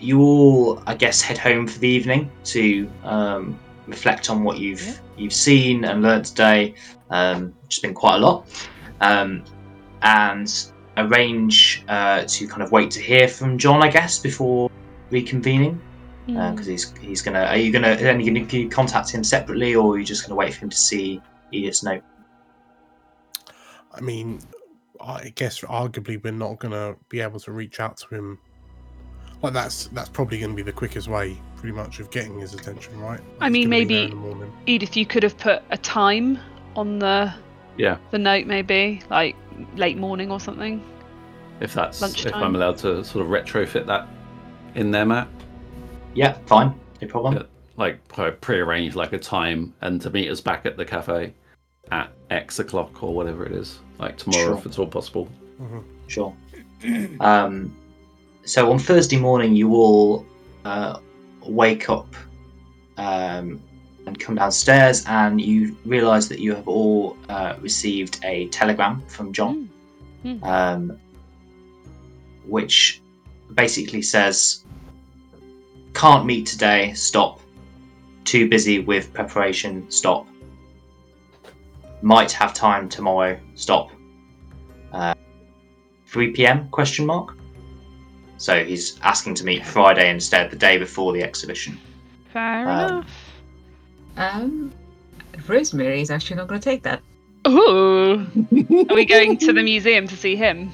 you 0.00 0.20
all, 0.20 0.82
I 0.86 0.94
guess, 0.94 1.20
head 1.20 1.38
home 1.38 1.66
for 1.66 1.78
the 1.78 1.88
evening 1.88 2.30
to 2.44 2.90
um, 3.04 3.58
reflect 3.86 4.30
on 4.30 4.44
what 4.44 4.58
you've 4.58 4.86
Yeah. 4.86 4.94
you've 5.16 5.32
seen 5.32 5.84
and 5.84 6.02
learnt 6.02 6.26
today, 6.26 6.74
um, 7.10 7.54
which 7.64 7.76
has 7.76 7.82
been 7.82 7.94
quite 7.94 8.16
a 8.16 8.18
lot, 8.18 8.46
um, 9.00 9.44
and 10.02 10.72
arrange 10.96 11.84
uh, 11.88 12.24
to 12.26 12.46
kind 12.46 12.62
of 12.62 12.70
wait 12.72 12.90
to 12.92 13.00
hear 13.00 13.28
from 13.28 13.58
John, 13.58 13.82
I 13.82 13.88
guess, 13.90 14.18
before 14.18 14.70
reconvening, 15.10 15.78
because 16.26 16.66
he's 16.66 16.92
he's 16.98 17.22
gonna. 17.22 17.40
Are 17.44 17.56
you 17.56 17.72
gonna? 17.72 17.94
Are 17.94 18.20
you 18.20 18.46
gonna 18.46 18.68
contact 18.68 19.10
him 19.10 19.24
separately, 19.24 19.74
or 19.74 19.94
are 19.94 19.98
you 19.98 20.04
just 20.04 20.24
gonna 20.24 20.36
wait 20.36 20.54
for 20.54 20.60
him 20.60 20.70
to 20.70 20.76
see 20.76 21.20
Edith's 21.52 21.82
note? 21.82 22.02
I 23.92 24.00
mean, 24.00 24.40
I 25.00 25.32
guess 25.34 25.60
arguably 25.60 26.22
we're 26.22 26.32
not 26.32 26.58
gonna 26.60 26.94
be 27.08 27.20
able 27.20 27.40
to 27.40 27.52
reach 27.52 27.80
out 27.80 27.96
to 27.98 28.14
him. 28.14 28.38
Like 29.42 29.52
that's 29.52 29.86
that's 29.88 30.08
probably 30.08 30.38
gonna 30.40 30.54
be 30.54 30.62
the 30.62 30.72
quickest 30.72 31.08
way, 31.08 31.40
pretty 31.56 31.74
much, 31.74 32.00
of 32.00 32.10
getting 32.10 32.38
his 32.40 32.54
attention, 32.54 32.98
right? 33.00 33.20
I 33.40 33.44
He's 33.46 33.52
mean, 33.52 33.70
gonna 33.70 33.84
be 33.84 33.84
there 33.84 34.00
maybe- 34.02 34.04
in 34.04 34.10
the 34.10 34.16
morning. 34.16 34.52
Edith, 34.66 34.96
you 34.96 35.06
could 35.06 35.22
have 35.22 35.36
put 35.38 35.62
a 35.70 35.78
time 35.78 36.38
on 36.76 36.98
the 36.98 37.32
Yeah, 37.76 37.98
the 38.10 38.18
note, 38.18 38.46
maybe 38.46 39.00
like 39.10 39.36
late 39.76 39.96
morning 39.96 40.30
or 40.30 40.40
something. 40.40 40.82
if 41.60 41.72
that's 41.74 42.00
if 42.24 42.34
I'm 42.34 42.54
allowed 42.54 42.78
to 42.78 43.04
sort 43.04 43.24
of 43.24 43.30
retrofit 43.30 43.86
that 43.86 44.06
in 44.74 44.90
there, 44.90 45.04
Matt. 45.06 45.28
Yeah, 46.14 46.32
fine, 46.46 46.74
no 47.00 47.08
problem. 47.08 47.34
Yeah. 47.34 47.42
Like 47.76 48.06
pre- 48.08 48.32
prearrange 48.32 48.96
like 48.96 49.12
a 49.12 49.18
time 49.18 49.72
and 49.82 50.00
to 50.02 50.10
meet 50.10 50.28
us 50.30 50.40
back 50.40 50.66
at 50.66 50.76
the 50.76 50.84
cafe 50.84 51.32
at 51.92 52.10
X 52.30 52.58
o'clock 52.58 53.02
or 53.04 53.14
whatever 53.14 53.46
it 53.46 53.52
is. 53.52 53.78
Like 54.00 54.16
tomorrow, 54.16 54.46
Sure. 54.46 54.58
if 54.58 54.66
it's 54.66 54.78
all 54.80 54.86
possible. 54.88 55.28
Mhm. 55.62 55.84
Sure. 56.08 56.34
Um, 57.20 57.76
so 58.48 58.72
on 58.72 58.78
Thursday 58.78 59.18
morning, 59.18 59.54
you 59.54 59.74
all 59.74 60.24
uh, 60.64 60.98
wake 61.42 61.90
up 61.90 62.14
um, 62.96 63.62
and 64.06 64.18
come 64.18 64.36
downstairs, 64.36 65.04
and 65.06 65.38
you 65.40 65.76
realise 65.84 66.28
that 66.28 66.38
you 66.38 66.54
have 66.54 66.66
all 66.66 67.16
uh, 67.28 67.54
received 67.60 68.18
a 68.24 68.48
telegram 68.48 69.02
from 69.06 69.32
John, 69.32 69.68
Mm. 70.24 70.42
um, 70.42 70.98
which 72.44 73.00
basically 73.54 74.02
says, 74.02 74.64
"Can't 75.94 76.26
meet 76.26 76.44
today. 76.46 76.92
Stop. 76.94 77.40
Too 78.24 78.48
busy 78.48 78.80
with 78.80 79.12
preparation. 79.12 79.88
Stop. 79.90 80.26
Might 82.02 82.32
have 82.32 82.52
time 82.52 82.88
tomorrow. 82.88 83.38
Stop." 83.54 83.90
3 86.06 86.32
p.m. 86.32 86.68
question 86.70 87.04
mark. 87.06 87.37
So 88.38 88.64
he's 88.64 88.98
asking 89.02 89.34
to 89.34 89.44
meet 89.44 89.66
Friday 89.66 90.08
instead, 90.10 90.50
the 90.50 90.56
day 90.56 90.78
before 90.78 91.12
the 91.12 91.22
exhibition. 91.22 91.78
Fair 92.32 92.68
Um, 92.68 92.88
enough. 92.88 93.32
Um, 94.16 94.72
Rosemary 95.46 96.00
is 96.00 96.10
actually 96.10 96.36
not 96.36 96.46
going 96.48 96.60
to 96.60 96.64
take 96.64 96.82
that. 96.84 97.02
Ooh, 97.46 98.20
are 98.90 98.94
we 98.94 99.04
going 99.04 99.36
to 99.38 99.52
the 99.52 99.62
museum 99.62 100.06
to 100.08 100.16
see 100.16 100.36
him? 100.36 100.70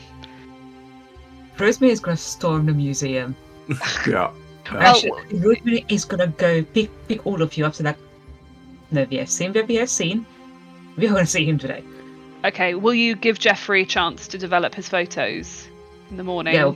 Rosemary 1.58 1.92
is 1.92 2.00
going 2.00 2.16
to 2.16 2.22
storm 2.22 2.66
the 2.66 2.72
museum. 2.72 3.34
Yeah. 4.06 4.30
Well- 4.72 4.80
Actually, 4.82 5.38
Rosemary 5.38 5.84
is 5.88 6.04
going 6.04 6.20
to 6.20 6.26
go 6.38 6.62
pick 6.62 6.90
pick 7.08 7.26
all 7.26 7.42
of 7.42 7.56
you 7.56 7.64
up 7.66 7.74
to 7.74 7.82
that. 7.82 7.96
No, 8.90 9.06
we 9.10 9.16
have 9.16 9.28
seen 9.30 9.52
what 9.52 9.68
we 9.68 9.74
have 9.76 9.90
seen. 9.90 10.24
We 10.96 11.06
are 11.06 11.10
going 11.10 11.24
to 11.24 11.30
see 11.30 11.44
him 11.44 11.58
today. 11.58 11.82
Okay, 12.44 12.74
will 12.74 12.94
you 12.94 13.14
give 13.16 13.38
Jeffrey 13.38 13.82
a 13.82 13.86
chance 13.86 14.26
to 14.28 14.38
develop 14.38 14.74
his 14.74 14.88
photos 14.88 15.66
in 16.10 16.16
the 16.18 16.24
morning? 16.24 16.54
Yeah. 16.54 16.72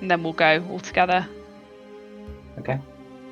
And 0.00 0.10
then 0.10 0.22
we'll 0.22 0.32
go 0.34 0.64
all 0.70 0.78
together. 0.80 1.26
Okay. 2.58 2.78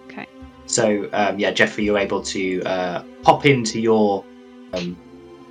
Okay. 0.07 0.27
So 0.67 1.09
um, 1.13 1.39
yeah, 1.39 1.51
Jeffrey, 1.51 1.85
you're 1.85 1.99
able 1.99 2.23
to 2.23 2.63
uh, 2.63 3.03
pop 3.23 3.47
into 3.47 3.81
your 3.81 4.25
um, 4.73 4.97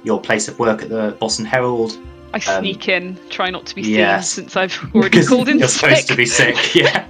your 0.03 0.19
place 0.19 0.47
of 0.47 0.59
work 0.59 0.81
at 0.81 0.89
the 0.89 1.15
Boston 1.19 1.45
Herald. 1.45 1.97
I 2.33 2.37
Um, 2.37 2.61
sneak 2.63 2.89
in, 2.89 3.17
try 3.29 3.51
not 3.51 3.65
to 3.67 3.75
be 3.75 3.83
seen 3.83 3.93
yes. 3.95 4.29
since 4.31 4.55
I've 4.57 4.77
already 4.95 5.23
called 5.25 5.49
in 5.49 5.59
You're 5.59 5.67
sick. 5.67 5.79
supposed 5.81 6.07
to 6.07 6.15
be 6.15 6.25
sick. 6.25 6.75
Yeah. 6.75 7.05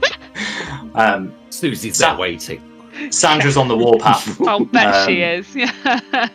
um, 0.95 1.33
Susie's 1.49 1.97
Sa- 1.97 2.09
there 2.11 2.19
waiting. 2.19 2.61
Sandra's 3.09 3.55
on 3.57 3.67
the 3.69 3.77
warpath. 3.77 4.39
I'll 4.47 4.65
bet 4.65 5.07
she 5.07 5.23
Um, 5.23 5.39
is. 5.39 5.55
Yeah. 5.55 6.29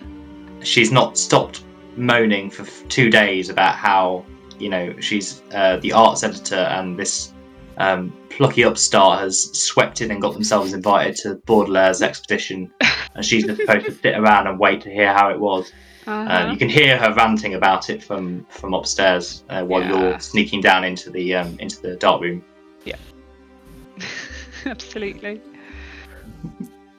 she's 0.62 0.90
not 0.90 1.16
stopped 1.18 1.62
moaning 1.96 2.50
for 2.50 2.62
f- 2.62 2.82
two 2.88 3.10
days 3.10 3.48
about 3.50 3.74
how 3.76 4.24
you 4.58 4.68
know 4.68 4.98
she's 5.00 5.42
uh, 5.52 5.76
the 5.78 5.92
arts 5.92 6.24
editor 6.24 6.56
and 6.56 6.98
this 6.98 7.32
um, 7.78 8.12
plucky 8.30 8.64
upstart 8.64 9.20
has 9.20 9.50
swept 9.58 10.00
in 10.00 10.10
and 10.10 10.20
got 10.20 10.34
themselves 10.34 10.72
invited 10.72 11.16
to 11.22 11.36
Baudelaire's 11.46 12.02
expedition, 12.02 12.70
and 13.14 13.24
she's 13.24 13.44
just 13.44 13.60
supposed 13.60 13.86
to 13.86 13.92
sit 13.92 14.14
around 14.16 14.46
and 14.46 14.58
wait 14.58 14.80
to 14.82 14.90
hear 14.90 15.12
how 15.12 15.30
it 15.30 15.38
was. 15.40 15.72
Uh, 16.06 16.10
Uh-huh. 16.10 16.50
you 16.52 16.56
can 16.58 16.68
hear 16.70 16.96
her 16.96 17.12
ranting 17.14 17.54
about 17.54 17.90
it 17.90 18.02
from 18.02 18.46
from 18.48 18.72
upstairs 18.74 19.44
uh, 19.50 19.62
while 19.62 19.82
Yeah. 19.82 19.90
you're 20.10 20.20
sneaking 20.20 20.62
down 20.62 20.82
into 20.84 21.10
the 21.10 21.34
um, 21.34 21.56
into 21.58 21.80
the 21.82 21.96
dark 21.96 22.22
room. 22.22 22.42
Yeah, 22.84 22.96
absolutely. 24.66 25.40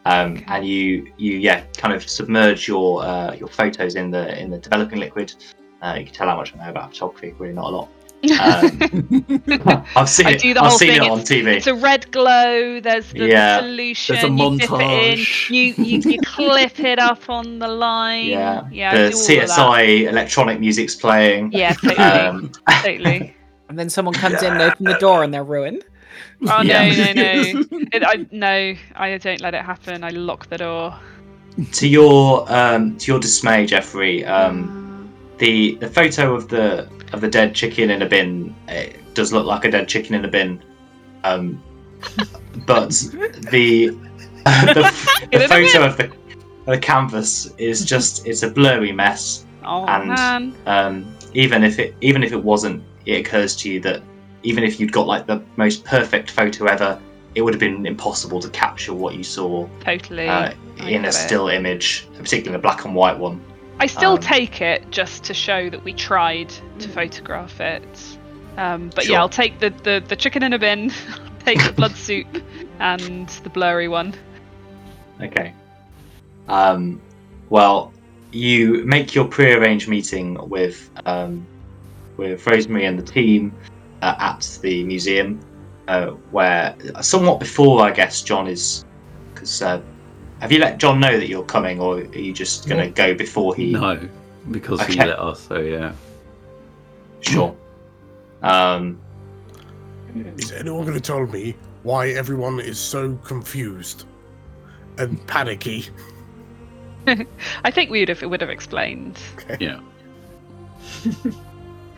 Um, 0.06 0.44
and 0.48 0.66
you 0.66 1.12
you 1.18 1.38
yeah 1.38 1.64
kind 1.78 1.94
of 1.94 2.08
submerge 2.08 2.68
your 2.68 3.04
uh, 3.04 3.34
your 3.34 3.48
photos 3.50 3.96
in 3.96 4.12
the 4.12 4.40
in 4.42 4.50
the 4.50 4.58
developing 4.60 5.00
liquid. 5.00 5.34
Uh, 5.82 5.96
you 6.00 6.06
can 6.06 6.14
tell 6.14 6.28
how 6.28 6.36
much 6.38 6.54
I 6.56 6.58
know 6.64 6.70
about 6.70 6.92
photography. 6.94 7.34
Really, 7.38 7.54
not 7.54 7.66
a 7.66 7.76
lot. 7.78 7.90
Um, 8.22 9.84
I've 9.96 10.10
seen 10.10 10.28
I 10.28 10.32
it. 10.32 10.42
do 10.42 10.54
the 10.54 10.62
I've 10.62 10.70
whole 10.70 10.78
seen 10.78 10.94
thing. 10.94 11.04
it 11.04 11.10
on 11.10 11.20
TV. 11.20 11.56
It's 11.56 11.68
a 11.68 11.74
red 11.74 12.12
glow. 12.12 12.80
There's 12.82 13.12
the 13.14 13.28
Yeah. 13.28 13.60
solution. 13.60 14.16
There's 14.16 14.26
a 14.26 14.30
You 14.30 14.58
dip 14.58 14.64
it 14.64 14.70
montage. 14.70 15.50
in. 15.50 15.56
You, 15.56 15.86
you 15.86 16.12
you 16.12 16.20
clip 16.26 16.80
it 16.82 17.00
up 17.00 17.30
on 17.30 17.60
the 17.60 17.68
line. 17.68 18.26
yeah, 18.26 18.64
Yeah. 18.72 18.92
The 18.92 18.98
do 19.12 19.16
all 19.16 19.22
of 19.22 19.28
that. 19.28 19.50
CSI 19.50 20.08
electronic 20.10 20.60
music's 20.60 20.96
playing. 20.96 21.52
Yeah, 21.54 21.74
totally. 21.82 21.96
Um, 21.98 22.52
totally. 22.84 23.36
And 23.70 23.78
then 23.78 23.88
someone 23.88 24.16
comes 24.16 24.42
in 24.42 24.52
and 24.54 24.62
open 24.64 24.84
the 24.86 24.98
door 24.98 25.22
and 25.24 25.32
they're 25.32 25.44
ruined. 25.44 25.84
Oh 26.48 26.62
Yeah. 26.64 26.90
no, 26.90 27.14
no, 27.14 27.62
no. 27.62 27.64
It, 27.94 28.04
I, 28.04 28.26
no, 28.32 28.74
I 28.96 29.18
don't 29.20 29.42
let 29.42 29.54
it 29.54 29.64
happen. 29.64 30.04
I 30.04 30.10
lock 30.10 30.48
the 30.50 30.58
door. 30.58 30.96
to 31.74 31.88
your 31.88 32.52
um, 32.52 32.98
to 32.98 33.12
your 33.12 33.20
dismay, 33.20 33.68
Jeffrey, 33.68 34.26
um, 34.26 35.08
the 35.38 35.76
the 35.76 35.88
photo 35.88 36.34
of 36.34 36.50
the 36.50 36.90
of 37.14 37.22
the 37.22 37.28
dead 37.28 37.56
chicken 37.56 37.90
in 37.90 38.02
a 38.02 38.06
bin 38.06 38.56
it 38.68 38.98
does 39.14 39.34
look 39.34 39.46
like 39.46 39.66
a 39.66 39.72
dead 39.72 39.88
chicken 39.88 40.16
in 40.16 40.26
a 40.26 40.28
bin, 40.28 40.62
um, 41.24 41.62
but 42.66 42.90
the 43.52 43.88
the, 44.46 45.28
the 45.32 45.48
photo 45.48 45.86
of 45.86 45.98
the 45.98 46.12
the 46.66 46.78
canvas 46.78 47.52
is 47.58 47.84
just 47.86 48.28
it's 48.28 48.44
a 48.44 48.50
blurry 48.50 48.92
mess. 48.92 49.46
oh 49.64 49.86
And- 49.86 50.10
man. 50.10 50.56
Um, 50.66 51.16
even 51.34 51.64
if 51.64 51.78
it 51.80 51.96
even 52.02 52.24
if 52.24 52.32
it 52.32 52.44
wasn't, 52.44 52.84
it 53.06 53.26
occurs 53.26 53.56
to 53.58 53.70
you 53.72 53.80
that 53.82 54.02
even 54.44 54.64
if 54.64 54.80
you'd 54.80 54.92
got 54.92 55.06
like 55.06 55.28
the 55.28 55.42
most 55.58 55.84
perfect 55.86 56.32
photo 56.32 56.66
ever, 56.66 57.00
it 57.36 57.42
would 57.42 57.54
have 57.54 57.60
been 57.60 57.86
impossible 57.86 58.40
to 58.40 58.50
capture 58.50 58.94
what 58.94 59.14
you 59.16 59.24
saw 59.24 59.68
Totally. 59.82 60.28
uh, 60.28 60.52
in 60.78 61.02
a 61.02 61.02
get 61.02 61.06
it. 61.06 61.14
still 61.14 61.50
image, 61.50 62.08
particularly 62.18 62.58
a 62.58 62.62
black 62.62 62.86
and 62.86 62.96
white 62.96 63.18
one. 63.18 63.40
I 63.80 63.86
still 63.88 64.14
um, 64.14 64.20
take 64.20 64.62
it 64.62 64.92
just 64.92 65.24
to 65.26 65.34
show 65.34 65.70
that 65.70 65.84
we 65.84 65.94
tried 65.94 66.54
to 66.80 66.90
photograph 66.90 67.60
it. 67.62 68.18
Um, 68.58 68.90
but 68.94 69.06
Sure. 69.06 69.14
yeah, 69.14 69.20
I'll 69.22 69.30
take 69.30 69.60
the, 69.60 69.70
the, 69.70 70.04
the 70.06 70.16
chicken 70.16 70.44
in 70.44 70.52
a 70.52 70.60
bin, 70.60 70.92
take 71.46 71.64
the 71.64 71.72
blood 71.72 71.92
soup, 71.96 72.28
and 72.80 73.30
the 73.30 73.50
blurry 73.50 73.88
one. 73.88 74.14
Okay. 75.22 75.54
Um, 76.50 77.02
well, 77.50 77.94
you 78.32 78.84
make 78.86 79.16
your 79.16 79.26
pre-arranged 79.26 79.88
meeting 79.88 80.38
with 80.50 80.90
um, 81.06 81.48
with 82.18 82.46
Rosemary 82.46 82.86
and 82.86 83.00
the 83.00 83.04
team 83.04 83.56
uh, 84.02 84.16
at 84.20 84.60
the 84.62 84.84
museum, 84.84 85.40
uh, 85.88 86.08
where 86.32 86.76
somewhat 87.02 87.40
before, 87.40 87.82
I 87.82 87.92
guess, 87.92 88.22
John 88.22 88.48
is 88.48 88.84
because. 89.34 89.62
Uh, 89.62 89.82
have 90.40 90.52
you 90.52 90.60
let 90.60 90.78
John 90.78 91.00
know 91.00 91.18
that 91.18 91.28
you're 91.28 91.44
coming, 91.44 91.80
or 91.80 91.98
are 91.98 92.18
you 92.18 92.34
just 92.34 92.68
going 92.68 92.82
to 92.82 92.90
go 92.90 93.14
before 93.14 93.56
he? 93.56 93.72
No, 93.72 94.00
because 94.52 94.82
he 94.86 94.96
let 94.96 95.20
us. 95.20 95.42
So 95.42 95.60
yeah. 95.60 95.94
Sure. 97.22 97.56
Um, 98.42 99.00
Is 100.38 100.52
anyone 100.54 100.84
going 100.84 100.96
to 100.96 101.02
tell 101.02 101.26
me 101.28 101.56
why 101.84 102.10
everyone 102.10 102.60
is 102.60 102.80
so 102.80 103.16
confused 103.24 104.06
and 104.98 105.26
panicky? 105.28 105.88
I 107.64 107.72
think 107.72 107.90
we 107.90 108.00
would 108.00 108.10
have, 108.10 108.22
would 108.22 108.42
have 108.42 108.50
explained. 108.50 109.20
Yeah. 109.60 109.80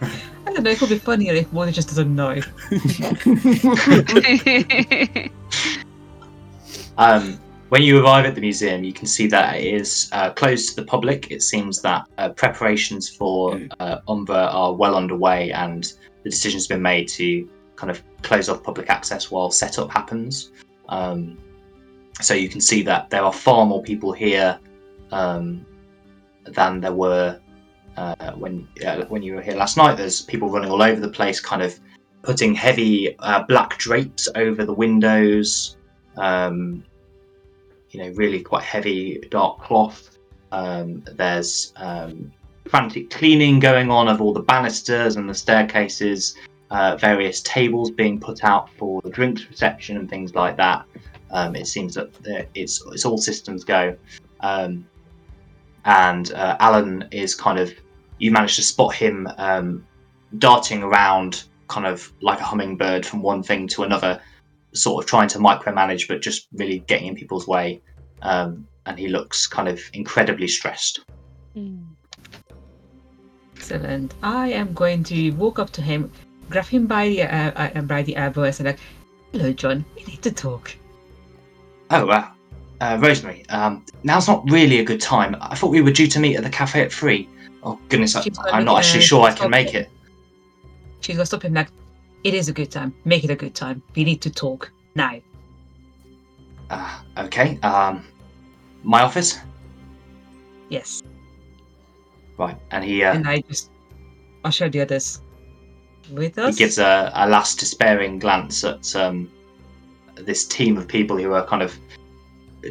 I 0.02 0.54
don't 0.54 0.64
know, 0.64 0.72
it 0.72 0.80
could 0.80 0.90
be 0.90 0.98
funnier 0.98 1.34
if 1.34 1.52
one 1.54 1.72
just 1.72 1.90
doesn't 1.90 2.16
know. 2.16 2.42
Um, 6.98 7.40
when 7.72 7.84
you 7.84 8.04
arrive 8.04 8.26
at 8.26 8.36
the 8.36 8.42
museum, 8.42 8.84
you 8.84 8.92
can 8.92 9.08
see 9.08 9.28
that 9.28 9.56
it 9.56 9.64
is 9.64 10.10
uh, 10.12 10.30
closed 10.32 10.68
to 10.68 10.76
the 10.76 10.86
public. 10.86 11.32
It 11.32 11.42
seems 11.42 11.82
that 11.84 12.06
uh, 12.18 12.28
preparations 12.32 13.08
for 13.08 13.62
uh, 13.80 14.00
Umbra 14.10 14.50
are 14.52 14.74
well 14.74 14.98
underway, 14.98 15.54
and 15.54 15.86
the 16.24 16.30
decision's 16.30 16.68
been 16.68 16.82
made 16.82 17.08
to 17.20 17.48
kind 17.78 17.90
of 17.90 18.04
close 18.24 18.50
off 18.50 18.62
public 18.62 18.90
access 18.90 19.32
while 19.32 19.52
setup 19.52 19.90
happens. 19.90 20.52
Um, 20.90 21.38
so 22.20 22.34
you 22.34 22.50
can 22.50 22.60
see 22.60 22.84
that 22.84 23.10
there 23.10 23.24
are 23.24 23.32
far 23.32 23.66
more 23.66 23.82
people 23.82 24.12
here 24.12 24.60
um, 25.14 25.66
than 26.44 26.82
there 26.82 26.92
were 26.92 27.40
uh, 27.96 28.34
when 28.34 28.68
uh, 28.86 29.06
when 29.06 29.24
you 29.24 29.36
were 29.36 29.42
here 29.42 29.56
last 29.56 29.78
night. 29.78 29.96
There's 29.96 30.22
people 30.22 30.50
running 30.50 30.72
all 30.72 30.84
over 30.84 31.00
the 31.00 31.08
place, 31.08 31.40
kind 31.40 31.62
of 31.62 31.80
putting 32.22 32.54
heavy 32.54 33.18
uh, 33.20 33.44
black 33.44 33.78
drapes 33.78 34.28
over 34.36 34.66
the 34.66 34.74
windows. 34.74 35.78
Um, 36.18 36.84
you 37.92 38.02
know, 38.02 38.10
really 38.12 38.42
quite 38.42 38.64
heavy 38.64 39.20
dark 39.30 39.60
cloth. 39.60 40.18
Um, 40.52 41.04
there's 41.16 41.74
um, 41.78 42.32
frantic 42.68 43.10
cleaning 43.10 43.60
going 43.60 43.92
on 43.92 44.08
of 44.08 44.22
all 44.22 44.34
the 44.34 44.42
banisters 44.42 45.16
and 45.16 45.30
the 45.30 45.34
staircases. 45.34 46.36
Uh, 46.70 46.96
various 46.96 47.42
tables 47.42 47.92
being 47.92 48.18
put 48.18 48.46
out 48.46 48.70
for 48.78 49.02
the 49.02 49.10
drinks 49.10 49.46
reception 49.50 49.98
and 49.98 50.10
things 50.10 50.34
like 50.36 50.56
that. 50.56 50.86
Um, 51.30 51.54
it 51.54 51.68
seems 51.68 51.96
that 51.96 52.12
it's 52.56 52.82
it's 52.88 53.06
all 53.06 53.18
systems 53.18 53.66
go. 53.66 53.96
Um, 54.40 54.88
and 55.84 56.32
uh, 56.34 56.56
Allen 56.60 57.08
is 57.12 57.36
kind 57.36 57.60
of 57.60 57.74
you 58.20 58.32
manage 58.32 58.56
to 58.56 58.64
spot 58.64 58.94
him 58.96 59.28
um, 59.38 59.86
darting 60.38 60.84
around, 60.84 61.44
kind 61.68 61.88
of 61.88 62.12
like 62.22 62.40
a 62.40 62.44
hummingbird 62.44 63.06
from 63.06 63.22
one 63.22 63.44
thing 63.44 63.68
to 63.70 63.84
another, 63.84 64.22
sort 64.74 65.04
of 65.04 65.10
trying 65.10 65.28
to 65.30 65.40
micromanage, 65.40 66.08
but 66.08 66.22
just 66.22 66.48
really 66.54 66.80
getting 66.80 67.08
in 67.08 67.16
people's 67.16 67.48
way. 67.48 67.82
Um, 68.22 68.68
and 68.86 68.98
he 68.98 69.08
looks 69.08 69.48
kind 69.48 69.68
of 69.68 69.80
incredibly 69.94 70.48
stressed. 70.48 71.02
Mm. 71.56 71.86
Excellent. 73.56 74.14
I 74.24 74.50
am 74.50 74.74
going 74.74 75.04
to 75.06 75.32
walk 75.32 75.60
up 75.60 75.70
to 75.72 75.82
him, 75.82 76.12
grab 76.50 76.66
him 76.66 76.88
by 76.88 77.10
the 77.10 77.24
uh, 77.24 77.52
uh, 77.56 77.82
by 77.82 78.02
the 78.02 78.16
elbow, 78.16 78.44
and 78.44 78.56
say 78.56 78.64
like, 78.64 78.80
"Hello, 79.32 79.54
John. 79.54 79.86
We 79.96 80.04
need 80.06 80.22
to 80.24 80.32
talk." 80.32 80.76
Oh, 81.92 82.10
uh, 82.10 82.28
uh, 82.80 82.98
Rosemary, 83.00 83.46
um, 83.50 83.86
now's 84.04 84.28
not 84.28 84.50
really 84.50 84.80
a 84.80 84.84
good 84.84 85.00
time. 85.00 85.36
I 85.40 85.56
thought 85.56 85.70
we 85.70 85.82
were 85.82 85.92
due 85.92 86.08
to 86.08 86.20
meet 86.20 86.36
at 86.38 86.44
the 86.44 86.50
cafe 86.50 86.82
at 86.82 86.92
three. 86.92 87.30
Oh 87.64 87.80
goodness, 87.90 88.16
I, 88.16 88.24
I'm 88.52 88.66
not 88.66 88.80
actually 88.80 89.02
sure 89.02 89.24
I 89.24 89.34
can 89.34 89.52
make 89.52 89.76
it. 89.76 89.84
it. 89.84 89.90
She's 91.02 91.16
gonna 91.16 91.26
stop 91.26 91.44
him 91.44 91.54
like, 91.54 91.70
"It 92.24 92.34
is 92.34 92.50
a 92.50 92.54
good 92.54 92.72
time. 92.72 92.94
Make 93.06 93.24
it 93.24 93.30
a 93.32 93.36
good 93.36 93.56
time. 93.56 93.82
We 93.96 94.04
need 94.04 94.22
to 94.22 94.30
talk 94.30 94.72
now." 94.96 95.20
Uh, 96.70 97.00
okay. 97.18 97.60
Um, 97.64 98.06
my 98.84 99.02
office. 99.02 99.40
Yes. 100.70 101.02
Right, 102.38 102.58
and 102.72 102.84
he 102.84 103.04
uh, 103.04 103.14
And 103.16 103.28
I 103.28 103.42
just 103.42 103.70
usher 104.44 104.70
the 104.70 104.82
others 104.82 105.22
with 106.12 106.38
us. 106.38 106.56
he 106.58 106.64
gives 106.64 106.78
a, 106.80 107.12
a 107.14 107.28
last 107.28 107.60
despairing 107.60 108.20
glance 108.20 108.64
at 108.64 108.96
um, 108.96 109.30
this 110.16 110.46
team 110.48 110.78
of 110.78 110.88
people 110.88 111.18
who 111.18 111.34
are 111.34 111.46
kind 111.46 111.62
of 111.62 111.78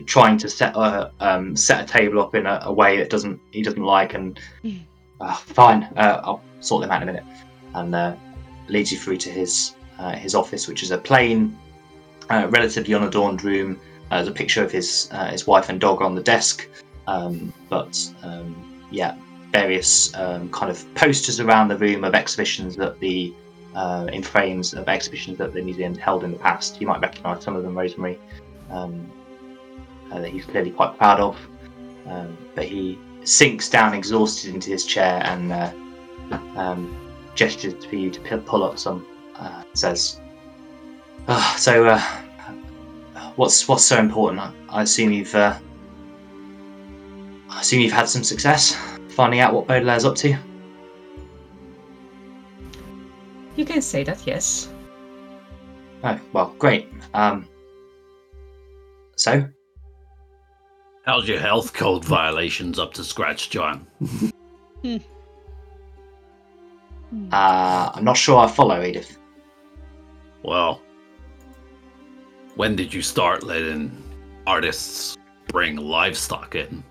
trying 0.07 0.39
to 0.39 0.49
set 0.49 0.75
a 0.77 1.11
um, 1.21 1.55
set 1.57 1.85
a 1.85 1.87
table 1.87 2.21
up 2.21 2.35
in 2.35 2.47
a, 2.47 2.61
a 2.63 2.73
way 2.73 2.97
that 2.97 3.11
doesn't 3.11 3.39
he 3.53 3.63
doesn't 3.63 3.83
like, 3.85 4.15
and 4.15 4.41
Mm. 4.65 4.81
uh, 5.21 5.35
fine, 5.35 5.85
uh, 5.97 6.21
I'll 6.25 6.43
sort 6.61 6.83
them 6.83 6.91
out 6.91 7.03
in 7.03 7.09
a 7.09 7.13
minute, 7.13 7.27
and 7.75 7.95
uh, 7.95 8.15
leads 8.71 8.93
you 8.93 8.99
through 8.99 9.19
to 9.19 9.31
his 9.31 9.75
uh, 9.99 10.13
his 10.13 10.35
office, 10.35 10.67
which 10.67 10.83
is 10.83 10.91
a 10.91 10.99
plain, 10.99 11.57
uh, 12.31 12.47
relatively 12.51 12.95
unadorned 12.95 13.45
room. 13.45 13.79
Uh, 14.11 14.17
there's 14.17 14.29
a 14.29 14.33
picture 14.33 14.65
of 14.65 14.73
his 14.73 15.09
uh, 15.13 15.31
his 15.31 15.47
wife 15.47 15.69
and 15.69 15.81
dog 15.81 16.03
on 16.03 16.15
the 16.15 16.23
desk, 16.23 16.69
um, 17.07 17.53
but 17.69 17.99
um, 18.23 18.83
yeah, 18.91 19.15
various 19.53 20.15
um, 20.15 20.51
kind 20.51 20.71
of 20.71 20.95
posters 20.95 21.41
around 21.41 21.69
the 21.69 21.77
room 21.77 22.05
of 22.05 22.15
exhibitions 22.15 22.77
that 22.77 22.99
the 23.01 23.33
uh, 23.75 24.09
in 24.13 24.23
frames 24.23 24.75
of 24.75 24.89
exhibitions 24.89 25.39
that 25.39 25.53
the 25.53 25.63
museum 25.63 25.95
held 25.95 26.25
in 26.25 26.33
the 26.33 26.39
past. 26.39 26.81
You 26.81 26.87
might 26.87 27.01
recognise 27.01 27.43
some 27.45 27.55
of 27.55 27.63
them, 27.63 27.77
Rosemary, 27.77 28.19
um, 28.71 29.11
uh, 30.11 30.21
that 30.21 30.31
he's 30.31 30.45
clearly 30.45 30.71
quite 30.71 30.97
proud 30.99 31.21
of. 31.21 31.37
Um, 32.07 32.37
but 32.55 32.65
he 32.65 32.99
sinks 33.23 33.69
down 33.69 33.95
exhausted 33.95 34.55
into 34.55 34.71
his 34.71 34.85
chair 34.85 35.23
and 35.25 35.53
um, 36.57 37.00
gestures 37.41 37.87
for 37.87 37.97
you 37.97 38.11
to 38.11 38.21
pu- 38.21 38.43
pull 38.51 38.63
up 38.63 38.79
some. 38.79 39.07
Uh, 39.35 39.63
says, 39.73 40.21
"Ah, 41.27 41.55
"So, 41.59 41.87
uh, 41.87 42.03
what's 43.37 43.67
what's 43.67 43.87
so 43.87 43.99
important? 43.99 44.41
I, 44.43 44.53
I 44.69 44.83
assume 44.83 45.11
you've 45.11 45.35
uh, 45.35 45.59
I 47.49 47.61
assume 47.63 47.81
you've 47.81 47.99
had 48.01 48.11
some 48.11 48.23
success 48.23 48.77
finding 49.09 49.41
out 49.41 49.55
what 49.55 49.67
Baudelaire's 49.67 50.05
up 50.05 50.17
to." 50.17 50.37
You 53.57 53.65
can 53.65 53.81
say 53.81 54.05
that, 54.05 54.27
yes. 54.27 54.69
Oh, 56.05 56.19
well, 56.33 56.55
great. 56.59 56.89
Um, 57.15 57.47
so, 59.17 59.49
How's 61.05 61.27
your 61.29 61.41
health 61.41 61.73
code 61.73 62.05
violations 62.05 62.79
up 62.79 62.93
to 62.95 63.05
scratch, 63.05 63.51
John? 63.51 63.87
Mm. 67.15 67.33
uh, 67.33 67.91
I'm 67.95 68.05
not 68.05 68.17
sure 68.17 68.39
I 68.39 68.47
follow 68.47 68.83
Edith. 68.83 69.19
Well, 70.43 70.81
when 72.55 72.77
did 72.77 72.95
you 72.95 73.03
start 73.03 73.43
letting 73.43 73.91
artists 74.47 75.19
bring 75.49 75.77
livestock 75.77 76.55
in 76.55 76.83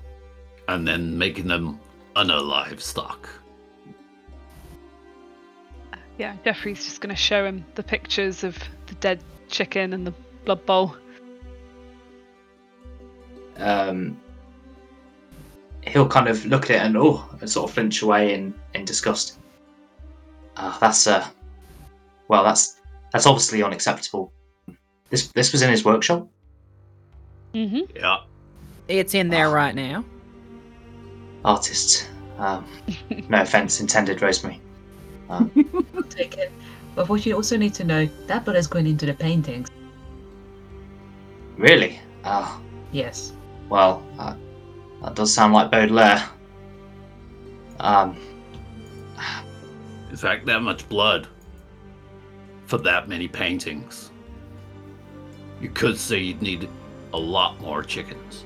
and 0.67 0.87
then 0.87 1.17
making 1.17 1.47
them 1.47 1.79
unalive 2.15 2.81
stock? 2.81 3.29
Yeah, 6.17 6.35
Jeffrey's 6.43 6.83
just 6.83 6.99
going 6.99 7.15
to 7.15 7.21
show 7.21 7.45
him 7.45 7.65
the 7.75 7.83
pictures 7.83 8.43
of 8.43 8.57
the 8.87 8.95
dead 8.95 9.23
chicken 9.47 9.93
and 9.93 10.05
the 10.05 10.13
blood 10.43 10.65
bowl. 10.65 10.95
Um, 13.57 14.19
he'll 15.87 16.07
kind 16.07 16.27
of 16.27 16.45
look 16.45 16.65
at 16.65 16.71
it 16.71 16.81
and 16.81 16.97
oh, 16.97 17.23
and 17.39 17.49
sort 17.49 17.69
of 17.69 17.73
flinch 17.73 18.01
away 18.01 18.33
in 18.33 18.53
in 18.73 18.85
disgust. 18.85 19.38
Uh, 20.59 20.77
that's 20.79 21.07
uh, 21.07 21.25
well, 22.27 22.43
that's 22.43 22.81
that's 23.13 23.25
obviously 23.25 23.63
unacceptable. 23.63 24.33
This 25.09 25.29
this 25.29 25.51
was 25.53 25.61
in 25.61 25.69
his 25.71 25.85
workshop. 25.85 26.27
hmm 27.53 27.79
Yeah. 27.95 28.17
It's 28.89 29.13
in 29.13 29.29
there 29.29 29.49
right 29.49 29.73
now. 29.73 30.03
Artists. 31.45 32.07
Um, 32.37 32.65
no 33.29 33.41
offense 33.41 33.79
intended, 33.81 34.21
Rosemary. 34.21 34.61
I'll 35.29 35.49
take 36.09 36.37
it. 36.37 36.51
But 36.95 37.07
what 37.07 37.25
you 37.25 37.35
also 37.35 37.55
need 37.55 37.73
to 37.75 37.83
know, 37.83 38.09
that 38.27 38.45
blood 38.45 38.57
is 38.57 38.65
going 38.67 38.87
into 38.87 39.05
the 39.05 39.13
paintings. 39.13 39.69
Really? 41.57 41.99
Ah, 42.23 42.59
Yes. 42.91 43.33
well, 43.69 44.03
uh, 44.17 44.35
that 45.03 45.15
does 45.15 45.33
sound 45.33 45.53
like 45.53 45.69
Baudelaire. 45.69 46.27
Um, 47.79 48.15
In 48.15 48.38
fact, 50.19 50.45
that 50.45 50.61
much 50.61 50.87
blood 50.89 51.27
for 52.65 52.77
that 52.79 53.07
many 53.07 53.27
paintings. 53.27 54.11
You 55.61 55.69
could 55.69 55.97
say 55.97 56.19
you'd 56.19 56.41
need 56.41 56.69
a 57.13 57.17
lot 57.17 57.59
more 57.61 57.83
chickens. 57.83 58.45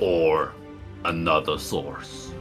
Or 0.00 0.52
another 1.04 1.58
source. 1.58 2.32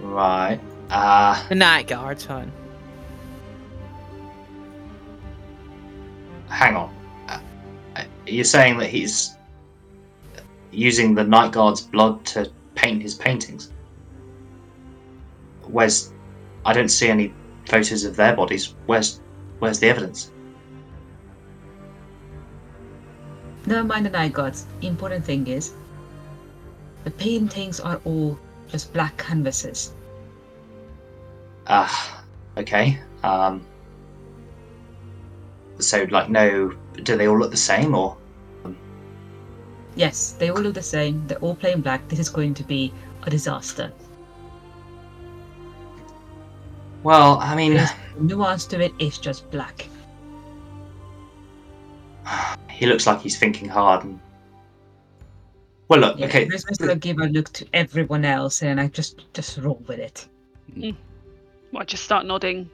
right. 0.00 0.60
Uh, 0.90 1.48
The 1.48 1.54
night 1.54 1.86
guards, 1.86 2.24
hon. 2.24 2.50
hang 6.48 6.74
on. 6.76 6.94
Uh, 7.28 8.04
you're 8.26 8.42
saying 8.44 8.78
that 8.78 8.88
he's 8.88 9.36
using 10.72 11.14
the 11.14 11.22
night 11.24 11.52
guard's 11.52 11.82
blood 11.82 12.24
to 12.24 12.50
paint 12.74 13.02
his 13.02 13.14
paintings? 13.14 13.70
Where's? 15.70 16.12
I 16.64 16.72
don't 16.72 16.88
see 16.88 17.08
any 17.08 17.34
photos 17.66 18.04
of 18.04 18.16
their 18.16 18.34
bodies. 18.34 18.74
Where's? 18.86 19.20
Where's 19.58 19.78
the 19.78 19.88
evidence? 19.88 20.32
Never 23.66 23.84
mind 23.84 24.06
the 24.06 24.10
night 24.10 24.32
gods. 24.32 24.66
Important 24.82 25.24
thing 25.24 25.46
is, 25.46 25.72
the 27.04 27.10
paintings 27.10 27.80
are 27.80 28.00
all 28.04 28.38
just 28.68 28.92
black 28.92 29.16
canvases. 29.18 29.94
Ah, 31.66 32.24
okay. 32.56 32.98
Um. 33.22 33.64
So, 35.78 36.06
like, 36.10 36.30
no. 36.30 36.74
Do 37.02 37.16
they 37.16 37.28
all 37.28 37.38
look 37.38 37.50
the 37.50 37.56
same, 37.56 37.94
or? 37.94 38.16
Yes, 39.94 40.32
they 40.38 40.50
all 40.50 40.60
look 40.60 40.74
the 40.74 40.82
same. 40.82 41.26
They're 41.26 41.38
all 41.38 41.54
plain 41.54 41.80
black. 41.80 42.08
This 42.08 42.18
is 42.18 42.28
going 42.28 42.54
to 42.54 42.64
be 42.64 42.92
a 43.24 43.30
disaster. 43.30 43.92
Well, 47.08 47.38
I 47.40 47.56
mean, 47.56 47.72
There's 47.72 47.90
no 48.18 48.36
nuance 48.36 48.66
to. 48.66 48.92
It's 49.02 49.16
just 49.16 49.50
black. 49.50 49.88
he 52.70 52.84
looks 52.84 53.06
like 53.06 53.22
he's 53.22 53.38
thinking 53.38 53.66
hard. 53.66 54.04
And... 54.04 54.20
Well, 55.88 56.00
look. 56.00 56.18
Yeah, 56.18 56.26
okay. 56.26 56.44
This 56.44 56.66
is 56.68 56.76
gonna 56.76 56.96
give 56.96 57.18
a 57.18 57.24
look 57.28 57.50
to 57.54 57.66
everyone 57.72 58.26
else, 58.26 58.62
and 58.62 58.78
I 58.78 58.88
just 58.88 59.24
just 59.32 59.56
roll 59.56 59.82
with 59.86 59.98
it. 60.00 60.28
Well, 61.72 61.82
just 61.86 62.04
start 62.04 62.26
nodding 62.26 62.68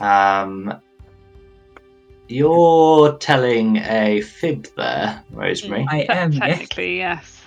Um, 0.00 0.78
you're 2.28 3.16
telling 3.16 3.78
a 3.78 4.20
fib 4.20 4.66
there, 4.76 5.24
Rosemary, 5.30 5.86
I 5.88 6.00
am, 6.10 6.32
yes. 6.32 6.40
technically, 6.40 6.98
yes. 6.98 7.40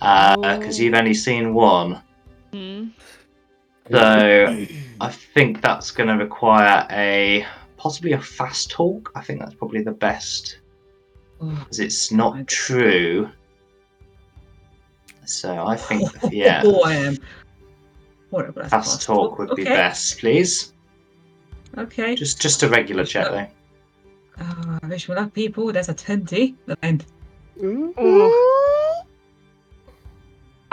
because 0.00 0.80
you've 0.80 0.94
only 0.94 1.12
seen 1.12 1.52
one. 1.52 2.00
Hmm. 2.54 2.84
So 3.90 4.66
I 5.00 5.10
think 5.10 5.60
that's 5.60 5.90
going 5.90 6.08
to 6.08 6.14
require 6.16 6.86
a 6.90 7.46
possibly 7.76 8.12
a 8.12 8.20
fast 8.20 8.70
talk. 8.70 9.12
I 9.14 9.20
think 9.22 9.40
that's 9.40 9.54
probably 9.54 9.82
the 9.82 9.92
best 9.92 10.58
because 11.38 11.78
it's 11.80 12.10
not 12.10 12.46
true. 12.46 13.28
So 15.26 15.66
I 15.66 15.76
think 15.76 16.10
yeah, 16.32 16.62
Oh, 16.64 16.82
I 16.84 16.94
am. 16.94 17.18
Horrible. 18.30 18.62
at 18.62 18.70
fast 18.70 19.02
talk 19.02 19.38
would 19.38 19.54
be 19.54 19.64
best, 19.64 20.18
please. 20.18 20.72
Okay. 21.76 22.14
Just 22.14 22.40
just 22.40 22.62
a 22.62 22.68
regular 22.68 23.04
check 23.04 23.28
though. 23.28 23.46
Uh, 24.42 24.78
wish 24.88 25.08
me 25.08 25.14
luck, 25.14 25.32
people. 25.32 25.72
There's 25.72 25.88
a 25.88 25.94
20. 25.94 26.56
And 26.82 27.04
Ooh. 27.62 27.94
Oh. 27.96 28.53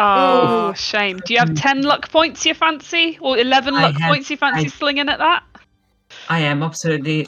Oh, 0.03 0.74
shame. 0.74 1.20
Do 1.25 1.34
you 1.34 1.39
have 1.39 1.53
10 1.53 1.84
luck 1.84 2.10
points 2.12 2.46
you 2.46 2.53
fancy? 2.53 3.17
Or 3.22 3.38
11 3.38 3.75
I 3.75 3.81
luck 3.84 3.96
have- 4.00 4.10
points 4.10 4.29
you 4.29 4.38
fancy 4.38 4.65
I- 4.65 4.70
slinging 4.70 5.10
at 5.10 5.20
that? 5.20 5.43
I 6.29 6.39
am 6.39 6.62
absolutely 6.63 7.25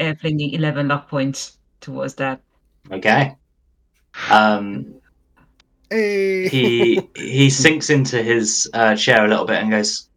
uh, 0.00 0.14
flinging 0.20 0.52
11 0.54 0.88
luck 0.88 1.08
points 1.08 1.58
towards 1.80 2.14
that. 2.16 2.40
Okay. 2.90 3.34
Um, 4.30 4.94
Hey. 5.90 6.48
he 6.48 7.00
he 7.16 7.48
sinks 7.50 7.90
into 7.90 8.20
his 8.20 8.68
uh, 8.74 8.96
chair 8.96 9.24
a 9.24 9.28
little 9.28 9.44
bit 9.44 9.62
and 9.62 9.70
goes, 9.70 10.08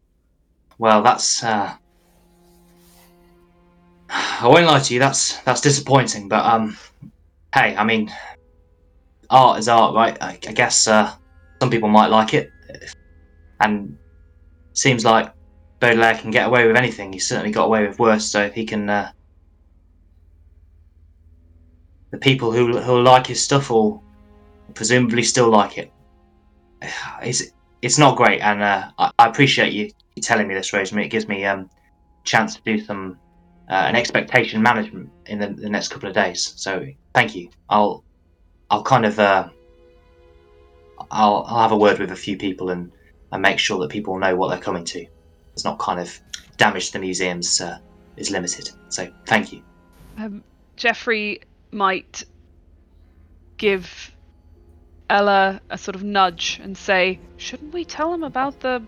"Well, 0.78 1.00
that's 1.02 1.44
uh, 1.44 1.72
I 4.10 4.48
won't 4.48 4.66
lie 4.66 4.80
to 4.80 4.94
you. 4.94 4.98
That's 4.98 5.36
that's 5.42 5.60
disappointing. 5.60 6.28
But 6.28 6.44
um, 6.44 6.76
hey, 7.54 7.76
I 7.76 7.84
mean, 7.84 8.12
art 9.30 9.60
is 9.60 9.68
art, 9.68 9.94
right? 9.94 10.18
I, 10.20 10.38
I 10.48 10.52
guess 10.52 10.88
uh, 10.88 11.12
some 11.60 11.70
people 11.70 11.88
might 11.88 12.08
like 12.08 12.34
it, 12.34 12.50
and 13.60 13.96
seems 14.72 15.04
like 15.04 15.32
Baudelaire 15.80 16.16
can 16.16 16.30
get 16.30 16.46
away 16.46 16.66
with 16.66 16.76
anything. 16.76 17.12
He's 17.12 17.26
certainly 17.26 17.52
got 17.52 17.66
away 17.66 17.86
with 17.86 17.98
worse. 17.98 18.24
So 18.24 18.42
if 18.42 18.54
he 18.54 18.64
can." 18.64 18.88
Uh, 18.88 19.12
the 22.10 22.18
people 22.18 22.52
who 22.52 22.78
who 22.78 23.00
like 23.02 23.26
his 23.26 23.42
stuff 23.42 23.70
will 23.70 24.02
presumably 24.74 25.22
still 25.22 25.50
like 25.50 25.78
it. 25.78 25.92
It's 27.22 27.42
it's 27.82 27.98
not 27.98 28.16
great, 28.16 28.40
and 28.40 28.62
uh, 28.62 28.90
I, 28.98 29.10
I 29.18 29.26
appreciate 29.28 29.72
you, 29.72 29.90
you 30.16 30.22
telling 30.22 30.48
me 30.48 30.54
this, 30.54 30.72
Rosemary. 30.72 31.06
It 31.06 31.10
gives 31.10 31.28
me 31.28 31.44
um 31.44 31.70
chance 32.24 32.56
to 32.56 32.62
do 32.62 32.82
some 32.84 33.18
uh, 33.68 33.84
an 33.88 33.96
expectation 33.96 34.60
management 34.60 35.10
in 35.26 35.38
the, 35.38 35.48
the 35.48 35.70
next 35.70 35.88
couple 35.88 36.08
of 36.08 36.14
days. 36.14 36.52
So 36.56 36.84
thank 37.14 37.34
you. 37.34 37.50
I'll 37.68 38.04
I'll 38.68 38.82
kind 38.82 39.06
of 39.06 39.18
uh, 39.18 39.48
I'll 41.10 41.44
I'll 41.48 41.62
have 41.62 41.72
a 41.72 41.76
word 41.76 41.98
with 41.98 42.10
a 42.12 42.16
few 42.16 42.36
people 42.36 42.70
and 42.70 42.92
and 43.32 43.42
make 43.42 43.58
sure 43.58 43.78
that 43.80 43.90
people 43.90 44.18
know 44.18 44.34
what 44.36 44.48
they're 44.48 44.58
coming 44.58 44.84
to. 44.84 45.06
It's 45.52 45.64
not 45.64 45.78
kind 45.78 46.00
of 46.00 46.20
damage 46.56 46.88
to 46.88 46.92
the 46.94 46.98
museums 46.98 47.60
uh, 47.60 47.78
is 48.16 48.30
limited. 48.30 48.70
So 48.88 49.10
thank 49.26 49.52
you. 49.52 49.62
Um, 50.18 50.42
Jeffrey 50.76 51.40
might 51.70 52.24
give 53.56 54.12
Ella 55.08 55.60
a 55.70 55.78
sort 55.78 55.96
of 55.96 56.02
nudge 56.02 56.60
and 56.62 56.76
say, 56.76 57.18
Shouldn't 57.36 57.72
we 57.74 57.84
tell 57.84 58.12
him 58.12 58.22
about 58.24 58.60
the. 58.60 58.82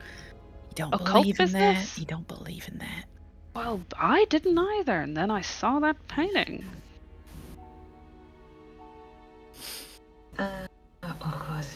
You 0.00 0.74
don't 0.74 0.94
Occult 0.94 1.24
believe 1.24 1.40
in 1.40 1.52
that. 1.52 1.74
business? 1.74 1.98
You 1.98 2.06
don't 2.06 2.28
believe 2.28 2.68
in 2.68 2.78
that. 2.78 3.04
Well, 3.54 3.82
I 3.98 4.24
didn't 4.26 4.58
either, 4.58 5.00
and 5.00 5.16
then 5.16 5.30
I 5.30 5.40
saw 5.40 5.80
that 5.80 5.96
painting. 6.06 6.64
Uh, 10.38 10.66
oh, 11.22 11.44
God. 11.48 11.66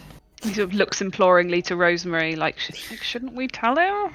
He 0.43 0.55
sort 0.55 0.71
of 0.71 0.75
looks 0.75 1.01
imploringly 1.01 1.63
to 1.63 1.77
Rosemary, 1.77 2.35
like, 2.35 2.59
"Sh- 2.59 2.91
like 2.91 3.03
shouldn't 3.03 3.35
we 3.35 3.47
tell 3.47 3.77
her? 3.77 4.11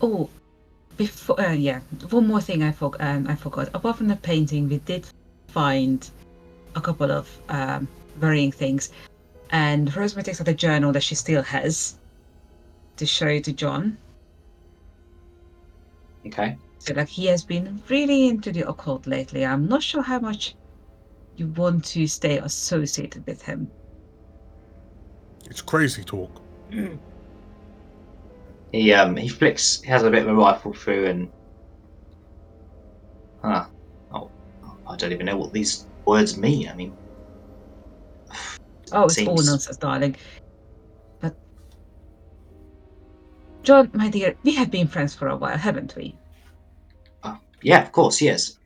Oh, 0.00 0.30
before 0.96 1.40
uh, 1.40 1.52
yeah, 1.52 1.80
one 2.10 2.26
more 2.26 2.40
thing 2.40 2.62
I 2.62 2.72
forgot. 2.72 3.00
Um, 3.00 3.26
I 3.28 3.34
forgot. 3.34 3.68
Apart 3.74 3.98
from 3.98 4.08
the 4.08 4.16
painting, 4.16 4.68
we 4.68 4.78
did 4.78 5.06
find 5.48 6.08
a 6.74 6.80
couple 6.80 7.10
of 7.10 7.28
um, 7.48 7.88
varying 8.16 8.52
things, 8.52 8.90
and 9.50 9.94
Rosemary 9.94 10.24
takes 10.24 10.40
out 10.40 10.48
a 10.48 10.54
journal 10.54 10.92
that 10.92 11.02
she 11.02 11.14
still 11.14 11.42
has 11.42 11.96
to 12.96 13.06
show 13.06 13.38
to 13.38 13.52
John. 13.52 13.96
Okay. 16.26 16.56
So 16.78 16.94
like 16.94 17.08
he 17.08 17.26
has 17.26 17.44
been 17.44 17.82
really 17.88 18.28
into 18.28 18.52
the 18.52 18.68
occult 18.68 19.06
lately. 19.06 19.44
I'm 19.44 19.68
not 19.68 19.82
sure 19.82 20.02
how 20.02 20.20
much 20.20 20.54
you 21.38 21.46
want 21.56 21.84
to 21.84 22.06
stay 22.06 22.38
associated 22.38 23.26
with 23.26 23.42
him. 23.42 23.70
It's 25.48 25.60
crazy 25.60 26.02
talk. 26.02 26.30
He 28.70 28.92
um 28.92 29.16
he 29.16 29.28
flicks 29.28 29.80
he 29.80 29.88
has 29.88 30.02
a 30.02 30.10
bit 30.10 30.24
of 30.24 30.28
a 30.28 30.34
rifle 30.34 30.74
through 30.74 31.06
and 31.06 31.30
huh 33.40 33.64
oh 34.12 34.30
I 34.86 34.94
don't 34.96 35.10
even 35.10 35.24
know 35.24 35.38
what 35.38 35.54
these 35.54 35.86
words 36.04 36.36
mean. 36.36 36.68
I 36.68 36.74
mean 36.74 36.92
Oh, 38.92 39.04
it's 39.04 39.18
all 39.18 39.36
nonsense, 39.36 39.78
darling. 39.78 40.16
But 41.20 41.34
John, 43.62 43.90
my 43.94 44.10
dear, 44.10 44.36
we 44.42 44.54
have 44.54 44.70
been 44.70 44.86
friends 44.86 45.14
for 45.14 45.28
a 45.28 45.36
while, 45.36 45.56
haven't 45.56 45.96
we? 45.96 46.14
yeah, 47.62 47.82
of 47.82 47.92
course, 47.92 48.20
yes. 48.20 48.58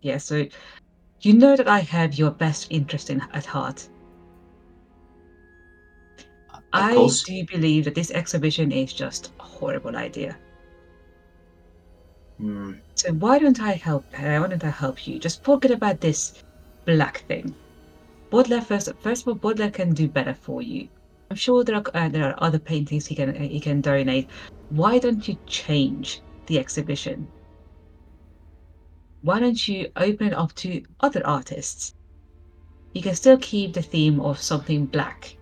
Yeah, 0.00 0.18
so 0.18 0.46
you 1.20 1.32
know 1.32 1.56
that 1.56 1.68
I 1.68 1.80
have 1.80 2.14
your 2.14 2.30
best 2.30 2.68
interest 2.70 3.10
in 3.10 3.20
at 3.32 3.46
heart. 3.46 3.88
Of 6.54 6.62
I 6.72 6.94
course. 6.94 7.22
do 7.22 7.44
believe 7.46 7.84
that 7.84 7.94
this 7.94 8.10
exhibition 8.10 8.72
is 8.72 8.92
just 8.92 9.32
a 9.40 9.42
horrible 9.42 9.96
idea. 9.96 10.36
Hmm. 12.38 12.74
So 12.94 13.12
why 13.14 13.38
don't 13.38 13.60
I 13.60 13.72
help? 13.72 14.04
Uh, 14.14 14.38
why 14.38 14.46
don't 14.48 14.64
I 14.64 14.70
help 14.70 15.06
you? 15.06 15.18
Just 15.18 15.42
forget 15.42 15.70
about 15.70 16.00
this 16.00 16.44
black 16.84 17.24
thing. 17.26 17.54
Baudelaire 18.30 18.60
first. 18.60 18.92
First 19.00 19.22
of 19.22 19.28
all, 19.28 19.34
Baudelaire 19.34 19.70
can 19.70 19.94
do 19.94 20.08
better 20.08 20.34
for 20.34 20.62
you. 20.62 20.88
I'm 21.30 21.36
sure 21.36 21.64
there 21.64 21.76
are 21.76 21.84
uh, 21.94 22.08
there 22.08 22.24
are 22.24 22.34
other 22.38 22.58
paintings 22.58 23.06
he 23.06 23.14
can 23.14 23.30
uh, 23.30 23.40
he 23.40 23.60
can 23.60 23.80
donate. 23.80 24.28
Why 24.70 24.98
don't 24.98 25.26
you 25.26 25.36
change 25.46 26.20
the 26.46 26.58
exhibition? 26.58 27.26
Why 29.22 29.40
don't 29.40 29.68
you 29.68 29.90
open 29.96 30.28
it 30.28 30.34
up 30.34 30.54
to 30.56 30.82
other 31.00 31.26
artists? 31.26 31.94
You 32.94 33.02
can 33.02 33.14
still 33.14 33.38
keep 33.38 33.74
the 33.74 33.82
theme 33.82 34.20
of 34.20 34.40
something 34.40 34.86
black, 34.86 35.36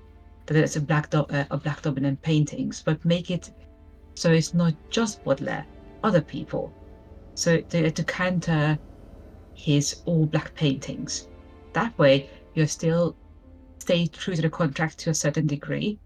that 0.46 0.56
it's 0.56 0.76
a 0.76 0.80
black 0.80 1.10
do- 1.10 1.26
uh, 1.30 1.44
a 1.50 1.56
black 1.56 1.82
dominant 1.82 2.22
paintings, 2.22 2.82
but 2.82 3.04
make 3.04 3.30
it 3.30 3.50
so 4.14 4.32
it's 4.32 4.54
not 4.54 4.74
just 4.90 5.22
Baudelaire, 5.24 5.66
other 6.02 6.22
people 6.22 6.72
so 7.36 7.60
to, 7.60 7.90
counter 8.04 8.78
his 9.54 10.00
all 10.06 10.26
black 10.26 10.54
paintings. 10.54 11.28
That 11.74 11.96
way, 11.98 12.30
you're 12.54 12.66
still 12.66 13.14
stay 13.78 14.06
true 14.06 14.34
to 14.34 14.42
the 14.42 14.50
contract 14.50 14.98
to 15.00 15.10
a 15.10 15.14
certain 15.14 15.46
degree, 15.46 15.98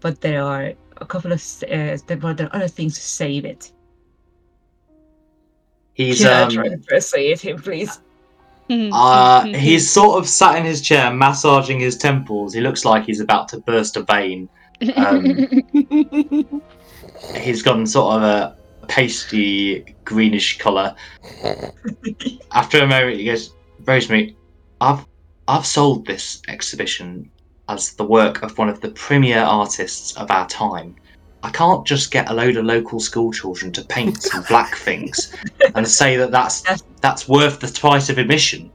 but 0.00 0.20
there 0.20 0.42
are 0.42 0.72
a 0.96 1.06
couple 1.06 1.32
of 1.32 1.40
uh, 1.70 1.96
there 2.06 2.18
are 2.22 2.50
other 2.52 2.68
things 2.68 2.94
to 2.96 3.00
save 3.00 3.44
it. 3.44 3.72
He's 5.96 6.20
Can 6.20 6.28
I 6.28 6.42
um 6.42 6.50
try 6.50 6.68
to 6.68 6.76
persuade 6.76 7.40
him, 7.40 7.60
please? 7.60 8.00
uh 8.68 9.44
he's 9.46 9.90
sort 9.90 10.18
of 10.18 10.28
sat 10.28 10.56
in 10.58 10.64
his 10.64 10.82
chair 10.82 11.10
massaging 11.10 11.80
his 11.80 11.96
temples. 11.96 12.52
He 12.52 12.60
looks 12.60 12.84
like 12.84 13.06
he's 13.06 13.20
about 13.20 13.48
to 13.48 13.60
burst 13.60 13.96
a 13.96 14.02
vein. 14.02 14.48
Um, 14.94 15.24
he's 17.40 17.62
gotten 17.62 17.86
sort 17.86 18.16
of 18.16 18.22
a 18.24 18.56
pasty 18.88 19.96
greenish 20.04 20.58
colour. 20.58 20.94
After 22.52 22.82
a 22.82 22.86
moment, 22.86 23.16
he 23.16 23.24
goes, 23.24 23.54
"Rosemary, 23.86 24.36
I've 24.82 25.06
I've 25.48 25.64
sold 25.64 26.06
this 26.06 26.42
exhibition 26.48 27.30
as 27.70 27.94
the 27.94 28.04
work 28.04 28.42
of 28.42 28.58
one 28.58 28.68
of 28.68 28.82
the 28.82 28.90
premier 28.90 29.40
artists 29.40 30.14
of 30.16 30.30
our 30.30 30.46
time. 30.46 30.94
I 31.46 31.50
can't 31.50 31.86
just 31.86 32.10
get 32.10 32.28
a 32.28 32.34
load 32.34 32.56
of 32.56 32.64
local 32.64 32.98
school 32.98 33.30
children 33.32 33.70
to 33.74 33.84
paint 33.84 34.20
some 34.20 34.42
black 34.48 34.74
things 34.74 35.32
and 35.76 35.86
say 35.86 36.16
that 36.16 36.32
that's 36.32 36.62
that's 37.00 37.28
worth 37.28 37.60
the 37.60 37.68
price 37.80 38.10
of 38.10 38.18
admission. 38.18 38.72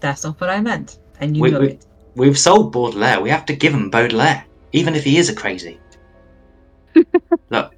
That's 0.00 0.24
not 0.24 0.40
what 0.40 0.50
I 0.50 0.60
meant, 0.60 0.98
and 1.20 1.36
you 1.36 1.42
We- 1.44 1.50
know 1.52 1.60
we- 1.60 1.68
it. 1.68 1.86
We've 2.16 2.36
sold 2.38 2.72
Baudelaire. 2.72 3.20
We 3.20 3.30
have 3.30 3.46
to 3.46 3.54
give 3.54 3.72
him 3.72 3.88
Baudelaire, 3.90 4.44
even 4.72 4.96
if 4.96 5.04
he 5.04 5.16
is 5.18 5.28
a 5.28 5.34
crazy. 5.34 5.78
Look, 7.50 7.76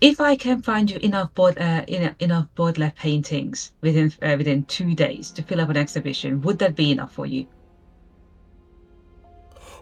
If 0.00 0.20
I 0.20 0.34
can 0.34 0.60
find 0.62 0.90
you 0.90 0.98
enough 0.98 1.32
Baud- 1.34 1.58
uh, 1.58 1.84
enough, 1.86 2.16
enough 2.18 2.46
Baudelaire 2.56 2.92
paintings 2.98 3.70
within 3.80 4.12
uh, 4.22 4.34
within 4.36 4.64
two 4.64 4.96
days 4.96 5.30
to 5.30 5.42
fill 5.42 5.60
up 5.60 5.68
an 5.70 5.76
exhibition, 5.76 6.42
would 6.42 6.58
that 6.58 6.74
be 6.74 6.90
enough 6.90 7.12
for 7.12 7.26
you? 7.26 7.46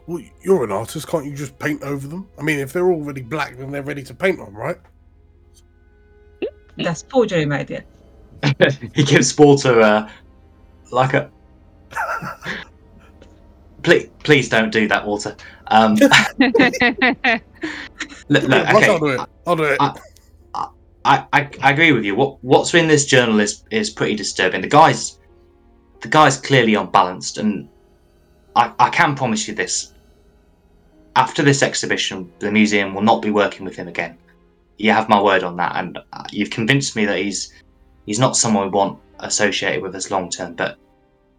Well, 0.07 0.23
you're 0.43 0.65
an 0.65 0.73
artist, 0.73 1.09
can't 1.09 1.25
you 1.25 1.35
just 1.35 1.59
paint 1.59 1.83
over 1.83 2.07
them? 2.07 2.29
I 2.39 2.43
mean, 2.43 2.61
if 2.61 2.73
they're 2.73 2.93
already 2.93 3.23
black, 3.23 3.57
then 3.57 3.73
they're 3.73 3.83
ready 3.83 4.03
to 4.05 4.15
paint 4.15 4.39
on, 4.41 4.55
right? 4.55 4.77
That's 6.77 7.03
forgery, 7.03 7.47
my 7.47 7.65
dear. 7.65 7.85
he 8.95 9.03
gives 9.03 9.37
Walter 9.37 9.81
uh, 9.81 10.09
like 10.93 11.15
a. 11.15 11.31
please, 13.83 14.11
please 14.23 14.49
don't 14.49 14.71
do 14.71 14.87
that, 14.89 15.05
Walter. 15.07 15.35
Um, 15.69 15.95
look, 15.95 16.13
look, 18.29 18.45
okay, 18.45 18.89
I'll 18.89 18.99
do 18.99 19.07
it. 19.07 19.21
I'll 19.47 19.57
do 19.57 19.65
it. 19.65 19.79
I- 19.81 19.99
I, 21.07 21.25
I, 21.33 21.49
I 21.63 21.71
agree 21.71 21.93
with 21.93 22.05
you. 22.05 22.17
What 22.17 22.43
what's 22.43 22.75
in 22.75 22.89
this 22.89 23.07
journal 23.07 23.39
is 23.39 23.63
is 23.71 23.91
pretty 23.91 24.17
disturbing. 24.17 24.61
The 24.61 24.69
guy's 24.69 25.21
the 26.01 26.09
guy's 26.09 26.37
clearly 26.37 26.75
unbalanced, 26.75 27.39
and 27.39 27.69
I, 28.57 28.73
I 28.81 28.91
can 28.91 29.15
promise 29.15 29.47
you 29.47 29.55
this. 29.55 29.95
After 31.17 31.43
this 31.43 31.63
exhibition, 31.63 32.31
the 32.41 32.53
museum 32.53 32.95
will 32.95 33.03
not 33.03 33.23
be 33.23 33.31
working 33.31 33.65
with 33.65 33.75
him 33.75 33.89
again. 33.89 34.19
You 34.77 34.93
have 34.93 35.09
my 35.09 35.21
word 35.21 35.43
on 35.43 35.57
that, 35.57 35.75
and 35.77 35.99
uh, 36.13 36.25
you've 36.31 36.51
convinced 36.51 36.95
me 36.95 37.07
that 37.07 37.19
he's 37.19 37.55
he's 38.05 38.19
not 38.19 38.37
someone 38.37 38.65
we 38.65 38.71
want 38.71 38.99
associated 39.21 39.83
with 39.83 39.95
us 39.95 40.11
long 40.11 40.29
term. 40.29 40.53
But 40.53 40.77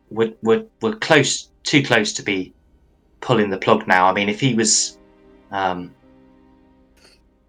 we're 0.09 0.33
we're 0.41 0.65
we're 0.81 0.95
close, 0.95 1.49
too 1.61 1.83
close 1.83 2.11
to 2.13 2.23
be 2.23 2.55
pulling 3.21 3.51
the 3.51 3.59
plug 3.59 3.87
now. 3.87 4.07
I 4.07 4.13
mean, 4.13 4.29
if 4.29 4.39
he 4.39 4.55
was, 4.55 4.97
um, 5.51 5.93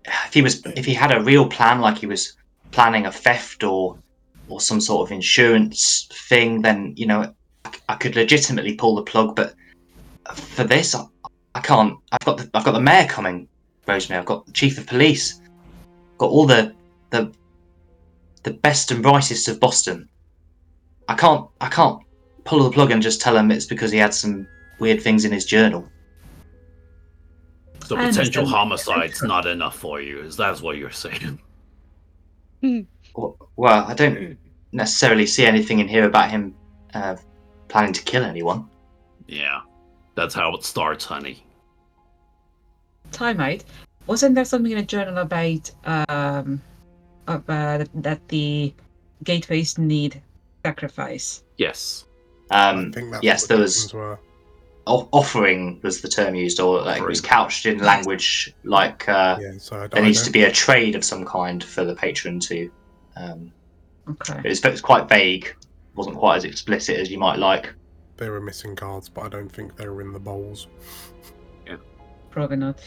if 0.04 0.34
he 0.34 0.42
was, 0.42 0.62
if 0.76 0.84
he 0.84 0.92
had 0.92 1.12
a 1.12 1.22
real 1.22 1.48
plan, 1.48 1.80
like 1.80 1.96
he 1.96 2.06
was 2.06 2.36
planning 2.72 3.06
a 3.06 3.12
theft 3.12 3.64
or 3.64 3.96
or 4.48 4.60
some 4.60 4.82
sort 4.82 5.08
of 5.08 5.12
insurance 5.12 6.06
thing, 6.28 6.60
then 6.60 6.92
you 6.94 7.06
know 7.06 7.34
I, 7.64 7.70
I 7.88 7.94
could 7.94 8.16
legitimately 8.16 8.74
pull 8.74 8.96
the 8.96 9.02
plug. 9.02 9.34
But 9.34 9.54
for 10.34 10.64
this, 10.64 10.94
I, 11.58 11.60
I 11.60 11.62
can't. 11.62 11.98
I've 12.12 12.24
got 12.24 12.38
the 12.38 12.50
I've 12.54 12.64
got 12.64 12.72
the 12.72 12.80
mayor 12.80 13.06
coming, 13.06 13.48
Rosemary. 13.86 14.20
I've 14.20 14.26
got 14.26 14.46
the 14.46 14.52
chief 14.52 14.78
of 14.78 14.86
police. 14.86 15.40
I've 15.40 16.18
Got 16.18 16.30
all 16.30 16.46
the 16.46 16.74
the 17.10 17.32
the 18.44 18.52
best 18.52 18.90
and 18.90 19.02
brightest 19.02 19.48
of 19.48 19.60
Boston. 19.60 20.08
I 21.08 21.14
can't 21.14 21.48
I 21.60 21.68
can't 21.68 22.02
pull 22.44 22.62
the 22.62 22.70
plug 22.70 22.90
and 22.90 23.02
just 23.02 23.20
tell 23.20 23.36
him 23.36 23.50
it's 23.50 23.66
because 23.66 23.90
he 23.90 23.98
had 23.98 24.14
some 24.14 24.46
weird 24.78 25.02
things 25.02 25.24
in 25.24 25.32
his 25.32 25.44
journal. 25.44 25.88
So 27.84 27.96
potential 27.96 28.44
understand. 28.44 28.48
homicide's 28.48 29.22
not 29.22 29.46
enough 29.46 29.76
for 29.76 30.00
you. 30.00 30.20
Is 30.20 30.36
that 30.36 30.60
what 30.60 30.76
you're 30.76 30.90
saying? 30.90 31.40
Well, 33.14 33.36
well, 33.56 33.84
I 33.86 33.94
don't 33.94 34.36
necessarily 34.72 35.26
see 35.26 35.46
anything 35.46 35.78
in 35.78 35.88
here 35.88 36.04
about 36.04 36.30
him 36.30 36.54
uh, 36.94 37.16
planning 37.68 37.92
to 37.94 38.02
kill 38.02 38.24
anyone. 38.24 38.68
Yeah, 39.26 39.60
that's 40.14 40.34
how 40.34 40.54
it 40.54 40.64
starts, 40.64 41.04
honey. 41.04 41.44
Time 43.12 43.40
out. 43.40 43.64
Wasn't 44.06 44.34
there 44.34 44.44
something 44.44 44.72
in 44.72 44.78
a 44.78 44.82
journal 44.82 45.18
about 45.18 45.70
um 45.86 46.60
about 47.26 47.88
that 47.94 48.26
the 48.28 48.72
gateways 49.24 49.76
need 49.78 50.22
sacrifice? 50.64 51.42
Yes. 51.56 52.04
Um, 52.50 52.94
yes, 53.22 53.46
there 53.46 53.58
was 53.58 53.92
were. 53.92 54.18
offering 54.86 55.80
was 55.82 56.00
the 56.00 56.08
term 56.08 56.34
used, 56.34 56.60
or 56.60 56.80
like 56.82 57.02
it 57.02 57.06
was 57.06 57.20
couched 57.20 57.66
in 57.66 57.78
language 57.78 58.54
like 58.64 59.06
uh, 59.08 59.38
Yeah, 59.40 59.52
so 59.58 59.82
I, 59.82 59.86
there 59.88 60.02
I 60.02 60.06
needs 60.06 60.18
don't- 60.20 60.26
to 60.26 60.32
be 60.32 60.44
a 60.44 60.52
trade 60.52 60.94
of 60.94 61.04
some 61.04 61.24
kind 61.26 61.62
for 61.62 61.84
the 61.84 61.94
patron 61.94 62.40
to. 62.40 62.70
Um, 63.16 63.52
Okay. 64.08 64.40
it 64.42 64.48
was, 64.48 64.64
it 64.64 64.70
was 64.70 64.80
quite 64.80 65.06
vague, 65.06 65.54
wasn't 65.94 66.16
quite 66.16 66.36
as 66.38 66.44
explicit 66.44 66.96
as 66.98 67.10
you 67.10 67.18
might 67.18 67.38
like. 67.38 67.74
They 68.16 68.30
were 68.30 68.40
missing 68.40 68.74
cards, 68.74 69.10
but 69.10 69.26
I 69.26 69.28
don't 69.28 69.50
think 69.52 69.76
they 69.76 69.86
were 69.86 70.00
in 70.00 70.14
the 70.14 70.18
bowls. 70.18 70.66
Probably 72.30 72.56
not. 72.56 72.78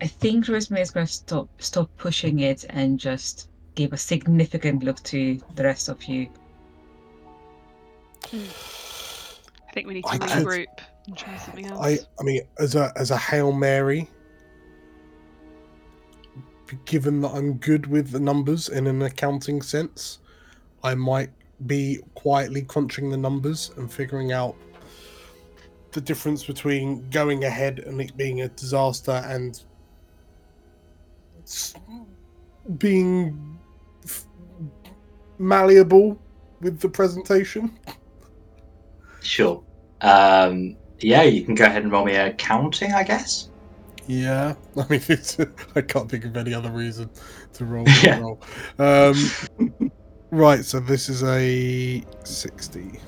I 0.00 0.06
think 0.06 0.48
Rosemary 0.48 0.82
is 0.82 0.90
going 0.90 1.06
to 1.06 1.12
stop 1.12 1.48
stop 1.62 1.90
pushing 1.96 2.40
it 2.40 2.64
and 2.70 2.98
just 2.98 3.48
give 3.74 3.92
a 3.92 3.96
significant 3.96 4.82
look 4.82 5.02
to 5.04 5.40
the 5.54 5.64
rest 5.64 5.88
of 5.88 6.02
you. 6.04 6.28
I 8.32 8.38
think 9.72 9.86
we 9.86 9.94
need 9.94 10.04
to 10.04 10.10
I 10.10 10.18
can't- 10.18 10.46
regroup 10.46 10.66
and 11.06 11.16
try 11.16 11.36
something 11.36 11.66
else. 11.66 11.80
I, 11.84 11.98
I 12.18 12.22
mean, 12.22 12.42
as 12.58 12.74
a 12.74 12.92
as 12.96 13.10
a 13.10 13.16
hail 13.18 13.52
mary, 13.52 14.08
given 16.84 17.20
that 17.22 17.30
I'm 17.30 17.54
good 17.54 17.86
with 17.86 18.10
the 18.10 18.20
numbers 18.20 18.68
in 18.68 18.86
an 18.86 19.02
accounting 19.02 19.62
sense, 19.62 20.20
I 20.82 20.94
might 20.94 21.30
be 21.66 22.00
quietly 22.14 22.62
crunching 22.62 23.10
the 23.10 23.16
numbers 23.16 23.70
and 23.76 23.90
figuring 23.92 24.32
out 24.32 24.56
the 25.94 26.00
difference 26.00 26.44
between 26.44 27.08
going 27.10 27.44
ahead 27.44 27.78
and 27.78 28.00
it 28.00 28.16
being 28.16 28.42
a 28.42 28.48
disaster 28.48 29.22
and 29.26 29.62
being 32.78 33.58
f- 34.04 34.24
malleable 35.38 36.20
with 36.60 36.80
the 36.80 36.88
presentation. 36.88 37.78
Sure. 39.20 39.62
Um, 40.00 40.76
yeah, 40.98 41.22
you 41.22 41.44
can 41.44 41.54
go 41.54 41.64
ahead 41.64 41.84
and 41.84 41.92
roll 41.92 42.04
me 42.04 42.16
accounting, 42.16 42.92
I 42.92 43.04
guess. 43.04 43.50
Yeah, 44.06 44.54
I 44.76 44.88
mean, 44.88 45.00
it's, 45.08 45.38
I 45.76 45.80
can't 45.80 46.10
think 46.10 46.24
of 46.24 46.36
any 46.36 46.52
other 46.52 46.70
reason 46.70 47.08
to 47.54 47.64
roll. 47.64 47.86
Yeah. 48.02 48.18
roll. 48.18 48.40
Um, 48.78 49.92
right, 50.30 50.64
so 50.64 50.80
this 50.80 51.08
is 51.08 51.22
a 51.22 52.02
sixty. 52.24 53.00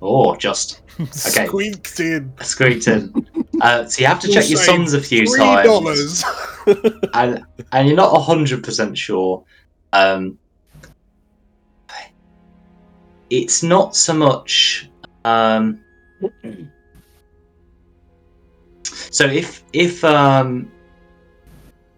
Or 0.00 0.36
just 0.36 0.82
Okay. 1.00 1.46
Squeaked 1.46 2.00
in. 2.00 2.32
squeaked 2.40 2.88
in. 2.88 3.12
Uh, 3.60 3.84
so 3.84 4.00
you 4.00 4.06
have 4.06 4.20
to 4.20 4.28
check 4.28 4.48
your 4.48 4.58
sums 4.58 4.94
a 4.94 5.00
few 5.00 5.26
times. 5.36 6.24
and 7.14 7.44
and 7.72 7.86
you're 7.86 7.96
not 7.96 8.18
hundred 8.22 8.64
percent 8.64 8.96
sure. 8.96 9.44
Um, 9.92 10.38
it's 13.28 13.62
not 13.62 13.94
so 13.94 14.14
much. 14.14 14.88
Um, 15.24 15.80
so 18.92 19.26
if 19.26 19.62
if 19.74 20.02
um, 20.02 20.70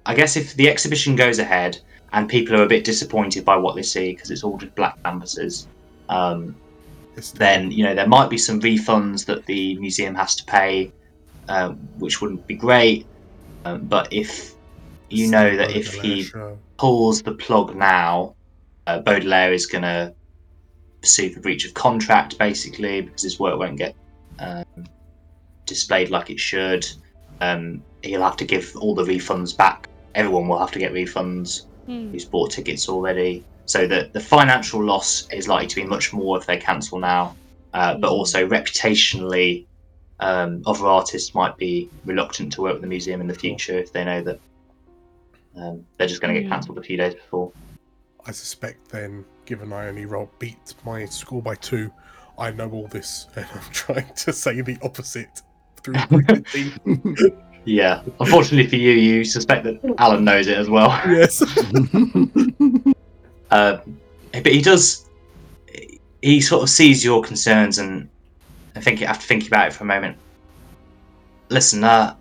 I 0.06 0.14
guess 0.14 0.37
if 0.37 0.54
the 0.54 0.68
exhibition 0.68 1.14
goes 1.14 1.38
ahead 1.38 1.78
and 2.12 2.28
people 2.28 2.56
are 2.56 2.64
a 2.64 2.68
bit 2.68 2.84
disappointed 2.84 3.44
by 3.44 3.56
what 3.56 3.76
they 3.76 3.82
see 3.82 4.12
because 4.12 4.32
it's 4.32 4.42
all 4.42 4.56
just 4.56 4.74
black 4.74 5.00
canvases, 5.04 5.68
um, 6.08 6.56
then 7.35 7.70
you 7.70 7.85
know 7.85 7.94
there 7.94 8.09
might 8.09 8.31
be 8.31 8.38
some 8.38 8.61
refunds 8.61 9.24
that 9.26 9.46
the 9.46 9.76
museum 9.78 10.14
has 10.14 10.35
to 10.37 10.44
pay, 10.44 10.92
um, 11.48 11.76
which 11.98 12.20
wouldn't 12.20 12.46
be 12.46 12.54
great. 12.54 13.07
Um, 13.64 13.87
but 13.87 14.12
if 14.12 14.54
you 15.11 15.24
it's 15.24 15.33
know 15.33 15.57
that 15.57 15.74
if 15.76 15.94
he 15.94 16.24
show. 16.24 16.59
pulls 16.76 17.22
the 17.22 17.33
plug 17.33 17.74
now, 17.76 18.35
uh, 18.87 19.00
Baudelaire 19.00 19.52
is 19.52 19.66
going 19.66 19.83
to 19.83 20.14
sue 21.02 21.31
for 21.31 21.40
breach 21.40 21.66
of 21.66 21.74
contract, 21.74 22.38
basically, 22.38 23.02
because 23.02 23.22
his 23.22 23.38
work 23.38 23.59
won't 23.59 23.78
get 23.78 23.94
um, 24.38 24.64
displayed 25.66 26.11
like 26.11 26.31
it 26.31 26.40
should. 26.40 26.87
Um, 27.40 27.83
he'll 28.02 28.22
have 28.22 28.37
to 28.38 28.44
give 28.44 28.74
all 28.76 28.94
the 28.94 29.04
refunds 29.04 29.57
back. 29.57 29.88
Everyone 30.14 30.48
will 30.48 30.59
have 30.59 30.72
to 30.72 30.78
get 30.78 30.92
refunds 30.92 31.67
Hmm. 31.88 32.11
who's 32.11 32.27
bought 32.27 32.51
tickets 32.51 32.87
already. 32.87 33.42
So 33.64 33.87
that 33.87 34.12
the 34.12 34.20
financial 34.20 34.85
loss 34.85 35.27
is 35.33 35.48
likely 35.48 35.68
to 35.68 35.77
be 35.77 35.85
much 35.85 36.12
more 36.12 36.37
if 36.37 36.46
they 36.46 36.59
cancel 36.59 36.98
now. 36.98 37.35
Uh, 37.72 37.96
but 37.96 38.11
also 38.11 38.46
reputationally, 38.46 39.64
um, 40.20 40.62
other 40.66 40.87
artists 40.87 41.35
might 41.35 41.57
be 41.57 41.88
reluctant 42.05 42.53
to 42.55 42.62
work 42.62 42.74
with 42.74 42.83
the 42.83 42.88
museum 42.88 43.20
in 43.22 43.27
the 43.27 43.35
future 43.35 43.79
if 43.79 43.90
they 43.92 44.05
know 44.05 44.22
that 44.22 44.38
um, 45.57 45.85
they're 45.96 46.09
just 46.09 46.20
going 46.20 46.35
to 46.35 46.40
get 46.40 46.46
Mm. 46.46 46.53
cancelled 46.53 46.79
a 46.79 46.83
few 46.83 46.98
days 46.98 47.14
before. 47.14 47.53
I 48.27 48.33
suspect 48.33 48.90
then, 48.90 49.24
given 49.46 49.72
I 49.72 49.88
only 49.88 50.05
roll 50.05 50.31
beat 50.38 50.74
my 50.85 51.07
score 51.07 51.40
by 51.40 51.55
two, 51.55 51.90
I 52.38 52.51
know 52.51 52.70
all 52.70 52.87
this, 52.88 53.29
and 53.35 53.46
I'm 53.53 53.61
trying 53.72 54.12
to 54.14 54.33
say 54.33 54.61
the 54.61 54.77
opposite 54.83 55.40
through 55.83 55.94
gritted 56.09 56.46
teeth. 56.48 56.79
Yeah, 57.68 58.02
unfortunately 58.18 58.66
for 58.66 58.76
you, 58.76 58.92
you 58.92 59.24
suspect 59.24 59.64
that 59.64 59.94
Allen 59.98 60.24
knows 60.24 60.46
it 60.46 60.57
as 60.57 60.68
well. 60.68 60.88
yes. 61.07 61.42
Uh, 63.50 63.81
but 64.31 64.52
he 64.52 64.61
does. 64.61 65.07
He 66.20 66.38
sort 66.42 66.62
of 66.62 66.68
sees 66.68 67.02
your 67.02 67.22
concerns 67.22 67.78
and 67.78 68.11
I 68.76 68.81
think 68.81 69.02
after 69.02 69.26
thinking 69.26 69.48
about 69.48 69.68
it 69.68 69.72
for 69.72 69.85
a 69.85 69.87
moment. 69.87 70.16
Listen, 71.48 71.83
uh, 71.83 72.14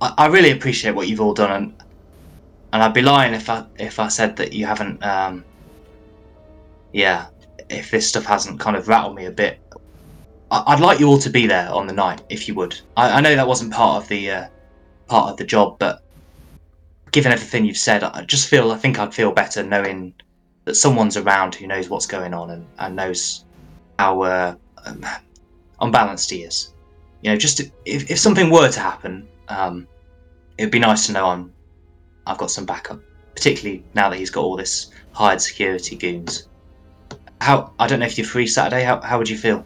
I, 0.00 0.14
I 0.18 0.26
really 0.26 0.50
appreciate 0.50 0.94
what 0.94 1.08
you've 1.08 1.20
all 1.20 1.34
done, 1.34 1.50
and 1.50 1.82
and 2.72 2.82
I'd 2.82 2.94
be 2.94 3.02
lying 3.02 3.34
if 3.34 3.48
I 3.50 3.64
if 3.78 3.98
I 3.98 4.08
said 4.08 4.36
that 4.36 4.52
you 4.52 4.66
haven't. 4.66 5.02
Um, 5.04 5.44
yeah, 6.92 7.26
if 7.68 7.90
this 7.90 8.08
stuff 8.08 8.24
hasn't 8.24 8.60
kind 8.60 8.76
of 8.76 8.86
rattled 8.86 9.16
me 9.16 9.26
a 9.26 9.30
bit. 9.30 9.60
I, 10.50 10.62
I'd 10.68 10.80
like 10.80 11.00
you 11.00 11.08
all 11.08 11.18
to 11.18 11.30
be 11.30 11.46
there 11.46 11.70
on 11.70 11.86
the 11.86 11.92
night, 11.92 12.22
if 12.28 12.48
you 12.48 12.54
would. 12.54 12.78
I, 12.96 13.18
I 13.18 13.20
know 13.20 13.34
that 13.34 13.46
wasn't 13.46 13.72
part 13.72 14.02
of 14.02 14.08
the 14.08 14.30
uh, 14.30 14.48
part 15.06 15.30
of 15.30 15.36
the 15.36 15.44
job, 15.44 15.78
but 15.78 16.02
given 17.10 17.32
everything 17.32 17.64
you've 17.64 17.76
said, 17.76 18.02
I 18.02 18.22
just 18.24 18.48
feel 18.48 18.70
I 18.70 18.76
think 18.76 18.98
I'd 18.98 19.14
feel 19.14 19.32
better 19.32 19.62
knowing 19.62 20.14
that 20.64 20.74
someone's 20.74 21.16
around 21.16 21.54
who 21.54 21.66
knows 21.66 21.88
what's 21.88 22.06
going 22.06 22.34
on 22.34 22.50
and, 22.50 22.66
and 22.78 22.96
knows 22.96 23.44
how 23.98 24.22
uh, 24.22 24.54
um, 24.84 25.04
unbalanced 25.80 26.30
he 26.30 26.42
is. 26.42 26.74
You 27.22 27.30
know, 27.30 27.36
just 27.36 27.56
to, 27.58 27.70
if 27.84 28.10
if 28.10 28.18
something 28.18 28.50
were 28.50 28.70
to 28.70 28.80
happen, 28.80 29.28
um, 29.48 29.88
it'd 30.56 30.70
be 30.70 30.78
nice 30.78 31.06
to 31.06 31.12
know 31.12 31.26
I'm 31.26 31.52
I've 32.26 32.38
got 32.38 32.50
some 32.50 32.66
backup, 32.66 33.00
particularly 33.34 33.84
now 33.94 34.10
that 34.10 34.18
he's 34.18 34.30
got 34.30 34.42
all 34.42 34.56
this 34.56 34.90
hired 35.12 35.40
security 35.40 35.96
goons. 35.96 36.48
How 37.40 37.72
I 37.78 37.86
don't 37.86 38.00
know 38.00 38.06
if 38.06 38.18
you're 38.18 38.26
free 38.26 38.46
Saturday. 38.46 38.84
How 38.84 39.00
how 39.00 39.18
would 39.18 39.28
you 39.28 39.38
feel? 39.38 39.64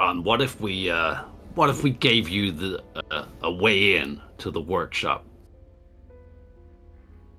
And 0.00 0.24
what 0.24 0.40
if 0.40 0.60
we, 0.60 0.90
uh, 0.90 1.22
what 1.54 1.70
if 1.70 1.82
we 1.82 1.90
gave 1.90 2.28
you 2.28 2.52
the 2.52 2.82
uh, 3.10 3.24
a 3.42 3.50
way 3.50 3.96
in 3.96 4.20
to 4.38 4.50
the 4.50 4.60
workshop? 4.60 5.24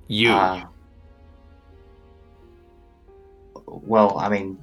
You. 0.08 0.32
Uh, 0.32 0.66
well, 3.66 4.18
I 4.18 4.30
mean, 4.30 4.58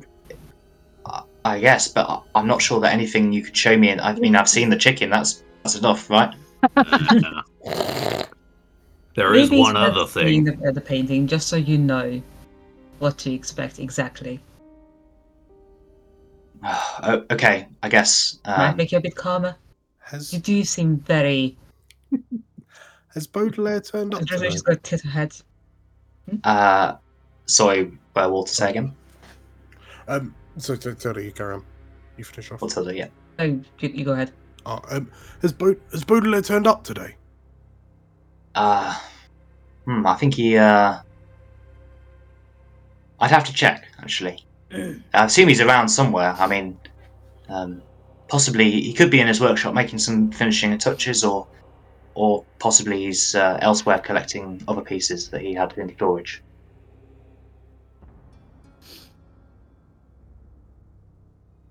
I- 1.06 1.22
I 1.44 1.58
guess, 1.60 1.88
but 1.88 2.08
I- 2.08 2.20
I'm 2.34 2.46
not 2.46 2.60
sure 2.60 2.80
that 2.80 2.92
anything 2.92 3.32
you 3.32 3.42
could 3.42 3.56
show 3.56 3.76
me. 3.76 3.90
And 3.90 4.00
I 4.00 4.14
mean, 4.14 4.36
I've 4.36 4.48
seen 4.48 4.68
the 4.68 4.76
chicken. 4.76 5.10
That's 5.10 5.42
that's 5.62 5.76
enough, 5.76 6.10
right? 6.10 6.34
There 9.16 9.32
is 9.34 9.48
Maybe 9.50 9.62
one 9.62 9.76
other 9.78 10.06
thing. 10.06 10.44
The, 10.44 10.72
the 10.72 10.80
painting, 10.80 11.26
just 11.26 11.48
so 11.48 11.56
you 11.56 11.78
know 11.78 12.20
what 12.98 13.16
to 13.18 13.32
expect 13.32 13.78
exactly. 13.78 14.40
Oh, 17.02 17.24
okay, 17.30 17.68
I 17.82 17.88
guess. 17.88 18.38
Might 18.46 18.70
Um, 18.70 18.76
make 18.76 18.90
you 18.92 18.98
a 18.98 19.00
bit 19.00 19.14
calmer. 19.14 19.54
Has 20.00 20.32
You 20.32 20.38
do 20.40 20.64
seem 20.64 20.96
very. 20.98 21.56
has 23.14 23.26
Baudelaire 23.26 23.80
turned 23.80 24.14
up? 24.14 24.24
Just, 24.24 24.42
today? 24.42 24.50
just 24.52 24.64
got 24.64 24.82
tit 24.82 25.04
ahead. 25.04 25.34
uh, 26.44 26.94
sorry, 27.46 27.92
uh, 28.16 28.28
Walter, 28.30 28.52
say 28.54 28.70
again. 28.70 28.94
Um, 30.08 30.34
so, 30.56 30.74
so, 30.76 30.94
sorry, 30.96 31.26
you 31.26 31.32
carry 31.32 31.54
on. 31.54 31.64
You 32.16 32.24
finish 32.24 32.50
off. 32.50 32.62
Walter, 32.62 32.92
yeah. 32.92 33.08
Oh, 33.38 33.44
you, 33.44 33.62
you 33.80 34.04
go 34.04 34.12
ahead. 34.12 34.32
Oh, 34.64 34.80
um, 34.90 35.10
has, 35.42 35.52
Baud- 35.52 35.80
has 35.92 36.02
Baudelaire 36.04 36.42
turned 36.42 36.66
up 36.66 36.82
today? 36.82 37.14
Uh, 38.54 38.98
hmm, 39.84 40.06
I 40.06 40.14
think 40.14 40.34
he. 40.34 40.56
Uh, 40.56 40.98
I'd 43.20 43.30
have 43.30 43.44
to 43.44 43.52
check 43.52 43.86
actually. 43.98 44.44
I 44.72 45.24
assume 45.24 45.48
he's 45.48 45.60
around 45.60 45.88
somewhere. 45.88 46.34
I 46.38 46.46
mean, 46.46 46.78
um, 47.48 47.82
possibly 48.28 48.70
he 48.70 48.92
could 48.92 49.10
be 49.10 49.20
in 49.20 49.26
his 49.26 49.40
workshop 49.40 49.74
making 49.74 49.98
some 49.98 50.32
finishing 50.32 50.76
touches, 50.78 51.24
or, 51.24 51.46
or 52.14 52.44
possibly 52.58 53.06
he's 53.06 53.34
uh, 53.34 53.58
elsewhere 53.62 53.98
collecting 53.98 54.62
other 54.66 54.82
pieces 54.82 55.28
that 55.30 55.40
he 55.40 55.54
had 55.54 55.72
in 55.78 55.94
storage. 55.94 56.42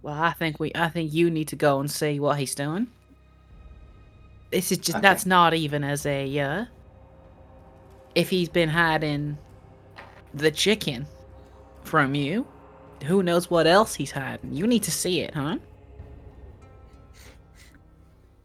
Well, 0.02 0.22
I 0.22 0.34
think 0.34 0.60
we. 0.60 0.72
I 0.76 0.90
think 0.90 1.12
you 1.14 1.32
need 1.32 1.48
to 1.48 1.56
go 1.56 1.80
and 1.80 1.90
see 1.90 2.20
what 2.20 2.38
he's 2.38 2.54
doing. 2.54 2.88
This 4.52 4.72
is 4.72 4.78
just. 4.78 4.98
Okay. 4.98 5.02
That's 5.02 5.26
not 5.26 5.56
even 5.56 5.84
as 5.84 6.06
a. 6.06 6.40
Uh, 6.40 6.66
if 8.14 8.30
he's 8.30 8.48
been 8.48 8.70
hiding 8.70 9.40
the 10.32 10.52
chicken 10.52 11.08
from 11.84 12.14
you, 12.14 12.46
who 13.06 13.24
knows 13.24 13.50
what 13.50 13.68
else 13.68 13.96
he's 13.96 14.12
hiding? 14.12 14.54
You 14.54 14.68
need 14.68 14.84
to 14.84 14.92
see 14.92 15.22
it, 15.22 15.34
huh? 15.34 15.58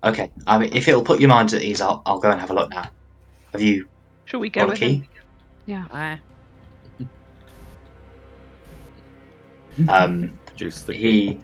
Okay, 0.03 0.31
I 0.47 0.59
mean, 0.59 0.71
if 0.73 0.89
it'll 0.89 1.03
put 1.05 1.21
your 1.21 1.29
mind 1.29 1.53
at 1.53 1.63
ease, 1.63 1.81
I'll, 1.81 2.03
I'll 2.07 2.19
go 2.19 2.31
and 2.31 2.41
have 2.41 2.51
a 2.51 2.55
look 2.55 2.71
now. 2.71 2.89
Have 3.53 3.61
you 3.61 3.87
Should 4.25 4.39
we 4.39 4.49
go 4.49 4.63
got 4.63 4.69
a 4.69 4.71
with 4.71 4.79
key? 4.79 4.95
him? 4.95 5.07
Yeah. 5.67 5.87
I, 5.93 6.19
Um, 9.89 10.39
Juice 10.57 10.83
the 10.83 10.93
he. 10.93 11.41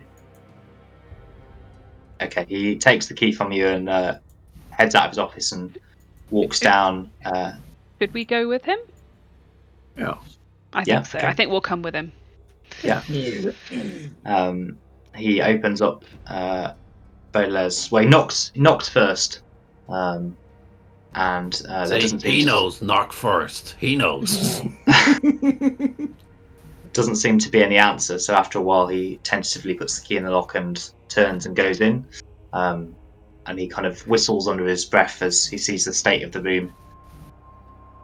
Okay, 2.21 2.45
he 2.49 2.75
takes 2.77 3.07
the 3.07 3.13
key 3.13 3.31
from 3.31 3.51
you 3.51 3.67
and 3.67 3.89
uh, 3.89 4.17
heads 4.69 4.95
out 4.95 5.05
of 5.05 5.11
his 5.11 5.19
office 5.19 5.51
and 5.51 5.77
walks 6.29 6.59
down. 6.59 7.11
Uh, 7.25 7.53
Should 8.01 8.13
we 8.13 8.25
go 8.25 8.47
with 8.47 8.65
him? 8.65 8.79
Yeah. 9.97 10.15
I 10.73 10.83
think 10.83 10.87
Yeah, 10.87 11.01
so. 11.03 11.17
okay. 11.19 11.27
I 11.27 11.33
think 11.33 11.51
we'll 11.51 11.61
come 11.61 11.81
with 11.81 11.95
him. 11.95 12.11
Yeah. 12.83 13.01
um, 14.25 14.77
he 15.15 15.41
opens 15.41 15.81
up 15.81 16.05
uh, 16.27 16.73
Baudelaire's. 17.33 17.91
Well, 17.91 18.03
he 18.03 18.09
knocks. 18.09 18.51
He 18.53 18.59
knocks 18.61 18.87
first, 18.89 19.41
um, 19.89 20.35
and 21.15 21.61
uh, 21.67 21.87
there 21.87 21.99
doesn't 21.99 22.19
seem 22.21 22.31
he 22.31 22.39
to- 22.41 22.45
knows. 22.47 22.81
Knock 22.81 23.11
first. 23.13 23.75
He 23.79 23.95
knows. 23.95 24.61
doesn't 26.93 27.15
seem 27.17 27.37
to 27.39 27.49
be 27.49 27.63
any 27.63 27.77
answer. 27.77 28.17
So 28.19 28.33
after 28.33 28.57
a 28.59 28.61
while, 28.61 28.87
he 28.87 29.17
tentatively 29.23 29.73
puts 29.73 29.99
the 29.99 30.05
key 30.05 30.17
in 30.17 30.23
the 30.23 30.31
lock 30.31 30.55
and 30.55 30.89
turns 31.09 31.45
and 31.45 31.55
goes 31.55 31.79
in. 31.81 32.05
Um, 32.53 32.95
and 33.45 33.59
he 33.59 33.67
kind 33.67 33.85
of 33.85 33.99
whistles 34.07 34.47
under 34.47 34.65
his 34.65 34.83
breath 34.85 35.21
as 35.21 35.45
he 35.45 35.57
sees 35.57 35.85
the 35.85 35.93
state 35.93 36.23
of 36.23 36.31
the 36.31 36.41
room. 36.41 36.73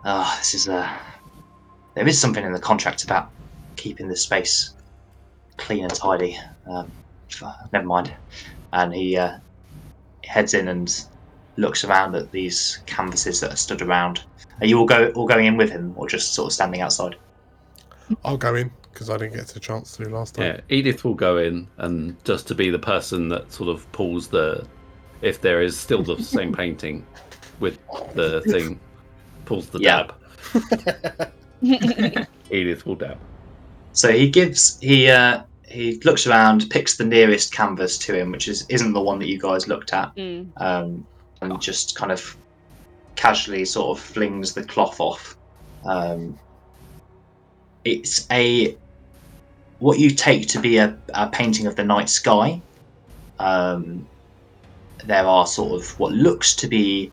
Ah, 0.05 0.35
this 0.39 0.53
is 0.53 0.67
a. 0.67 0.99
There 1.95 2.07
is 2.07 2.19
something 2.19 2.43
in 2.45 2.53
the 2.53 2.59
contract 2.59 3.03
about 3.03 3.29
keeping 3.75 4.07
the 4.07 4.15
space 4.17 4.73
clean 5.57 5.83
and 5.83 5.93
tidy. 5.93 6.37
Um, 6.69 6.91
never 7.71 7.85
mind. 7.85 8.13
And 8.71 8.93
he 8.93 9.17
uh, 9.17 9.37
heads 10.23 10.53
in 10.53 10.67
and 10.67 11.05
looks 11.57 11.83
around 11.83 12.15
at 12.15 12.31
these 12.31 12.79
canvases 12.85 13.39
that 13.41 13.53
are 13.53 13.57
stood 13.57 13.81
around. 13.81 14.23
Are 14.61 14.65
you 14.65 14.79
all 14.79 14.85
go 14.85 15.09
all 15.11 15.27
going 15.27 15.45
in 15.45 15.57
with 15.57 15.69
him, 15.69 15.93
or 15.95 16.07
just 16.07 16.33
sort 16.33 16.47
of 16.47 16.53
standing 16.53 16.81
outside? 16.81 17.15
I'll 18.23 18.37
go 18.37 18.55
in 18.55 18.71
because 18.91 19.09
I 19.09 19.17
didn't 19.17 19.33
get 19.33 19.55
a 19.55 19.59
chance 19.59 19.95
to 19.97 20.07
last 20.09 20.35
time. 20.35 20.45
yeah, 20.45 20.59
Edith 20.69 21.03
will 21.03 21.15
go 21.15 21.37
in 21.37 21.67
and 21.77 22.23
just 22.25 22.47
to 22.47 22.55
be 22.55 22.69
the 22.69 22.79
person 22.79 23.27
that 23.29 23.51
sort 23.51 23.69
of 23.69 23.91
pulls 23.91 24.27
the, 24.27 24.67
if 25.21 25.41
there 25.41 25.63
is 25.63 25.77
still 25.79 26.03
the 26.03 26.21
same 26.21 26.53
painting, 26.61 27.05
with 27.59 27.79
the 28.13 28.41
thing, 28.41 28.79
pulls 29.45 29.69
the 29.69 29.79
Yeah. 29.79 30.07
dab. 30.53 31.33
Edith 32.51 32.85
will 32.85 32.95
dab. 32.95 33.17
So 33.93 34.11
he 34.11 34.29
gives 34.29 34.79
he 34.79 35.09
uh, 35.09 35.43
he 35.67 35.99
looks 36.03 36.27
around, 36.27 36.69
picks 36.69 36.97
the 36.97 37.05
nearest 37.05 37.53
canvas 37.53 37.97
to 37.99 38.19
him, 38.19 38.31
which 38.31 38.47
is 38.47 38.65
isn't 38.69 38.93
the 38.93 39.01
one 39.01 39.19
that 39.19 39.27
you 39.27 39.39
guys 39.39 39.67
looked 39.67 39.93
at, 39.93 40.15
Mm. 40.15 40.49
um, 40.61 41.05
and 41.41 41.61
just 41.61 41.95
kind 41.95 42.11
of 42.11 42.35
casually 43.15 43.65
sort 43.65 43.97
of 43.97 44.03
flings 44.03 44.53
the 44.53 44.63
cloth 44.63 44.99
off. 44.99 45.37
Um, 45.85 46.37
it's 47.85 48.27
a 48.31 48.75
what 49.79 49.99
you 49.99 50.09
take 50.09 50.47
to 50.47 50.59
be 50.59 50.77
a, 50.77 50.97
a 51.13 51.27
painting 51.29 51.67
of 51.67 51.75
the 51.75 51.83
night 51.83 52.09
sky. 52.09 52.61
Um, 53.39 54.07
there 55.05 55.25
are 55.25 55.45
sort 55.45 55.73
of 55.81 55.99
what 55.99 56.13
looks 56.13 56.55
to 56.55 56.67
be 56.67 57.11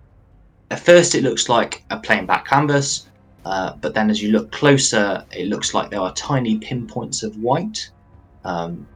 at 0.70 0.78
first 0.78 1.14
it 1.16 1.24
looks 1.24 1.48
like 1.48 1.82
a 1.90 1.98
plain 1.98 2.24
black 2.26 2.46
canvas 2.46 3.08
uh, 3.44 3.74
but 3.80 3.94
then 3.94 4.10
as 4.10 4.22
you 4.22 4.30
look 4.32 4.50
closer, 4.52 5.24
it 5.32 5.48
looks 5.48 5.72
like 5.74 5.90
there 5.90 6.00
are 6.00 6.12
tiny 6.14 6.58
pinpoints 6.58 7.22
of 7.22 7.36
white 7.38 7.90
um, 8.44 8.86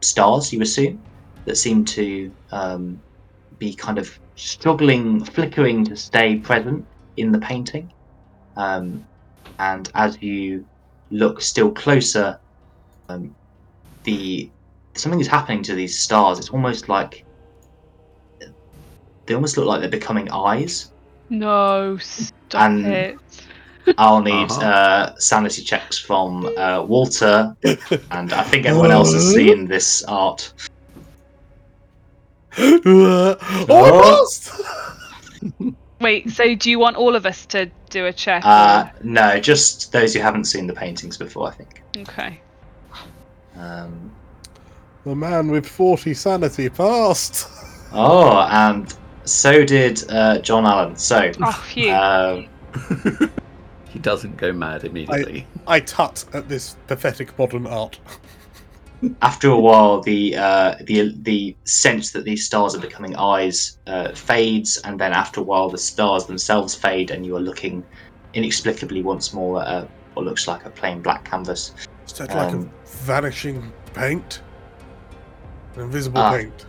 stars, 0.00 0.52
you 0.52 0.60
assume, 0.62 1.02
that 1.44 1.56
seem 1.56 1.84
to 1.84 2.32
um, 2.52 3.00
be 3.58 3.74
kind 3.74 3.98
of 3.98 4.18
struggling, 4.36 5.24
flickering 5.24 5.84
to 5.84 5.96
stay 5.96 6.36
present 6.36 6.86
in 7.16 7.32
the 7.32 7.38
painting. 7.38 7.92
Um, 8.56 9.04
and 9.58 9.90
as 9.94 10.20
you 10.22 10.64
look 11.10 11.40
still 11.40 11.70
closer, 11.70 12.38
um, 13.08 13.34
the 14.04 14.50
something 14.94 15.20
is 15.20 15.26
happening 15.26 15.62
to 15.64 15.74
these 15.74 15.98
stars. 15.98 16.38
It's 16.38 16.50
almost 16.50 16.88
like 16.88 17.24
they 19.26 19.34
almost 19.34 19.56
look 19.56 19.66
like 19.66 19.80
they're 19.80 19.90
becoming 19.90 20.30
eyes. 20.30 20.92
No, 21.30 21.96
stop 21.98 22.62
And- 22.62 22.86
it. 22.86 23.18
I'll 23.98 24.22
need 24.22 24.50
Uh-huh. 24.50 24.60
uh, 24.66 25.14
sanity 25.18 25.62
checks 25.62 25.98
from 25.98 26.46
uh, 26.56 26.82
Walter, 26.82 27.56
and 28.10 28.32
I 28.32 28.42
think 28.44 28.66
everyone 28.66 28.90
else 28.92 29.12
has 29.12 29.32
seen 29.34 29.66
this 29.66 30.02
art. 30.04 30.52
oh, 32.58 33.36
I 33.40 33.66
Oh. 33.68 34.26
Wait, 36.00 36.30
so 36.30 36.54
do 36.54 36.68
you 36.70 36.78
want 36.78 36.96
all 36.96 37.14
of 37.14 37.26
us 37.26 37.46
to 37.46 37.70
do 37.90 38.06
a 38.06 38.12
check? 38.12 38.42
Uh, 38.44 38.88
no, 39.02 39.38
just 39.38 39.92
those 39.92 40.12
who 40.14 40.20
haven't 40.20 40.44
seen 40.44 40.66
the 40.66 40.72
paintings 40.72 41.16
before, 41.16 41.48
I 41.48 41.52
think. 41.52 41.82
Okay. 41.96 42.40
Um, 43.56 44.10
The 45.04 45.14
man 45.14 45.50
with 45.50 45.66
40 45.66 46.14
sanity 46.14 46.68
passed. 46.68 47.48
oh, 47.92 48.46
and 48.50 48.92
so 49.24 49.64
did 49.64 50.02
uh, 50.10 50.38
John 50.38 50.64
Allen. 50.66 50.96
So, 50.96 51.30
Oh, 51.40 51.52
phew. 51.68 51.92
um, 51.92 52.48
He 53.92 53.98
doesn't 53.98 54.38
go 54.38 54.52
mad 54.52 54.84
immediately. 54.84 55.46
I 55.66 55.80
tut 55.80 56.24
at 56.32 56.48
this 56.48 56.76
pathetic 56.86 57.38
modern 57.38 57.66
art. 57.66 58.00
after 59.22 59.50
a 59.50 59.58
while, 59.58 60.00
the 60.00 60.34
uh, 60.36 60.76
the 60.84 61.14
the 61.22 61.54
sense 61.64 62.12
that 62.12 62.24
these 62.24 62.44
stars 62.46 62.74
are 62.74 62.80
becoming 62.80 63.14
eyes 63.16 63.78
uh, 63.86 64.12
fades, 64.12 64.78
and 64.78 64.98
then 64.98 65.12
after 65.12 65.40
a 65.40 65.42
while, 65.42 65.68
the 65.68 65.76
stars 65.78 66.24
themselves 66.26 66.74
fade, 66.74 67.10
and 67.10 67.26
you 67.26 67.36
are 67.36 67.40
looking 67.40 67.84
inexplicably 68.32 69.02
once 69.02 69.34
more 69.34 69.60
at 69.62 69.68
a, 69.68 69.88
what 70.14 70.24
looks 70.24 70.48
like 70.48 70.64
a 70.64 70.70
plain 70.70 71.02
black 71.02 71.24
canvas. 71.26 71.74
Is 72.06 72.14
that 72.14 72.30
like 72.34 72.54
Um, 72.54 72.70
a 72.84 72.86
vanishing 72.86 73.72
paint? 73.92 74.40
An 75.76 75.82
Invisible 75.82 76.20
Ah. 76.20 76.32
paint. 76.32 76.66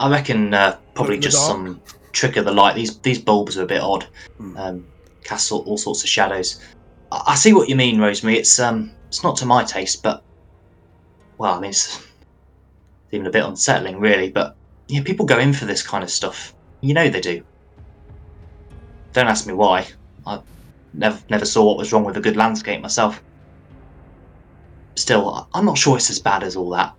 I 0.00 0.10
reckon 0.10 0.52
uh, 0.52 0.76
probably 0.94 1.18
just 1.18 1.36
dark? 1.36 1.52
some 1.52 1.80
trick 2.12 2.36
of 2.36 2.44
the 2.44 2.52
light. 2.52 2.74
These 2.74 2.98
these 2.98 3.20
bulbs 3.20 3.56
are 3.58 3.62
a 3.62 3.66
bit 3.66 3.80
odd. 3.80 4.06
Hmm. 4.38 4.56
Um, 4.56 4.86
cast 5.26 5.52
all, 5.52 5.62
all 5.66 5.78
sorts 5.78 6.02
of 6.04 6.10
shadows. 6.10 6.58
I, 7.10 7.22
I 7.28 7.34
see 7.34 7.52
what 7.52 7.68
you 7.68 7.76
mean, 7.76 8.00
Rosemary. 8.00 8.38
It's 8.38 8.58
um, 8.58 8.96
it's 9.10 9.22
not 9.24 9.36
to 9.38 9.46
my 9.46 9.64
taste, 9.64 10.02
but 10.02 10.22
well, 11.38 11.54
I 11.54 11.60
mean, 11.60 11.70
it's 11.70 12.04
even 13.12 13.26
a 13.26 13.30
bit 13.30 13.44
unsettling, 13.44 14.00
really. 14.00 14.30
But 14.30 14.56
yeah, 14.88 15.02
people 15.02 15.26
go 15.26 15.38
in 15.38 15.52
for 15.52 15.64
this 15.64 15.86
kind 15.86 16.04
of 16.04 16.10
stuff. 16.10 16.54
You 16.82 16.94
know 16.94 17.08
they 17.08 17.20
do. 17.20 17.44
Don't 19.14 19.28
ask 19.28 19.46
me 19.46 19.54
why. 19.54 19.88
I 20.26 20.40
never 20.92 21.20
never 21.30 21.44
saw 21.44 21.64
what 21.64 21.78
was 21.78 21.92
wrong 21.92 22.04
with 22.04 22.16
a 22.16 22.20
good 22.20 22.36
landscape 22.36 22.80
myself. 22.82 23.22
Still, 24.96 25.48
I'm 25.52 25.64
not 25.66 25.78
sure 25.78 25.96
it's 25.96 26.10
as 26.10 26.20
bad 26.20 26.42
as 26.42 26.56
all 26.56 26.70
that. 26.70 26.94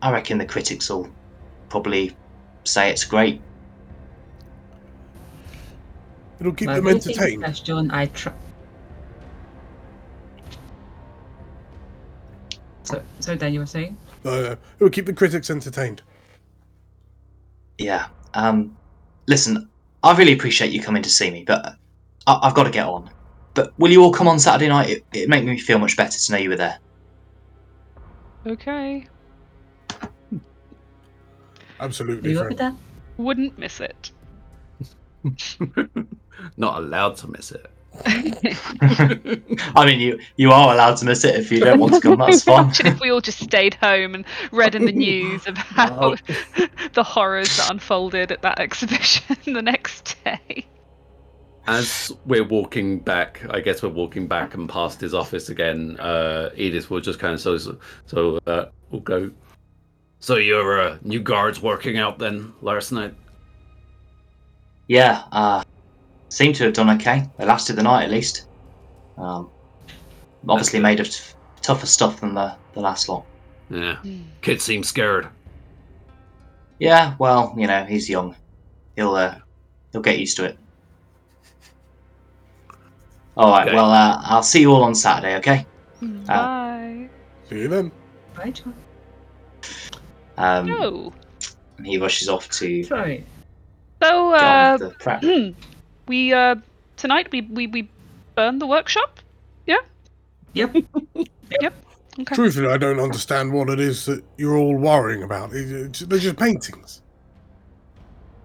I 0.00 0.10
reckon 0.10 0.38
the 0.38 0.46
critics 0.46 0.90
will 0.90 1.08
probably 1.68 2.16
say 2.66 2.90
it's 2.90 3.04
great. 3.04 3.42
It'll 6.42 6.52
keep 6.52 6.66
Well, 6.66 6.74
them 6.82 6.88
entertained. 6.88 7.44
that, 7.44 7.60
John, 7.62 7.88
I 7.92 8.06
try. 8.06 8.32
So, 12.82 13.00
so 13.20 13.36
then 13.36 13.54
you 13.54 13.60
were 13.60 13.66
saying? 13.66 13.96
Uh, 14.24 14.56
it'll 14.80 14.90
keep 14.90 15.06
the 15.06 15.12
critics 15.12 15.50
entertained. 15.50 16.02
Yeah. 17.78 18.08
Um, 18.34 18.76
listen, 19.28 19.70
I 20.02 20.16
really 20.16 20.32
appreciate 20.32 20.72
you 20.72 20.82
coming 20.82 21.00
to 21.04 21.08
see 21.08 21.30
me, 21.30 21.44
but 21.46 21.76
I- 22.26 22.40
I've 22.42 22.54
got 22.54 22.64
to 22.64 22.70
get 22.70 22.88
on. 22.88 23.08
But 23.54 23.72
will 23.78 23.92
you 23.92 24.02
all 24.02 24.10
come 24.12 24.26
on 24.26 24.40
Saturday 24.40 24.66
night? 24.68 24.90
It, 24.90 25.04
it 25.12 25.28
make 25.28 25.44
me 25.44 25.56
feel 25.60 25.78
much 25.78 25.96
better 25.96 26.18
to 26.18 26.32
know 26.32 26.38
you 26.38 26.48
were 26.50 26.56
there. 26.56 26.80
Okay. 28.48 29.06
Do 30.32 30.40
Absolutely, 31.78 32.32
you 32.32 32.38
work 32.40 32.48
with 32.48 32.58
that? 32.58 32.74
Wouldn't 33.16 33.56
miss 33.60 33.78
it. 33.80 34.10
Not 36.56 36.78
allowed 36.78 37.16
to 37.18 37.28
miss 37.28 37.52
it. 37.52 37.70
I 38.06 39.84
mean, 39.84 40.00
you 40.00 40.18
you 40.36 40.50
are 40.50 40.72
allowed 40.72 40.96
to 40.96 41.04
miss 41.04 41.24
it 41.24 41.36
if 41.36 41.52
you 41.52 41.60
don't 41.60 41.78
want 41.78 41.94
to 41.94 42.00
come. 42.00 42.18
That's 42.18 42.42
fine. 42.42 42.64
Imagine 42.64 42.86
if 42.86 43.00
we 43.00 43.10
all 43.10 43.20
just 43.20 43.40
stayed 43.40 43.74
home 43.74 44.14
and 44.14 44.24
read 44.50 44.74
in 44.74 44.86
the 44.86 44.92
news 45.08 45.46
about 45.46 46.20
the 46.94 47.02
horrors 47.02 47.54
that 47.58 47.70
unfolded 47.70 48.32
at 48.32 48.42
that 48.42 48.60
exhibition 48.60 49.36
the 49.44 49.60
next 49.60 50.16
day. 50.24 50.66
As 51.66 52.12
we're 52.24 52.44
walking 52.44 52.98
back, 52.98 53.44
I 53.50 53.60
guess 53.60 53.82
we're 53.82 53.90
walking 53.90 54.26
back 54.26 54.54
and 54.54 54.68
past 54.68 55.00
his 55.00 55.14
office 55.14 55.50
again. 55.50 56.00
Uh, 56.00 56.50
Edith 56.56 56.90
will 56.90 57.00
just 57.00 57.18
kind 57.18 57.34
of 57.34 57.40
so 57.40 57.78
so 58.06 58.40
uh, 58.46 58.66
we'll 58.90 59.02
go. 59.02 59.30
So 60.18 60.36
your 60.36 60.80
uh, 60.80 60.98
new 61.02 61.20
guards 61.20 61.60
working 61.60 61.98
out 61.98 62.18
then 62.18 62.52
last 62.62 62.90
night? 62.90 63.14
Yeah. 64.88 65.24
Uh, 65.30 65.62
seem 66.32 66.52
to 66.54 66.64
have 66.64 66.72
done 66.72 66.88
okay. 66.90 67.28
They 67.38 67.44
lasted 67.44 67.76
the 67.76 67.82
night 67.82 68.04
at 68.04 68.10
least. 68.10 68.46
Um, 69.18 69.50
obviously 70.48 70.80
made 70.80 70.98
of 70.98 71.10
t- 71.10 71.34
tougher 71.60 71.86
stuff 71.86 72.20
than 72.20 72.34
the 72.34 72.56
the 72.72 72.80
last 72.80 73.08
lot. 73.08 73.24
Yeah, 73.70 73.98
kid 74.40 74.60
seems 74.60 74.88
scared. 74.88 75.28
Yeah. 76.78 77.14
Well, 77.18 77.54
you 77.56 77.66
know, 77.66 77.84
he's 77.84 78.08
young. 78.08 78.34
He'll 78.96 79.14
uh, 79.14 79.36
he'll 79.92 80.00
get 80.00 80.18
used 80.18 80.36
to 80.38 80.44
it. 80.44 80.58
All 83.36 83.50
right. 83.50 83.66
Okay. 83.66 83.76
Well, 83.76 83.90
uh, 83.90 84.20
I'll 84.24 84.42
see 84.42 84.60
you 84.60 84.72
all 84.72 84.82
on 84.84 84.94
Saturday. 84.94 85.36
Okay. 85.36 85.66
Bye. 86.26 87.08
See 87.48 87.60
you 87.60 87.68
then. 87.68 87.92
Bye, 88.34 88.50
John? 88.50 88.74
Um, 90.38 90.66
No. 90.66 91.12
and 91.78 91.86
he 91.86 91.98
rushes 91.98 92.28
off 92.28 92.48
to 92.50 92.82
get 92.82 92.90
Right. 92.90 93.26
So, 94.02 94.34
uh, 94.34 94.76
the 94.78 94.90
prep. 94.98 95.22
we, 96.06 96.32
uh, 96.32 96.56
tonight 96.96 97.30
we, 97.32 97.42
we, 97.42 97.66
we 97.66 97.88
burn 98.34 98.58
the 98.58 98.66
workshop? 98.66 99.20
Yeah. 99.66 99.78
Yep. 100.54 100.76
Yep. 101.14 101.62
yep. 101.62 101.74
Okay. 102.20 102.34
Truthfully, 102.34 102.68
I 102.68 102.78
don't 102.78 102.98
understand 102.98 103.52
what 103.52 103.68
it 103.68 103.78
is 103.78 104.06
that 104.06 104.24
you're 104.38 104.56
all 104.56 104.74
worrying 104.74 105.22
about. 105.22 105.50
They're 105.50 105.88
just 105.88 106.36
paintings. 106.38 107.02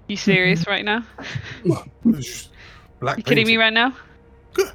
You 0.08 0.16
serious 0.16 0.66
right 0.68 0.86
now? 0.86 1.04
They're 2.06 2.22
black 3.00 3.18
You 3.18 3.24
kidding 3.24 3.48
me 3.48 3.58
right 3.58 3.74
now? 3.74 3.94
Good. 4.54 4.72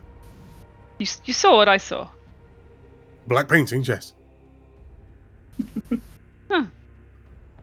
You, 0.99 1.07
you 1.25 1.33
saw 1.33 1.57
what 1.57 1.69
I 1.69 1.79
saw. 1.79 2.09
Black 3.27 3.49
paintings, 3.49 3.89
yes. 3.89 4.13
Huh. 6.51 6.65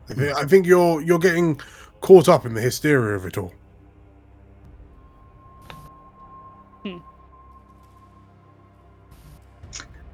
I 0.10 0.14
think, 0.14 0.38
I 0.38 0.46
think 0.46 0.66
you're 0.66 1.02
you're 1.02 1.20
getting 1.20 1.60
caught 2.02 2.28
up 2.28 2.46
in 2.46 2.54
the 2.56 2.62
hysteria 2.62 3.16
of 3.16 3.26
it 3.26 3.38
all. 3.38 3.54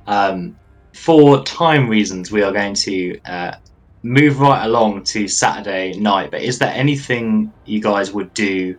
Um, 0.08 0.58
for 0.94 1.44
time 1.44 1.90
reasons, 1.90 2.32
we 2.32 2.42
are 2.44 2.52
going 2.52 2.74
to 2.76 3.20
uh, 3.26 3.56
move 4.04 4.40
right 4.40 4.64
along 4.66 5.04
to 5.06 5.28
Saturday 5.28 5.94
night. 6.00 6.32
But 6.32 6.42
is 6.42 6.60
there 6.60 6.72
anything 6.74 7.52
you 7.66 7.82
guys 7.82 8.12
would 8.14 8.34
do 8.34 8.78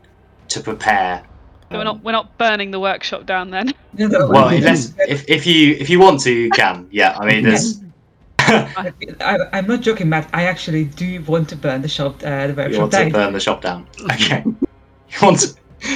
to 0.49 0.61
prepare? 0.61 1.23
So 1.71 1.79
we're 1.79 1.85
not 1.85 2.03
we're 2.05 2.13
not 2.13 2.39
burning 2.39 2.71
the 2.71 2.79
workshop 2.79 3.27
down 3.27 3.51
then. 3.51 3.75
No, 3.95 4.07
no, 4.15 4.29
Well, 4.29 4.45
I- 4.49 4.55
unless 4.55 4.95
if, 5.09 5.29
if 5.29 5.47
you 5.47 5.75
if 5.81 5.91
you 5.91 5.99
want 5.99 6.21
to, 6.21 6.33
you 6.33 6.51
can. 6.51 6.87
Yeah, 6.93 7.17
I 7.19 7.27
mean, 7.27 7.43
there's 7.45 7.81
I, 8.39 9.39
I'm 9.53 9.67
not 9.67 9.81
joking, 9.81 10.09
Matt. 10.09 10.31
I 10.33 10.45
actually 10.45 10.85
do 10.85 11.21
want 11.23 11.49
to 11.49 11.57
burn 11.57 11.83
the 11.83 11.89
shop, 11.89 12.23
uh, 12.23 12.47
the 12.47 12.53
you 12.53 12.55
workshop 12.57 12.81
want 12.81 12.93
to 12.93 12.99
down. 12.99 13.11
burn 13.11 13.33
the 13.33 13.41
shop 13.41 13.61
down. 13.63 13.89
Okay. 14.13 14.45
You 14.45 15.19
want 15.23 15.41
to, 15.41 15.55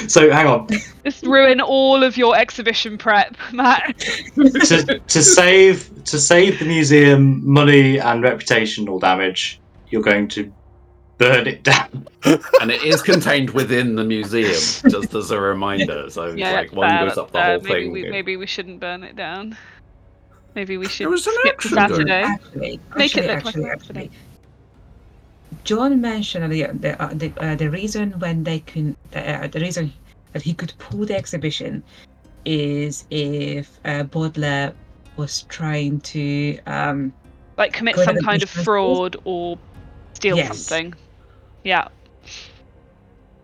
so 0.08 0.30
hang 0.30 0.46
on 0.46 0.68
Just 1.04 1.24
ruin 1.24 1.60
all 1.60 2.02
of 2.02 2.16
your 2.16 2.36
exhibition 2.36 2.98
prep, 2.98 3.36
Matt. 3.52 3.98
to 3.98 5.00
to 5.06 5.22
save 5.22 5.90
to 6.04 6.18
save 6.18 6.58
the 6.58 6.66
museum 6.66 7.42
money 7.50 7.98
and 7.98 8.22
reputational 8.22 9.00
damage. 9.00 9.60
You're 9.88 10.02
going 10.02 10.28
to 10.28 10.52
burn 11.18 11.46
it 11.46 11.62
down. 11.62 12.06
and 12.60 12.70
it 12.70 12.82
is 12.82 13.02
contained 13.02 13.50
within 13.50 13.94
the 13.96 14.04
museum, 14.04 14.50
just 14.90 15.14
as 15.14 15.30
a 15.30 15.40
reminder. 15.40 16.10
So 16.10 16.26
yeah, 16.32 16.52
like 16.52 16.72
one 16.72 16.90
fair, 16.90 17.08
goes 17.08 17.18
up 17.18 17.28
the 17.32 17.38
fair. 17.38 17.52
whole 17.52 17.60
maybe 17.62 17.84
thing. 17.84 17.92
We, 17.92 18.10
maybe 18.10 18.36
we 18.36 18.46
shouldn't 18.46 18.80
burn 18.80 19.02
it 19.02 19.16
down. 19.16 19.56
Maybe 20.54 20.76
we 20.76 20.88
should 20.88 21.08
was 21.08 21.26
an 21.26 21.32
skip 21.40 21.60
to 21.60 21.78
action 21.78 21.78
going. 21.78 21.88
Saturday. 21.88 22.22
Actually, 22.22 22.80
Make 22.96 23.16
it 23.16 23.24
actually, 23.24 23.26
look 23.26 23.44
like 23.44 23.46
actually, 23.46 23.62
an 23.62 23.70
actually. 23.70 23.70
accident. 23.70 24.12
John 25.64 26.00
mentioned 26.00 26.52
the 26.52 26.68
the, 26.72 27.02
uh, 27.02 27.14
the, 27.14 27.32
uh, 27.38 27.54
the 27.54 27.70
reason 27.70 28.12
when 28.18 28.44
they 28.44 28.60
can 28.60 28.96
uh, 29.14 29.48
the 29.48 29.60
reason 29.60 29.92
that 30.32 30.42
he 30.42 30.54
could 30.54 30.72
pull 30.78 31.04
the 31.06 31.16
exhibition 31.16 31.82
is 32.44 33.04
if 33.10 33.78
uh, 33.84 34.04
Baudelaire 34.04 34.72
was 35.16 35.42
trying 35.48 36.00
to 36.00 36.58
um, 36.66 37.12
Like 37.56 37.72
commit 37.72 37.96
some 37.96 38.16
kind 38.18 38.42
of 38.42 38.50
Mr. 38.50 38.64
fraud 38.64 39.16
or 39.24 39.58
steal 40.14 40.36
Yes. 40.36 40.58
something. 40.58 40.94
Yeah. 41.64 41.88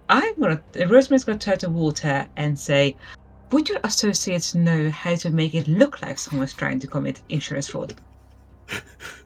I'm 0.08 0.34
gonna 0.40 0.62
Rosemary's 0.86 1.24
gonna 1.24 1.38
turn 1.38 1.58
to 1.58 1.68
Walter 1.68 2.26
and 2.36 2.58
say, 2.58 2.94
"Would 3.50 3.68
your 3.68 3.80
associates 3.82 4.54
know 4.54 4.90
how 4.90 5.16
to 5.16 5.30
make 5.30 5.54
it 5.54 5.66
look 5.66 6.00
like 6.00 6.18
someone's 6.18 6.54
trying 6.54 6.78
to 6.80 6.86
commit 6.86 7.20
insurance 7.28 7.68
fraud?" 7.68 7.94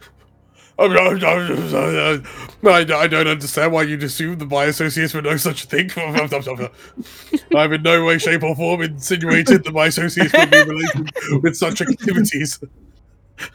I, 2.65 2.79
I 2.81 3.07
don't 3.07 3.27
understand 3.27 3.73
why 3.73 3.83
you'd 3.83 4.03
assume 4.03 4.39
that 4.39 4.51
my 4.51 4.65
associates 4.65 5.15
would 5.15 5.25
know 5.25 5.37
such 5.37 5.65
a 5.65 5.67
thing. 5.67 5.91
I've 7.57 7.73
in 7.73 7.83
no 7.83 8.05
way, 8.05 8.19
shape, 8.19 8.43
or 8.43 8.55
form 8.57 8.83
insinuated 8.83 9.65
that 9.65 9.73
my 9.73 9.87
associates 9.87 10.33
would 10.33 10.51
be 10.51 10.63
related 10.63 11.43
with 11.43 11.57
such 11.57 11.81
activities. 11.81 12.59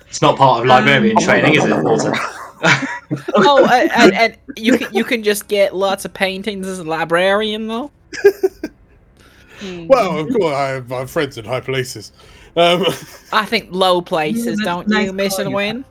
It's 0.08 0.22
not 0.22 0.38
part 0.38 0.62
of 0.62 0.68
librarian 0.68 1.18
Um, 1.18 1.24
training, 1.24 1.56
is 1.56 1.66
it, 1.66 1.84
Walter? 1.84 2.14
Oh, 3.36 3.68
and, 3.72 3.92
and, 3.92 4.14
and 4.16 4.38
you 4.58 4.78
can 4.80 4.92
you 4.92 5.04
can 5.04 5.22
just 5.22 5.48
get 5.48 5.76
lots 5.76 6.06
of 6.06 6.14
paintings 6.14 6.66
as 6.68 6.80
a 6.80 6.84
librarian 6.84 7.68
though. 7.68 7.92
Well, 9.88 10.20
of 10.20 10.34
course, 10.34 10.54
I 10.54 10.68
have, 10.70 10.92
I 10.92 11.00
have 11.00 11.12
friends 11.12 11.38
in 11.38 11.46
high 11.46 11.62
places. 11.62 12.12
Um, 12.58 12.86
I 13.32 13.46
think 13.46 13.70
low 13.72 14.02
places, 14.02 14.58
that's 14.58 14.62
don't 14.62 14.88
nice 14.88 15.08
you, 15.08 15.14
Miss 15.14 15.36
call, 15.36 15.46
yeah. 15.46 15.56
Win? 15.56 15.86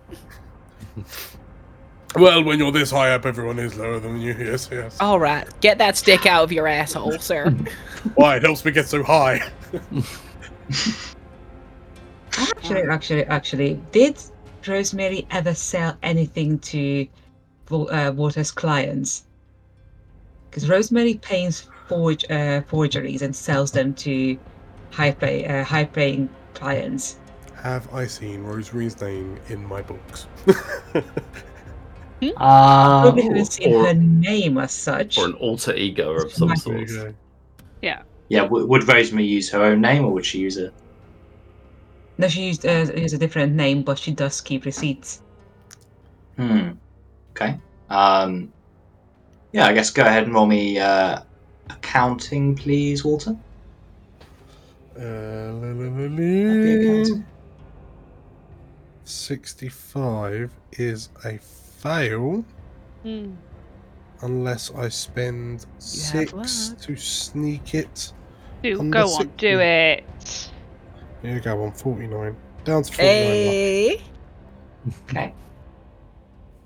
Well, 2.16 2.44
when 2.44 2.58
you're 2.58 2.72
this 2.72 2.90
high 2.90 3.12
up, 3.12 3.26
everyone 3.26 3.58
is 3.58 3.76
lower 3.76 3.98
than 3.98 4.20
you. 4.20 4.34
Yes, 4.38 4.68
yes. 4.70 4.96
All 5.00 5.18
right, 5.18 5.46
get 5.60 5.78
that 5.78 5.96
stick 5.96 6.26
out 6.26 6.44
of 6.44 6.52
your 6.52 6.66
asshole, 6.66 7.18
sir. 7.18 7.50
Why? 8.14 8.36
It 8.36 8.42
helps 8.42 8.64
me 8.64 8.70
get 8.70 8.86
so 8.86 9.02
high. 9.02 9.40
Actually, 12.36 12.82
actually, 12.82 13.24
actually, 13.26 13.80
did 13.92 14.18
Rosemary 14.66 15.26
ever 15.30 15.54
sell 15.54 15.96
anything 16.02 16.58
to 16.60 17.06
Wa- 17.70 17.84
uh, 17.84 18.12
Walter's 18.12 18.50
clients? 18.50 19.24
Because 20.50 20.68
Rosemary 20.68 21.14
paints 21.14 21.68
forge, 21.88 22.24
uh, 22.30 22.62
forgeries 22.62 23.22
and 23.22 23.34
sells 23.34 23.72
them 23.72 23.94
to 23.94 24.38
high 24.90 25.12
pay, 25.12 25.44
uh, 25.46 25.64
high 25.64 25.84
paying 25.84 26.28
clients. 26.54 27.18
Have 27.64 27.92
I 27.94 28.06
seen 28.06 28.42
Rosemary's 28.42 29.00
name 29.00 29.38
in 29.48 29.64
my 29.66 29.80
books? 29.80 30.26
Uh, 32.36 33.02
Probably 33.02 33.22
haven't 33.22 33.44
seen 33.46 33.74
or- 33.74 33.86
her 33.86 33.94
name 33.94 34.58
as 34.58 34.70
such. 34.72 35.18
or 35.18 35.26
an 35.26 35.32
alter 35.34 35.74
ego 35.74 36.12
of 36.12 36.30
She 36.30 36.36
some 36.38 36.56
sort. 36.56 36.86
There 36.88 37.08
you 37.08 37.94
yeah, 38.28 38.40
w- 38.42 38.66
would 38.66 38.86
Rosemary 38.88 39.26
use 39.26 39.50
her 39.50 39.62
own 39.62 39.80
name 39.82 40.04
or 40.04 40.12
would 40.12 40.24
she 40.24 40.38
use 40.38 40.56
a? 40.56 40.72
No, 42.16 42.28
she 42.28 42.46
used, 42.46 42.64
uh, 42.64 42.86
used 42.96 43.14
a 43.14 43.18
different 43.18 43.54
name, 43.54 43.82
but 43.82 43.98
she 43.98 44.12
does 44.12 44.40
keep 44.40 44.64
receipts. 44.64 45.20
Hmm. 46.36 46.70
Okay. 47.32 47.58
Um. 47.90 48.52
Yeah, 49.52 49.66
I 49.66 49.72
guess 49.74 49.90
go 49.90 50.02
ahead 50.04 50.24
and 50.24 50.32
roll 50.34 50.46
me 50.46 50.78
uh, 50.78 51.20
accounting, 51.70 52.54
please, 52.56 53.04
Walter. 53.04 53.36
Uh, 54.98 55.02
la, 55.02 55.68
la, 55.72 55.88
la, 55.90 56.08
Be 56.08 56.74
accounting. 56.74 57.24
65 59.04 60.50
is 60.72 61.08
a 61.24 61.38
fail 61.38 62.44
Hmm. 63.02 63.32
unless 64.22 64.70
I 64.74 64.88
spend 64.88 65.66
have 66.12 66.32
luck. 66.32 66.48
six 66.48 66.74
to 66.86 66.96
sneak 66.96 67.74
it. 67.74 68.12
Do 68.62 68.80
Under 68.80 68.98
go 68.98 69.04
on, 69.04 69.20
60. 69.20 69.36
do 69.36 69.60
it. 69.60 70.04
Here 71.22 71.34
you 71.34 71.40
go, 71.40 71.62
on 71.64 71.72
49. 71.72 72.36
Down 72.64 72.82
to 72.82 72.92
49. 72.92 72.96
Hey. 72.96 74.00
Okay. 75.10 75.34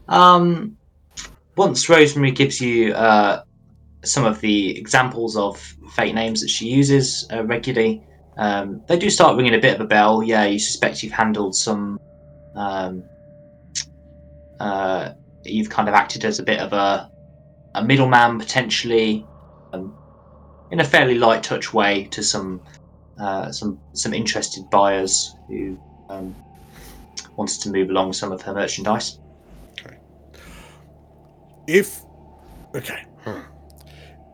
Um, 0.08 0.76
once 1.56 1.88
Rosemary 1.88 2.30
gives 2.30 2.60
you 2.60 2.92
uh, 2.94 3.42
some 4.04 4.24
of 4.24 4.40
the 4.40 4.78
examples 4.78 5.36
of 5.36 5.58
fake 5.94 6.14
names 6.14 6.40
that 6.40 6.48
she 6.48 6.68
uses 6.68 7.26
uh, 7.32 7.44
regularly, 7.44 8.04
um, 8.36 8.80
they 8.88 8.96
do 8.96 9.10
start 9.10 9.36
ringing 9.36 9.54
a 9.54 9.58
bit 9.58 9.74
of 9.74 9.80
a 9.80 9.84
bell. 9.86 10.22
Yeah, 10.22 10.44
you 10.44 10.58
suspect 10.60 11.02
you've 11.02 11.12
handled 11.12 11.54
some. 11.56 11.98
Um, 12.54 13.04
uh, 14.60 15.12
you've 15.44 15.70
kind 15.70 15.88
of 15.88 15.94
acted 15.94 16.24
as 16.24 16.38
a 16.38 16.42
bit 16.42 16.60
of 16.60 16.72
a 16.72 17.10
a 17.74 17.84
middleman 17.84 18.38
potentially, 18.38 19.24
um, 19.72 19.96
in 20.70 20.80
a 20.80 20.84
fairly 20.84 21.14
light 21.14 21.42
touch 21.42 21.72
way 21.72 22.04
to 22.04 22.22
some 22.22 22.60
uh, 23.18 23.50
some 23.52 23.80
some 23.92 24.14
interested 24.14 24.68
buyers 24.70 25.34
who 25.48 25.78
um, 26.08 26.34
wanted 27.36 27.60
to 27.60 27.70
move 27.70 27.90
along 27.90 28.12
some 28.12 28.32
of 28.32 28.42
her 28.42 28.54
merchandise. 28.54 29.18
If. 31.66 32.02
Okay. 32.74 33.04
hmm. 33.24 33.40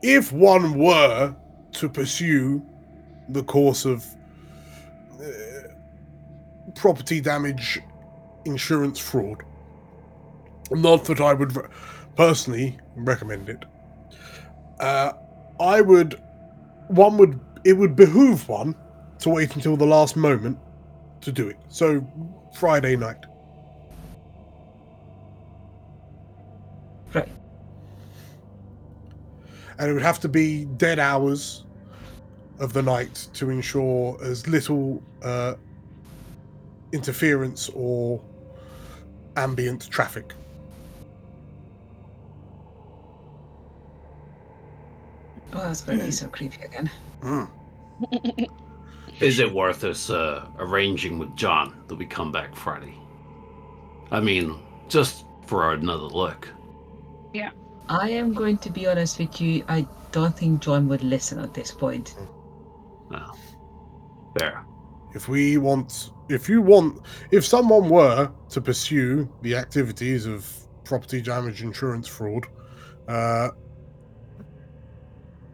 If 0.03 0.33
one 0.33 0.79
were 0.79 1.35
to 1.73 1.89
pursue 1.89 2.63
the 3.29 3.43
course 3.43 3.85
of 3.85 4.05
uh, 5.21 5.69
property 6.75 7.21
damage 7.21 7.81
insurance 8.45 8.99
fraud, 8.99 9.43
not 10.71 11.05
that 11.07 11.21
I 11.21 11.33
would 11.35 11.57
re- 11.57 11.69
personally 12.17 12.79
recommend 12.97 13.49
it, 13.49 13.65
uh, 14.81 15.13
I 15.61 15.81
would. 15.81 16.21
One 16.89 17.17
would. 17.19 17.41
It 17.65 17.75
would 17.75 17.97
behoove 17.97 18.49
one 18.49 18.75
to 19.21 19.31
wait 19.31 19.55
until 19.55 19.77
the 19.77 19.87
last 19.87 20.17
moment 20.17 20.59
to 21.23 21.33
do 21.33 21.49
it. 21.49 21.57
So, 21.69 22.07
Friday 22.55 22.97
night. 22.97 23.25
Right. 27.15 27.29
and 29.79 29.91
it 29.91 29.93
would 29.93 30.03
have 30.03 30.21
to 30.21 30.29
be 30.29 30.65
dead 30.65 30.99
hours 30.99 31.65
of 32.59 32.73
the 32.73 32.83
night 32.83 33.29
to 33.35 33.51
ensure 33.51 34.19
as 34.23 34.47
little 34.47 35.03
uh, 35.23 35.55
interference 36.93 37.71
or 37.75 38.21
ambient 39.37 39.89
traffic. 39.91 40.33
Oh, 45.53 45.59
that's 45.59 45.83
going 45.83 45.99
to 45.99 46.07
be 46.07 46.11
so 46.11 46.29
creepy 46.29 46.63
again. 46.65 46.91
Mm. 47.23 47.49
Is 49.21 49.39
it 49.39 49.53
worth 49.53 49.85
us 49.85 50.11
uh, 50.11 50.47
arranging 50.59 51.19
with 51.19 51.35
John 51.37 51.85
that 51.87 51.95
we 51.95 52.07
come 52.07 52.33
back 52.33 52.57
Friday? 52.57 52.95
I 54.11 54.21
mean, 54.21 54.59
just 54.89 55.25
for 55.47 55.73
another 55.73 56.03
look. 56.03 56.49
Yeah. 57.33 57.51
I 57.89 58.11
am 58.11 58.33
going 58.33 58.59
to 58.59 58.71
be 58.71 58.87
honest 58.87 59.19
with 59.19 59.41
you. 59.41 59.65
I 59.69 59.87
don't 60.11 60.37
think 60.37 60.61
John 60.61 60.89
would 60.89 61.05
listen 61.05 61.39
at 61.39 61.55
this 61.55 61.71
point. 61.71 62.17
Well, 63.11 63.37
fair. 64.39 64.65
If 65.15 65.29
we 65.29 65.57
want, 65.59 66.11
if 66.29 66.49
you 66.49 66.61
want, 66.61 67.01
if 67.31 67.45
someone 67.45 67.89
were 67.89 68.31
to 68.51 68.61
pursue 68.61 69.29
the 69.43 69.55
activities 69.55 70.27
of 70.27 70.51
property 70.85 71.23
damage 71.23 71.63
insurance 71.63 72.09
fraud, 72.09 72.47
uh, 73.09 73.51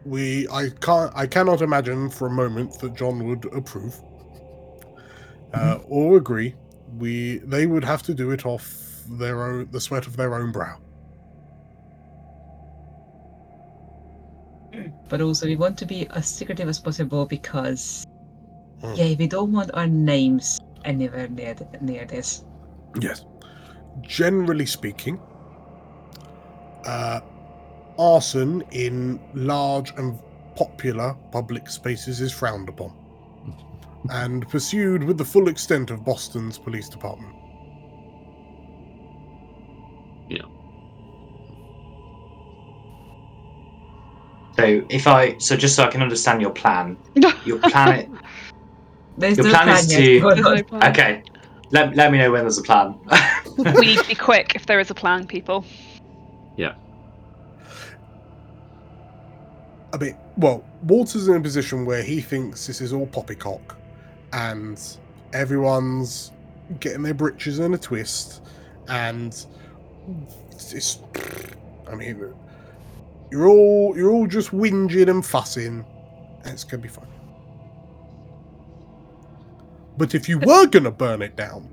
we, 0.03 0.47
I 0.49 0.69
can't, 0.69 1.11
I 1.15 1.27
cannot 1.27 1.61
imagine 1.61 2.09
for 2.09 2.27
a 2.27 2.31
moment 2.31 2.79
that 2.79 2.95
John 2.95 3.27
would 3.27 3.45
approve 3.53 4.01
uh, 5.53 5.79
or 5.87 6.17
agree. 6.17 6.55
We, 6.97 7.37
they 7.39 7.67
would 7.67 7.83
have 7.83 8.01
to 8.03 8.13
do 8.13 8.31
it 8.31 8.45
off 8.45 9.03
their 9.07 9.43
own, 9.43 9.69
the 9.71 9.79
sweat 9.79 10.07
of 10.07 10.17
their 10.17 10.33
own 10.35 10.51
brow. 10.51 10.79
But 15.09 15.21
also, 15.21 15.45
we 15.45 15.55
want 15.57 15.77
to 15.79 15.85
be 15.85 16.07
as 16.11 16.27
secretive 16.27 16.69
as 16.69 16.79
possible 16.79 17.25
because, 17.25 18.05
Hmm. 18.81 18.93
yeah, 18.95 19.15
we 19.17 19.27
don't 19.27 19.51
want 19.51 19.71
our 19.73 19.87
names 19.87 20.59
anywhere 20.85 21.27
near 21.27 21.53
th- 21.53 21.81
near 21.81 22.05
this. 22.05 22.43
Yes. 22.99 23.25
Generally 24.01 24.65
speaking, 24.65 25.19
uh, 26.85 27.19
arson 27.99 28.63
in 28.71 29.19
large 29.33 29.91
and 29.97 30.17
popular 30.55 31.15
public 31.31 31.69
spaces 31.69 32.21
is 32.21 32.31
frowned 32.31 32.69
upon 32.69 32.93
and 34.09 34.47
pursued 34.49 35.03
with 35.03 35.17
the 35.17 35.25
full 35.25 35.47
extent 35.47 35.91
of 35.91 36.03
Boston's 36.03 36.57
police 36.57 36.89
department. 36.89 37.35
Yeah. 40.29 40.45
So 44.57 44.85
if 44.89 45.07
I, 45.07 45.37
so 45.37 45.55
just 45.55 45.75
so 45.75 45.83
I 45.83 45.87
can 45.87 46.01
understand 46.01 46.41
your 46.41 46.51
plan, 46.51 46.97
your 47.45 47.59
plan. 47.59 48.19
There's 49.17 49.37
Your 49.37 49.47
no 49.47 49.51
plan 49.53 49.63
plan 49.65 49.77
is 49.79 49.91
yet. 49.91 49.99
to- 49.99 50.19
Hold 50.21 50.33
There's 50.37 50.45
on. 50.45 50.55
no 50.55 50.63
plan. 50.63 50.91
okay, 50.91 51.23
let, 51.71 51.95
let 51.95 52.11
me 52.11 52.17
know 52.17 52.31
when 52.31 52.41
there's 52.41 52.57
a 52.57 52.63
plan. 52.63 52.95
we 53.57 53.85
need 53.87 53.99
to 53.99 54.07
be 54.07 54.15
quick 54.29 54.55
if 54.55 54.65
there 54.65 54.79
is 54.79 54.89
a 54.89 54.95
plan, 54.95 55.27
people. 55.27 55.65
Yeah. 56.57 56.73
I 59.93 59.97
mean, 59.97 60.17
well, 60.37 60.63
Walter's 60.83 61.27
in 61.27 61.35
a 61.35 61.41
position 61.41 61.85
where 61.85 62.01
he 62.03 62.21
thinks 62.21 62.65
this 62.65 62.79
is 62.81 62.93
all 62.93 63.07
poppycock 63.07 63.75
and 64.33 64.81
everyone's 65.33 66.31
getting 66.79 67.03
their 67.03 67.13
britches 67.13 67.59
in 67.59 67.73
a 67.73 67.77
twist 67.77 68.41
and 68.87 69.45
it's, 70.57 70.99
I 71.89 71.95
mean, 71.95 72.33
you're 73.31 73.47
all 73.49 73.93
you're 73.97 74.11
all 74.11 74.27
just 74.27 74.51
whinging 74.51 75.09
and 75.09 75.25
fussing 75.25 75.85
and 76.45 76.53
it's 76.53 76.63
gonna 76.63 76.81
be 76.83 76.87
fine. 76.89 77.05
But 80.01 80.15
if 80.15 80.27
you 80.27 80.39
were 80.39 80.65
gonna 80.65 80.89
burn 80.89 81.21
it 81.21 81.35
down, 81.35 81.69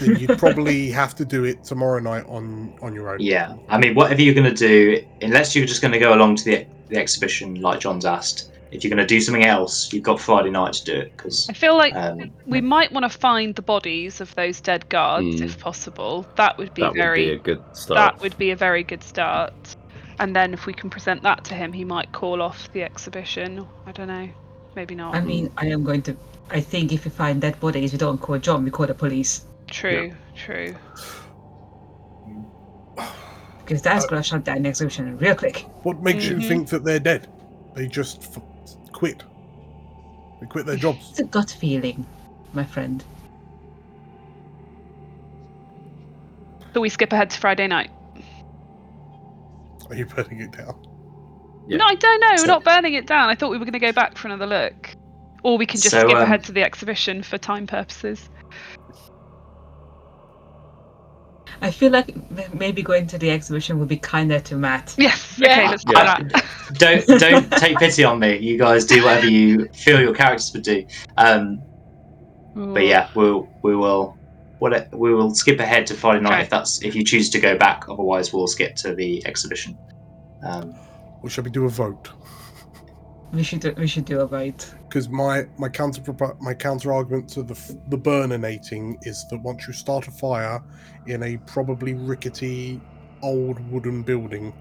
then 0.00 0.16
you'd 0.16 0.36
probably 0.36 0.90
have 1.00 1.14
to 1.14 1.24
do 1.24 1.44
it 1.44 1.62
tomorrow 1.62 2.00
night 2.00 2.24
on 2.26 2.74
on 2.82 2.92
your 2.92 3.10
own. 3.12 3.20
yeah, 3.20 3.54
I 3.68 3.78
mean, 3.78 3.94
whatever 3.94 4.20
you're 4.20 4.34
going 4.34 4.52
to 4.52 4.60
do, 4.68 5.06
unless 5.22 5.54
you're 5.54 5.64
just 5.64 5.80
going 5.80 5.92
to 5.92 6.00
go 6.00 6.12
along 6.12 6.34
to 6.40 6.44
the 6.44 6.66
the 6.88 6.96
exhibition, 6.96 7.60
like 7.60 7.78
John's 7.78 8.04
asked, 8.04 8.50
if 8.72 8.82
you're 8.82 8.90
going 8.90 9.06
to 9.06 9.14
do 9.14 9.20
something 9.20 9.44
else, 9.44 9.92
you've 9.92 10.02
got 10.02 10.18
Friday 10.20 10.50
night 10.50 10.72
to 10.72 10.84
do 10.84 10.94
it 11.02 11.16
because 11.16 11.48
I 11.48 11.52
feel 11.52 11.76
like 11.76 11.94
um, 11.94 12.32
we 12.46 12.60
might 12.60 12.90
want 12.90 13.04
to 13.10 13.16
find 13.16 13.54
the 13.54 13.62
bodies 13.62 14.20
of 14.20 14.34
those 14.34 14.60
dead 14.60 14.88
guards 14.88 15.38
Hmm. 15.38 15.44
if 15.44 15.60
possible. 15.60 16.26
That 16.34 16.58
would 16.58 16.74
be 16.74 16.82
that 16.82 16.94
very 16.94 17.26
would 17.30 17.44
be 17.44 17.52
a 17.52 17.54
good 17.54 17.62
start. 17.76 17.96
that 18.14 18.20
would 18.22 18.36
be 18.38 18.50
a 18.50 18.56
very 18.56 18.82
good 18.82 19.04
start. 19.04 19.76
And 20.18 20.34
then 20.34 20.52
if 20.52 20.66
we 20.66 20.72
can 20.72 20.90
present 20.90 21.22
that 21.22 21.44
to 21.44 21.54
him, 21.54 21.72
he 21.72 21.84
might 21.84 22.10
call 22.10 22.42
off 22.42 22.72
the 22.72 22.82
exhibition. 22.82 23.64
I 23.86 23.92
don't 23.92 24.08
know. 24.08 24.28
Maybe 24.74 24.96
not. 24.96 25.14
I 25.14 25.20
mean, 25.20 25.50
I 25.56 25.66
am 25.68 25.84
going 25.84 26.02
to. 26.02 26.16
I 26.50 26.60
think 26.60 26.92
if 26.92 27.04
we 27.04 27.10
find 27.10 27.40
dead 27.40 27.58
bodies, 27.60 27.92
we 27.92 27.98
don't 27.98 28.18
call 28.20 28.38
John, 28.38 28.64
we 28.64 28.70
call 28.70 28.86
the 28.86 28.94
police. 28.94 29.44
true, 29.68 30.12
true. 30.36 30.76
Because 33.58 33.82
that's 33.82 34.06
going 34.06 34.22
to 34.22 34.28
shut 34.28 34.44
down 34.44 34.62
the 34.62 34.68
exhibition 34.68 35.18
real 35.18 35.34
quick. 35.34 35.66
What 35.82 36.00
makes 36.00 36.24
Mhm. 36.24 36.30
you 36.30 36.48
think 36.48 36.68
that 36.68 36.84
they're 36.84 37.00
dead? 37.00 37.26
They 37.74 37.88
just 37.88 38.22
f- 38.22 38.42
quit. 38.92 39.24
They 40.40 40.46
quit 40.46 40.66
their 40.66 40.76
jobs. 40.76 41.10
It's 41.10 41.18
a 41.18 41.24
gut 41.24 41.50
feeling, 41.50 42.06
my 42.52 42.64
friend. 42.64 43.02
So 46.72 46.80
we 46.80 46.88
skip 46.90 47.12
ahead 47.12 47.30
to 47.30 47.38
Friday 47.40 47.66
night. 47.66 47.90
Are 49.90 49.96
you 49.96 50.06
putting 50.06 50.40
it 50.40 50.52
down? 50.52 50.76
Yeah. 51.66 51.78
No, 51.78 51.86
I 51.86 51.94
don't 51.96 52.20
know. 52.20 52.34
We're 52.38 52.46
not 52.46 52.64
burning 52.64 52.94
it 52.94 53.06
down. 53.06 53.28
I 53.28 53.34
thought 53.34 53.50
we 53.50 53.58
were 53.58 53.64
going 53.64 53.72
to 53.72 53.78
go 53.80 53.92
back 53.92 54.16
for 54.16 54.28
another 54.28 54.46
look. 54.46 54.94
Or 55.42 55.58
we 55.58 55.66
can 55.66 55.80
just 55.80 55.90
So, 55.92 56.00
skip 56.06 56.16
um, 56.16 56.22
ahead 56.22 56.44
to 56.44 56.52
the 56.52 56.62
exhibition 56.62 57.22
for 57.22 57.38
time 57.38 57.66
purposes. 57.66 58.28
I 61.62 61.70
feel 61.70 61.90
like 61.90 62.14
maybe 62.52 62.82
going 62.82 63.06
to 63.08 63.18
the 63.18 63.30
exhibition 63.30 63.78
would 63.78 63.88
be 63.88 63.96
kinder 63.96 64.40
to 64.40 64.56
Matt. 64.56 64.94
Yes. 64.98 65.38
Yeah. 65.38 65.52
Okay, 65.52 65.68
let's 65.68 65.84
do 65.84 65.92
Yeah. 65.94 66.18
that. 66.22 66.44
don't 66.74 67.20
don't 67.20 67.50
take 67.52 67.78
pity 67.78 68.04
on 68.04 68.18
me. 68.18 68.36
You 68.38 68.58
guys 68.58 68.84
do 68.84 69.02
whatever 69.02 69.26
you 69.26 69.68
feel 69.72 70.00
your 70.00 70.14
characters 70.14 70.50
would 70.52 70.64
do. 70.64 70.84
Um, 71.16 71.62
but 72.54 72.84
yeah, 72.84 73.08
we'll 73.14 73.48
we 73.62 73.74
will 73.76 74.16
what 74.58 74.88
we 74.92 75.14
will 75.14 75.34
skip 75.34 75.60
ahead 75.60 75.86
to 75.86 75.94
Friday 75.94 76.20
night 76.20 76.32
Okay. 76.34 76.42
if 76.42 76.50
that's 76.50 76.82
if 76.82 76.94
you 76.94 77.04
choose 77.04 77.30
to 77.30 77.38
go 77.40 77.56
back. 77.56 77.88
Otherwise, 77.88 78.32
we'll 78.32 78.46
skip 78.46 78.74
to 78.76 78.94
the 78.94 79.26
exhibition. 79.26 79.78
Um, 80.42 80.74
Or 81.22 81.30
shall 81.30 81.44
we 81.44 81.50
do 81.50 81.64
a 81.64 81.68
vote? 81.68 82.10
We 83.32 83.42
should 83.42 83.60
do, 83.60 83.74
we 83.76 83.86
should 83.86 84.04
do 84.04 84.20
a 84.20 84.26
vote. 84.26 84.72
Because 84.88 85.08
my 85.08 85.46
my 85.58 85.68
counter 85.68 86.00
my 86.40 86.54
counter 86.54 86.92
argument 86.92 87.28
to 87.30 87.42
the 87.42 87.54
f- 87.54 87.72
the 87.88 87.98
burninating 87.98 88.96
is 89.06 89.26
that 89.30 89.38
once 89.42 89.66
you 89.66 89.72
start 89.72 90.06
a 90.08 90.10
fire 90.10 90.62
in 91.06 91.22
a 91.22 91.36
probably 91.38 91.94
rickety 91.94 92.80
old 93.22 93.58
wooden 93.70 94.02
building, 94.02 94.54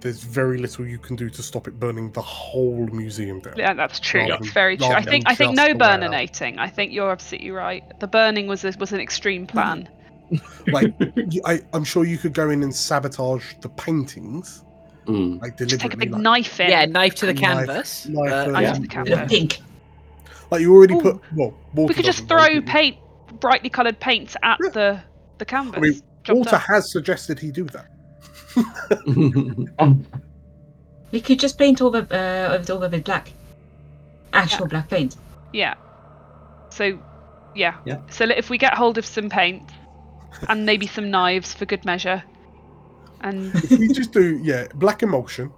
there's 0.00 0.22
very 0.22 0.58
little 0.58 0.86
you 0.86 0.98
can 0.98 1.16
do 1.16 1.30
to 1.30 1.42
stop 1.42 1.66
it 1.66 1.80
burning 1.80 2.12
the 2.12 2.20
whole 2.22 2.86
museum 2.88 3.40
down. 3.40 3.54
Yeah, 3.56 3.72
that's 3.74 3.98
true. 3.98 4.20
Rather 4.20 4.34
It's 4.34 4.46
than- 4.46 4.52
very 4.54 4.76
true. 4.76 4.86
I 4.88 5.02
think 5.02 5.24
I 5.26 5.34
think 5.34 5.56
no 5.56 5.68
the 5.68 5.74
burninating. 5.74 6.58
I 6.58 6.68
think 6.68 6.92
you're 6.92 7.10
absolutely 7.10 7.50
right. 7.50 7.82
The 8.00 8.06
burning 8.06 8.46
was 8.46 8.64
a, 8.64 8.72
was 8.78 8.92
an 8.92 9.00
extreme 9.00 9.46
plan. 9.46 9.88
Like 10.72 10.92
I, 11.44 11.60
I'm 11.72 11.84
sure 11.84 12.04
you 12.04 12.18
could 12.18 12.34
go 12.34 12.50
in 12.50 12.64
and 12.64 12.74
sabotage 12.74 13.54
the 13.60 13.68
paintings, 13.68 14.64
Mm. 15.06 15.40
like 15.40 15.56
Just 15.56 15.80
take 15.80 15.94
a 15.94 15.96
big 15.96 16.10
like, 16.12 16.20
knife 16.20 16.58
in. 16.60 16.70
Yeah, 16.70 16.84
knife 16.86 17.14
to 17.16 17.26
the 17.26 17.32
Knife- 17.34 17.42
canvas. 17.66 18.06
knife 18.06 18.32
Uh, 18.32 18.46
Knife 18.46 18.62
Yeah. 18.62 18.72
to 18.72 18.80
the 18.80 18.88
Bit 18.88 18.90
canvas. 18.90 19.30
pink. 19.32 19.60
like 20.50 20.60
you 20.60 20.74
already 20.74 20.94
Ooh. 20.94 21.00
put 21.00 21.20
well. 21.34 21.54
We 21.74 21.94
could 21.94 22.04
just 22.04 22.26
throw 22.28 22.56
but- 22.60 22.66
paint, 22.66 22.96
brightly 23.40 23.70
coloured 23.70 23.98
paints 24.00 24.36
at 24.42 24.58
Yeah. 24.62 24.70
the 24.70 25.00
the 25.38 25.44
canvas. 25.44 25.76
I 25.76 25.80
mean, 25.80 26.02
Walter 26.28 26.50
done. 26.52 26.60
has 26.60 26.90
suggested 26.90 27.38
he 27.38 27.50
do 27.50 27.64
that. 27.64 27.86
We 31.12 31.20
could 31.20 31.38
just 31.38 31.56
paint 31.58 31.80
over 31.80 31.98
uh, 32.10 32.52
over 32.54 32.62
it 32.62 32.70
over 32.70 32.88
with 32.88 33.04
black. 33.04 33.32
Actual 34.32 34.66
black 34.66 34.88
paint. 34.90 35.16
Yeah. 35.52 35.74
So, 36.70 36.98
yeah. 37.54 37.76
Yeah. 37.84 37.98
So 38.10 38.24
if 38.24 38.50
we 38.50 38.58
get 38.58 38.74
hold 38.74 38.98
of 38.98 39.06
some 39.06 39.28
paint 39.30 39.62
and 40.48 40.66
maybe 40.66 40.86
some 40.86 41.10
knives 41.10 41.54
for 41.54 41.64
good 41.64 41.84
measure, 41.84 42.22
and 43.22 43.54
If 43.54 43.70
we 43.78 43.88
just 43.88 44.12
do 44.12 44.38
yeah, 44.42 44.66
black 44.74 45.02
emulsion. 45.02 45.50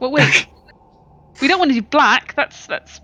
well, 0.00 0.10
wait, 0.10 0.46
we 1.40 1.48
don't 1.48 1.58
want 1.58 1.70
to 1.70 1.80
do 1.80 1.82
black. 1.82 2.34
That's 2.36 2.66
that's 2.66 3.00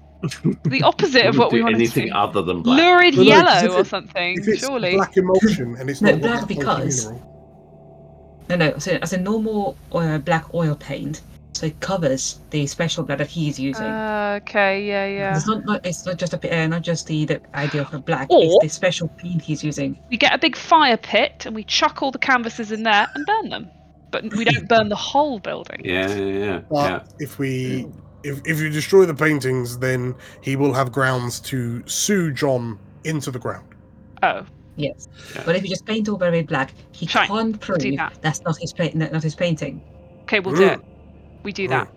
the 0.65 0.83
opposite 0.83 1.27
of 1.27 1.37
what 1.37 1.53
we 1.53 1.59
do 1.59 1.65
want 1.65 1.75
to 1.75 1.79
do. 1.79 1.85
anything 1.85 2.13
other 2.13 2.41
than 2.43 2.63
black. 2.63 2.79
Lurid 2.81 3.15
No, 3.17 3.23
no, 3.23 3.31
'cause 3.43 3.63
yellow 3.63 3.75
if 3.75 3.81
or 3.81 3.85
something, 3.85 4.39
If 4.39 4.49
it's 4.49 4.61
surely. 4.67 4.95
black 4.95 5.17
emulsion 5.17 5.77
and 5.77 5.91
it's 5.91 6.01
No, 6.01 6.13
not 6.13 6.21
black 6.21 6.49
because- 6.49 7.07
mineral, 7.07 8.45
No, 8.49 8.57
no. 8.57 8.79
So 8.79 8.93
as 9.03 9.13
a 9.13 9.19
normal 9.19 9.77
uh, 9.93 10.19
black 10.19 10.53
oil 10.55 10.75
paint, 10.77 11.21
so 11.55 11.67
it 11.67 11.79
covers 11.81 12.41
the 12.51 12.67
special 12.67 13.05
black 13.05 13.19
that 13.19 13.29
he's 13.29 13.59
using. 13.59 13.85
Uh, 13.85 14.41
okay, 14.43 14.85
yeah, 14.85 15.07
yeah. 15.07 15.37
It's 15.37 15.47
not, 15.47 15.65
not. 15.65 15.87
It's 15.87 16.05
not 16.05 16.17
just 16.19 16.35
a. 16.35 16.57
Uh, 16.63 16.67
not 16.67 16.83
just 16.83 17.07
the, 17.07 17.25
the 17.25 17.41
idea 17.55 17.83
of 17.83 17.95
a 17.95 17.99
black. 18.01 18.29
Or- 18.31 18.43
it's 18.43 18.59
the 18.63 18.69
special 18.69 19.09
paint 19.09 19.41
he's 19.41 19.63
using. 19.63 19.99
We 20.11 20.17
get 20.17 20.35
a 20.35 20.39
big 20.39 20.57
fire 20.57 20.97
pit 20.97 21.45
and 21.47 21.55
we 21.55 21.65
chuck 21.65 22.03
all 22.03 22.11
the 22.11 22.19
canvases 22.19 22.73
in 22.73 22.83
there 22.83 23.07
and 23.15 23.25
burn 23.25 23.49
them, 23.51 23.71
but 24.11 24.25
we 24.35 24.45
don't 24.45 24.69
burn 24.75 24.89
the 24.89 24.97
whole 24.97 25.39
building. 25.39 25.81
Yeah, 25.85 26.13
yeah, 26.15 26.25
yeah. 26.45 26.61
But 26.69 26.91
yeah. 26.91 27.03
if 27.21 27.39
we 27.39 27.87
if 28.25 28.41
if 28.45 28.59
you 28.61 28.69
destroy 28.71 29.07
the 29.07 29.15
paintings, 29.15 29.79
then 29.79 30.15
he 30.41 30.57
will 30.57 30.73
have 30.73 30.91
grounds 30.93 31.39
to 31.41 31.87
sue 31.87 32.33
John 32.33 32.79
into 33.05 33.31
the 33.31 33.39
ground. 33.39 33.69
Oh, 34.23 34.45
Yes. 34.77 35.07
Yeah. 35.37 35.43
But 35.47 35.55
if 35.55 35.63
you 35.63 35.69
just 35.69 35.87
paint 35.87 36.09
over 36.09 36.29
with 36.33 36.49
black, 36.49 36.75
he 36.91 37.07
Fine, 37.07 37.29
can't 37.29 37.61
prove 37.61 37.79
do 37.79 37.97
that. 37.97 38.19
that's 38.23 38.43
not 38.43 38.59
his 38.61 38.73
pa- 38.73 38.91
not 38.95 39.23
his 39.23 39.37
painting. 39.37 39.81
okay, 40.23 40.41
we'll 40.41 40.57
do 40.57 40.65
it. 40.67 40.81
We 41.45 41.53
do 41.53 41.69
that. 41.69 41.89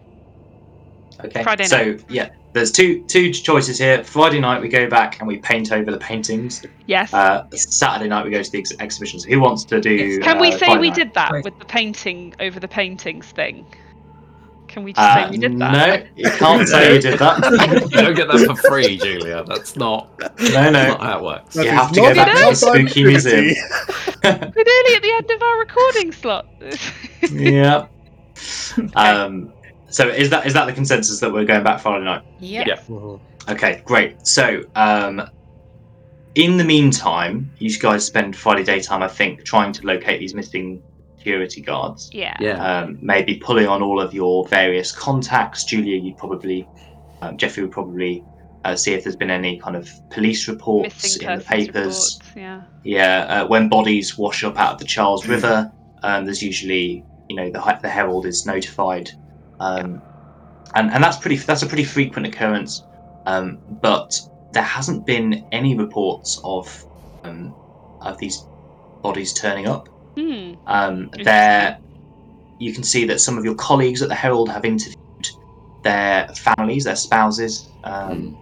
okay. 1.25 1.41
Friday 1.43 1.63
so 1.65 1.97
yeah, 2.09 2.29
there's 2.53 2.71
two 2.71 3.03
two 3.05 3.31
choices 3.31 3.79
here. 3.79 4.03
Friday 4.03 4.39
night 4.39 4.61
we 4.61 4.67
go 4.67 4.87
back 4.89 5.19
and 5.19 5.27
we 5.27 5.37
paint 5.37 5.71
over 5.71 5.89
the 5.89 5.97
paintings. 5.97 6.63
Yes. 6.85 7.13
Uh, 7.13 7.47
Saturday 7.51 8.07
night 8.09 8.23
we 8.25 8.31
go 8.31 8.43
to 8.43 8.51
the 8.51 8.59
ex- 8.59 8.73
exhibitions. 8.79 9.23
Who 9.23 9.39
wants 9.39 9.63
to 9.65 9.81
do? 9.81 10.19
Can 10.19 10.39
we 10.39 10.49
uh, 10.49 10.51
say 10.51 10.65
Friday 10.67 10.79
we 10.81 10.89
night? 10.89 10.95
did 10.95 11.13
that 11.15 11.31
Right. 11.31 11.43
with 11.43 11.57
the 11.59 11.65
painting 11.65 12.35
over 12.39 12.59
the 12.59 12.67
paintings 12.67 13.25
thing? 13.27 13.65
Can 14.67 14.83
we 14.83 14.91
just 14.91 14.99
Uh, 15.01 15.23
say 15.25 15.31
we 15.31 15.37
did 15.37 15.57
that? 15.59 15.71
no, 15.71 16.07
you 16.17 16.29
can't 16.37 16.67
say 16.67 16.95
you 16.95 17.01
did 17.01 17.17
that. 17.19 17.39
you 17.89 17.89
don't 18.01 18.15
get 18.15 18.27
that 18.27 18.45
for 18.45 18.55
free, 18.67 18.97
Julia. 18.97 19.45
That's 19.47 19.77
not, 19.77 20.09
no, 20.19 20.69
no. 20.69 20.87
not 20.89 21.01
how 21.01 21.19
it 21.19 21.23
works. 21.23 21.55
You 21.55 21.69
have 21.69 21.89
to 21.93 22.01
go 22.01 22.07
not 22.11 22.15
back 22.27 22.35
to 22.43 22.49
the 22.49 22.55
spooky 22.55 23.03
museum. 23.05 23.45
We're 24.25 24.31
nearly 24.33 24.95
at 24.95 25.01
the 25.01 25.13
end 25.15 25.31
of 25.31 25.41
our 25.41 25.57
recording 25.59 26.11
slot. 26.11 26.47
yeah. 27.31 27.87
Um. 28.95 29.53
So 29.89 30.09
is 30.09 30.29
that 30.31 30.45
is 30.45 30.53
that 30.53 30.65
the 30.65 30.73
consensus 30.73 31.19
that 31.21 31.31
we're 31.31 31.45
going 31.45 31.63
back 31.63 31.79
Friday 31.79 32.03
night? 32.05 32.23
Yep. 32.39 32.67
Yeah. 32.67 32.75
Mhm. 32.89 33.19
Okay, 33.49 33.81
great. 33.85 34.27
So, 34.27 34.63
um, 34.75 35.21
in 36.35 36.57
the 36.57 36.63
meantime, 36.65 37.49
you 37.59 37.75
guys 37.79 38.05
spend 38.05 38.35
Friday 38.35 38.63
daytime, 38.63 39.01
I 39.01 39.07
think, 39.07 39.45
trying 39.45 39.71
to 39.71 39.85
locate 39.88 40.19
these 40.19 40.33
missing 40.35 40.83
security 41.17 41.61
guards. 41.61 42.09
yeah. 42.13 42.35
Yeah. 42.39 42.63
Um, 42.81 42.97
maybe 43.01 43.35
pulling 43.35 43.67
on 43.67 43.81
all 43.81 43.99
of 44.01 44.13
your 44.13 44.45
various 44.49 44.91
contacts. 44.91 45.63
Julia, 45.63 45.95
you'd 45.97 46.17
probably, 46.17 46.67
um, 47.21 47.38
Jeffrey 47.38 47.63
would 47.63 47.71
probably 47.71 48.23
uh, 48.65 48.75
see 48.75 48.93
if 48.93 49.03
there's 49.03 49.15
been 49.15 49.31
any 49.31 49.57
kind 49.59 49.75
of 49.77 49.89
police 50.09 50.47
reports 50.49 50.93
Missing 51.03 51.29
in 51.29 51.39
the 51.39 51.43
papers. 51.45 51.73
reports, 51.75 52.19
Yeah. 52.35 52.61
Yeah, 52.83 53.19
uh, 53.43 53.47
when 53.47 53.67
bodies 53.69 54.17
wash 54.17 54.43
up 54.43 54.59
out 54.59 54.73
of 54.73 54.79
the 54.79 54.85
Charles 54.85 55.25
River, 55.27 55.71
um, 56.03 56.25
there's 56.25 56.43
usually, 56.43 57.03
you 57.30 57.36
know, 57.36 57.49
the 57.51 57.80
the 57.82 57.89
Herald 57.89 58.25
is 58.25 58.45
notified, 58.45 59.09
um, 59.59 60.01
and 60.75 60.91
and 60.91 61.03
that's 61.03 61.17
pretty 61.17 61.38
that's 61.38 61.63
a 61.63 61.67
pretty 61.67 61.84
frequent 61.84 62.28
occurrence. 62.28 62.84
Um, 63.25 63.59
but 63.82 64.19
there 64.53 64.63
hasn't 64.63 65.05
been 65.05 65.45
any 65.51 65.78
reports 65.78 66.39
of 66.43 66.86
um, 67.23 67.53
of 68.01 68.17
these 68.19 68.47
bodies 69.03 69.34
turning 69.34 69.67
up. 69.67 69.89
Um, 70.65 71.09
there, 71.23 71.80
you 72.59 72.73
can 72.73 72.84
see 72.84 73.05
that 73.05 73.19
some 73.19 73.38
of 73.38 73.45
your 73.45 73.55
colleagues 73.55 74.01
at 74.01 74.09
the 74.09 74.15
Herald 74.15 74.49
have 74.49 74.65
interviewed 74.65 74.95
their 75.84 76.28
families, 76.30 76.86
their 76.86 76.95
spouses. 76.95 77.69
Um, 77.84 78.38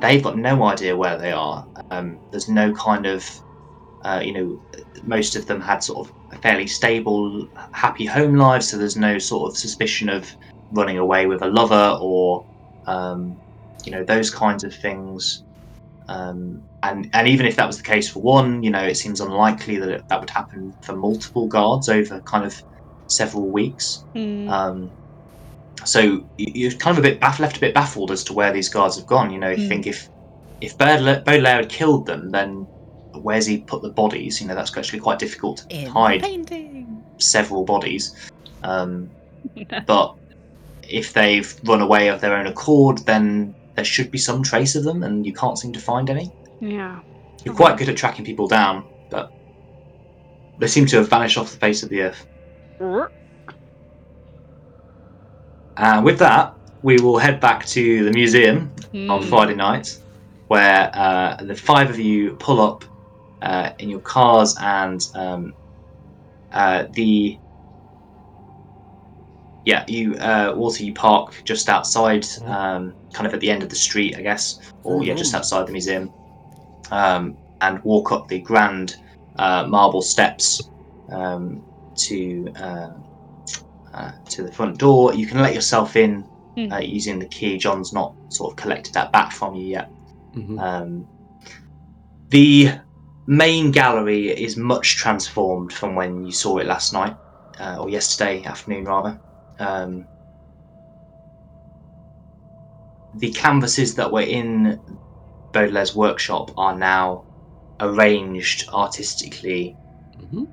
They've 0.00 0.22
got 0.22 0.38
no 0.38 0.64
idea 0.64 0.96
where 0.96 1.18
they 1.18 1.32
are. 1.32 1.66
Um, 1.90 2.18
there's 2.30 2.48
no 2.48 2.72
kind 2.72 3.06
of, 3.06 3.28
uh, 4.04 4.22
you 4.24 4.32
know, 4.32 4.58
most 5.04 5.36
of 5.36 5.46
them 5.46 5.60
had 5.60 5.82
sort 5.84 6.08
of 6.08 6.14
fairly 6.42 6.66
stable, 6.66 7.46
happy 7.72 8.04
home 8.04 8.36
lives, 8.36 8.68
so 8.68 8.76
there's 8.76 8.96
no 8.96 9.18
sort 9.18 9.50
of 9.50 9.56
suspicion 9.56 10.08
of 10.08 10.28
running 10.72 10.98
away 10.98 11.26
with 11.26 11.42
a 11.42 11.46
lover 11.46 11.98
or, 12.00 12.44
um, 12.86 13.36
you 13.84 13.92
know, 13.92 14.04
those 14.04 14.30
kinds 14.30 14.64
of 14.64 14.74
things. 14.74 15.44
Um, 16.08 16.62
and 16.82 17.08
and 17.14 17.28
even 17.28 17.46
if 17.46 17.56
that 17.56 17.66
was 17.66 17.76
the 17.76 17.84
case 17.84 18.08
for 18.10 18.20
one, 18.20 18.62
you 18.62 18.70
know, 18.70 18.82
it 18.82 18.96
seems 18.96 19.20
unlikely 19.20 19.76
that 19.78 19.88
it, 19.88 20.08
that 20.08 20.20
would 20.20 20.30
happen 20.30 20.74
for 20.82 20.96
multiple 20.96 21.46
guards 21.46 21.88
over 21.88 22.20
kind 22.22 22.44
of 22.44 22.60
several 23.08 23.50
weeks. 23.50 24.04
Hmm. 24.14 24.48
Um, 24.48 24.90
so 25.84 26.00
you- 26.00 26.24
you're 26.36 26.72
kind 26.72 26.96
of 26.98 27.04
a 27.04 27.08
bit 27.08 27.20
baff- 27.20 27.38
left 27.38 27.56
a 27.56 27.60
bit 27.60 27.74
baffled 27.74 28.10
as 28.10 28.24
to 28.24 28.32
where 28.32 28.52
these 28.52 28.68
guards 28.68 28.96
have 28.96 29.06
gone. 29.06 29.30
You 29.30 29.38
know, 29.38 29.50
you 29.50 29.64
Mm. 29.64 29.68
think 29.68 29.86
if 29.86 30.08
if 30.60 30.78
Baudelaire, 30.78 31.22
Baudelaire 31.26 31.56
had 31.56 31.68
killed 31.68 32.06
them, 32.06 32.30
then 32.30 32.68
where's 33.14 33.46
he 33.46 33.58
put 33.58 33.82
the 33.82 33.90
bodies? 33.90 34.40
You 34.40 34.48
know, 34.48 34.54
that's 34.54 34.76
actually 34.76 35.00
quite 35.00 35.18
difficult 35.18 35.66
to 35.68 35.76
In 35.76 35.86
hide 35.90 36.22
painting. 36.22 37.02
several 37.18 37.64
bodies. 37.64 38.14
Um, 38.62 39.10
but 39.86 40.14
if 40.88 41.12
they've 41.12 41.54
run 41.64 41.80
away 41.82 42.08
of 42.08 42.20
their 42.20 42.34
own 42.36 42.46
accord, 42.46 42.98
then 42.98 43.54
there 43.74 43.84
should 43.84 44.10
be 44.10 44.18
some 44.18 44.42
trace 44.42 44.74
of 44.74 44.84
them, 44.84 45.02
and 45.02 45.24
you 45.26 45.32
can't 45.32 45.58
seem 45.58 45.72
to 45.72 45.80
find 45.80 46.08
any. 46.10 46.30
yeah. 46.60 47.00
You're 47.44 47.54
quite 47.54 47.76
good 47.76 47.88
at 47.88 47.96
tracking 47.96 48.24
people 48.24 48.46
down, 48.46 48.84
but 49.10 49.32
they 50.58 50.68
seem 50.68 50.86
to 50.86 50.96
have 50.98 51.08
vanished 51.08 51.36
off 51.36 51.50
the 51.50 51.58
face 51.58 51.82
of 51.82 51.88
the 51.88 52.02
earth. 52.02 52.24
And 55.76 56.04
with 56.04 56.18
that, 56.20 56.54
we 56.82 56.98
will 57.00 57.18
head 57.18 57.40
back 57.40 57.64
to 57.66 58.04
the 58.04 58.12
museum 58.12 58.70
on 58.94 59.22
Hmm. 59.22 59.28
Friday 59.28 59.54
night, 59.54 59.98
where 60.48 60.90
uh, 60.94 61.36
the 61.42 61.54
five 61.54 61.88
of 61.90 61.98
you 61.98 62.32
pull 62.38 62.60
up 62.60 62.84
uh, 63.42 63.70
in 63.78 63.88
your 63.90 64.00
cars, 64.00 64.56
and 64.60 65.00
um, 65.14 65.54
uh, 66.52 66.84
the 66.92 67.38
yeah, 69.64 69.84
you 69.86 70.14
uh, 70.16 70.54
Walter, 70.56 70.84
you 70.84 70.92
park 70.94 71.34
just 71.44 71.68
outside, 71.68 72.26
um, 72.44 72.94
kind 73.12 73.26
of 73.26 73.34
at 73.34 73.40
the 73.40 73.50
end 73.50 73.62
of 73.62 73.68
the 73.68 73.76
street, 73.76 74.16
I 74.16 74.22
guess, 74.22 74.58
or 74.82 75.04
yeah, 75.04 75.14
just 75.14 75.34
outside 75.34 75.66
the 75.66 75.72
museum, 75.72 76.12
um, 76.90 77.38
and 77.60 77.82
walk 77.84 78.12
up 78.12 78.28
the 78.28 78.40
grand 78.40 78.96
uh, 79.36 79.66
marble 79.66 80.02
steps 80.02 80.60
um, 81.10 81.62
to. 81.96 82.48
Uh, 82.56 82.88
uh, 83.94 84.12
to 84.30 84.42
the 84.42 84.52
front 84.52 84.78
door. 84.78 85.14
You 85.14 85.26
can 85.26 85.42
let 85.42 85.54
yourself 85.54 85.96
in 85.96 86.26
Hmm. 86.56 86.72
uh, 86.72 86.78
using 86.78 87.18
the 87.18 87.28
key. 87.28 87.58
John's 87.58 87.92
not 87.92 88.14
sort 88.28 88.52
of 88.52 88.56
collected 88.56 88.94
that 88.94 89.12
back 89.12 89.32
from 89.32 89.54
you 89.54 89.66
yet. 89.66 89.90
Mhm. 90.34 90.58
Um, 90.58 91.08
the 92.30 92.70
main 93.26 93.70
gallery 93.70 94.28
is 94.28 94.56
much 94.56 94.96
transformed 94.96 95.72
from 95.72 95.94
when 95.94 96.24
you 96.24 96.32
saw 96.32 96.58
it 96.58 96.66
last 96.66 96.92
night, 96.92 97.16
uh, 97.58 97.76
or 97.80 97.88
yesterday 97.88 98.42
afternoon 98.44 98.84
rather. 98.84 99.20
Um, 99.58 100.08
the 103.14 103.32
canvases 103.32 103.94
that 103.96 104.10
were 104.12 104.22
in 104.22 104.80
Baudelaire's 105.52 105.94
workshop 105.94 106.50
are 106.56 106.76
now 106.76 107.26
arranged 107.80 108.68
artistically 108.72 109.76
Mhm. 110.18 110.46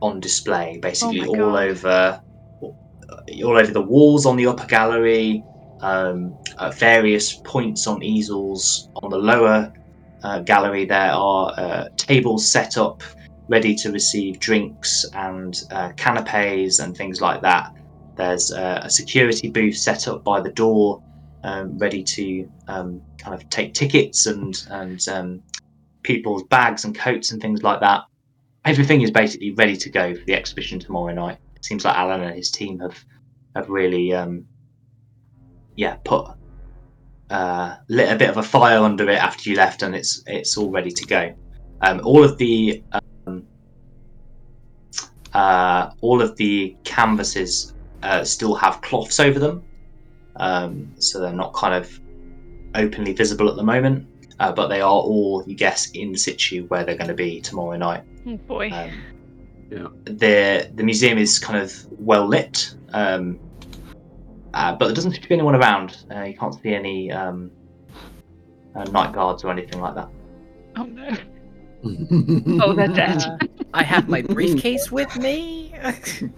on 0.00 0.20
display, 0.20 0.78
basically 0.78 1.20
my 1.20 1.26
all 1.26 1.52
God. 1.52 1.62
over, 1.68 2.22
all 2.60 3.56
over 3.58 3.72
the 3.72 3.80
walls 3.82 4.26
on 4.26 4.36
the 4.36 4.46
upper 4.46 4.66
gallery, 4.66 5.44
um, 5.80 6.38
at 6.58 6.78
various 6.78 7.36
points 7.38 7.86
on 7.86 8.02
easels 8.02 8.88
on 9.02 9.10
the 9.10 9.18
lower 9.18 9.72
uh, 10.24 10.40
gallery. 10.40 10.84
There 10.86 11.12
are 11.12 11.54
uh, 11.56 11.88
tables 11.96 12.50
set 12.50 12.76
up 12.76 13.02
ready 13.48 13.74
to 13.74 13.92
receive 13.92 14.40
drinks 14.40 15.04
and 15.12 15.62
uh, 15.70 15.92
canapes 15.96 16.78
and 16.78 16.96
things 16.96 17.20
like 17.20 17.42
that. 17.42 17.72
There's 18.16 18.50
uh, 18.50 18.80
a 18.82 18.90
security 18.90 19.50
booth 19.50 19.76
set 19.76 20.08
up 20.08 20.24
by 20.24 20.40
the 20.40 20.50
door, 20.50 21.02
um, 21.42 21.76
ready 21.78 22.02
to 22.02 22.50
um, 22.68 23.02
kind 23.18 23.34
of 23.34 23.48
take 23.50 23.74
tickets 23.74 24.26
and 24.26 24.66
and 24.70 25.06
um, 25.08 25.42
people's 26.02 26.44
bags 26.44 26.84
and 26.84 26.94
coats 26.94 27.32
and 27.32 27.40
things 27.40 27.62
like 27.62 27.80
that. 27.80 28.02
Everything 28.64 29.02
is 29.02 29.10
basically 29.10 29.52
ready 29.52 29.76
to 29.76 29.90
go 29.90 30.14
for 30.14 30.24
the 30.24 30.34
exhibition 30.34 30.78
tomorrow 30.78 31.12
night. 31.12 31.38
It 31.56 31.64
seems 31.64 31.84
like 31.84 31.96
Allen 31.96 32.22
and 32.22 32.34
his 32.34 32.50
team 32.50 32.78
have 32.80 33.04
have 33.54 33.68
really, 33.68 34.14
um, 34.14 34.46
yeah, 35.76 35.96
put 36.04 36.28
uh, 37.34 37.76
lit 37.88 38.12
a 38.12 38.16
bit 38.16 38.30
of 38.30 38.36
a 38.36 38.42
fire 38.42 38.78
under 38.78 39.10
it 39.10 39.18
after 39.18 39.50
you 39.50 39.56
left, 39.56 39.82
and 39.82 39.94
it's 39.94 40.22
it's 40.26 40.56
all 40.56 40.70
ready 40.70 40.90
to 40.90 41.04
go. 41.04 41.34
Um, 41.80 42.00
all 42.04 42.22
of 42.22 42.38
the 42.38 42.82
um, 43.26 43.44
uh, 45.32 45.90
all 46.00 46.22
of 46.22 46.36
the 46.36 46.76
canvases 46.84 47.74
uh, 48.04 48.22
still 48.22 48.54
have 48.54 48.80
cloths 48.82 49.18
over 49.18 49.40
them, 49.40 49.64
um, 50.36 50.94
so 50.98 51.20
they're 51.20 51.32
not 51.32 51.52
kind 51.54 51.74
of 51.74 52.00
openly 52.76 53.12
visible 53.12 53.48
at 53.48 53.56
the 53.56 53.64
moment. 53.64 54.06
Uh, 54.40 54.52
but 54.52 54.66
they 54.66 54.80
are 54.80 54.90
all, 54.90 55.44
you 55.46 55.54
guess, 55.54 55.90
in 55.92 56.16
situ 56.16 56.66
where 56.66 56.84
they're 56.84 56.96
going 56.96 57.08
to 57.08 57.14
be 57.14 57.40
tomorrow 57.40 57.76
night. 57.76 58.02
Oh 58.26 58.36
boy. 58.36 58.70
Um, 58.70 58.90
Yeah. 59.70 59.88
The 60.04 60.70
the 60.74 60.84
museum 60.84 61.18
is 61.18 61.38
kind 61.38 61.58
of 61.60 61.72
well 61.98 62.26
lit, 62.26 62.74
um, 62.92 63.38
uh, 64.54 64.74
but 64.76 64.86
there 64.86 64.94
doesn't 64.94 65.12
seem 65.12 65.22
to 65.22 65.28
be 65.28 65.34
anyone 65.34 65.54
around. 65.54 66.04
Uh, 66.14 66.22
you 66.22 66.36
can't 66.36 66.54
see 66.62 66.74
any 66.74 67.10
um, 67.10 67.50
uh, 68.74 68.84
night 68.84 69.12
guards 69.12 69.44
or 69.44 69.50
anything 69.50 69.80
like 69.80 69.94
that. 69.94 70.08
oh 70.76 70.84
no. 70.84 71.16
Oh, 72.62 72.72
they're 72.72 72.88
dead. 72.88 73.22
Uh, 73.22 73.36
I 73.74 73.82
have 73.82 74.08
my 74.08 74.22
briefcase 74.36 74.90
with 74.90 75.14
me. 75.16 75.74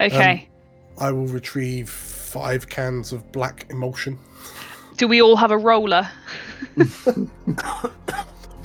Okay. 0.00 0.48
I 0.98 1.10
will 1.10 1.26
retrieve 1.26 1.90
five 1.90 2.68
cans 2.68 3.12
of 3.12 3.32
black 3.32 3.66
emulsion. 3.70 4.16
Do 4.96 5.08
we 5.08 5.20
all 5.20 5.34
have 5.34 5.50
a 5.50 5.58
roller? 5.58 6.08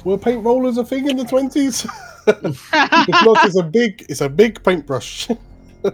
Were 0.04 0.18
paint 0.20 0.44
rollers 0.46 0.78
a 0.78 0.86
thing 0.86 1.10
in 1.10 1.18
the 1.18 1.24
twenties? 1.24 1.88
if 2.28 2.72
not, 2.72 3.46
it's 3.46 3.58
a 3.58 3.64
big, 3.64 4.06
it's 4.10 4.22
a 4.22 4.30
big 4.30 4.64
paintbrush. 4.64 5.28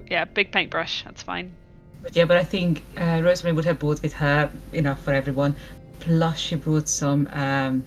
Yeah, 0.10 0.26
big 0.26 0.52
paintbrush. 0.52 1.04
That's 1.04 1.24
fine. 1.24 1.54
But 2.02 2.16
yeah, 2.16 2.26
but 2.26 2.38
I 2.38 2.44
think 2.44 2.84
uh, 2.98 3.22
Rosemary 3.24 3.54
would 3.54 3.66
have 3.66 3.80
brought 3.80 4.02
with 4.02 4.14
her 4.14 4.50
enough 4.74 5.02
for 5.04 5.14
everyone. 5.14 5.56
Plus, 6.00 6.38
she 6.38 6.56
brought 6.56 6.88
some. 6.88 7.28
Um, 7.34 7.84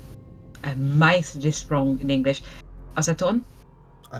I 0.65 0.75
might 0.75 1.25
this 1.37 1.71
wrong 1.71 1.99
in 2.01 2.11
English. 2.11 2.43
Acetone 2.97 3.43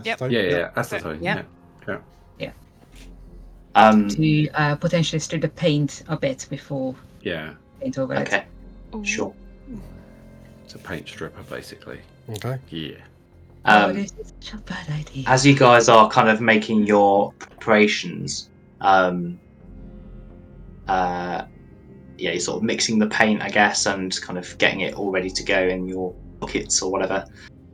Yep. 0.03 0.19
Acetone, 0.19 0.31
Yeah, 0.31 0.41
yeah, 0.41 0.71
acetone. 0.75 1.17
Yeah. 1.21 1.43
Yeah. 2.39 2.51
Um, 3.75 4.07
to 4.09 4.49
uh, 4.51 4.75
potentially 4.75 5.19
strip 5.19 5.41
the 5.41 5.49
paint 5.49 6.03
a 6.07 6.17
bit 6.17 6.45
before 6.49 6.95
Yeah. 7.21 7.53
paint 7.79 7.97
over 7.97 8.13
it. 8.15 8.21
okay, 8.21 8.45
sure. 9.03 9.33
It's 10.63 10.75
a 10.75 10.79
paint 10.79 11.07
stripper, 11.07 11.43
basically. 11.43 11.99
Okay. 12.29 12.57
Yeah. 12.69 12.95
Oh, 13.65 13.89
Um, 13.89 14.05
such 14.07 14.53
a 14.53 14.57
bad 14.57 14.89
idea. 14.89 15.23
as 15.27 15.45
you 15.45 15.55
guys 15.55 15.87
are 15.87 16.09
kind 16.09 16.29
of 16.29 16.41
making 16.41 16.85
your 16.85 17.31
preparations, 17.39 18.49
um, 18.81 19.39
uh, 20.87 21.45
yeah, 22.17 22.31
you're 22.31 22.39
sort 22.39 22.57
of 22.57 22.63
mixing 22.63 22.99
the 22.99 23.07
paint, 23.07 23.41
I 23.41 23.49
guess, 23.49 23.85
and 23.85 24.19
kind 24.21 24.37
of 24.37 24.57
getting 24.57 24.81
it 24.81 24.95
all 24.95 25.11
ready 25.11 25.29
to 25.29 25.43
go 25.43 25.59
in 25.67 25.87
your 25.87 26.13
buckets 26.39 26.81
or 26.81 26.91
whatever. 26.91 27.25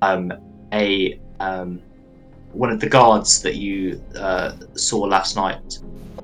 Um, 0.02 0.32
a 0.74 1.20
um, 1.40 1.82
one 2.54 2.72
of 2.72 2.80
the 2.80 2.90
guards 2.90 3.42
that 3.42 3.56
you 3.56 4.02
uh, 4.16 4.54
saw 4.76 5.00
last 5.00 5.36
night 5.36 5.80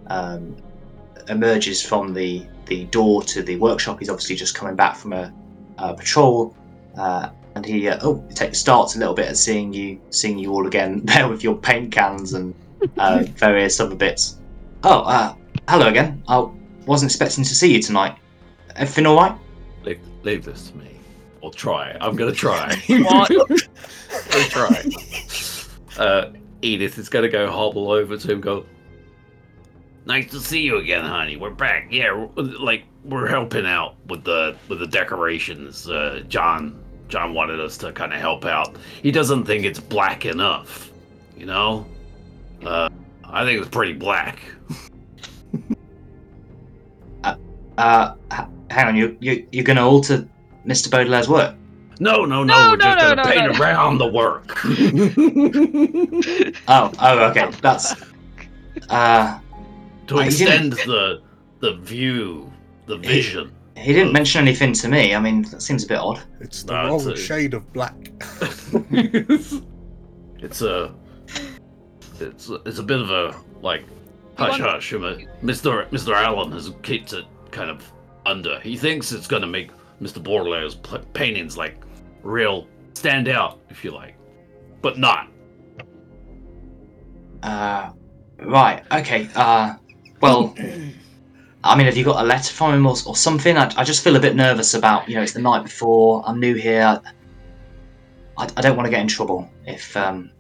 um, 0.08 0.56
emerges 1.28 1.82
from 1.82 2.14
the 2.14 2.46
the 2.68 2.86
door 2.86 3.24
to 3.24 3.42
the 3.44 3.56
workshop. 3.58 4.00
He's 4.00 4.10
obviously 4.10 4.36
just 4.36 4.56
coming 4.56 4.76
back 4.76 4.96
from 4.96 5.14
a, 5.14 5.34
a 5.78 5.94
patrol, 5.94 6.56
uh, 6.98 7.30
and 7.56 7.66
he 7.66 7.88
uh, 7.88 7.98
oh 8.04 8.24
it 8.30 8.36
takes 8.36 8.60
starts 8.60 8.96
a 8.96 9.00
little 9.00 9.14
bit 9.14 9.28
at 9.28 9.38
seeing 9.38 9.74
you 9.74 10.00
seeing 10.10 10.38
you 10.38 10.52
all 10.54 10.68
again 10.68 11.02
there 11.06 11.28
with 11.28 11.44
your 11.44 11.56
paint 11.56 11.92
cans 11.92 12.34
and 12.34 12.54
uh, 12.98 13.24
various 13.36 13.80
other 13.80 13.96
bits. 13.96 14.38
Oh, 14.84 15.02
uh, 15.02 15.34
hello 15.68 15.88
again. 15.88 16.22
I 16.28 16.48
wasn't 16.86 17.12
expecting 17.12 17.44
to 17.44 17.56
see 17.56 17.74
you 17.74 17.82
tonight. 17.82 18.18
Everything 18.76 19.08
all 19.08 19.16
right? 19.16 19.36
Leave, 19.84 20.00
leave 20.24 20.46
this 20.46 20.70
to 20.70 20.78
me. 20.78 20.92
Or 21.42 21.52
try. 21.52 21.98
I'm 22.02 22.16
gonna 22.16 22.32
try. 22.32 22.76
What? 22.88 23.32
I'll 24.32 24.50
try. 24.50 24.84
Uh, 25.98 26.32
Edith 26.62 26.98
is 26.98 27.10
gonna 27.10 27.30
go 27.30 27.50
hobble 27.50 27.90
over 27.90 28.18
to 28.18 28.32
him. 28.32 28.42
Go. 28.42 28.66
Nice 30.06 30.30
to 30.32 30.40
see 30.40 30.62
you 30.62 30.78
again, 30.78 31.04
honey. 31.04 31.36
We're 31.36 31.50
back. 31.50 31.88
Yeah, 31.90 32.14
we're, 32.14 32.44
like 32.44 32.84
we're 33.04 33.28
helping 33.28 33.66
out 33.66 33.96
with 34.08 34.24
the 34.24 34.56
with 34.68 34.80
the 34.80 34.88
decorations. 34.88 35.90
Uh, 35.90 36.24
John 36.28 36.85
John 37.08 37.34
wanted 37.34 37.60
us 37.60 37.78
to 37.80 37.92
kind 37.92 38.14
of 38.14 38.20
help 38.20 38.46
out. 38.46 38.76
He 39.02 39.12
doesn't 39.12 39.46
think 39.46 39.66
it's 39.66 39.80
black 39.80 40.26
enough. 40.26 40.92
You 41.38 41.46
know. 41.46 41.86
Uh, 42.66 42.90
I 43.24 43.44
think 43.44 43.60
it's 43.60 43.70
pretty 43.70 43.94
black. 43.94 44.40
Uh, 47.78 48.16
h- 48.32 48.46
hang 48.72 48.88
on, 48.88 48.96
you 48.96 49.18
you 49.20 49.46
you're 49.52 49.66
going 49.66 49.76
to 49.76 49.84
alter 49.84 50.26
Mr. 50.66 50.90
Baudelaire's 50.90 51.28
work? 51.28 51.54
No, 52.00 52.26
no, 52.26 52.44
no. 52.44 52.44
No, 52.44 52.72
we're 52.72 52.78
no, 52.78 52.86
just 52.86 52.98
no, 52.98 53.16
gonna 53.16 53.16
no, 53.16 53.24
paint 53.24 53.54
no. 53.54 53.60
around 53.60 53.98
the 53.98 54.08
work. 54.08 54.58
Oh, 56.68 56.92
oh, 57.00 57.20
okay. 57.30 57.52
That's 57.62 57.96
uh, 58.90 59.40
to 60.08 60.20
extend 60.20 60.74
the 60.74 61.22
the 61.60 61.76
view, 61.76 62.52
the 62.88 62.98
vision. 62.98 63.52
He 63.76 63.94
didn't 63.94 64.14
mention 64.14 64.42
anything 64.42 64.74
to 64.74 64.88
me. 64.88 65.14
I 65.16 65.20
mean, 65.20 65.44
that 65.44 65.62
seems 65.62 65.84
a 65.84 65.88
bit 65.88 65.98
odd. 65.98 66.22
It's 66.40 66.64
the 66.64 66.74
No, 66.74 66.88
wrong 66.90 67.12
a- 67.12 67.16
shade 67.18 67.54
of 67.54 67.72
black. 67.74 67.96
it's 68.92 70.62
a 70.62 70.94
it's 72.20 72.50
it's 72.66 72.80
a 72.80 72.84
bit 72.84 73.00
of 73.02 73.10
a 73.10 73.36
like 73.62 73.84
hush 74.38 74.60
want- 74.60 74.72
hush. 74.72 74.92
Mr. 74.94 75.88
Mr. 75.90 76.14
Allen 76.14 76.52
has 76.52 76.72
kept 76.84 77.14
it 77.14 77.26
kind 77.52 77.70
of 77.70 77.84
under. 78.26 78.60
He 78.62 78.78
thinks 78.78 79.12
it's 79.12 79.28
going 79.28 79.42
to 79.42 79.48
make 79.48 79.72
Mr. 80.02 80.22
Baudelaire's 80.24 80.76
pl- 80.76 81.00
paintings 81.14 81.58
like 81.58 81.78
real 82.24 82.68
stand 82.94 83.28
out, 83.28 83.60
if 83.70 83.84
you 83.84 83.92
like, 83.92 84.16
but 84.82 84.98
not. 84.98 85.28
Uh, 87.44 87.92
right. 88.40 88.84
Okay. 88.92 89.30
Uh, 89.36 89.76
well, 90.22 90.56
I 91.66 91.76
mean, 91.76 91.88
have 91.88 91.98
you 91.98 92.06
got 92.06 92.24
a 92.24 92.28
letter 92.28 92.54
from 92.54 92.76
him 92.76 92.86
or, 92.86 92.96
or 93.08 93.16
something? 93.16 93.58
I, 93.58 93.72
I 93.76 93.84
just 93.84 94.04
feel 94.04 94.16
a 94.16 94.20
bit 94.20 94.36
nervous 94.36 94.76
about, 94.76 95.10
you 95.10 95.16
know, 95.16 95.24
it's 95.24 95.34
the 95.34 95.42
night 95.42 95.64
before. 95.64 96.24
I'm 96.26 96.40
new 96.40 96.54
here. 96.54 97.02
I, 98.38 98.48
I 98.56 98.62
don't 98.62 98.78
want 98.78 98.86
to 98.86 98.92
get 98.92 99.02
in 99.02 99.08
trouble 99.08 99.50
if 99.66 99.98
um. 99.98 100.32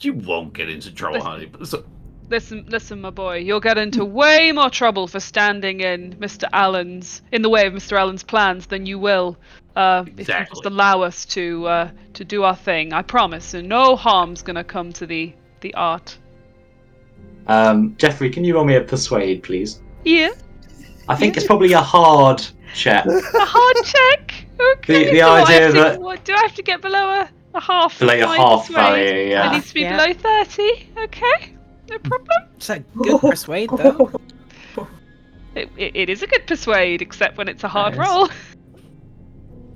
You 0.00 0.12
won't 0.12 0.52
get 0.52 0.68
into 0.68 0.92
trouble, 0.92 1.18
Listen. 1.18 1.30
honey. 1.30 1.46
But 1.46 1.68
so, 1.68 1.84
Listen, 2.28 2.66
listen, 2.68 3.00
my 3.00 3.10
boy. 3.10 3.36
You'll 3.36 3.60
get 3.60 3.78
into 3.78 4.04
way 4.04 4.50
more 4.50 4.68
trouble 4.68 5.06
for 5.06 5.20
standing 5.20 5.80
in 5.80 6.14
Mr. 6.14 6.48
Allen's 6.52 7.22
in 7.30 7.42
the 7.42 7.48
way 7.48 7.66
of 7.66 7.72
Mr. 7.72 7.96
Allen's 7.96 8.24
plans 8.24 8.66
than 8.66 8.84
you 8.84 8.98
will 8.98 9.38
uh, 9.76 10.04
if 10.16 10.28
you 10.28 10.34
just 10.34 10.64
allow 10.64 11.02
us 11.02 11.24
to 11.26 11.66
uh, 11.66 11.90
to 12.14 12.24
do 12.24 12.42
our 12.42 12.56
thing. 12.56 12.92
I 12.92 13.02
promise, 13.02 13.54
and 13.54 13.68
no 13.68 13.94
harm's 13.94 14.42
gonna 14.42 14.64
come 14.64 14.92
to 14.94 15.06
the 15.06 15.32
the 15.60 15.72
art. 15.74 16.18
Um, 17.46 17.94
Jeffrey, 17.96 18.30
can 18.30 18.44
you 18.44 18.56
roll 18.56 18.64
me 18.64 18.74
a 18.74 18.80
persuade, 18.80 19.44
please? 19.44 19.80
Yeah, 20.04 20.30
I 21.08 21.14
think 21.14 21.36
it's 21.36 21.46
probably 21.46 21.72
a 21.72 21.80
hard 21.80 22.42
check. 22.74 23.06
a 23.06 23.20
hard 23.34 23.76
check. 23.84 24.46
Okay. 24.78 25.04
The- 25.04 25.10
the 25.12 25.16
do 25.18 25.20
I 25.26 25.42
idea 25.42 25.60
have 25.60 25.72
to- 25.74 25.80
that- 25.80 26.00
what, 26.00 26.24
do 26.24 26.34
I 26.34 26.40
have 26.40 26.54
to 26.54 26.62
get 26.62 26.80
below 26.82 27.06
a, 27.20 27.30
a 27.54 27.60
half? 27.60 27.98
Below 27.98 28.14
your 28.14 28.26
my 28.28 28.36
half 28.36 28.66
persuade? 28.66 28.74
value, 28.82 29.04
It 29.04 29.28
yeah. 29.30 29.50
needs 29.52 29.68
to 29.68 29.74
be 29.74 29.80
Yeah. 29.82 29.96
below 29.96 30.12
thirty. 30.14 30.90
Okay, 30.98 31.54
no 31.90 31.98
problem. 31.98 32.48
It's 32.56 32.70
a 32.70 32.78
good 32.80 33.20
persuade, 33.20 33.70
though. 33.76 34.10
It, 35.54 35.70
it, 35.78 35.96
it 35.96 36.10
is 36.10 36.22
a 36.22 36.26
good 36.26 36.46
persuade, 36.46 37.00
except 37.00 37.38
when 37.38 37.48
it's 37.48 37.64
a 37.64 37.68
hard 37.68 37.94
Yes. 37.94 38.06
roll. 38.06 38.28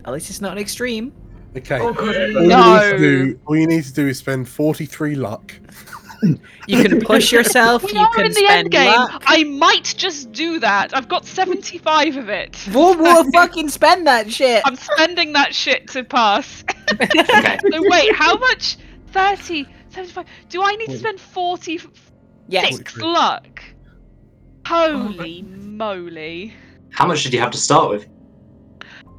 At 0.05 0.13
least 0.13 0.29
it's 0.29 0.43
not 0.43 0.53
an 0.53 0.59
extreme. 0.59 1.11
Okay. 1.57 1.79
Oh 1.81 1.95
god. 1.95 2.15
I 2.17 2.21
All 2.35 2.43
you, 2.43 2.49
No. 2.49 2.75
need 2.75 2.91
to 2.91 2.99
do, 2.99 3.41
all 3.47 3.57
you 3.57 3.67
need 3.67 3.85
to 3.85 3.93
do 3.95 4.07
is 4.07 4.19
spend 4.19 4.47
43 4.47 5.15
luck. 5.15 5.55
You 6.23 6.83
can 6.83 7.01
push 7.05 7.33
yourself. 7.33 7.83
We 7.85 7.93
you 7.93 8.01
are 8.01 8.11
can 8.15 8.27
in 8.27 8.33
the 8.33 8.47
end 8.49 8.71
game. 8.71 8.87
luck. 8.87 9.23
I 9.27 9.45
might 9.45 9.95
just 9.97 10.33
do 10.33 10.59
that. 10.61 10.95
I've 10.97 11.09
got 11.09 11.27
75 11.27 12.17
of 12.17 12.29
it. 12.29 12.59
We'll, 12.73 12.97
we'll 12.97 13.31
fucking 13.33 13.69
spend 13.69 14.07
that 14.07 14.31
shit. 14.31 14.63
I'm 14.65 14.77
spending 14.77 15.33
that 15.33 15.55
shit 15.55 15.89
to 15.89 16.05
pass. 16.05 16.65
Okay. 16.93 17.59
so 17.71 17.89
wait, 17.89 18.13
how 18.17 18.37
much? 18.37 18.77
30, 19.13 19.65
75. 19.91 20.27
Do 20.49 20.61
I 20.63 20.75
need 20.75 20.89
to 20.89 20.99
spend 20.99 21.21
40? 21.21 21.81
Yes. 22.49 22.71
43. 22.71 23.03
luck? 23.05 23.63
Holy 24.67 25.43
moly. 25.43 26.53
How 26.91 27.07
much 27.07 27.23
did 27.23 27.33
you 27.33 27.39
have 27.39 27.53
to 27.53 27.59
start 27.59 27.91
with? 27.91 28.09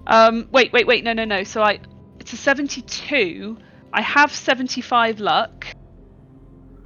Um, 0.07 0.49
wait, 0.51 0.73
wait, 0.73 0.85
wait. 0.85 1.03
No, 1.05 1.13
no, 1.13 1.23
no. 1.23 1.43
So 1.43 1.61
I, 1.61 1.79
it's 2.19 2.33
a 2.33 2.37
72. 2.37 3.57
I 3.93 4.01
have 4.01 4.33
75 4.33 5.19
luck. 5.21 5.65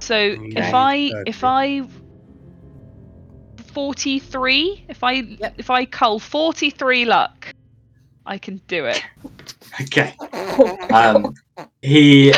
So 0.06 0.14
Okay. 0.14 0.52
if 0.56 0.72
I, 0.72 1.10
Thirty. 1.10 1.30
if 1.30 1.42
I, 1.42 1.82
43. 3.72 4.84
If 4.88 5.02
I, 5.02 5.12
Yep. 5.12 5.54
if 5.58 5.68
I 5.68 5.84
cull 5.84 6.20
43 6.20 7.04
luck, 7.06 7.48
I 8.24 8.38
can 8.38 8.60
do 8.68 8.86
it. 8.86 9.02
Okay. 9.80 10.14
Um, 10.90 11.34
he. 11.82 12.32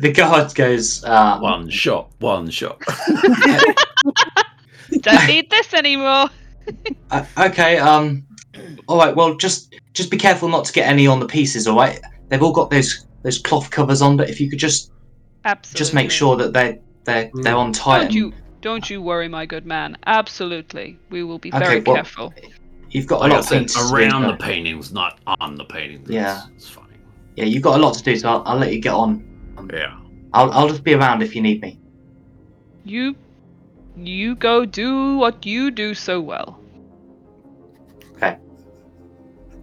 The 0.00 0.10
guard 0.12 0.54
goes. 0.54 1.04
Uh, 1.04 1.38
One 1.40 1.68
shot, 1.68 2.12
one 2.20 2.48
shot. 2.48 2.80
Don't 5.02 5.26
need 5.26 5.50
this 5.50 5.74
anymore. 5.74 6.30
Uh, 7.10 7.24
okay. 7.38 7.76
Um. 7.78 8.24
All 8.86 8.96
right. 8.96 9.14
Well, 9.14 9.34
just 9.36 9.74
just 9.92 10.10
be 10.10 10.16
careful 10.16 10.48
not 10.48 10.64
to 10.66 10.72
get 10.72 10.88
any 10.88 11.06
on 11.06 11.20
the 11.20 11.26
pieces. 11.26 11.66
All 11.66 11.76
right. 11.76 12.00
They've 12.30 12.42
all 12.42 12.52
got 12.52 12.70
those 12.70 13.04
those 13.22 13.38
cloth 13.38 13.70
covers 13.70 14.00
on, 14.00 14.16
but 14.16 14.30
if 14.30 14.40
you 14.40 14.48
could 14.48 14.58
just 14.58 14.90
Absolutely. 15.44 15.78
just 15.78 15.94
make 15.94 16.10
sure 16.10 16.36
that 16.36 16.52
they 16.52 16.80
they 17.04 17.30
they're 17.42 17.56
on 17.56 17.72
tight. 17.72 18.02
Don't 18.02 18.12
you, 18.12 18.32
don't 18.60 18.90
you 18.90 19.00
worry, 19.00 19.28
my 19.28 19.46
good 19.46 19.64
man. 19.66 19.96
Absolutely, 20.06 20.98
we 21.10 21.22
will 21.22 21.38
be 21.38 21.50
Okay, 21.52 21.58
very 21.58 21.80
well, 21.80 21.96
careful. 21.96 22.34
You've 22.90 23.06
got 23.06 23.24
a 23.24 23.28
lot 23.28 23.40
of 23.40 23.44
said, 23.44 23.58
things 23.58 23.74
to 23.74 23.80
do, 23.88 23.94
around 23.94 24.22
so- 24.22 24.30
the 24.32 24.36
paintings, 24.38 24.92
not 24.92 25.18
on 25.40 25.54
the 25.56 25.64
paintings. 25.64 26.08
Yeah. 26.08 26.42
It's 26.56 26.68
fine. 26.68 26.86
Yeah, 27.36 27.44
you've 27.44 27.62
got 27.62 27.78
a 27.78 27.82
lot 27.82 27.94
to 27.94 28.02
do, 28.02 28.16
so 28.16 28.28
I'll, 28.28 28.42
I'll 28.46 28.58
let 28.58 28.72
you 28.72 28.80
get 28.80 28.94
on. 28.94 29.24
Yeah. 29.72 29.98
I'll 30.32 30.50
I'll 30.52 30.68
just 30.68 30.82
be 30.84 30.94
around 30.94 31.22
if 31.22 31.34
you 31.36 31.42
need 31.42 31.60
me. 31.62 31.78
You, 32.84 33.14
you 33.96 34.34
go 34.34 34.64
do 34.64 35.16
what 35.16 35.44
you 35.46 35.70
do 35.70 35.94
so 35.94 36.20
well. 36.20 36.60
Okay. 38.16 38.38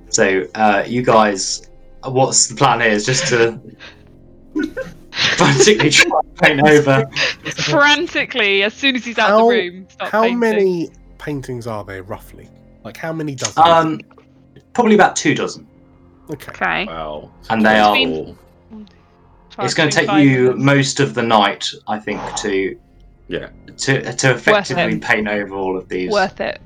So 0.09 0.47
uh, 0.55 0.83
you 0.85 1.01
guys, 1.01 1.69
what's 2.03 2.47
the 2.47 2.55
plan 2.55 2.81
Is 2.81 3.05
just 3.05 3.27
to 3.27 3.59
frantically 5.37 5.89
trying 5.89 6.11
to 6.11 6.41
paint 6.41 6.61
over. 6.67 7.05
Frantically, 7.63 8.63
as 8.63 8.73
soon 8.73 8.95
as 8.95 9.05
he's 9.05 9.17
out 9.17 9.29
How- 9.29 9.47
the 9.49 9.55
room, 9.55 9.87
start 9.89 10.11
How 10.11 10.21
painting. 10.23 10.39
many 10.39 10.89
paintings 11.17 11.67
are 11.67 11.83
there 11.83 12.03
roughly? 12.03 12.49
Like 12.83 12.97
how 12.97 13.13
many 13.13 13.35
dozen? 13.35 13.63
Um, 13.65 14.01
probably 14.73 14.95
about 14.95 15.15
two 15.15 15.33
dozen. 15.33 15.67
okay. 16.31 16.51
Okay. 16.51 16.85
Wow. 16.85 17.31
And 17.49 17.65
they 17.65 17.79
are- 17.79 17.95
Cool. 17.95 18.37
It's 19.59 19.73
going 19.73 19.89
to 19.89 19.95
take 20.05 20.11
you 20.25 20.49
minutes. 20.49 20.59
most 20.59 20.99
of 20.99 21.13
the 21.13 21.21
night, 21.23 21.65
I 21.87 21.97
think, 21.97 22.19
to 22.37 22.77
Yeah. 23.29 23.49
to 23.77 24.13
to 24.13 24.31
effectively 24.31 24.99
paint 24.99 25.27
over 25.29 25.55
all 25.55 25.77
of 25.77 25.87
these. 25.87 26.11
Worth 26.11 26.41
it. 26.41 26.59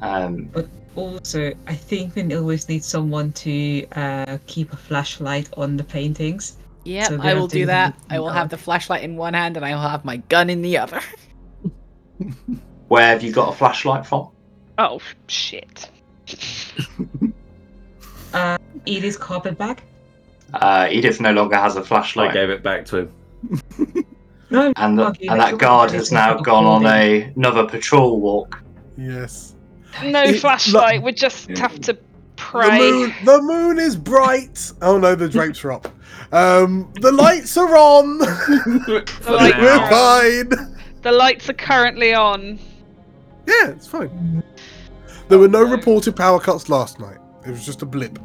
Um, 0.00 0.48
but 0.52 0.68
Also, 0.94 1.52
I 1.66 1.74
think 1.74 2.14
we 2.14 2.34
always 2.36 2.68
need 2.68 2.84
someone 2.84 3.32
to 3.32 3.84
uh, 3.96 4.38
keep 4.46 4.72
a 4.72 4.76
flashlight 4.76 5.48
on 5.56 5.76
the 5.76 5.82
paintings. 5.84 6.57
Yep, 6.88 7.06
So 7.08 7.18
I 7.20 7.34
will 7.34 7.48
do 7.48 7.66
that. 7.66 7.94
I 8.08 8.18
will 8.18 8.30
have 8.30 8.48
the 8.48 8.56
flashlight 8.56 9.02
in 9.02 9.16
one 9.16 9.34
hand 9.34 9.56
and 9.58 9.64
I 9.66 9.72
will 9.74 9.82
have 9.82 10.04
my 10.06 10.16
gun 10.16 10.48
in 10.48 10.62
the 10.62 10.78
other. 10.78 11.00
where 12.88 13.08
have 13.08 13.22
you 13.22 13.30
got 13.30 13.52
a 13.52 13.56
flashlight 13.56 14.06
from? 14.06 14.30
Oh 14.78 15.00
shit. 15.26 15.90
Uh, 18.34 18.58
Edith's 18.84 19.16
carpet 19.16 19.56
bag. 19.56 19.82
Uh, 20.52 20.86
Edith 20.90 21.18
no 21.18 21.32
longer 21.32 21.56
has 21.56 21.76
a 21.76 21.82
flashlight, 21.82 22.34
gave 22.34 22.50
it 22.50 22.62
back 22.62 22.84
to 22.86 22.98
him. 22.98 23.12
No, 24.50 24.72
and 24.76 24.98
the, 24.98 25.06
okay, 25.08 25.26
and 25.26 25.40
that 25.40 25.58
guard 25.58 25.90
has 25.90 26.10
now 26.10 26.34
gone 26.34 26.64
on 26.64 26.86
a, 26.86 27.30
another 27.36 27.66
patrol 27.66 28.18
walk. 28.20 28.62
Yes. 28.96 29.54
No 30.02 30.22
It- 30.22 30.40
flashlight. 30.40 31.02
We 31.02 31.12
just 31.12 31.48
have 31.58 31.78
to 31.80 31.92
The 31.92 31.98
pray. 32.36 32.78
moon, 32.78 33.14
the 33.24 33.42
moon 33.42 33.78
is 33.78 33.94
bright. 33.96 34.72
Oh 34.80 34.96
no, 34.98 35.14
the 35.14 35.28
drapes 35.28 35.62
are 35.64 35.72
up. 35.72 35.88
Um, 36.32 36.92
the 37.00 37.12
lights 37.12 37.56
are 37.56 37.76
on. 37.76 38.18
The 38.18 39.04
lights 39.28 39.58
We're 39.58 39.70
are 39.70 39.84
on. 39.84 39.90
fine. 40.50 40.76
The 41.02 41.12
lights 41.12 41.48
are 41.48 41.54
currently 41.54 42.12
on. 42.14 42.58
Yeah, 43.46 43.68
it's 43.68 43.86
fine. 43.86 44.42
There 45.28 45.38
were 45.38 45.48
no 45.48 45.64
no. 45.64 45.70
reported 45.70 46.16
power 46.16 46.38
cuts 46.40 46.68
last 46.68 46.98
night. 47.00 47.18
It 47.46 47.50
was 47.50 47.64
just 47.64 47.82
a 47.82 47.86
blip. 47.86 48.18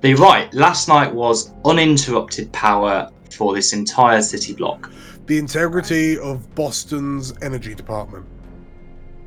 Be 0.00 0.14
right. 0.14 0.52
Last 0.54 0.88
night 0.88 1.12
was 1.12 1.52
uninterrupted 1.64 2.52
power 2.52 3.10
for 3.30 3.54
this 3.54 3.72
entire 3.72 4.22
city 4.22 4.52
block. 4.54 4.90
The 5.26 5.38
integrity 5.38 6.18
of 6.18 6.52
Boston's 6.54 7.32
energy 7.42 7.74
department. 7.74 8.26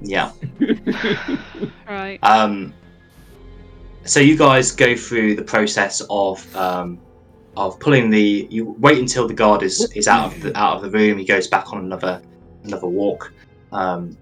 Yeah. 0.02 0.32
Right. 1.88 2.20
Um, 2.22 2.74
so 4.06 4.20
you 4.20 4.38
guys 4.38 4.72
go 4.72 4.96
through 4.96 5.36
the 5.36 5.44
process 5.44 6.02
of 6.10 6.56
um, 6.56 7.00
of 7.58 7.80
pulling 7.80 8.10
the. 8.10 8.48
You 8.50 8.76
wait 8.80 8.98
until 8.98 9.28
the 9.28 9.34
guard 9.34 9.64
is, 9.64 9.92
is 9.94 10.08
out 10.08 10.34
of 10.34 10.42
the 10.42 10.58
out 10.58 10.78
of 10.78 10.82
the 10.82 10.90
room. 10.92 11.18
He 11.18 11.26
goes 11.26 11.48
back 11.48 11.72
on 11.74 11.80
another 11.80 12.22
another 12.64 12.88
walk. 12.88 13.34
Um, 13.72 14.18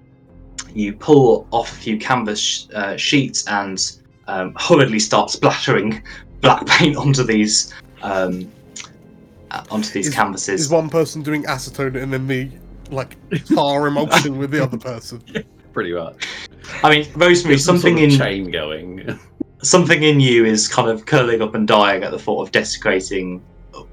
you 0.73 0.93
pull 0.93 1.47
off 1.51 1.71
a 1.71 1.75
few 1.75 1.97
canvas 1.97 2.69
uh, 2.73 2.97
sheets 2.97 3.47
and 3.47 3.79
um, 4.27 4.53
hurriedly 4.57 4.99
start 4.99 5.29
splattering 5.29 6.03
black 6.41 6.65
paint 6.67 6.97
onto 6.97 7.23
these 7.23 7.73
um, 8.01 8.51
uh, 9.51 9.63
onto 9.71 9.89
these 9.91 10.07
Is- 10.07 10.13
canvases. 10.13 10.61
Is 10.61 10.69
one 10.69 10.89
person 10.89 11.21
doing 11.21 11.43
acetone 11.43 12.01
and 12.01 12.11
then 12.13 12.27
the 12.27 12.49
like 12.89 13.17
tar 13.45 13.87
emulsion 13.87 14.37
with 14.37 14.51
the 14.51 14.63
other 14.63 14.77
person? 14.91 15.21
Pretty 15.73 15.93
much. 15.93 16.25
I 16.83 16.89
mean, 16.89 17.07
Rosemary, 17.15 17.55
Get 17.55 17.61
some 17.61 17.77
something 17.77 17.97
sort 17.97 18.07
of 18.07 18.13
in 18.13 18.19
chain 18.19 18.51
going. 18.51 19.19
Something 19.67 20.03
in 20.03 20.19
you 20.19 20.45
is 20.45 20.67
kind 20.67 20.89
of 20.89 21.05
curling 21.05 21.41
up 21.41 21.55
and 21.55 21.67
dying 21.67 22.03
at 22.03 22.11
the 22.11 22.19
thought 22.19 22.41
of 22.41 22.51
desecrating. 22.51 23.41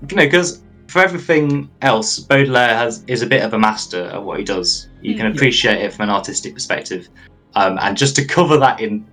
You 0.09 0.17
know, 0.17 0.25
because 0.25 0.63
for 0.89 1.01
everything 1.01 1.71
else, 1.83 2.19
Baudelaire 2.21 2.77
has 2.77 3.05
is 3.07 3.23
a 3.23 3.27
bit 3.27 3.43
of 3.43 3.53
a 3.55 3.59
master 3.59 4.05
at 4.07 4.23
what 4.23 4.39
he 4.39 4.45
does. 4.45 4.89
You 5.03 5.15
can 5.15 5.27
Mm. 5.27 5.35
appreciate 5.35 5.83
it 5.83 5.93
from 5.93 6.05
an 6.09 6.15
artistic 6.15 6.55
perspective, 6.55 7.09
um, 7.55 7.79
and 7.81 7.97
just 7.97 8.17
to 8.17 8.25
cover 8.25 8.57
that 8.59 8.81
in 8.81 9.07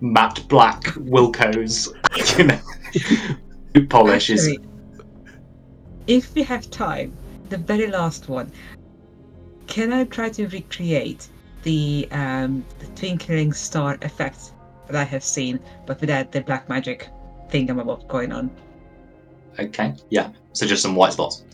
matte 0.00 0.46
black 0.48 0.82
Wilco's, 0.96 1.92
you 2.38 2.44
know, 2.44 2.60
boot 3.72 3.88
polish 3.90 4.30
is. 4.30 4.58
If 6.06 6.34
we 6.34 6.42
have 6.44 6.70
time, 6.70 7.12
the 7.48 7.58
very 7.58 7.88
last 7.88 8.28
one, 8.28 8.50
can 9.66 9.92
I 9.92 10.04
try 10.04 10.28
to 10.30 10.46
recreate 10.48 11.28
the 11.64 12.08
um, 12.12 12.64
the 12.78 12.86
twinkling 12.94 13.52
star 13.52 13.98
effect 14.02 14.52
that 14.86 14.96
I 14.96 15.04
have 15.04 15.24
seen, 15.24 15.60
but 15.86 16.00
without 16.00 16.32
the 16.32 16.40
black 16.40 16.68
magic 16.68 17.08
thing 17.50 17.70
I'm 17.70 17.78
about 17.78 18.06
going 18.08 18.32
on? 18.32 18.50
Okay, 19.58 19.94
yeah. 20.10 20.30
So 20.52 20.66
just 20.66 20.82
some 20.82 20.94
white 20.94 21.12
spots. 21.12 21.44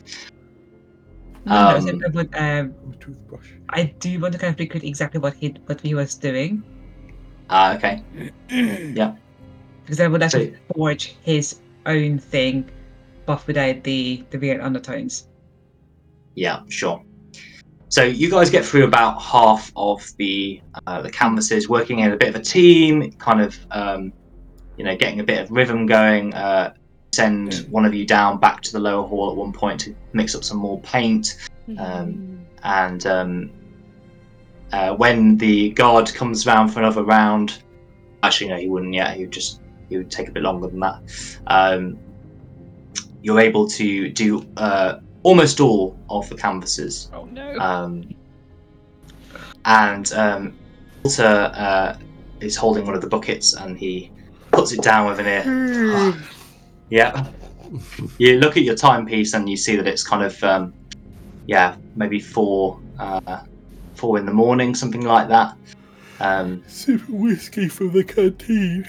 No, 1.44 1.76
Um, 1.76 1.98
no, 1.98 2.08
but, 2.10 2.28
um, 2.38 2.74
Toothbrush. 3.00 3.48
I 3.70 3.84
do 3.98 4.20
want 4.20 4.32
to 4.34 4.38
kind 4.38 4.52
of 4.54 4.60
recreate 4.60 4.84
exactly 4.84 5.18
what 5.20 5.34
he 5.34 5.54
what 5.66 5.80
he 5.80 5.94
was 5.94 6.14
doing 6.14 6.62
Uh, 7.50 7.74
okay. 7.76 8.02
Yeah. 8.94 9.16
Because 9.84 9.98
I 10.00 10.06
would 10.06 10.20
like 10.20 10.30
to 10.30 10.52
So- 10.52 10.56
forge 10.74 11.16
his 11.22 11.60
own 11.86 12.18
thing, 12.18 12.70
but 13.26 13.44
without 13.46 13.82
the 13.82 14.24
the 14.30 14.38
weird 14.38 14.60
undertones. 14.60 15.26
Yeah, 16.34 16.62
sure. 16.68 17.02
So 17.92 18.04
you 18.04 18.30
guys 18.30 18.48
get 18.48 18.64
through 18.64 18.84
about 18.84 19.20
half 19.20 19.70
of 19.76 20.16
the 20.16 20.62
uh, 20.86 21.02
the 21.02 21.10
canvases, 21.10 21.68
working 21.68 21.98
in 21.98 22.10
a 22.10 22.16
bit 22.16 22.30
of 22.30 22.36
a 22.36 22.40
team, 22.40 23.12
kind 23.12 23.42
of 23.42 23.54
um, 23.70 24.14
you 24.78 24.84
know 24.84 24.96
getting 24.96 25.20
a 25.20 25.22
bit 25.22 25.42
of 25.42 25.50
rhythm 25.50 25.84
going. 25.84 26.32
Uh, 26.32 26.72
send 27.12 27.66
one 27.70 27.84
of 27.84 27.92
you 27.92 28.06
down 28.06 28.40
back 28.40 28.62
to 28.62 28.72
the 28.72 28.78
lower 28.78 29.06
hall 29.06 29.30
at 29.30 29.36
one 29.36 29.52
point 29.52 29.78
to 29.80 29.94
mix 30.14 30.34
up 30.34 30.42
some 30.42 30.56
more 30.56 30.80
paint, 30.80 31.36
Um, 31.78 32.46
and 32.62 33.04
um, 33.06 33.50
uh, 34.72 34.94
when 34.94 35.36
the 35.36 35.72
guard 35.72 36.14
comes 36.14 36.46
round 36.46 36.72
for 36.72 36.78
another 36.78 37.04
round, 37.04 37.62
actually 38.22 38.48
no, 38.48 38.56
he 38.56 38.70
wouldn't 38.70 38.94
yet. 38.94 39.18
He 39.18 39.24
would 39.24 39.32
just 39.32 39.60
he 39.90 39.98
would 39.98 40.10
take 40.10 40.28
a 40.28 40.32
bit 40.32 40.44
longer 40.44 40.68
than 40.68 40.80
that. 40.80 41.02
Um, 41.46 41.98
you're 43.22 43.40
able 43.40 43.68
to 43.68 44.08
do 44.08 44.46
uh, 44.56 45.00
almost 45.22 45.60
all 45.60 45.96
of 46.10 46.28
the 46.28 46.34
canvases 46.36 47.10
oh 47.12 47.24
no. 47.26 47.58
um, 47.58 48.14
and 49.64 50.12
um, 50.12 50.58
Walter 51.04 51.52
uh, 51.54 51.96
is 52.40 52.56
holding 52.56 52.84
one 52.84 52.94
of 52.94 53.00
the 53.00 53.08
buckets 53.08 53.54
and 53.54 53.78
he 53.78 54.10
puts 54.50 54.72
it 54.72 54.82
down 54.82 55.08
with 55.08 55.20
an 55.20 55.26
ear. 55.26 56.14
Yeah. 56.90 57.26
You 58.18 58.38
look 58.38 58.56
at 58.56 58.64
your 58.64 58.74
timepiece 58.74 59.34
and 59.34 59.48
you 59.48 59.56
see 59.56 59.76
that 59.76 59.86
it's 59.86 60.04
kind 60.04 60.22
of, 60.22 60.42
um, 60.44 60.74
yeah, 61.46 61.76
maybe 61.96 62.20
four, 62.20 62.78
uh, 62.98 63.40
four 63.94 64.18
in 64.18 64.26
the 64.26 64.32
morning, 64.32 64.74
something 64.74 65.02
like 65.02 65.28
that. 65.28 65.56
Um, 66.20 66.62
Sipping 66.66 67.20
whiskey 67.20 67.68
from 67.68 67.92
the 67.92 68.04
canteen. 68.04 68.86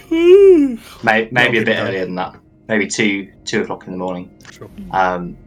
may, 1.04 1.30
maybe 1.32 1.60
a 1.60 1.66
bit 1.66 1.78
earlier 1.78 2.06
than 2.06 2.16
that. 2.16 2.36
Maybe 2.68 2.88
two, 2.88 3.32
two 3.46 3.62
o'clock 3.62 3.86
in 3.88 3.94
the 3.94 3.98
morning. 3.98 4.38
sure. 4.52 4.70
um, 4.92 5.38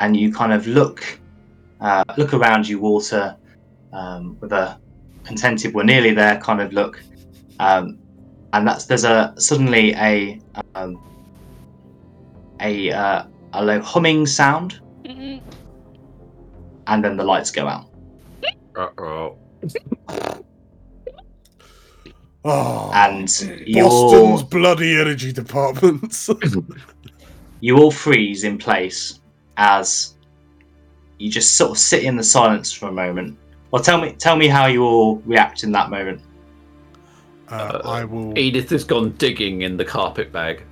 and 0.00 0.16
you 0.16 0.32
kind 0.32 0.52
of 0.52 0.66
look 0.66 1.04
uh, 1.80 2.04
look 2.18 2.34
around 2.34 2.68
you, 2.68 2.78
Walter, 2.78 3.36
um, 3.92 4.36
with 4.40 4.52
a 4.52 4.78
contented 5.24 5.72
"we're 5.74 5.84
nearly 5.84 6.12
there" 6.12 6.38
kind 6.40 6.60
of 6.60 6.72
look, 6.72 7.00
um, 7.60 7.98
and 8.52 8.66
that's 8.66 8.86
there's 8.86 9.04
a 9.04 9.32
suddenly 9.38 9.94
a 9.94 10.40
um, 10.74 11.00
a 12.60 12.90
uh, 12.90 13.24
a 13.52 13.64
low 13.64 13.80
humming 13.80 14.26
sound, 14.26 14.80
Mhm. 15.04 15.40
and 16.86 17.04
then 17.04 17.16
the 17.16 17.24
lights 17.24 17.50
go 17.50 17.66
out, 17.68 17.86
Uh-oh. 18.76 19.36
Oh, 22.42 22.90
and 22.94 23.22
Boston's 23.26 23.66
you're 23.66 24.44
bloody 24.44 24.98
energy 24.98 25.30
departments. 25.30 26.30
you 27.60 27.76
all 27.76 27.90
freeze 27.90 28.44
in 28.44 28.56
place 28.56 29.19
as 29.60 30.14
you 31.18 31.30
just 31.30 31.56
sort 31.56 31.70
of 31.70 31.78
sit 31.78 32.02
in 32.02 32.16
the 32.16 32.22
silence 32.24 32.72
for 32.72 32.88
a 32.88 32.92
moment. 32.92 33.36
Well, 33.70 33.82
tell 33.82 34.00
me 34.00 34.12
tell 34.12 34.34
me 34.36 34.48
how 34.48 34.66
you 34.66 34.82
all 34.84 35.16
react 35.26 35.62
in 35.62 35.70
that 35.72 35.90
moment. 35.90 36.20
uh, 37.48 37.80
I 37.84 38.04
will. 38.04 38.36
Edith 38.36 38.70
has 38.70 38.82
gone 38.84 39.10
digging 39.18 39.62
in 39.62 39.76
the 39.76 39.84
carpet 39.84 40.32
bag. 40.32 40.62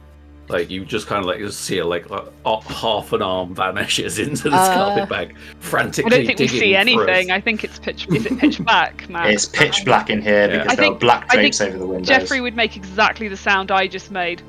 Like 0.48 0.70
you 0.70 0.86
just 0.86 1.06
kind 1.06 1.20
of 1.20 1.26
like 1.26 1.38
just 1.40 1.60
see 1.60 1.76
her 1.76 1.84
like 1.84 2.10
uh, 2.10 2.24
uh, 2.46 2.60
half 2.60 3.12
an 3.12 3.20
arm 3.20 3.54
vanishes 3.54 4.18
into 4.26 4.44
this 4.44 4.54
Uh, 4.54 4.74
carpet 4.74 5.08
bag, 5.10 5.36
frantically. 5.60 6.10
I 6.10 6.16
don't 6.16 6.26
think 6.26 6.38
we 6.38 6.48
see 6.48 6.74
anything. 6.74 7.30
I 7.30 7.38
think 7.42 7.62
it's 7.64 7.78
pitch. 7.78 8.08
Is 8.08 8.24
it 8.24 8.38
pitch 8.38 8.58
black, 8.64 9.06
Matt? 9.10 9.28
It's 9.30 9.44
pitch 9.44 9.84
black 9.84 10.08
in 10.08 10.22
here 10.22 10.48
Yeah. 10.48 10.62
because 10.62 10.72
I 10.72 10.74
there 10.76 10.84
are 10.86 10.88
think- 10.88 11.00
black 11.00 11.24
I 11.24 11.34
think 11.36 11.40
drapes 11.54 11.60
over 11.60 11.76
the 11.76 11.86
windows. 11.86 12.08
Jeffrey 12.08 12.40
would 12.40 12.56
make 12.56 12.74
exactly 12.78 13.28
the 13.28 13.36
sound 13.36 13.70
I 13.70 13.86
just 13.86 14.10
made. 14.10 14.40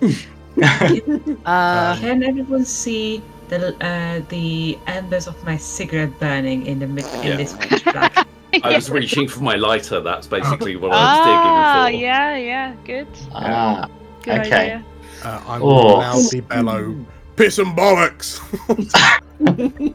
Uh, 1.44 1.96
Can 2.00 2.22
everyone 2.22 2.64
see 2.64 3.22
the 3.48 3.74
uh, 3.84 4.20
the 4.28 4.78
embers 4.86 5.26
of 5.26 5.42
my 5.44 5.56
cigarette 5.56 6.18
burning 6.20 6.66
in 6.66 6.78
the 6.78 6.86
mid 6.86 7.04
Yeah. 7.22 7.32
in 7.32 7.36
this 7.38 7.54
pitch 7.54 7.84
black? 7.92 8.26
I 8.62 8.74
was 8.74 8.90
reaching 8.90 9.28
for 9.28 9.42
my 9.42 9.56
lighter. 9.56 10.00
That's 10.00 10.26
basically 10.26 10.76
what 10.76 10.92
ah, 10.92 10.96
I 10.96 11.04
was 11.04 11.18
digging 11.26 11.42
for. 11.42 11.78
Ah, 11.78 11.86
yeah, 11.88 12.36
yeah, 12.36 12.74
good. 12.84 13.06
ah, 13.34 13.88
Good 14.22 14.40
Okay. 14.40 14.60
idea. 14.62 14.84
Uh, 15.24 15.40
I 15.46 15.58
will 15.58 15.70
Oh. 15.70 15.98
loudly 15.98 16.40
bellow, 16.40 16.94
piss 17.36 17.58
and 17.58 17.76
bollocks. 17.76 18.40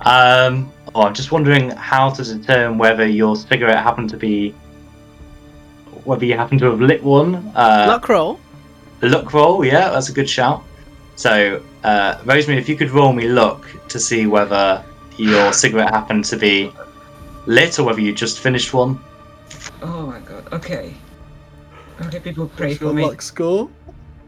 um, 0.00 0.70
oh, 0.94 1.02
I'm 1.02 1.14
just 1.14 1.32
wondering 1.32 1.70
how 1.70 2.10
to 2.10 2.24
determine 2.24 2.78
whether 2.78 3.06
your 3.06 3.36
cigarette 3.36 3.82
happened 3.82 4.10
to 4.10 4.16
be, 4.16 4.54
whether 6.04 6.24
you 6.24 6.36
happen 6.36 6.58
to 6.58 6.66
have 6.70 6.80
lit 6.80 7.02
one. 7.02 7.34
Uh, 7.54 7.86
luck 7.88 8.08
roll. 8.08 8.38
Luck 9.02 9.32
roll, 9.32 9.64
yeah, 9.64 9.90
that's 9.90 10.08
a 10.08 10.12
good 10.12 10.28
shout. 10.28 10.62
So, 11.16 11.62
uh, 11.84 12.18
Rosemary, 12.24 12.60
if 12.60 12.68
you 12.68 12.76
could 12.76 12.90
roll 12.90 13.12
me 13.12 13.28
luck 13.28 13.66
to 13.88 13.98
see 13.98 14.26
whether 14.26 14.84
your 15.16 15.52
cigarette 15.52 15.90
happened 15.90 16.24
to 16.26 16.36
be 16.36 16.72
lit 17.46 17.78
or 17.78 17.84
whether 17.84 18.00
you 18.00 18.12
just 18.12 18.40
finished 18.40 18.74
one. 18.74 18.98
Oh 19.82 20.06
my 20.06 20.20
god. 20.20 20.52
Okay. 20.52 20.94
Okay, 22.02 22.20
people 22.20 22.48
pray 22.56 22.68
What's 22.68 22.78
for 22.78 22.84
your 22.86 22.94
me. 22.94 23.04
luck 23.04 23.22
score? 23.22 23.70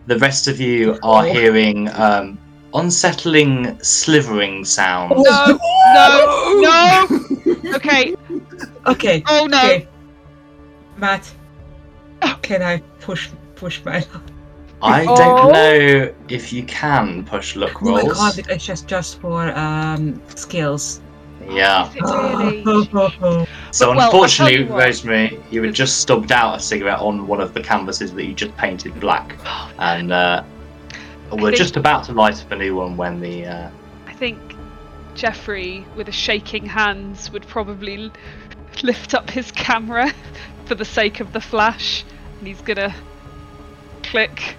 The 0.06 0.18
rest 0.18 0.48
of 0.48 0.58
you 0.60 0.94
are 1.02 1.26
Oh. 1.26 1.30
hearing 1.32 1.88
um, 1.90 2.38
unsettling 2.74 3.78
slivering 3.82 4.64
sounds. 4.64 5.12
No, 5.22 5.58
no, 5.94 6.60
no. 6.60 7.06
Okay. 7.74 8.14
Okay. 8.86 9.22
Oh 9.28 9.46
no. 9.46 9.58
Okay. 9.58 9.88
Matt, 10.96 11.30
can 12.42 12.62
I 12.62 12.78
push 13.00 13.28
push 13.56 13.84
my 13.84 13.98
luck? 13.98 14.22
I 14.80 15.04
Oh. 15.06 15.16
don't 15.16 15.52
know 15.52 16.12
if 16.28 16.52
you 16.52 16.62
can 16.64 17.24
push 17.24 17.56
luck 17.56 17.82
No, 17.82 17.96
rolls. 17.98 18.16
can't. 18.18 18.36
because 18.36 18.52
It's 18.56 18.64
just 18.66 18.86
just 18.86 19.20
for 19.20 19.50
um 19.56 20.20
skills. 20.34 21.00
Yeah. 21.50 21.88
Is 21.90 21.96
it 21.96 22.02
really? 22.04 23.46
So 23.70 23.90
Well, 23.90 24.00
I'll 24.00 24.06
unfortunately, 24.06 24.58
you 24.60 24.66
what. 24.66 24.84
Rosemary, 24.84 25.40
you 25.50 25.62
had 25.62 25.74
just 25.74 26.00
stubbed 26.00 26.30
out 26.30 26.56
a 26.56 26.60
cigarette 26.60 27.00
on 27.00 27.26
one 27.26 27.40
of 27.40 27.54
the 27.54 27.60
canvases 27.62 28.12
that 28.14 28.24
you 28.24 28.34
just 28.34 28.56
painted 28.56 28.98
black, 29.00 29.36
and 29.78 30.12
uh, 30.12 30.42
we're 31.32 31.46
think- 31.50 31.56
just 31.56 31.76
about 31.76 32.04
to 32.04 32.12
light 32.12 32.40
up 32.42 32.52
a 32.52 32.56
new 32.56 32.74
one 32.76 32.96
when 32.96 33.20
the. 33.20 33.46
Uh, 33.46 33.70
I 34.06 34.12
think 34.12 34.38
Jeffrey, 35.14 35.84
with 35.96 36.08
a 36.08 36.12
shaking 36.12 36.66
hands, 36.66 37.30
would 37.32 37.46
probably 37.46 38.10
lift 38.82 39.14
up 39.14 39.28
his 39.30 39.50
camera 39.50 40.12
for 40.66 40.74
the 40.74 40.84
sake 40.84 41.18
of 41.20 41.32
the 41.32 41.40
flash, 41.40 42.04
and 42.38 42.46
he's 42.46 42.60
gonna 42.60 42.94
click 44.02 44.56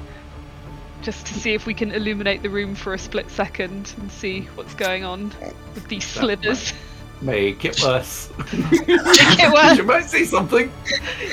just 1.02 1.26
to 1.28 1.34
see 1.34 1.54
if 1.54 1.66
we 1.66 1.74
can 1.74 1.92
illuminate 1.92 2.42
the 2.44 2.50
room 2.50 2.76
for 2.76 2.94
a 2.94 2.98
split 2.98 3.30
second 3.30 3.94
and 3.98 4.12
see 4.12 4.42
what's 4.56 4.74
going 4.74 5.04
on 5.04 5.32
with 5.74 5.88
these 5.88 6.06
That 6.14 6.22
slithers. 6.22 6.74
Make 7.22 7.66
it 7.66 7.82
worse. 7.84 8.30
Make 8.54 8.88
it 8.88 9.54
worse. 9.54 9.78
you 9.78 9.84
might 9.84 10.06
see 10.06 10.24
something. 10.24 10.72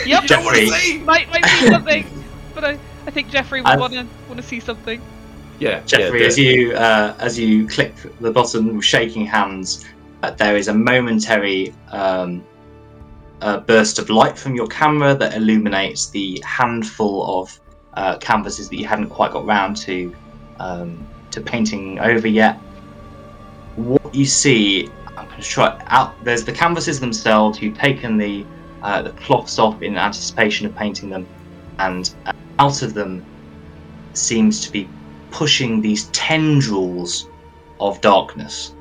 Yep, 0.04 0.24
don't 0.24 0.44
want 0.44 0.56
Jeffrey. 0.56 0.70
to 0.70 0.80
see. 0.80 0.98
might 0.98 1.30
might 1.30 1.44
see 1.46 1.68
something, 1.68 2.24
but 2.54 2.64
I, 2.64 2.78
I 3.06 3.10
think 3.12 3.30
Jeffrey 3.30 3.62
would 3.62 3.78
want 3.78 3.92
to 3.92 4.04
want 4.26 4.40
to 4.40 4.42
see 4.42 4.58
something. 4.58 5.00
Yeah, 5.60 5.80
Jeffrey, 5.86 6.22
yeah, 6.22 6.26
as 6.26 6.38
you 6.38 6.74
uh, 6.74 7.14
as 7.20 7.38
you 7.38 7.68
click 7.68 7.94
the 8.20 8.32
button 8.32 8.76
with 8.76 8.84
shaking 8.84 9.26
hands, 9.26 9.84
uh, 10.24 10.32
there 10.32 10.56
is 10.56 10.66
a 10.66 10.74
momentary 10.74 11.72
um, 11.92 12.44
uh, 13.40 13.60
burst 13.60 14.00
of 14.00 14.10
light 14.10 14.36
from 14.36 14.56
your 14.56 14.66
camera 14.66 15.14
that 15.14 15.34
illuminates 15.34 16.10
the 16.10 16.42
handful 16.44 17.40
of 17.40 17.60
uh, 17.96 18.18
canvases 18.18 18.68
that 18.68 18.76
you 18.76 18.86
hadn't 18.86 19.08
quite 19.08 19.32
got 19.32 19.46
round 19.46 19.76
to 19.78 20.14
um, 20.60 21.06
to 21.30 21.40
painting 21.40 21.98
over 21.98 22.28
yet. 22.28 22.60
What 23.74 24.14
you 24.14 24.24
see, 24.24 24.88
I'm 25.16 25.26
going 25.26 25.40
to 25.40 25.46
try 25.46 25.78
out. 25.88 26.22
There's 26.24 26.44
the 26.44 26.52
canvases 26.52 27.00
themselves. 27.00 27.60
You've 27.60 27.78
taken 27.78 28.16
the 28.16 28.46
uh, 28.82 29.02
the 29.02 29.10
cloths 29.12 29.58
off 29.58 29.82
in 29.82 29.96
anticipation 29.96 30.66
of 30.66 30.74
painting 30.74 31.10
them, 31.10 31.26
and 31.78 32.08
uh, 32.26 32.32
out 32.58 32.82
of 32.82 32.94
them 32.94 33.22
seems 34.14 34.60
to 34.64 34.72
be 34.72 34.88
pushing 35.30 35.80
these 35.80 36.06
tendrils 36.10 37.28
of 37.80 38.00
darkness. 38.00 38.74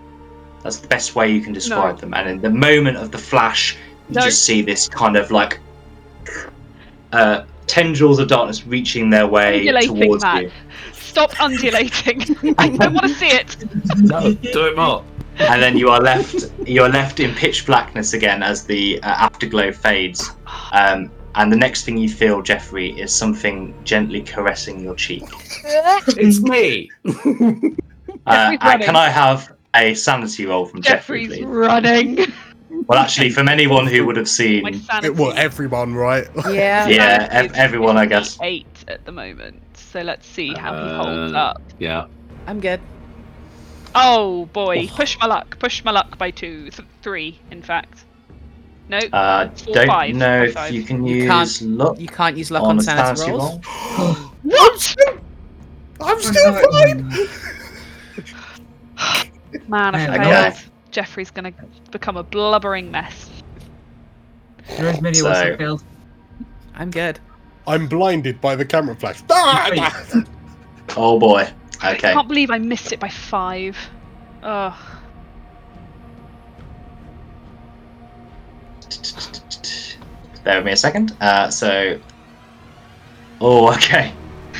That's 0.63 0.79
the 0.79 0.87
best 0.87 1.15
way 1.15 1.31
you 1.31 1.41
can 1.41 1.53
describe 1.53 1.95
No. 1.95 2.01
them. 2.01 2.13
And 2.13 2.29
in 2.29 2.41
the 2.41 2.49
moment 2.49 2.97
of 2.97 3.11
the 3.11 3.17
flash, 3.17 3.77
you 4.09 4.15
No. 4.15 4.21
just 4.21 4.43
see 4.45 4.61
this 4.61 4.87
kind 4.87 5.15
of 5.15 5.29
like 5.31 5.59
uh, 7.11 7.43
tendrils 7.67 8.19
of 8.19 8.27
darkness 8.27 8.65
reaching 8.65 9.09
their 9.09 9.27
way 9.27 9.59
Undulating, 9.59 10.01
towards 10.01 10.23
Matt. 10.23 10.43
you. 10.43 10.51
Stop 10.93 11.39
undulating. 11.41 12.21
I 12.57 12.69
don't 12.69 12.93
want 12.93 13.07
to 13.07 13.13
see 13.13 13.27
it. 13.27 13.55
No, 13.97 14.33
do 14.33 14.67
it 14.67 14.75
more. 14.75 15.03
And 15.37 15.61
then 15.61 15.77
you 15.77 15.89
are 15.89 15.99
left 16.01 16.51
you 16.65 16.81
are 16.83 16.89
left 16.89 17.19
in 17.19 17.33
pitch 17.35 17.65
blackness 17.65 18.13
again 18.13 18.41
as 18.43 18.63
the 18.65 19.01
uh, 19.03 19.07
afterglow 19.07 19.71
fades. 19.71 20.31
Um, 20.71 21.11
and 21.35 21.51
the 21.51 21.57
next 21.57 21.83
thing 21.83 21.97
you 21.97 22.07
feel, 22.07 22.41
Jeffrey, 22.41 22.97
is 22.99 23.13
something 23.13 23.73
gently 23.83 24.21
caressing 24.21 24.79
your 24.79 24.95
cheek. 24.95 25.23
It's 25.65 26.39
me. 26.41 26.89
Uh, 28.27 28.51
Jeffrey's 28.51 28.59
uh, 28.61 28.65
running. 28.65 28.85
can 28.85 28.95
I 28.95 29.09
have 29.09 29.53
a 29.75 29.93
sanity 29.93 30.45
roll 30.45 30.65
from 30.65 30.81
Jeffrey, 30.81 31.27
Jeffrey's 31.27 31.39
please? 31.39 31.45
running. 31.45 32.33
Well, 32.87 32.99
actually, 32.99 33.31
from 33.31 33.47
anyone 33.49 33.87
who 33.87 34.05
would 34.05 34.15
have 34.17 34.29
seen, 34.29 34.65
It, 35.03 35.15
well, 35.15 35.33
everyone, 35.35 35.95
right? 35.95 36.27
Yeah. 36.49 36.87
yeah, 36.87 37.27
ev- 37.31 37.53
everyone, 37.53 37.97
I 37.97 38.05
guess. 38.05 38.37
Eight 38.41 38.67
at 38.87 39.03
the 39.05 39.11
moment. 39.11 39.61
So 39.75 40.01
let's 40.01 40.27
see 40.27 40.53
how 40.53 40.73
he 40.73 40.93
holds 40.95 41.33
Uh, 41.33 41.37
up. 41.37 41.61
Yeah. 41.79 42.05
I'm 42.47 42.59
good. 42.59 42.79
Oh 43.95 44.45
boy, 44.53 44.87
push 44.87 45.17
my 45.19 45.25
luck. 45.25 45.57
Push 45.57 45.83
my 45.83 45.91
luck 45.91 46.17
by 46.17 46.29
two, 46.29 46.69
th- 46.69 46.87
three, 47.01 47.39
in 47.49 47.61
fact. 47.61 48.03
No, 48.87 48.99
Uh, 49.13 49.49
Four, 49.49 49.73
don't 49.73 49.87
five, 49.87 50.13
know 50.15 50.41
five, 50.41 50.47
if 50.49 50.53
five. 50.53 50.73
you 50.73 50.83
can 50.83 51.07
You 51.07 51.15
use 51.23 51.57
can't- 51.59 51.71
luck 51.77 51.99
You 51.99 52.07
can't 52.07 52.37
use 52.37 52.51
luck 52.51 52.63
on 52.63 52.69
on 52.71 52.79
a 52.79 52.83
sanity 52.83 53.21
sanity 53.21 53.31
rolls. 53.31 53.59
roll. 53.97 54.15
what? 54.43 54.95
I'm 56.01 56.21
still 56.21 56.53
fine. 56.71 57.09
Man, 59.67 59.95
I 59.95 60.07
Okay. 60.07 60.23
failed. 60.23 60.74
Jeffrey's 60.95 61.29
gonna 61.29 61.51
become 61.91 62.15
a 62.15 62.23
blubbering 62.23 62.89
mess. 62.89 63.29
Rosemary 64.79 65.13
So- 65.15 65.27
also 65.27 65.57
failed. 65.57 65.83
I'm 66.73 66.89
good. 66.89 67.19
I'm 67.67 67.87
blinded 67.89 68.39
by 68.39 68.55
the 68.55 68.63
camera 68.63 68.95
flash. 68.95 69.21
Ah! 69.29 70.23
Oh 70.95 71.19
boy. 71.19 71.41
Okay. 71.41 71.51
I 71.81 71.93
Okay. 71.95 72.13
can't 72.13 72.29
believe 72.29 72.49
I 72.49 72.59
missed 72.59 72.93
it 72.93 73.01
by 73.01 73.09
five. 73.09 73.75
Ugh. 74.41 74.73
Bear 80.45 80.57
with 80.57 80.65
me 80.65 80.71
a 80.71 80.77
second. 80.77 81.15
Uh, 81.19 81.49
so. 81.49 81.99
Oh, 83.41 83.73
okay. 83.75 84.13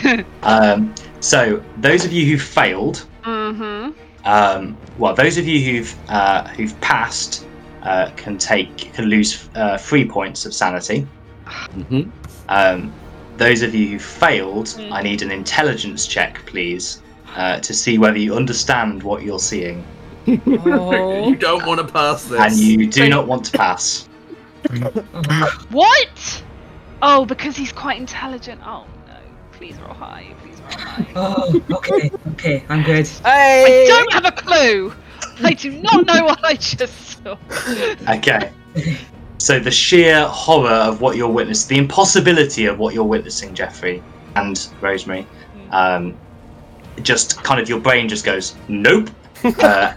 Um, 0.44 0.94
so 1.22 1.64
those 1.78 2.04
of 2.06 2.12
you 2.12 2.26
who 2.30 2.38
failed, 2.38 3.08
mm-hmm. 3.24 3.92
Um, 4.26 4.78
well, 4.98 5.14
those 5.14 5.38
of 5.38 5.48
you 5.48 5.60
who've 5.64 5.96
uh, 6.10 6.48
who've 6.50 6.80
passed 6.82 7.46
uh, 7.84 8.10
can 8.16 8.38
take 8.38 8.76
can 8.94 9.06
lose 9.06 9.50
uh, 9.56 9.78
three 9.78 10.08
points 10.08 10.46
of 10.46 10.54
sanity. 10.54 11.08
hmm 11.46 12.04
Um, 12.50 12.92
those 13.38 13.62
of 13.62 13.76
you 13.76 13.88
who 13.90 14.00
failed, 14.00 14.68
Mm. 14.68 14.92
I 14.92 15.02
need 15.02 15.22
an 15.22 15.32
intelligence 15.32 16.08
check, 16.08 16.44
please, 16.46 17.02
uh, 17.36 17.60
to 17.60 17.74
see 17.74 17.98
whether 17.98 18.18
you 18.18 18.34
understand 18.36 19.04
what 19.04 19.24
you're 19.24 19.40
seeing, 19.40 19.84
Oh. 20.28 21.28
you 21.30 21.36
don't 21.36 21.66
want 21.66 21.80
to 21.86 21.94
pass 21.94 22.26
this. 22.26 22.40
and 22.40 22.56
you 22.56 22.88
do 22.88 23.02
So- 23.02 23.08
not 23.10 23.28
want 23.28 23.46
to 23.46 23.58
pass. 23.58 24.08
What? 25.70 26.44
Oh, 27.02 27.26
because 27.26 27.56
he's 27.58 27.72
quite 27.72 27.98
intelligent. 28.00 28.62
Oh 28.66 28.86
no! 29.08 29.18
Please 29.52 29.76
roll 29.78 29.94
high. 29.94 30.26
Please 30.42 30.55
roll 30.55 30.55
high. 30.55 30.55
Oh, 31.16 31.62
okay, 31.72 32.12
okay, 32.34 32.64
I'm 32.70 32.84
good. 32.84 33.10
I 33.24 33.30
Hey! 33.30 33.86
don't 33.88 34.12
have 34.14 34.26
a 34.26 34.32
clue. 34.32 34.94
I 35.44 35.54
do 35.54 35.72
not 35.72 36.06
know 36.06 36.26
what 36.26 36.44
I 36.44 36.56
just 36.56 37.24
saw. 37.24 37.38
Okay. 38.10 38.52
So 39.38 39.60
the 39.60 39.72
sheer 39.72 40.26
horror 40.28 40.70
of 40.70 41.02
what 41.02 41.18
you're 41.18 41.30
witnessing, 41.30 41.76
the 41.76 41.82
impossibility 41.82 42.66
of 42.66 42.80
what 42.80 42.94
you're 42.94 43.04
witnessing, 43.04 43.54
Jeffrey 43.54 44.02
and 44.36 44.68
Rosemary, 44.82 45.28
um, 45.72 46.16
just 47.02 47.44
kind 47.44 47.60
of 47.60 47.68
your 47.70 47.80
brain 47.80 48.08
just 48.08 48.26
goes 48.26 48.56
nope, 48.68 49.10
uh, 49.60 49.94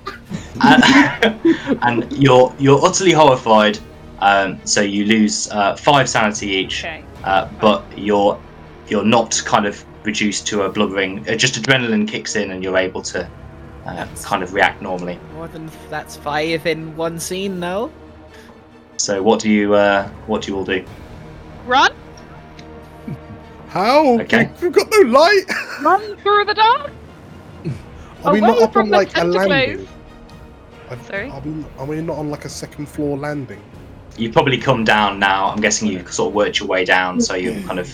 and, 0.63 1.79
and 1.83 2.13
you're 2.13 2.55
you're 2.59 2.85
utterly 2.85 3.13
horrified. 3.13 3.79
Um, 4.21 4.61
so 4.65 4.81
you 4.81 5.05
lose 5.05 5.49
uh, 5.51 5.77
five 5.77 6.09
sanity 6.09 6.49
each, 6.49 6.81
Okay. 6.85 7.05
uh, 7.25 7.49
but 7.61 7.85
you're 7.97 8.39
you're 8.89 9.05
not 9.05 9.41
kind 9.45 9.65
of 9.67 9.85
reduced 10.09 10.47
to 10.47 10.63
a 10.63 10.69
blubbering. 10.71 11.13
Uh, 11.29 11.37
just 11.37 11.55
adrenaline 11.61 12.09
kicks 12.09 12.35
in, 12.35 12.51
and 12.51 12.65
you're 12.65 12.79
able 12.79 13.03
to 13.03 13.29
uh, 13.85 14.07
kind 14.25 14.43
of 14.43 14.55
react 14.55 14.81
normally. 14.81 15.19
More 15.35 15.49
than 15.49 15.71
that's 15.91 16.17
five 16.17 16.67
in 16.67 16.97
one 16.97 17.21
scene, 17.21 17.61
no? 17.61 17.93
So 18.97 19.23
what 19.23 19.39
do 19.41 19.51
you 19.51 19.75
uh, 19.75 20.09
what 20.27 20.43
do 20.43 20.51
you 20.51 20.57
all 20.59 20.65
do? 20.65 20.83
Run, 21.67 21.93
How? 23.69 24.19
Okay. 24.21 24.51
We've 24.63 24.73
got 24.73 24.89
no 24.91 25.01
light. 25.21 25.45
run 25.83 26.17
through 26.23 26.45
the 26.47 26.55
dark. 26.55 26.91
Are 28.25 28.33
we 28.33 28.41
not 28.41 28.61
up 28.63 28.73
from 28.73 28.87
on 28.87 28.91
the 28.91 28.97
like 28.97 29.11
a 29.11 29.21
tentacles. 29.21 29.47
landing? 29.47 29.89
Are- 30.91 30.99
Sorry? 31.05 31.29
Are 31.31 31.41
we, 31.41 31.65
are 31.79 31.87
we 31.87 32.01
not 32.01 32.17
on 32.17 32.31
like 32.31 32.47
a 32.47 32.49
second 32.49 32.87
floor 32.89 33.19
landing? 33.19 33.61
You've 34.17 34.33
probably 34.33 34.57
come 34.59 34.85
down 34.85 35.19
now. 35.19 35.51
I'm 35.51 35.61
guessing 35.61 35.87
you 35.93 36.05
sort 36.09 36.29
of 36.31 36.35
worked 36.35 36.59
your 36.59 36.67
way 36.67 36.85
down, 36.87 37.21
so 37.21 37.35
you're 37.35 37.61
kind 37.69 37.79
of 37.79 37.89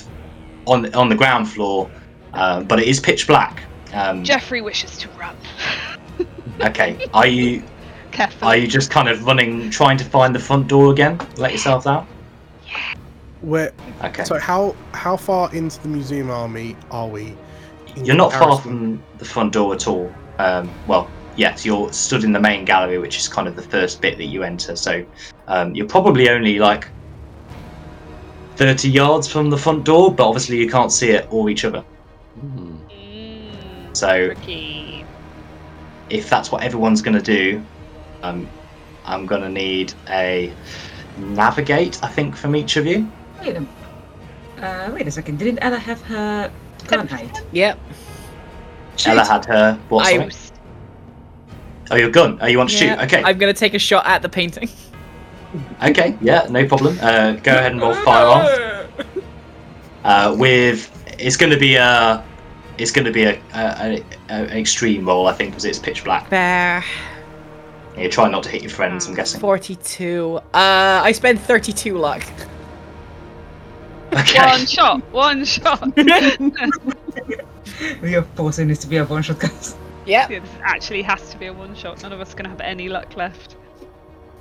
on 0.66 0.94
on 0.94 1.08
the 1.08 1.14
ground 1.16 1.48
floor, 1.50 1.90
um, 2.34 2.64
but 2.64 2.80
it 2.80 2.88
is 2.88 3.00
pitch 3.00 3.26
black. 3.26 3.62
Um, 3.92 4.24
Jeffrey 4.24 4.60
wishes 4.60 4.96
to 4.98 5.08
run. 5.10 5.36
okay, 6.60 7.06
are 7.14 7.26
you 7.26 7.62
Carefully. 8.10 8.48
are 8.48 8.56
you 8.56 8.66
just 8.66 8.90
kind 8.90 9.08
of 9.08 9.24
running, 9.24 9.70
trying 9.70 9.96
to 9.98 10.04
find 10.04 10.34
the 10.34 10.40
front 10.40 10.68
door 10.68 10.92
again? 10.92 11.18
Let 11.36 11.52
yourself 11.52 11.86
out. 11.86 12.06
Where? 13.40 13.72
Okay, 14.02 14.24
So 14.24 14.38
how 14.38 14.74
how 14.92 15.16
far 15.16 15.54
into 15.54 15.80
the 15.82 15.88
museum 15.88 16.30
army 16.30 16.76
are 16.90 17.08
we? 17.08 17.36
you're 17.96 18.16
not 18.16 18.32
far 18.32 18.58
from 18.58 19.00
the 19.18 19.24
front 19.24 19.52
door 19.52 19.72
at 19.72 19.86
all. 19.86 20.12
Um, 20.38 20.68
well, 20.88 21.08
yes, 21.36 21.64
you're 21.64 21.92
stood 21.92 22.24
in 22.24 22.32
the 22.32 22.40
main 22.40 22.64
gallery, 22.64 22.98
which 22.98 23.16
is 23.16 23.28
kind 23.28 23.46
of 23.46 23.54
the 23.54 23.62
first 23.62 24.00
bit 24.00 24.18
that 24.18 24.24
you 24.24 24.42
enter. 24.42 24.74
So 24.74 25.04
um, 25.46 25.74
you're 25.74 25.86
probably 25.88 26.28
only 26.28 26.58
like. 26.58 26.88
30 28.56 28.88
yards 28.88 29.26
from 29.26 29.50
the 29.50 29.58
front 29.58 29.84
door, 29.84 30.14
but 30.14 30.28
obviously 30.28 30.56
you 30.56 30.70
can't 30.70 30.92
see 30.92 31.10
it 31.10 31.26
or 31.28 31.50
each 31.50 31.64
other. 31.64 31.84
Mm, 32.42 33.96
So 33.96 34.26
tricky. 34.34 35.04
if 36.10 36.28
that's 36.28 36.50
what 36.50 36.62
everyone's 36.62 37.02
going 37.02 37.16
to 37.16 37.22
do, 37.22 37.62
um, 38.22 38.48
I'm 39.04 39.26
going 39.26 39.42
to 39.42 39.48
need 39.48 39.92
a 40.08 40.52
navigate, 41.18 42.02
I 42.02 42.08
think, 42.08 42.34
from 42.36 42.56
each 42.56 42.76
of 42.76 42.86
you. 42.86 43.10
Wait 43.42 43.56
a, 43.56 43.66
uh, 44.64 44.90
wait 44.92 45.06
a 45.06 45.10
second. 45.10 45.38
Didn't 45.38 45.58
Ella 45.62 45.78
have 45.78 46.00
her 46.02 46.50
gun 46.86 47.06
height? 47.06 47.36
Yep. 47.52 47.78
Ella 49.06 49.24
had 49.24 49.44
her. 49.46 49.78
What? 49.88 50.06
I- 50.06 50.18
sorry? 50.18 50.32
Oh, 51.90 51.96
your 51.96 52.08
gun. 52.10 52.38
Oh, 52.40 52.46
you 52.46 52.56
want 52.56 52.70
to 52.70 52.76
Yeah, 52.84 52.96
shoot? 52.96 53.04
Okay. 53.04 53.22
I'm 53.22 53.36
gonna 53.36 53.52
take 53.52 53.74
a 53.74 53.78
shot 53.78 54.06
at 54.06 54.22
the 54.22 54.28
painting. 54.28 54.70
Okay. 55.82 56.16
Yeah, 56.22 56.46
no 56.50 56.66
problem. 56.66 56.98
Uh, 57.00 57.32
go 57.34 57.52
ahead 57.52 57.72
and 57.72 57.80
roll 57.80 57.94
firearm. 57.94 58.88
Uh, 60.04 60.34
with 60.38 60.90
it's 61.18 61.36
going 61.36 61.50
to 61.52 61.58
be 61.58 61.76
a 61.76 62.24
it's 62.78 62.90
going 62.90 63.04
to 63.04 63.12
be 63.12 63.24
a, 63.24 63.40
a, 63.54 63.58
a, 63.58 64.04
a 64.28 64.32
an 64.32 64.58
extreme 64.58 65.06
roll, 65.06 65.26
I 65.26 65.32
think, 65.32 65.50
because 65.50 65.64
it's 65.64 65.78
pitch 65.78 66.02
black. 66.04 66.28
Bah, 66.30 66.82
You're 67.96 68.10
trying 68.10 68.32
not 68.32 68.42
to 68.44 68.48
hit 68.48 68.62
your 68.62 68.70
friends. 68.70 69.06
I'm 69.06 69.14
guessing. 69.14 69.40
42. 69.40 70.36
Uh, 70.36 70.42
I 70.52 71.12
spent 71.12 71.40
32 71.40 71.98
luck. 71.98 72.24
Okay. 74.12 74.38
One 74.38 74.64
shot. 74.64 75.12
One 75.12 75.44
shot. 75.44 75.92
We 78.00 78.14
are 78.14 78.22
forcing 78.34 78.68
this 78.68 78.78
to 78.80 78.86
be 78.86 78.98
a 78.98 79.04
one 79.04 79.22
shot, 79.22 79.40
guys. 79.40 79.76
Yeah, 80.06 80.28
this 80.28 80.48
actually 80.62 81.02
has 81.02 81.30
to 81.30 81.38
be 81.38 81.46
a 81.46 81.52
one 81.52 81.74
shot. 81.74 82.02
None 82.02 82.12
of 82.12 82.20
us 82.20 82.32
are 82.32 82.36
gonna 82.36 82.50
have 82.50 82.60
any 82.60 82.88
luck 82.88 83.16
left. 83.16 83.56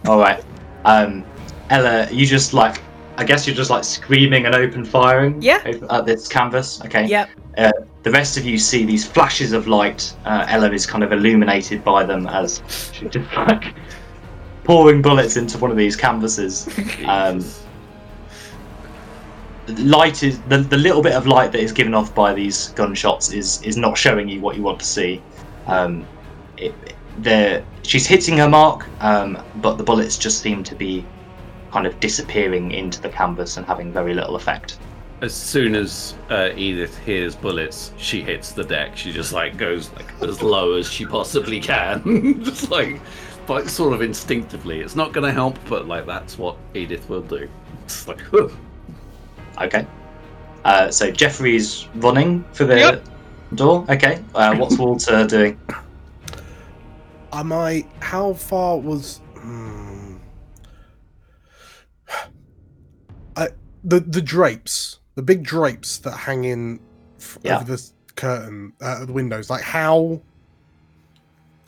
All 0.05 0.19
right. 0.19 0.43
Um, 0.85 1.25
Ella, 1.69 2.09
you 2.11 2.25
just 2.25 2.53
like, 2.53 2.81
I 3.17 3.23
guess 3.23 3.45
you're 3.45 3.55
just 3.55 3.69
like 3.69 3.83
screaming 3.83 4.45
and 4.45 4.55
open 4.55 4.83
firing. 4.83 5.41
Yeah. 5.41 5.61
At 5.89 6.05
this 6.05 6.27
canvas. 6.27 6.81
Okay. 6.85 7.05
Yep. 7.05 7.29
The 8.03 8.11
rest 8.11 8.37
of 8.37 8.45
you 8.45 8.57
see 8.57 8.85
these 8.85 9.07
flashes 9.07 9.53
of 9.53 9.67
light. 9.67 10.13
Uh, 10.25 10.45
Ella 10.49 10.71
is 10.71 10.85
kind 10.85 11.03
of 11.03 11.11
illuminated 11.11 11.83
by 11.83 12.03
them 12.03 12.27
as 12.27 12.61
she's 12.91 13.11
just 13.11 13.31
like 13.33 13.73
pouring 14.63 15.01
bullets 15.01 15.37
into 15.37 15.57
one 15.57 15.71
of 15.71 15.77
these 15.77 15.95
canvases. 15.95 16.67
Um, 17.05 17.43
light 19.67 20.23
is 20.23 20.41
the, 20.41 20.57
the 20.57 20.77
little 20.77 21.01
bit 21.01 21.13
of 21.13 21.25
light 21.27 21.51
that 21.51 21.61
is 21.61 21.71
given 21.71 21.93
off 21.93 22.13
by 22.13 22.33
these 22.33 22.69
gunshots 22.69 23.31
is 23.31 23.61
is 23.61 23.77
not 23.77 23.97
showing 23.97 24.27
you 24.27 24.41
what 24.41 24.55
you 24.55 24.63
want 24.63 24.79
to 24.79 24.85
see. 24.85 25.21
Um, 25.67 26.05
it, 26.57 26.73
the 27.21 27.63
she's 27.83 28.05
hitting 28.05 28.37
her 28.37 28.49
mark, 28.49 28.87
um, 29.01 29.41
but 29.57 29.77
the 29.77 29.83
bullets 29.83 30.17
just 30.17 30.41
seem 30.41 30.63
to 30.63 30.75
be 30.75 31.05
kind 31.73 31.87
of 31.87 31.99
disappearing 31.99 32.71
into 32.71 33.01
the 33.01 33.09
canvas 33.09 33.57
and 33.57 33.65
having 33.65 33.91
very 33.91 34.13
little 34.13 34.35
effect. 34.35 34.77
As 35.21 35.33
soon 35.33 35.73
as 35.73 36.13
uh, 36.29 36.49
Edith 36.55 36.95
hears 36.99 37.35
bullets, 37.35 37.91
she 37.97 38.21
hits 38.21 38.51
the 38.51 38.63
deck. 38.63 38.95
She 38.95 39.11
just 39.11 39.33
like 39.33 39.57
goes 39.57 39.91
like 39.93 40.13
as 40.21 40.43
low 40.43 40.73
as 40.73 40.87
she 40.87 41.03
possibly 41.05 41.59
can, 41.59 42.43
just 42.45 42.69
like, 42.69 43.01
but 43.47 43.67
sort 43.69 43.93
of 43.93 44.03
instinctively. 44.03 44.81
It's 44.81 44.95
not 44.95 45.13
going 45.13 45.25
to 45.25 45.31
help, 45.31 45.57
but 45.67 45.87
like 45.87 46.05
that's 46.05 46.37
what 46.37 46.57
Edith 46.75 47.09
will 47.09 47.23
do. 47.23 47.49
It's 47.85 48.07
like, 48.07 48.21
"Ugh." 48.35 48.51
Okay. 49.61 49.87
Uh, 50.63 50.91
so 50.91 51.09
Jeffrey's 51.09 51.87
running 51.95 52.43
for 52.53 52.65
the 52.65 52.77
Yep. 52.77 53.05
door. 53.55 53.85
Okay. 53.89 54.21
Uh, 54.35 54.55
what's 54.57 54.77
Walter 54.83 55.25
doing? 55.25 55.59
Am 57.31 57.51
I? 57.51 57.85
How 57.99 58.33
far 58.33 58.77
was? 58.77 59.21
Hmm. 59.37 60.17
I 63.35 63.47
the 63.83 63.99
the 63.99 64.21
drapes, 64.21 64.99
the 65.15 65.21
big 65.21 65.43
drapes 65.43 65.97
that 65.99 66.11
hang 66.11 66.45
in 66.45 66.79
f- 67.19 67.37
Yeah. 67.43 67.57
over 67.57 67.65
the 67.75 67.89
curtain, 68.15 68.73
uh, 68.81 69.05
the 69.05 69.13
windows. 69.13 69.49
Like 69.49 69.63
how? 69.63 70.21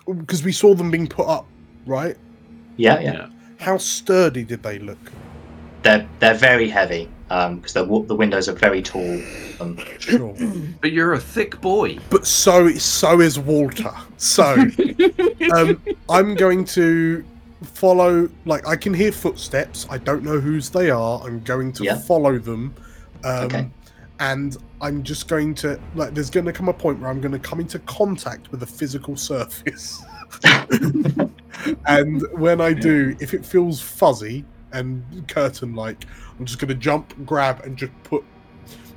Because 0.07 0.43
we 0.43 0.51
saw 0.51 0.75
them 0.75 0.91
being 0.91 1.07
put 1.07 1.27
up, 1.27 1.47
right? 1.85 2.15
Yeah, 2.77 2.99
yeah. 2.99 3.13
yeah. 3.13 3.27
How 3.59 3.77
sturdy 3.77 4.43
did 4.43 4.61
they 4.63 4.79
look? 4.79 4.99
They're 5.81 6.07
they're 6.19 6.33
very 6.35 6.69
heavy 6.69 7.09
because 7.27 7.73
the 7.73 7.83
the 8.07 8.15
windows 8.15 8.47
are 8.49 8.53
very 8.53 8.81
tall. 8.81 9.19
Um, 9.59 9.77
Sure, 9.99 10.35
But 10.81 10.91
you're 10.91 11.13
a 11.13 11.19
thick 11.19 11.59
boy. 11.61 11.97
but 12.09 12.25
so 12.27 12.69
so 12.73 13.19
is 13.21 13.39
Walter. 13.39 13.93
So 14.17 14.43
um, 15.55 15.81
I'm 16.09 16.35
going 16.35 16.65
to 16.65 17.23
follow. 17.65 18.29
Like 18.45 18.67
I 18.67 18.75
can 18.75 18.93
hear 18.93 19.11
footsteps. 19.11 19.85
I 19.89 19.97
don't 19.97 20.23
know 20.23 20.39
whose 20.39 20.69
they 20.69 20.89
are. 20.89 21.21
I'm 21.23 21.41
going 21.41 21.71
to 21.73 21.83
Yeah. 21.83 21.97
follow 21.97 22.37
them. 22.39 22.73
Um, 23.23 23.43
Okay. 23.45 23.69
And 24.19 24.55
I'm 24.81 25.03
just 25.03 25.27
going 25.27 25.53
to 25.55 25.77
like. 25.93 26.13
There's 26.13 26.29
going 26.29 26.45
to 26.45 26.53
come 26.53 26.69
a 26.69 26.73
point 26.73 26.99
where 27.01 27.09
I'm 27.09 27.19
going 27.19 27.33
to 27.33 27.39
come 27.39 27.59
into 27.59 27.79
contact 27.79 28.49
with 28.51 28.63
a 28.63 28.65
physical 28.65 29.17
surface. 29.17 30.01
and 31.87 32.23
when 32.33 32.61
I 32.61 32.73
do, 32.73 33.15
if 33.19 33.33
it 33.33 33.45
feels 33.45 33.81
fuzzy 33.81 34.45
and 34.71 35.03
curtain 35.27 35.75
like, 35.75 36.05
I'm 36.39 36.45
just 36.45 36.59
going 36.59 36.69
to 36.69 36.75
jump, 36.75 37.13
grab, 37.25 37.61
and 37.65 37.77
just 37.77 37.91
put 38.03 38.23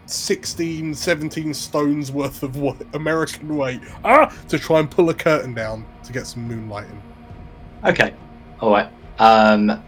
16, 0.06 0.94
17 0.94 1.52
stones 1.54 2.10
worth 2.12 2.42
of 2.42 2.56
wa- 2.56 2.76
American 2.94 3.56
weight 3.56 3.80
ah, 4.04 4.26
to 4.48 4.58
try 4.58 4.78
and 4.80 4.90
pull 4.90 5.10
a 5.10 5.14
curtain 5.14 5.54
down 5.54 5.84
to 6.04 6.12
get 6.12 6.26
some 6.26 6.46
moonlight 6.48 6.86
in. 6.88 7.88
okay. 7.90 8.14
All 8.60 8.70
right. 8.70 8.88
Um, 9.18 9.82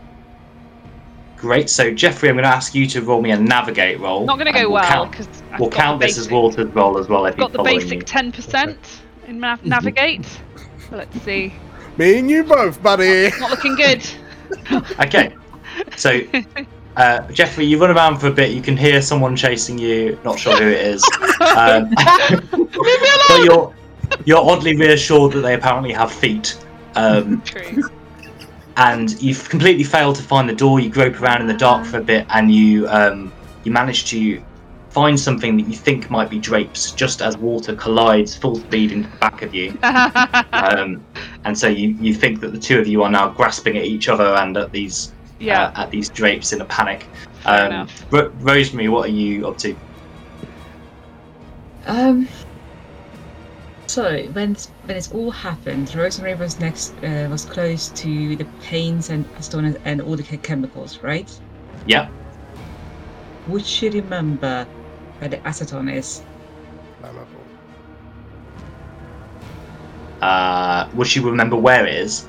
Great. 1.40 1.70
So 1.70 1.90
Jeffrey, 1.90 2.28
I'm 2.28 2.34
going 2.34 2.44
to 2.44 2.50
ask 2.50 2.74
you 2.74 2.86
to 2.88 3.00
roll 3.00 3.22
me 3.22 3.30
a 3.30 3.36
navigate 3.38 3.98
roll. 3.98 4.26
Not 4.26 4.38
going 4.38 4.52
to 4.52 4.52
go 4.52 4.68
we'll 4.68 4.72
well 4.72 4.84
Count, 4.84 5.10
because 5.12 5.28
we'll 5.58 5.70
count 5.70 5.98
this 5.98 6.18
as 6.18 6.30
Walter's 6.30 6.70
roll 6.72 6.98
as 6.98 7.08
well. 7.08 7.24
If 7.24 7.34
I've 7.34 7.40
Got 7.40 7.52
the 7.52 7.62
basic 7.62 8.00
you. 8.00 8.02
ten 8.02 8.30
percent 8.30 9.00
in 9.26 9.40
nav- 9.40 9.64
navigate. 9.64 10.26
Let's 10.90 11.18
see. 11.22 11.54
Me 11.96 12.18
and 12.18 12.28
you 12.28 12.44
both, 12.44 12.82
buddy. 12.82 13.30
Not 13.40 13.50
looking 13.50 13.74
good. 13.74 14.06
Okay. 15.00 15.32
So, 15.96 16.20
uh, 16.96 17.20
Jeffrey, 17.30 17.64
you 17.64 17.80
run 17.80 17.90
around 17.96 18.18
for 18.18 18.26
a 18.26 18.32
bit. 18.32 18.50
You 18.50 18.60
can 18.60 18.76
hear 18.76 19.00
someone 19.00 19.36
chasing 19.36 19.78
you. 19.78 20.18
Not 20.24 20.40
sure 20.40 20.56
who 20.56 20.68
it 20.68 20.86
is. 20.86 21.04
Um, 21.40 21.88
but 22.50 23.44
you're 23.44 23.72
you're 24.24 24.44
oddly 24.44 24.76
reassured 24.76 25.32
that 25.34 25.42
they 25.42 25.54
apparently 25.54 25.92
have 25.92 26.10
feet. 26.12 26.58
Um, 26.96 27.40
True. 27.42 27.88
And 28.80 29.20
you've 29.22 29.46
completely 29.48 29.84
failed 29.84 30.16
to 30.16 30.22
find 30.22 30.48
the 30.48 30.54
door. 30.54 30.80
You 30.80 30.88
grope 30.88 31.20
around 31.20 31.42
in 31.42 31.46
the 31.46 31.54
dark 31.54 31.86
for 31.86 31.98
a 31.98 32.02
bit, 32.02 32.26
and 32.30 32.52
you 32.52 32.88
um, 32.88 33.30
you 33.62 33.70
manage 33.70 34.06
to 34.06 34.42
find 34.88 35.20
something 35.20 35.56
that 35.58 35.68
you 35.68 35.74
think 35.74 36.10
might 36.10 36.30
be 36.30 36.38
drapes, 36.38 36.90
just 36.92 37.20
as 37.20 37.36
water 37.36 37.76
collides 37.76 38.34
full 38.34 38.56
speed 38.56 38.90
into 38.90 39.08
the 39.08 39.16
back 39.18 39.42
of 39.42 39.54
you. 39.54 39.78
Um, 40.52 41.04
and 41.44 41.58
so 41.58 41.68
you, 41.68 41.96
you 42.00 42.14
think 42.14 42.40
that 42.40 42.52
the 42.52 42.58
two 42.58 42.78
of 42.78 42.86
you 42.86 43.02
are 43.02 43.10
now 43.10 43.28
grasping 43.28 43.76
at 43.76 43.84
each 43.84 44.08
other 44.08 44.24
and 44.24 44.56
at 44.56 44.70
these 44.72 45.12
yeah. 45.38 45.64
uh, 45.64 45.82
at 45.82 45.90
these 45.90 46.08
drapes 46.08 46.52
in 46.52 46.60
a 46.60 46.64
panic. 46.64 47.06
Um. 47.44 47.88
Ro- 48.10 48.32
Rosemary, 48.40 48.88
what 48.88 49.08
are 49.08 49.12
you 49.12 49.48
up 49.48 49.58
to? 49.58 49.74
Um. 51.86 52.28
So 53.90 54.22
when 54.34 54.54
when 54.86 54.96
it's 54.96 55.10
all 55.10 55.32
happened, 55.32 55.92
Rosemary 55.96 56.36
was 56.36 56.60
next 56.60 56.94
uh, 57.02 57.26
was 57.28 57.44
close 57.44 57.88
to 57.88 58.36
the 58.36 58.46
paints 58.62 59.10
and 59.10 59.26
acetone 59.34 59.76
and 59.84 60.00
all 60.00 60.14
the 60.14 60.22
chemicals, 60.22 61.00
right? 61.02 61.28
Yep. 61.88 62.08
Would 63.48 63.66
she 63.66 63.90
remember 63.90 64.64
where 65.18 65.28
the 65.28 65.38
acetone 65.38 65.92
is? 65.92 66.22
Flammable. 67.02 67.42
Uh, 70.22 70.88
would 70.94 71.08
she 71.08 71.18
remember 71.18 71.56
where 71.56 71.84
it 71.84 71.96
is? 71.96 72.28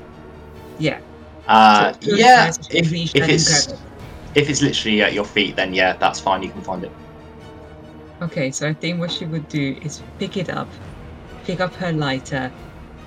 Yeah. 0.80 0.98
Uh, 1.46 1.92
So, 1.92 2.16
yeah. 2.16 2.46
first 2.46 2.74
If, 2.74 2.92
if 2.92 3.28
it's 3.28 3.66
grabbed 3.66 3.80
if 4.34 4.50
it's 4.50 4.62
literally 4.62 5.02
at 5.02 5.12
your 5.12 5.24
feet, 5.24 5.54
then 5.54 5.74
yeah, 5.74 5.96
that's 5.96 6.18
fine. 6.18 6.42
You 6.42 6.50
can 6.50 6.62
find 6.62 6.82
it. 6.82 6.90
it. 6.90 8.24
Okay, 8.24 8.50
so 8.50 8.68
I 8.68 8.74
think 8.74 8.98
what 8.98 9.12
she 9.12 9.26
would 9.26 9.48
do 9.48 9.76
is 9.80 10.02
pick 10.18 10.36
it 10.36 10.50
up, 10.50 10.68
pick 11.44 11.60
up 11.60 11.74
her 11.74 11.92
lighter, 11.92 12.50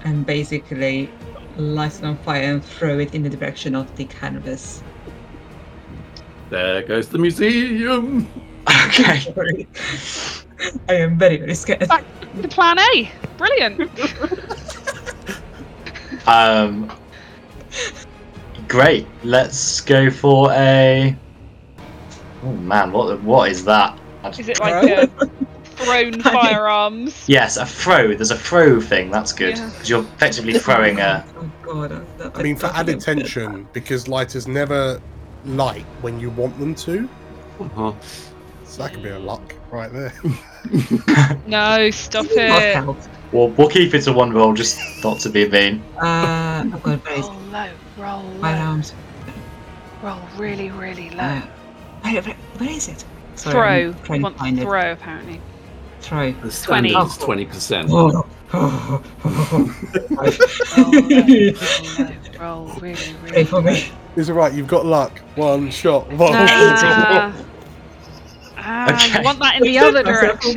and 0.04 0.26
basically 0.26 1.10
light 1.58 1.98
it 1.98 2.04
on 2.04 2.18
fire 2.18 2.44
and 2.44 2.64
throw 2.64 3.00
it 3.00 3.16
in 3.16 3.24
the 3.24 3.30
direction 3.30 3.76
of 3.76 3.94
the 3.96 4.06
canvas. 4.06 4.84
There 6.50 6.84
goes 6.84 7.08
the 7.10 7.18
museum. 7.18 8.28
Okay. 8.88 9.68
I 10.90 10.94
am 10.96 11.20
very 11.20 11.38
very 11.38 11.54
scared. 11.54 11.88
Back 11.88 12.04
to 12.42 12.48
plan 12.48 12.80
A. 12.80 13.12
Brilliant. 13.38 13.90
Um, 16.28 16.92
great. 18.68 19.06
Let's 19.24 19.82
go 19.82 20.10
for 20.10 20.52
a. 20.54 21.16
Oh 22.44 22.52
man, 22.54 22.92
what 22.92 23.22
what 23.22 23.52
is 23.52 23.64
that? 23.66 24.00
I 24.24 24.30
just- 24.30 24.40
Is 24.40 24.50
it 24.50 24.60
like 24.60 24.84
a 24.90 25.30
thrown 25.86 26.22
firearms? 26.34 27.24
Yes, 27.28 27.58
a 27.58 27.66
throw. 27.66 28.14
There's 28.14 28.32
a 28.32 28.38
throw 28.38 28.80
thing. 28.82 29.12
That's 29.12 29.32
good 29.34 29.58
Yeah. 29.58 29.70
because 29.70 29.90
you're 29.90 30.02
effectively 30.04 30.58
throwing 30.60 31.00
a. 31.00 31.26
Oh 31.38 31.52
god. 31.62 31.92
I, 32.36 32.40
I 32.40 32.44
mean, 32.44 32.56
for 32.56 32.68
don't 32.68 32.76
added 32.78 33.04
think 33.04 33.08
I'm 33.18 33.24
tension, 33.24 33.68
because 33.74 34.08
lighters 34.08 34.48
never 34.48 35.02
light 35.46 35.86
when 36.02 36.20
you 36.20 36.30
want 36.32 36.58
them 36.60 36.74
to. 36.76 37.10
Uh-huh. 37.60 37.94
So 38.66 38.84
that 38.84 38.94
could 38.94 39.04
be 39.04 39.10
a 39.10 39.20
luck 39.20 39.54
right 39.72 39.92
there. 39.92 40.14
No, 41.48 41.90
stop 41.92 42.26
it. 42.30 42.76
help. 42.76 42.98
Well, 43.32 43.50
we'll 43.50 43.70
keep 43.70 43.94
it 43.94 44.02
to 44.02 44.14
one 44.14 44.32
roll, 44.32 44.54
just 44.54 44.80
not 45.04 45.20
to 45.20 45.30
be 45.30 45.48
mean. 45.48 45.84
Uh, 46.02 46.64
I've 46.74 46.82
got 46.84 47.04
very 47.04 47.22
Roll 47.22 47.34
low. 47.52 47.70
Roll 47.98 48.24
firearms. 48.42 48.94
Roll 50.02 50.20
really, 50.38 50.72
really 50.72 51.10
Uh, 51.18 51.42
where, 52.02 52.22
where, 52.22 52.36
where 52.58 52.70
is 52.70 52.88
it? 52.88 53.06
Sorry, 53.36 53.54
throw. 53.54 53.90
I'm 53.92 54.04
trying 54.04 54.20
You 54.22 54.22
to 54.22 54.24
want 54.24 54.38
find 54.40 54.60
it. 54.60 54.62
throw 54.64 54.92
apparently. 54.92 55.42
Throw. 56.06 56.32
The 56.32 56.38
20. 56.40 56.52
standard 56.52 57.06
is 57.08 57.18
twenty 57.18 57.46
percent. 57.46 57.90
Oh, 57.92 58.24
Roll 62.40 62.68
really, 62.80 63.14
really. 63.24 63.32
Pray 63.32 63.44
for 63.44 63.62
me. 63.62 63.92
Is 64.16 64.30
it 64.30 64.34
right? 64.34 64.54
you've 64.54 64.68
got 64.68 64.86
luck. 64.86 65.20
One 65.36 65.70
shot, 65.72 66.08
one 66.14 66.32
Ah, 66.34 67.34
ah, 68.58 68.94
Okay. 68.94 69.18
you 69.18 69.24
want 69.26 69.40
that 69.40 69.56
in 69.58 69.64
the 69.64 69.80
other 69.80 70.04
direction. 70.12 70.56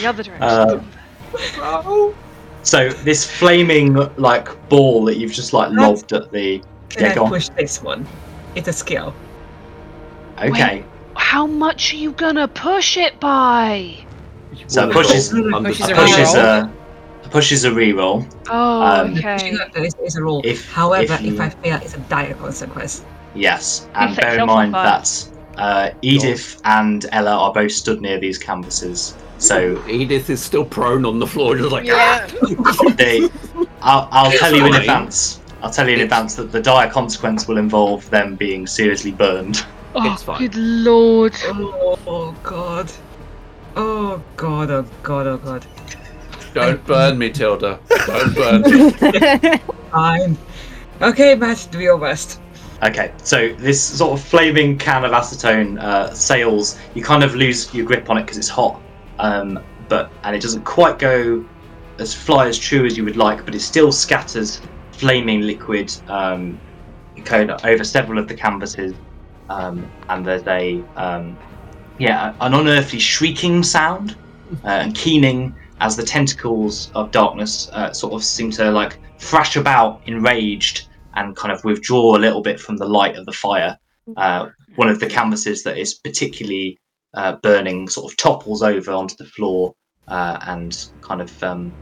The 0.00 0.06
other 0.06 0.22
direction. 0.22 0.42
Uh, 0.42 2.12
So 2.62 2.88
this 2.90 3.24
flaming 3.30 3.94
like 4.16 4.48
ball 4.68 5.04
that 5.06 5.16
you've 5.16 5.32
just 5.32 5.52
like 5.52 5.70
lobbed 5.72 6.12
at 6.12 6.30
the. 6.30 6.62
Can 6.90 7.04
Yeah, 7.04 7.10
I 7.12 7.14
go 7.14 7.24
on. 7.24 7.30
push 7.30 7.48
this 7.50 7.82
one? 7.82 8.06
It's 8.54 8.68
a 8.68 8.72
skill. 8.72 9.14
Okay. 10.38 10.84
How 11.24 11.46
much 11.46 11.92
are 11.94 11.96
you 11.96 12.12
gonna 12.12 12.46
push 12.46 12.96
it 12.98 13.18
by? 13.18 13.96
So 14.66 14.90
push 14.92 15.10
is- 15.14 15.30
Push 15.30 15.80
is 15.80 15.88
A 15.88 15.92
a 15.92 15.96
push 15.96 16.18
is 16.18 16.28
reroll. 16.28 16.36
a. 16.36 16.70
A 17.24 17.28
push 17.30 17.50
is 17.52 17.64
a 17.64 17.70
reroll. 17.70 18.26
Oh, 18.50 18.82
Um, 18.82 19.14
okay. 19.16 19.32
Pushing 19.38 19.58
up 19.58 19.76
is, 19.76 19.94
is 20.04 20.16
a 20.16 20.22
roll. 20.22 20.42
If- 20.44 20.70
However, 20.70 21.14
if 21.14 21.24
if, 21.24 21.40
I 21.40 21.48
fail, 21.48 21.76
it's 21.82 21.94
a 21.94 21.98
dire 22.12 22.34
consequence. 22.34 23.04
Yes, 23.34 23.88
and 23.94 24.14
set 24.14 24.22
bear 24.22 24.38
in 24.40 24.46
mind 24.46 24.72
fire. 24.72 24.84
that 24.84 25.28
uh, 25.56 25.90
Edith 26.02 26.60
and 26.66 27.06
Ella 27.10 27.34
are 27.44 27.52
both 27.54 27.72
stood 27.72 28.00
near 28.02 28.20
these 28.20 28.38
canvases. 28.38 29.14
So 29.38 29.82
Edith 29.88 30.28
is 30.28 30.40
still 30.42 30.64
prone 30.66 31.04
on 31.06 31.18
the 31.18 31.26
floor, 31.26 31.56
just 31.56 31.72
like 31.72 31.86
Yeah. 31.86 32.26
they, 32.96 33.28
I'll, 33.80 34.08
I'll 34.12 34.30
tell 34.38 34.54
you 34.54 34.66
in 34.66 34.74
advance. 34.74 35.40
I'll 35.62 35.70
tell 35.72 35.88
you 35.88 35.94
in 35.96 36.02
advance 36.02 36.34
that 36.34 36.52
the 36.52 36.60
dire 36.60 36.90
consequence 36.90 37.48
will 37.48 37.56
involve 37.56 38.08
them 38.10 38.36
being 38.36 38.66
seriously 38.66 39.10
burned. 39.10 39.64
Oh, 39.94 40.12
it's 40.12 40.22
fine. 40.22 40.38
good 40.38 40.54
lord. 40.56 41.34
Oh, 41.44 41.98
oh 42.06 42.36
god. 42.42 42.90
Oh 43.76 44.22
god, 44.36 44.70
oh 44.70 44.86
god, 45.02 45.26
oh 45.26 45.38
god. 45.38 45.66
Don't 46.54 46.84
burn 46.86 47.18
me, 47.18 47.30
Tilda. 47.30 47.80
Don't 48.06 48.34
burn 48.34 48.62
me. 48.62 48.90
Fine. 49.90 50.38
Okay, 51.02 51.34
Matt, 51.34 51.66
do 51.72 51.80
your 51.80 51.98
best. 51.98 52.40
Okay, 52.84 53.12
so 53.16 53.52
this 53.54 53.82
sort 53.82 54.18
of 54.18 54.24
flaming 54.24 54.78
can 54.78 55.04
of 55.04 55.10
acetone 55.10 55.80
uh, 55.80 56.14
sails. 56.14 56.78
You 56.94 57.02
kind 57.02 57.24
of 57.24 57.34
lose 57.34 57.74
your 57.74 57.84
grip 57.84 58.08
on 58.08 58.18
it 58.18 58.22
because 58.22 58.38
it's 58.38 58.48
hot, 58.48 58.80
um, 59.18 59.58
but 59.88 60.12
and 60.22 60.36
it 60.36 60.42
doesn't 60.42 60.64
quite 60.64 61.00
go 61.00 61.44
as 61.98 62.14
fly 62.14 62.46
as 62.46 62.56
true 62.56 62.84
as 62.86 62.96
you 62.96 63.04
would 63.04 63.16
like, 63.16 63.44
but 63.44 63.54
it 63.54 63.60
still 63.60 63.90
scatters 63.90 64.60
flaming 64.92 65.40
liquid 65.40 65.92
um, 66.08 66.60
cone 67.24 67.50
over 67.64 67.82
several 67.82 68.18
of 68.18 68.28
the 68.28 68.34
canvases, 68.34 68.94
um, 69.48 69.90
and 70.08 70.24
there's 70.24 70.46
a 70.46 70.82
um, 70.96 71.36
yeah 71.98 72.34
an 72.40 72.54
unearthly 72.54 72.98
shrieking 72.98 73.62
sound 73.62 74.16
uh, 74.64 74.68
and 74.68 74.94
keening 74.94 75.54
as 75.80 75.96
the 75.96 76.02
tentacles 76.02 76.90
of 76.94 77.10
darkness 77.10 77.68
uh, 77.72 77.92
sort 77.92 78.12
of 78.12 78.24
seem 78.24 78.50
to 78.50 78.70
like 78.70 78.98
thrash 79.18 79.56
about 79.56 80.00
enraged 80.06 80.88
and 81.14 81.36
kind 81.36 81.52
of 81.52 81.62
withdraw 81.64 82.16
a 82.16 82.18
little 82.18 82.42
bit 82.42 82.58
from 82.58 82.76
the 82.76 82.86
light 82.86 83.16
of 83.16 83.26
the 83.26 83.32
fire. 83.32 83.78
Uh, 84.16 84.48
one 84.76 84.88
of 84.88 85.00
the 85.00 85.06
canvases 85.06 85.62
that 85.62 85.78
is 85.78 85.94
particularly 85.94 86.78
uh, 87.14 87.36
burning 87.36 87.88
sort 87.88 88.10
of 88.10 88.16
topples 88.16 88.62
over 88.62 88.92
onto 88.92 89.14
the 89.16 89.24
floor 89.24 89.74
uh, 90.08 90.38
and 90.42 90.88
kind 91.00 91.22
of 91.22 91.42
um, 91.42 91.72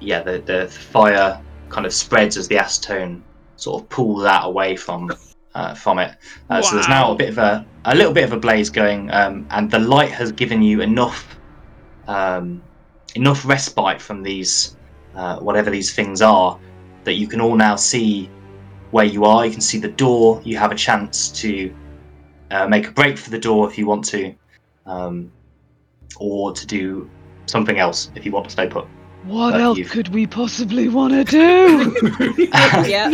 yeah 0.00 0.22
the, 0.22 0.38
the 0.40 0.68
fire 0.68 1.40
kind 1.70 1.86
of 1.86 1.92
spreads 1.92 2.36
as 2.36 2.46
the 2.48 2.56
acetone 2.56 3.22
sort 3.56 3.82
of 3.82 3.88
pulls 3.88 4.22
that 4.22 4.44
away 4.44 4.76
from 4.76 5.10
uh, 5.54 5.74
from 5.74 5.98
it. 5.98 6.16
Uh, 6.50 6.62
So 6.62 6.74
there's 6.74 6.88
now 6.88 7.12
a 7.12 7.14
bit 7.16 7.28
of 7.30 7.38
a 7.38 7.66
a 7.84 7.94
little 7.94 8.12
bit 8.12 8.24
of 8.24 8.32
a 8.32 8.38
blaze 8.38 8.70
going, 8.70 9.10
um, 9.10 9.46
and 9.50 9.70
the 9.70 9.78
light 9.78 10.10
has 10.10 10.32
given 10.32 10.62
you 10.62 10.80
enough 10.80 11.38
um, 12.08 12.62
enough 13.14 13.44
respite 13.46 14.00
from 14.00 14.22
these 14.22 14.76
uh, 15.14 15.38
whatever 15.40 15.70
these 15.70 15.92
things 15.94 16.22
are 16.22 16.58
that 17.04 17.14
you 17.14 17.26
can 17.26 17.40
all 17.40 17.54
now 17.56 17.76
see 17.76 18.28
where 18.90 19.04
you 19.04 19.24
are. 19.24 19.44
You 19.46 19.52
can 19.52 19.60
see 19.60 19.78
the 19.78 19.88
door. 19.88 20.40
You 20.44 20.56
have 20.58 20.72
a 20.72 20.74
chance 20.76 21.28
to 21.42 21.74
uh, 22.50 22.66
make 22.68 22.88
a 22.88 22.92
break 22.92 23.18
for 23.18 23.30
the 23.30 23.38
door 23.38 23.68
if 23.68 23.76
you 23.78 23.86
want 23.86 24.04
to, 24.06 24.34
um, 24.86 25.30
or 26.18 26.52
to 26.52 26.66
do 26.66 27.08
something 27.46 27.78
else 27.78 28.10
if 28.14 28.24
you 28.24 28.32
want 28.32 28.44
to 28.46 28.50
stay 28.52 28.66
put. 28.68 28.86
What 29.24 29.54
else 29.60 29.78
you've- 29.78 29.90
could 29.90 30.08
we 30.08 30.26
possibly 30.26 30.88
want 30.88 31.12
to 31.14 31.24
do? 31.24 31.96
yeah. 32.86 33.10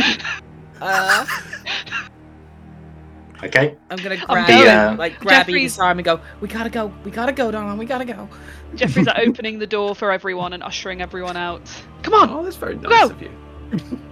Okay. 3.45 3.77
I'm 3.91 3.99
gonna 3.99 4.17
I'm 4.17 4.27
grab, 4.27 4.49
going. 4.49 4.67
uh, 4.69 4.97
like, 4.99 5.21
grab 5.21 5.47
Jeffrey's- 5.47 5.57
Edith's 5.63 5.79
arm 5.79 5.99
and 5.99 6.05
go. 6.05 6.21
We 6.41 6.49
gotta 6.49 6.71
go. 6.71 6.93
We 7.05 7.11
gotta 7.11 7.33
go, 7.33 7.51
darling. 7.51 7.79
We 7.79 7.87
gotta 7.87 8.05
go. 8.05 8.29
Jeffrey's 8.75 9.07
like 9.11 9.19
opening 9.27 9.59
the 9.59 9.67
door 9.67 9.95
for 9.95 10.11
everyone 10.11 10.53
and 10.53 10.63
ushering 10.63 11.01
everyone 11.01 11.37
out. 11.37 11.63
Come 12.03 12.15
on. 12.15 12.31
Oh, 12.31 12.43
that's 12.43 12.57
very 12.57 12.77
nice 12.77 13.09
Go. 13.09 13.15
of 13.15 13.23
you. 13.23 13.31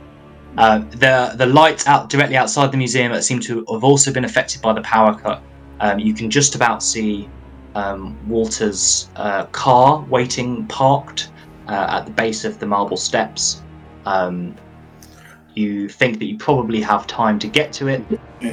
Uh, 0.58 0.78
the 0.92 1.34
the 1.36 1.44
lights 1.44 1.86
out 1.86 2.08
directly 2.08 2.34
outside 2.34 2.72
the 2.72 2.78
museum 2.78 3.12
that 3.12 3.22
seem 3.22 3.38
to 3.38 3.62
have 3.70 3.84
also 3.84 4.10
been 4.10 4.24
affected 4.24 4.62
by 4.62 4.72
the 4.72 4.80
power 4.80 5.14
cut. 5.14 5.42
Um, 5.80 5.98
you 5.98 6.14
can 6.14 6.30
just 6.30 6.54
about 6.54 6.82
see 6.82 7.28
um, 7.74 8.16
Walter's 8.26 9.10
uh, 9.16 9.44
car 9.48 10.00
waiting 10.08 10.66
parked 10.68 11.30
uh, 11.68 11.98
at 11.98 12.06
the 12.06 12.10
base 12.10 12.46
of 12.46 12.58
the 12.58 12.64
marble 12.64 12.96
steps. 12.96 13.62
Um, 14.06 14.54
you 15.54 15.90
think 15.90 16.18
that 16.20 16.24
you 16.24 16.38
probably 16.38 16.80
have 16.80 17.06
time 17.06 17.38
to 17.40 17.48
get 17.48 17.70
to 17.74 17.88
it, 17.88 18.02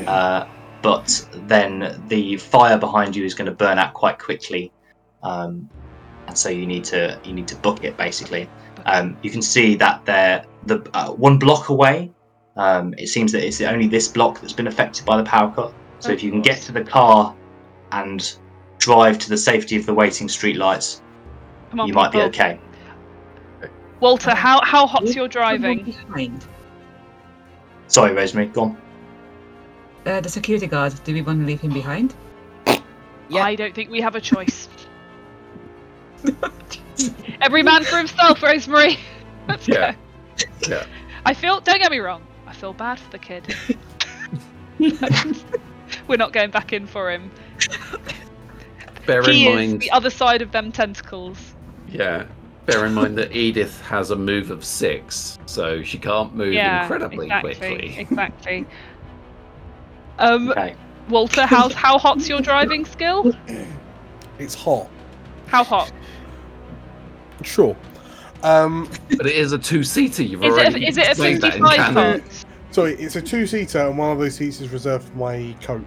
uh, 0.05 0.45
but 0.83 1.25
then 1.47 2.03
the 2.09 2.37
fire 2.37 2.77
behind 2.77 3.15
you 3.15 3.25
is 3.25 3.33
going 3.33 3.47
to 3.47 3.55
burn 3.55 3.79
out 3.79 3.93
quite 3.93 4.19
quickly, 4.19 4.71
um, 5.23 5.67
and 6.27 6.37
so 6.37 6.49
you 6.49 6.67
need 6.67 6.83
to 6.83 7.19
you 7.23 7.33
need 7.33 7.47
to 7.47 7.55
book 7.55 7.83
it 7.83 7.97
basically. 7.97 8.47
Um, 8.85 9.17
you 9.23 9.31
can 9.31 9.41
see 9.41 9.75
that 9.75 10.05
there, 10.05 10.45
the 10.65 10.87
uh, 10.93 11.11
one 11.11 11.39
block 11.39 11.69
away. 11.69 12.11
Um, 12.57 12.93
it 12.97 13.07
seems 13.07 13.31
that 13.31 13.43
it's 13.43 13.61
only 13.61 13.87
this 13.87 14.09
block 14.09 14.41
that's 14.41 14.53
been 14.53 14.67
affected 14.67 15.05
by 15.05 15.17
the 15.17 15.23
power 15.23 15.51
cut. 15.51 15.73
So 15.99 16.11
if 16.11 16.21
you 16.21 16.29
can 16.29 16.41
get 16.41 16.61
to 16.63 16.73
the 16.73 16.83
car 16.83 17.33
and 17.93 18.35
drive 18.77 19.17
to 19.19 19.29
the 19.29 19.37
safety 19.37 19.77
of 19.77 19.85
the 19.85 19.93
waiting 19.93 20.27
streetlights, 20.27 21.01
Come 21.69 21.79
on, 21.79 21.87
you 21.87 21.93
might 21.93 22.11
be 22.11 22.21
okay. 22.23 22.59
Walter, 24.01 24.35
how 24.35 24.61
how 24.65 24.85
hot's 24.85 25.15
your 25.15 25.29
driving? 25.29 25.85
Behind. 25.85 26.45
Sorry, 27.87 28.13
Rosemary, 28.13 28.47
go 28.47 28.63
on. 28.63 28.82
Uh, 30.05 30.19
the 30.19 30.29
security 30.29 30.67
guard, 30.67 30.93
do 31.03 31.13
we 31.13 31.21
want 31.21 31.39
to 31.39 31.45
leave 31.45 31.61
him 31.61 31.71
behind? 31.73 32.13
Yeah. 33.29 33.43
I 33.43 33.55
don't 33.55 33.73
think 33.73 33.89
we 33.89 34.01
have 34.01 34.15
a 34.15 34.21
choice. 34.21 34.67
Every 37.41 37.63
man 37.63 37.83
for 37.83 37.97
himself, 37.97 38.43
Rosemary. 38.43 38.97
Let's 39.47 39.67
Yeah. 39.67 39.93
go. 39.93 39.97
Yeah. 40.67 40.85
I 41.25 41.33
feel. 41.33 41.59
Don't 41.61 41.79
get 41.79 41.91
me 41.91 41.99
wrong. 41.99 42.21
I 42.45 42.53
feel 42.53 42.73
bad 42.73 42.99
for 42.99 43.09
the 43.11 43.19
kid. 43.19 43.55
We're 46.07 46.17
not 46.17 46.33
going 46.33 46.51
back 46.51 46.73
in 46.73 46.85
for 46.85 47.11
him. 47.11 47.31
Bear 49.05 49.21
he 49.23 49.47
in 49.47 49.51
is 49.59 49.69
mind, 49.71 49.81
the 49.81 49.91
other 49.91 50.09
side 50.09 50.41
of 50.41 50.51
them 50.51 50.71
tentacles. 50.71 51.37
yeah. 51.87 52.25
Bear 52.65 52.85
in 52.85 52.93
mind 52.93 53.17
that 53.17 53.35
Edith 53.35 53.81
has 53.81 54.11
a 54.11 54.15
move 54.15 54.49
of 54.49 54.63
six, 54.63 55.37
so 55.45 55.83
she 55.83 55.97
can't 55.97 56.33
move 56.33 56.53
yeah, 56.53 56.83
incredibly 56.83 57.25
exactly, 57.25 57.55
quickly. 57.55 57.97
Exactly. 57.99 58.65
Um, 60.19 60.49
Okay. 60.51 60.75
Walter, 61.09 61.45
how's 61.45 61.73
how 61.73 61.97
hot's 61.97 62.29
your 62.29 62.39
driving 62.41 62.85
skill? 62.85 63.35
It's 64.39 64.55
hot. 64.55 64.89
How 65.47 65.63
hot? 65.63 65.91
Sure. 67.43 67.75
Um, 68.41 68.89
But 69.17 69.25
it 69.27 69.35
is 69.35 69.51
a 69.51 69.57
two-seater. 69.57 70.23
You've 70.23 70.43
Is 70.43 70.53
already 70.53 70.85
it 70.85 70.85
a, 70.85 70.89
is 70.89 70.97
it 70.97 71.07
a 71.07 71.09
explained 71.11 71.41
that 71.41 71.55
in 71.55 71.63
55 71.65 71.93
canon. 71.93 72.21
foot? 72.21 72.45
sorry, 72.71 72.93
it's 72.95 73.15
a 73.15 73.21
two-seater, 73.21 73.79
and 73.87 73.97
one 73.97 74.11
of 74.11 74.19
those 74.19 74.35
seats 74.35 74.61
is 74.61 74.69
reserved 74.69 75.09
for 75.09 75.15
my 75.17 75.55
coat. 75.61 75.85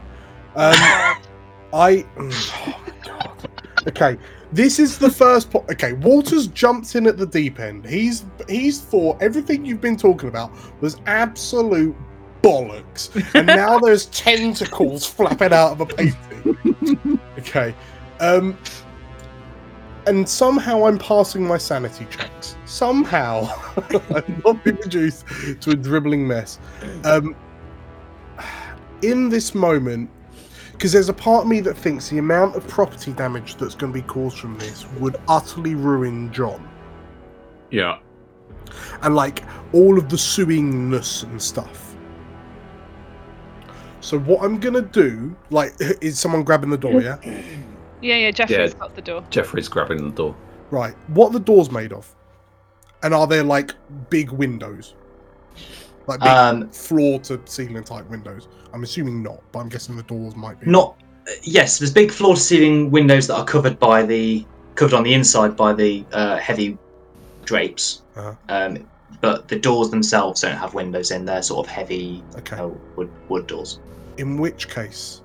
Um, 0.54 0.74
I. 1.72 2.04
Oh 2.18 2.22
my 2.22 2.92
god. 3.04 3.50
Okay, 3.88 4.16
this 4.52 4.78
is 4.78 4.98
the 4.98 5.10
first. 5.10 5.50
Po- 5.50 5.64
okay, 5.70 5.92
Walter's 5.94 6.46
jumped 6.48 6.94
in 6.94 7.06
at 7.06 7.16
the 7.18 7.26
deep 7.26 7.58
end. 7.60 7.84
He's 7.86 8.24
he's 8.48 8.80
thought 8.80 9.20
everything 9.22 9.64
you've 9.64 9.80
been 9.80 9.96
talking 9.96 10.28
about 10.28 10.50
was 10.80 10.96
absolute 11.06 11.94
bollocks, 12.46 13.34
and 13.34 13.46
now 13.46 13.78
there's 13.84 14.06
tentacles 14.06 15.06
flapping 15.06 15.52
out 15.52 15.72
of 15.72 15.80
a 15.80 15.86
painting. 15.86 17.20
Okay, 17.38 17.74
um, 18.20 18.56
and 20.06 20.28
somehow 20.28 20.86
I'm 20.86 20.98
passing 20.98 21.46
my 21.46 21.58
sanity 21.58 22.06
checks. 22.10 22.56
Somehow 22.64 23.48
I've 24.14 24.44
not 24.44 24.62
been 24.64 24.76
reduced 24.76 25.26
to 25.60 25.70
a 25.70 25.74
dribbling 25.74 26.26
mess. 26.26 26.58
Um, 27.04 27.34
in 29.02 29.28
this 29.28 29.54
moment, 29.54 30.10
because 30.72 30.92
there's 30.92 31.08
a 31.08 31.14
part 31.14 31.44
of 31.44 31.48
me 31.48 31.60
that 31.60 31.76
thinks 31.76 32.10
the 32.10 32.18
amount 32.18 32.54
of 32.54 32.66
property 32.68 33.12
damage 33.12 33.56
that's 33.56 33.74
going 33.74 33.92
to 33.92 33.98
be 33.98 34.06
caused 34.06 34.38
from 34.38 34.58
this 34.58 34.86
would 34.98 35.16
utterly 35.28 35.74
ruin 35.74 36.32
John. 36.32 36.68
Yeah. 37.70 37.98
And 39.02 39.14
like 39.14 39.42
all 39.72 39.98
of 39.98 40.08
the 40.08 40.16
suingness 40.16 41.22
and 41.22 41.40
stuff. 41.40 41.85
So 44.06 44.20
what 44.20 44.44
I'm 44.44 44.60
gonna 44.60 44.82
do, 44.82 45.34
like, 45.50 45.74
is 46.00 46.16
someone 46.16 46.44
grabbing 46.44 46.70
the 46.70 46.78
door? 46.78 47.00
Yeah, 47.02 47.16
Yeah, 48.00 48.16
yeah. 48.16 48.30
Jeffrey's 48.30 48.72
Yeah. 48.72 48.78
got 48.78 48.94
the 48.94 49.02
door. 49.02 49.24
Jeffrey's 49.30 49.66
grabbing 49.68 49.98
the 50.04 50.14
door. 50.14 50.36
right. 50.70 50.94
What 51.08 51.30
are 51.30 51.32
the 51.32 51.40
doors 51.40 51.72
made 51.72 51.92
of? 51.92 52.06
And 53.02 53.12
are 53.12 53.26
there 53.26 53.42
like 53.42 53.72
big 54.08 54.30
windows, 54.30 54.94
like 56.06 56.20
big 56.20 56.28
Um, 56.28 56.68
floor 56.70 57.18
to 57.20 57.40
ceiling 57.46 57.82
type 57.82 58.08
windows? 58.08 58.46
I'm 58.72 58.84
assuming 58.84 59.24
not, 59.24 59.40
but 59.50 59.58
I'm 59.58 59.68
guessing 59.68 59.96
the 59.96 60.02
doors 60.04 60.36
might 60.36 60.60
be. 60.60 60.70
not. 60.70 60.94
Yes, 61.42 61.78
there's 61.80 61.90
big 61.92 62.12
floor-to-ceiling 62.12 62.92
windows 62.92 63.26
that 63.26 63.34
are 63.36 63.44
covered 63.44 63.80
by 63.80 64.04
the 64.04 64.46
covered 64.76 64.94
on 64.94 65.02
the 65.02 65.14
inside 65.14 65.56
by 65.56 65.72
the 65.72 66.04
uh, 66.12 66.36
heavy 66.36 66.78
drapes. 67.44 68.02
Uh-huh. 68.16 68.34
Um, 68.48 68.86
but 69.20 69.48
the 69.48 69.58
doors 69.58 69.90
themselves 69.90 70.42
don't 70.42 70.54
have 70.56 70.74
windows 70.74 71.10
in. 71.10 71.24
They're 71.24 71.42
sort 71.42 71.66
of 71.66 71.72
heavy 71.72 72.22
Okay. 72.38 72.56
uh, 72.56 72.68
wood 72.94 73.10
wood 73.28 73.48
doors. 73.48 73.80
In 74.18 74.36
which 74.38 74.68
case, 74.68 75.22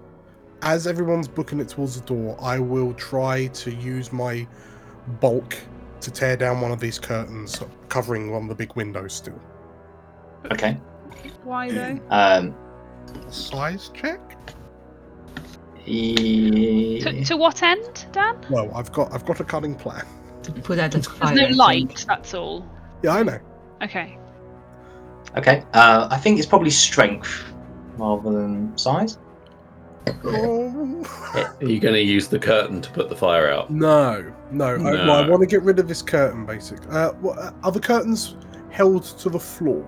as 0.61 0.85
everyone's 0.87 1.27
booking 1.27 1.59
it 1.59 1.69
towards 1.69 1.99
the 1.99 2.05
door, 2.05 2.37
I 2.41 2.59
will 2.59 2.93
try 2.93 3.47
to 3.47 3.71
use 3.73 4.11
my 4.11 4.45
bulk 5.19 5.55
to 6.01 6.11
tear 6.11 6.35
down 6.35 6.61
one 6.61 6.71
of 6.71 6.79
these 6.79 6.99
curtains 6.99 7.61
covering 7.89 8.31
one 8.31 8.43
of 8.43 8.49
the 8.49 8.55
big 8.55 8.75
windows 8.75 9.13
still. 9.13 9.39
Okay. 10.51 10.77
Why 11.43 11.71
though? 11.71 11.99
Um, 12.09 12.55
Size 13.29 13.89
check? 13.93 14.19
e- 15.85 17.01
To, 17.01 17.23
to 17.25 17.37
what 17.37 17.61
end, 17.63 18.05
Dan? 18.11 18.37
Well, 18.49 18.71
I've 18.75 18.91
got 18.91 19.13
I've 19.13 19.25
got 19.25 19.39
a 19.39 19.43
cutting 19.43 19.75
plan. 19.75 20.05
To 20.43 20.51
put 20.51 20.79
out 20.79 20.91
the 20.91 20.99
There's 20.99 21.19
no 21.19 21.27
I 21.27 21.35
think. 21.35 21.55
light. 21.57 22.05
That's 22.07 22.33
all. 22.33 22.65
Yeah, 23.03 23.15
I 23.15 23.23
know. 23.23 23.39
Okay. 23.83 24.17
Okay. 25.37 25.63
Uh, 25.73 26.07
I 26.11 26.17
think 26.17 26.37
it's 26.39 26.47
probably 26.47 26.71
strength 26.71 27.50
rather 28.01 28.31
than 28.31 28.75
size. 28.77 29.17
Oh, 30.23 31.03
Are 31.61 31.65
you 31.65 31.79
going 31.79 31.93
to 31.93 32.01
use 32.01 32.27
the 32.27 32.39
curtain 32.39 32.81
to 32.81 32.89
put 32.91 33.07
the 33.07 33.15
fire 33.15 33.49
out? 33.51 33.69
no, 33.69 34.33
no. 34.49 34.65
I, 34.65 34.77
well, 34.81 35.11
I 35.11 35.29
want 35.29 35.41
to 35.41 35.47
get 35.47 35.61
rid 35.61 35.77
of 35.79 35.87
this 35.87 36.01
curtain, 36.01 36.45
basically. 36.45 36.89
Uh, 36.89 37.11
what, 37.13 37.37
uh, 37.37 37.51
are 37.63 37.71
the 37.71 37.79
curtains 37.79 38.35
held 38.71 39.03
to 39.03 39.29
the 39.29 39.39
floor? 39.39 39.85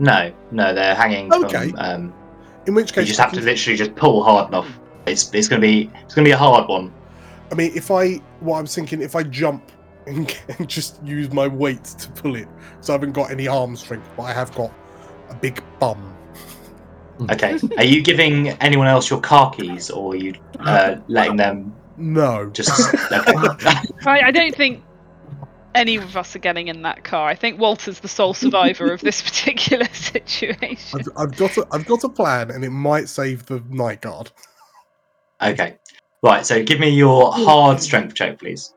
No, 0.00 0.32
no, 0.50 0.74
they're 0.74 0.94
hanging. 0.94 1.32
Okay. 1.32 1.70
From, 1.70 1.78
um, 1.78 2.14
In 2.66 2.74
which 2.74 2.92
case, 2.92 3.02
you 3.02 3.06
just 3.08 3.20
have 3.20 3.32
to 3.32 3.40
literally 3.40 3.76
just 3.76 3.94
pull 3.94 4.22
hard 4.22 4.48
enough. 4.48 4.68
It's 5.06 5.32
it's 5.32 5.48
gonna 5.48 5.62
be 5.62 5.90
it's 6.04 6.14
gonna 6.14 6.26
be 6.26 6.32
a 6.32 6.36
hard 6.36 6.68
one. 6.68 6.92
I 7.50 7.54
mean, 7.54 7.72
if 7.74 7.90
I, 7.90 8.16
what 8.40 8.58
I'm 8.58 8.66
thinking, 8.66 9.00
if 9.00 9.16
I 9.16 9.22
jump 9.22 9.72
and, 10.06 10.36
and 10.58 10.68
just 10.68 11.02
use 11.02 11.32
my 11.32 11.48
weight 11.48 11.84
to 11.84 12.10
pull 12.10 12.36
it, 12.36 12.48
so 12.80 12.92
I 12.92 12.94
haven't 12.94 13.12
got 13.12 13.30
any 13.30 13.48
arm 13.48 13.74
strength, 13.76 14.08
but 14.16 14.24
I 14.24 14.32
have 14.32 14.54
got 14.54 14.72
a 15.30 15.34
big 15.34 15.62
bum. 15.78 16.14
Okay. 17.30 17.58
Are 17.76 17.84
you 17.84 18.02
giving 18.02 18.50
anyone 18.60 18.86
else 18.86 19.10
your 19.10 19.20
car 19.20 19.50
keys, 19.50 19.90
or 19.90 20.12
are 20.12 20.16
you 20.16 20.34
uh, 20.60 20.96
letting 21.08 21.36
them 21.36 21.74
No. 21.96 22.48
just? 22.50 22.94
Okay. 23.12 23.74
Right. 24.04 24.22
I 24.24 24.30
don't 24.30 24.54
think 24.54 24.82
any 25.74 25.96
of 25.96 26.16
us 26.16 26.34
are 26.36 26.38
getting 26.38 26.68
in 26.68 26.82
that 26.82 27.04
car. 27.04 27.28
I 27.28 27.34
think 27.34 27.58
Walter's 27.58 28.00
the 28.00 28.08
sole 28.08 28.34
survivor 28.34 28.92
of 28.92 29.00
this 29.00 29.20
particular 29.22 29.86
situation. 29.92 31.00
I've, 31.00 31.08
I've 31.16 31.36
got 31.36 31.56
a, 31.56 31.66
I've 31.72 31.86
got 31.86 32.04
a 32.04 32.08
plan, 32.08 32.50
and 32.50 32.64
it 32.64 32.70
might 32.70 33.08
save 33.08 33.46
the 33.46 33.62
night 33.68 34.00
guard. 34.00 34.30
okay. 35.42 35.76
Right. 36.22 36.44
So 36.44 36.62
give 36.62 36.80
me 36.80 36.88
your 36.90 37.32
hard 37.32 37.80
strength 37.80 38.14
check, 38.14 38.38
please. 38.38 38.74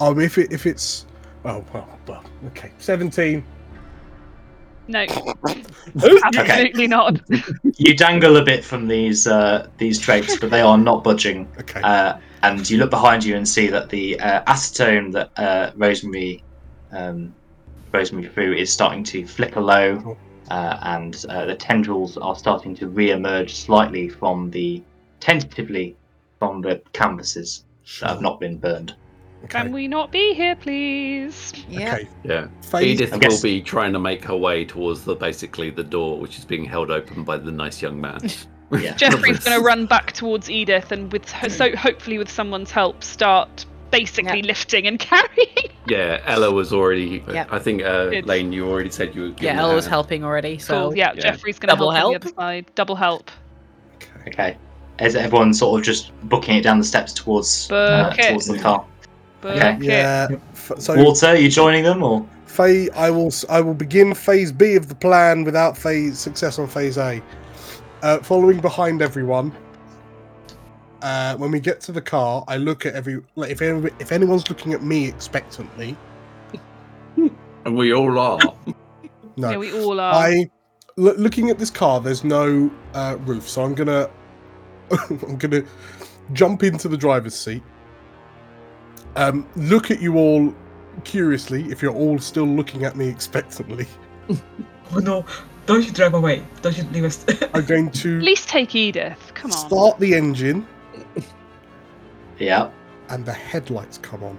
Um, 0.00 0.18
if 0.20 0.38
it 0.38 0.52
if 0.52 0.66
it's, 0.66 1.06
oh 1.44 1.64
well, 1.72 1.88
well 2.06 2.24
okay, 2.48 2.72
seventeen. 2.78 3.44
No, 4.86 5.06
absolutely 6.24 6.86
not. 6.86 7.20
You 7.78 7.96
dangle 7.96 8.36
a 8.36 8.44
bit 8.44 8.64
from 8.64 8.86
these 8.86 9.26
uh, 9.26 9.68
these 9.78 9.98
drapes, 9.98 10.36
but 10.36 10.50
they 10.50 10.60
are 10.60 10.76
not 10.76 11.02
budging. 11.02 11.48
Okay. 11.58 11.80
Uh, 11.80 12.18
and 12.42 12.68
you 12.68 12.78
look 12.78 12.90
behind 12.90 13.24
you 13.24 13.36
and 13.36 13.48
see 13.48 13.68
that 13.68 13.88
the 13.88 14.20
uh, 14.20 14.44
acetone 14.44 15.12
that 15.12 15.30
uh, 15.38 15.70
Rosemary 15.76 16.42
um, 16.92 17.34
Rosemary 17.92 18.28
threw 18.28 18.52
is 18.52 18.72
starting 18.72 19.02
to 19.04 19.26
flicker 19.26 19.60
low, 19.60 20.18
uh, 20.50 20.78
and 20.82 21.24
uh, 21.30 21.46
the 21.46 21.54
tendrils 21.54 22.16
are 22.18 22.36
starting 22.36 22.74
to 22.76 22.88
re-emerge 22.88 23.54
slightly 23.54 24.08
from 24.08 24.50
the 24.50 24.82
tentatively 25.20 25.96
from 26.38 26.60
the 26.60 26.82
canvases 26.92 27.64
that 28.00 28.10
have 28.10 28.20
not 28.20 28.38
been 28.40 28.58
burned. 28.58 28.94
Can 29.48 29.72
we 29.72 29.88
not 29.88 30.10
be 30.12 30.34
here, 30.34 30.56
please? 30.56 31.52
Yeah. 31.68 31.94
Okay. 31.94 32.08
Yeah. 32.24 32.48
Phase- 32.62 33.00
Edith 33.00 33.20
guess- 33.20 33.42
will 33.42 33.42
be 33.48 33.62
trying 33.62 33.92
to 33.92 33.98
make 33.98 34.24
her 34.24 34.36
way 34.36 34.64
towards 34.64 35.04
the 35.04 35.14
basically 35.14 35.70
the 35.70 35.84
door, 35.84 36.18
which 36.18 36.38
is 36.38 36.44
being 36.44 36.64
held 36.64 36.90
open 36.90 37.24
by 37.24 37.36
the 37.36 37.50
nice 37.52 37.80
young 37.82 38.00
man. 38.00 38.20
Yeah. 38.72 38.94
Jeffrey's 38.96 39.38
going 39.44 39.56
to 39.56 39.62
run 39.64 39.86
back 39.86 40.12
towards 40.12 40.50
Edith 40.50 40.90
and 40.90 41.12
with 41.12 41.30
her, 41.30 41.48
so 41.48 41.76
hopefully 41.76 42.18
with 42.18 42.30
someone's 42.30 42.72
help 42.72 43.04
start 43.04 43.66
basically 43.92 44.40
Yeah. 44.40 44.46
lifting 44.46 44.86
and 44.88 44.98
carrying. 45.10 45.68
Yeah, 45.86 46.20
Ella 46.24 46.50
was 46.50 46.72
already. 46.72 47.22
Yep. 47.30 47.48
I 47.52 47.58
think 47.60 47.82
uh, 47.82 48.06
Good. 48.08 48.26
Lane, 48.26 48.52
you 48.52 48.66
already 48.68 48.90
said 48.90 49.14
you 49.14 49.20
were. 49.22 49.34
Yeah, 49.38 49.58
a 49.58 49.62
Ella 49.62 49.74
was 49.76 49.86
helping 49.86 50.24
already. 50.24 50.58
So 50.58 50.88
cool. 50.88 50.96
Yeah, 50.96 51.12
yeah. 51.12 51.20
Jeffrey's 51.20 51.58
gonna 51.60 51.74
Double 51.74 51.90
help, 51.92 52.06
on 52.06 52.12
help? 52.12 52.22
the 52.22 52.28
other 52.30 52.34
side. 52.36 52.74
Double 52.74 52.96
help. 52.96 53.30
Okay. 54.26 54.56
Is 54.98 55.14
everyone 55.14 55.52
sort 55.54 55.78
of 55.80 55.84
just 55.84 56.10
booking 56.28 56.56
it 56.56 56.62
down 56.62 56.78
the 56.78 56.84
steps 56.84 57.12
towards 57.12 57.70
uh, 57.70 58.12
towards 58.18 58.46
the 58.46 58.58
car? 58.58 58.84
Book 59.44 59.56
Okay. 59.56 59.76
it. 59.76 59.82
Yeah. 59.82 60.28
F- 60.52 60.72
So 60.78 60.96
Walter, 60.96 61.26
are 61.26 61.36
you 61.36 61.50
joining 61.50 61.84
them 61.84 62.02
or? 62.02 62.24
Phase, 62.46 62.88
I 62.96 63.10
will 63.10 63.26
s- 63.26 63.44
I 63.50 63.60
will 63.60 63.74
begin 63.74 64.14
phase 64.14 64.50
B 64.52 64.74
of 64.74 64.88
the 64.88 64.94
plan 64.94 65.44
without 65.44 65.76
phase 65.76 66.18
success 66.18 66.58
on 66.58 66.66
phase 66.66 66.96
A. 66.96 67.20
Uh, 68.02 68.18
following 68.20 68.58
behind 68.60 69.02
everyone. 69.02 69.52
Uh, 71.02 71.36
when 71.36 71.50
we 71.50 71.60
get 71.60 71.82
to 71.82 71.92
the 71.92 72.00
car, 72.00 72.42
I 72.48 72.56
look 72.56 72.86
at 72.86 72.94
every 72.94 73.20
like 73.36 73.50
if 73.50 73.60
any, 73.60 73.90
if 73.98 74.12
anyone's 74.12 74.48
looking 74.48 74.72
at 74.72 74.82
me 74.82 75.06
expectantly. 75.08 75.96
And 77.66 77.76
we 77.76 77.92
all 77.94 78.18
are. 78.18 78.38
No, 79.36 79.50
Yeah, 79.50 79.56
we 79.56 79.72
all 79.72 79.98
are. 80.00 80.14
I 80.14 80.50
looking 80.96 81.50
at 81.50 81.58
this 81.58 81.70
car. 81.70 81.98
There's 82.00 82.22
no 82.24 82.70
uh, 82.94 83.16
roof, 83.24 83.48
so 83.48 83.62
I'm 83.64 83.74
gonna 83.74 84.08
I'm 85.08 85.36
gonna 85.36 85.62
jump 86.34 86.62
into 86.62 86.88
the 86.88 86.96
driver's 86.96 87.34
seat. 87.34 87.62
Um, 89.16 89.46
look 89.56 89.90
at 89.90 90.00
you 90.00 90.16
all 90.16 90.54
curiously. 91.04 91.64
If 91.70 91.82
you're 91.82 91.94
all 91.94 92.18
still 92.18 92.46
looking 92.46 92.84
at 92.84 92.96
me 92.96 93.08
expectantly, 93.08 93.86
Oh 94.92 94.98
no! 94.98 95.24
Don't 95.66 95.84
you 95.84 95.90
drive 95.92 96.14
away! 96.14 96.44
Don't 96.62 96.76
you 96.76 96.84
leave 96.84 97.04
us? 97.04 97.24
I'm 97.54 97.64
going 97.64 97.90
to 97.92 98.16
At 98.18 98.22
least 98.24 98.48
take 98.48 98.74
Edith. 98.74 99.32
Come 99.34 99.50
on. 99.50 99.56
start 99.56 99.98
the 99.98 100.14
engine, 100.14 100.66
Yeah. 102.38 102.70
and 103.08 103.24
the 103.24 103.32
headlights 103.32 103.98
come 103.98 104.22
on. 104.24 104.38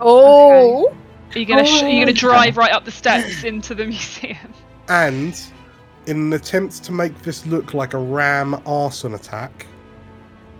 Oh, 0.00 0.94
Are 1.34 1.38
you 1.38 1.44
gonna 1.44 1.64
sh- 1.66 1.82
are 1.82 1.88
you 1.88 1.96
Oh, 1.98 2.00
gonna 2.02 2.10
okay. 2.10 2.12
drive 2.12 2.56
right 2.56 2.72
up 2.72 2.84
the 2.84 2.90
steps 2.92 3.42
into 3.44 3.74
the 3.74 3.86
museum? 3.86 4.36
And 4.88 5.38
in 6.06 6.16
an 6.18 6.32
attempt 6.32 6.82
to 6.84 6.92
make 6.92 7.20
this 7.22 7.44
look 7.46 7.74
like 7.74 7.94
a 7.94 7.98
ram 7.98 8.60
arson 8.64 9.14
attack, 9.14 9.66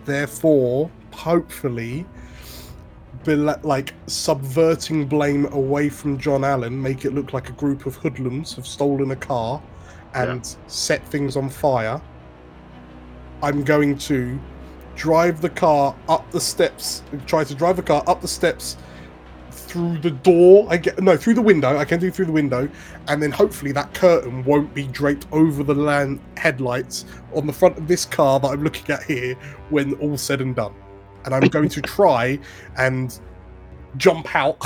therefore, 0.05 0.89
hopefully, 1.13 2.05
bela- 3.23 3.59
like 3.63 3.93
subverting 4.07 5.07
blame 5.07 5.45
away 5.53 5.89
from 5.89 6.17
John 6.17 6.43
Allen, 6.43 6.81
make 6.81 7.05
it 7.05 7.13
look 7.13 7.33
like 7.33 7.49
a 7.49 7.53
group 7.53 7.85
of 7.85 7.95
hoodlums 7.95 8.55
have 8.55 8.67
stolen 8.67 9.11
a 9.11 9.15
car 9.15 9.61
and 10.13 10.55
set 10.67 11.05
things 11.07 11.35
on 11.35 11.49
fire. 11.49 12.01
I'm 13.41 13.63
going 13.63 13.97
to 13.99 14.39
drive 14.95 15.41
the 15.41 15.49
car 15.49 15.95
up 16.09 16.29
the 16.31 16.41
steps, 16.41 17.03
try 17.25 17.43
to 17.43 17.55
drive 17.55 17.77
the 17.77 17.83
car 17.83 18.03
up 18.07 18.21
the 18.21 18.27
steps 18.27 18.77
through 19.51 19.99
the 19.99 20.11
door. 20.11 20.67
I 20.69 20.77
get 20.77 21.01
no 21.01 21.15
through 21.15 21.35
the 21.35 21.41
window. 21.41 21.77
I 21.77 21.85
can 21.85 21.99
do 21.99 22.09
through 22.09 22.25
the 22.25 22.31
window, 22.31 22.67
and 23.07 23.21
then 23.21 23.31
hopefully 23.31 23.71
that 23.73 23.93
curtain 23.93 24.43
won't 24.43 24.73
be 24.73 24.87
draped 24.87 25.27
over 25.31 25.63
the 25.63 25.75
land 25.75 26.19
headlights 26.37 27.05
on 27.35 27.45
the 27.45 27.53
front 27.53 27.77
of 27.77 27.87
this 27.87 28.05
car 28.05 28.39
that 28.39 28.47
I'm 28.47 28.63
looking 28.63 28.89
at 28.93 29.03
here 29.03 29.35
when 29.69 29.93
all 29.95 30.17
said 30.17 30.41
and 30.41 30.55
done. 30.55 30.73
And 31.25 31.33
I'm 31.35 31.47
going 31.47 31.69
to 31.69 31.81
try 31.81 32.39
and 32.77 33.19
jump 33.97 34.35
out 34.35 34.57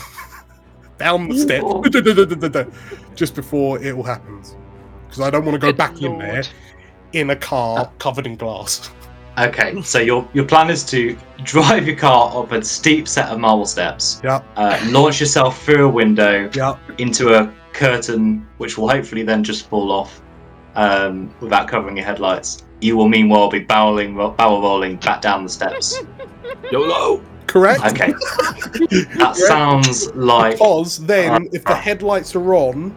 down 0.97 1.29
the 1.29 1.37
steps 1.37 2.67
just 3.15 3.35
before 3.35 3.81
it 3.83 3.93
all 3.93 4.03
happens. 4.03 4.55
Because 5.07 5.21
I 5.21 5.29
don't 5.29 5.45
want 5.45 5.55
to 5.55 5.59
go 5.59 5.67
Good 5.69 5.77
back 5.77 6.01
in 6.01 6.17
there 6.17 6.43
in 7.13 7.29
a 7.29 7.35
car 7.35 7.91
covered 7.99 8.25
in 8.25 8.35
glass. 8.35 8.89
Okay. 9.37 9.79
So 9.81 9.99
your 9.99 10.27
your 10.33 10.45
plan 10.45 10.69
is 10.69 10.83
to 10.85 11.17
drive 11.43 11.87
your 11.87 11.95
car 11.95 12.31
up 12.43 12.51
a 12.51 12.63
steep 12.63 13.07
set 13.07 13.29
of 13.29 13.39
marble 13.39 13.65
steps. 13.65 14.21
Yep. 14.23 14.45
Uh, 14.55 14.79
launch 14.89 15.19
yourself 15.19 15.63
through 15.63 15.85
a 15.85 15.89
window 15.89 16.49
Yep. 16.53 16.79
into 16.99 17.33
a 17.33 17.51
curtain, 17.73 18.47
which 18.57 18.77
will 18.77 18.87
hopefully 18.87 19.23
then 19.23 19.43
just 19.43 19.67
fall 19.69 19.91
off 19.91 20.21
um, 20.75 21.33
without 21.41 21.67
covering 21.67 21.97
your 21.97 22.05
headlights. 22.05 22.63
You 22.81 22.97
will 22.97 23.07
meanwhile 23.07 23.49
be 23.49 23.63
barreling, 23.63 24.15
ro- 24.15 24.31
barrel 24.31 24.61
rolling 24.61 24.97
back 24.97 25.21
down 25.21 25.43
the 25.43 25.49
steps. 25.49 25.99
YOLO! 26.71 27.21
Correct? 27.47 27.83
Okay. 27.85 28.11
that 29.17 29.33
sounds 29.35 30.07
like 30.15 30.53
Because 30.53 30.97
then, 31.05 31.47
if 31.51 31.63
the 31.65 31.75
headlights 31.75 32.35
are 32.35 32.53
on, 32.55 32.95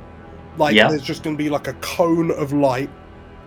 like 0.57 0.75
Yeah. 0.75 0.89
there's 0.89 1.03
just 1.03 1.23
going 1.23 1.37
to 1.37 1.43
be 1.43 1.51
like 1.51 1.69
a 1.69 1.75
cone 1.75 2.31
of 2.31 2.53
light 2.53 2.89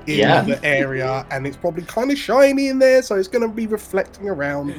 in 0.07 0.19
Yeah. 0.19 0.41
the 0.41 0.64
area, 0.64 1.26
and 1.31 1.48
it's 1.48 1.57
probably 1.57 1.84
kind 1.84 2.11
of 2.11 2.18
shiny 2.18 2.68
in 2.68 2.80
there, 2.80 3.02
so 3.02 3.15
it's 3.15 3.27
going 3.27 3.48
to 3.48 3.53
be 3.53 3.68
reflecting 3.68 4.27
around. 4.30 4.76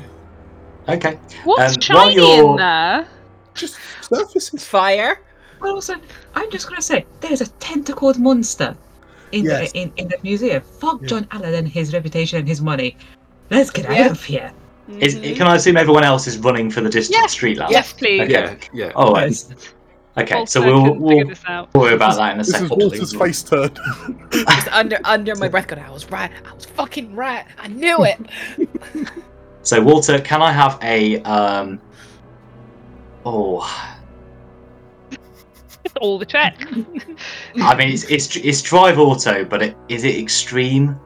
okay. 0.89 1.19
What's 1.45 1.91
Um, 1.91 1.97
while 1.97 2.11
shiny 2.11 2.15
you're- 2.17 2.49
in 2.51 2.57
there? 2.57 3.07
Just 3.55 3.77
surfaces. 4.03 4.65
fire! 4.65 5.21
But 5.61 5.71
also, 5.71 5.95
I'm 6.35 6.51
just 6.51 6.69
gonna 6.69 6.81
say, 6.81 7.05
there's 7.21 7.41
a 7.43 7.49
tentacled 7.59 8.19
monster 8.19 8.75
in 9.33 9.45
Yes. 9.45 9.73
the, 9.73 9.79
in, 9.79 9.93
in 9.97 10.09
that 10.09 10.23
museum. 10.23 10.63
Fuck 10.81 11.03
Yeah. 11.03 11.09
John 11.09 11.27
Allen 11.33 11.53
and 11.55 11.69
his 11.69 11.93
reputation 11.93 12.39
and 12.39 12.49
his 12.49 12.61
money. 12.63 12.97
Let's 13.51 13.71
get 13.71 13.85
Yeah. 13.91 14.05
out 14.05 14.11
of 14.13 14.23
here. 14.25 14.53
Is, 14.99 15.15
Mhm. 15.17 15.37
can 15.37 15.47
I 15.47 15.57
assume 15.57 15.77
everyone 15.77 16.05
else 16.05 16.27
is 16.27 16.39
running 16.39 16.71
for 16.71 16.81
the 16.81 16.91
distant 16.91 17.19
Yes. 17.23 17.33
street 17.33 17.59
lamp? 17.59 17.71
Yes, 17.71 17.93
please. 17.93 18.23
Okay. 18.23 18.33
Yeah, 18.33 18.55
yeah. 18.73 18.93
Oh, 18.97 19.13
right. 19.13 19.29
Yes. 19.29 19.49
okay. 20.19 20.35
Walter 20.35 20.51
So 20.51 20.61
we'll, 20.63 20.95
we'll 20.95 21.19
figure 21.19 21.35
this 21.35 21.43
out. 21.47 21.73
worry 21.75 21.95
about 21.95 22.17
that 22.17 22.35
in 22.35 22.41
a 22.41 22.43
This 22.43 22.51
second. 22.53 22.67
is 22.67 22.71
Walter's 22.71 23.15
face 23.15 23.43
turn. 23.43 23.71
Just 24.33 24.69
under 24.73 24.99
under 25.05 25.35
my 25.37 25.49
breath, 25.49 25.69
God, 25.69 25.79
I 25.79 25.91
was 25.91 26.11
right. 26.11 26.31
I 26.51 26.55
was 26.55 26.65
fucking 26.67 27.15
right. 27.15 27.45
I 27.59 27.69
knew 27.69 28.05
it. 28.05 28.19
So 29.63 29.79
Walter, 29.83 30.19
can 30.19 30.41
I 30.41 30.53
have 30.53 30.79
a 30.83 31.21
um? 31.25 31.79
Oh, 33.27 33.61
All 36.01 36.19
the 36.19 36.25
check. 36.25 36.57
I 37.57 37.75
mean 37.77 37.91
it's 37.93 38.05
it's, 38.05 38.37
it's 38.37 38.63
drive 38.63 38.99
auto, 38.99 39.45
but 39.45 39.61
it, 39.63 39.77
is 39.89 40.05
it 40.05 40.17
extreme? 40.17 40.99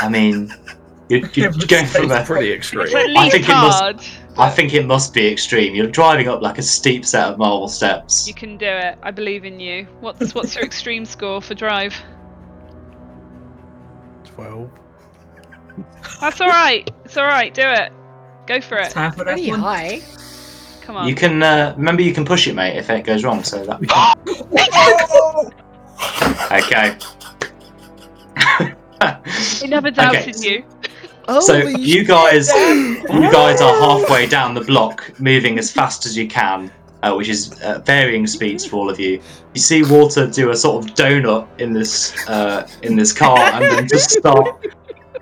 I 0.00 0.08
mean, 0.08 0.54
you're, 1.10 1.28
you're 1.34 1.52
going 1.68 1.86
from 1.86 2.10
a. 2.10 2.24
Pretty 2.24 2.52
It's 2.52 2.72
extreme. 2.72 2.86
at 2.86 2.94
I 2.94 3.04
least 3.24 3.32
think 3.36 3.48
it 3.48 3.52
must- 3.52 3.78
hard. 3.80 4.00
I 4.38 4.48
think 4.48 4.72
it 4.72 4.86
must 4.86 5.12
be 5.12 5.26
extreme. 5.30 5.74
You're 5.74 5.88
driving 5.88 6.28
up 6.28 6.40
like 6.40 6.56
a 6.56 6.62
steep 6.62 7.04
set 7.04 7.28
of 7.28 7.36
marble 7.38 7.68
steps. 7.68 8.26
you 8.28 8.32
can 8.32 8.56
do 8.56 8.64
it. 8.66 8.96
I 9.02 9.10
believe 9.10 9.44
in 9.44 9.58
you. 9.60 9.86
What's 10.00 10.34
what's 10.34 10.54
your 10.54 10.64
extreme 10.64 11.04
score 11.04 11.42
for 11.42 11.54
drive? 11.54 11.94
Twelve. 14.24 14.70
That's 16.20 16.40
all 16.40 16.48
right. 16.48 16.88
It's 17.04 17.16
all 17.16 17.26
right. 17.26 17.52
Do 17.52 17.62
it. 17.62 17.92
Go 18.46 18.60
for 18.60 18.78
it. 18.78 18.90
time 18.92 19.10
for 19.12 19.24
that 19.24 19.32
Pretty 19.34 19.50
one. 19.50 19.60
high. 19.60 20.00
Come 20.82 20.96
on. 20.96 21.08
You 21.08 21.14
can 21.14 21.42
uh, 21.42 21.74
remember 21.76 22.02
you 22.02 22.14
can 22.14 22.24
push 22.24 22.46
it, 22.46 22.54
mate, 22.54 22.76
if 22.78 22.88
it 22.88 23.04
goes 23.04 23.24
wrong. 23.24 23.42
So 23.44 23.64
that 23.64 23.80
we 23.80 23.86
can. 23.88 24.16
okay. 26.52 26.96
I 29.02 29.66
never 29.66 29.90
doubted 29.90 30.42
you. 30.42 30.64
So 31.38 31.56
you 31.58 32.04
guys, 32.04 32.48
you 32.48 33.30
guys 33.30 33.60
are 33.60 33.74
halfway 33.78 34.26
down 34.26 34.54
the 34.54 34.62
block, 34.62 35.12
moving 35.20 35.58
as 35.58 35.70
fast 35.70 36.04
as 36.04 36.16
you 36.16 36.26
can, 36.26 36.72
uh, 37.02 37.14
which 37.14 37.28
is 37.28 37.60
uh, 37.62 37.80
varying 37.84 38.26
speeds 38.26 38.66
for 38.66 38.76
all 38.76 38.90
of 38.90 38.98
you. 38.98 39.22
You 39.54 39.60
see 39.60 39.84
Walter 39.84 40.26
do 40.26 40.50
a 40.50 40.56
sort 40.56 40.84
of 40.84 40.94
donut 40.94 41.46
in 41.60 41.72
this 41.72 42.28
uh, 42.28 42.68
in 42.82 42.96
this 42.96 43.12
car, 43.12 43.38
and 43.38 43.64
then 43.64 43.86
just 43.86 44.10
start 44.10 44.66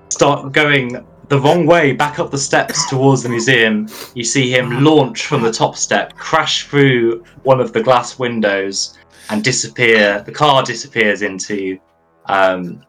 start 0.08 0.52
going 0.52 1.04
the 1.28 1.38
wrong 1.38 1.66
way 1.66 1.92
back 1.92 2.18
up 2.18 2.30
the 2.30 2.38
steps 2.38 2.88
towards 2.88 3.22
the 3.22 3.28
museum. 3.28 3.86
You 4.14 4.24
see 4.24 4.50
him 4.50 4.82
launch 4.82 5.26
from 5.26 5.42
the 5.42 5.52
top 5.52 5.76
step, 5.76 6.16
crash 6.16 6.66
through 6.66 7.22
one 7.42 7.60
of 7.60 7.74
the 7.74 7.82
glass 7.82 8.18
windows, 8.18 8.96
and 9.28 9.44
disappear. 9.44 10.22
The 10.24 10.32
car 10.32 10.62
disappears 10.62 11.20
into 11.20 11.78
um, 12.26 12.82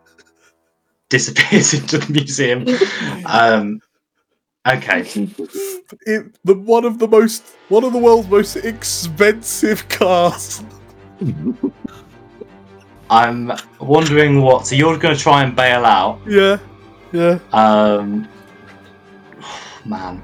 disappears 1.10 1.74
into 1.80 1.98
the 1.98 2.12
museum. 2.12 2.66
Um, 3.26 3.82
okay. 4.68 5.04
It, 6.06 6.38
the 6.46 6.54
one 6.54 6.86
of 6.86 7.00
the 7.00 7.08
most 7.08 7.44
one 7.70 7.84
of 7.84 7.94
the 7.94 7.98
world's 7.98 8.30
most 8.30 8.56
expensive 8.58 9.90
cars. 9.90 10.64
I'm 13.10 13.52
wondering 13.80 14.44
what. 14.44 14.68
So 14.68 14.76
you're 14.76 15.00
going 15.00 15.16
to 15.16 15.20
try 15.20 15.44
and 15.44 15.56
bail 15.56 15.84
out. 15.84 16.22
Yeah, 16.28 16.60
yeah. 17.12 17.40
Um, 17.54 18.28
man, 19.84 20.22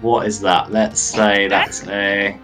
what 0.00 0.26
is 0.26 0.40
that? 0.40 0.72
Let's 0.72 1.00
say 1.00 1.46
that's 1.46 1.86
a 1.86 2.36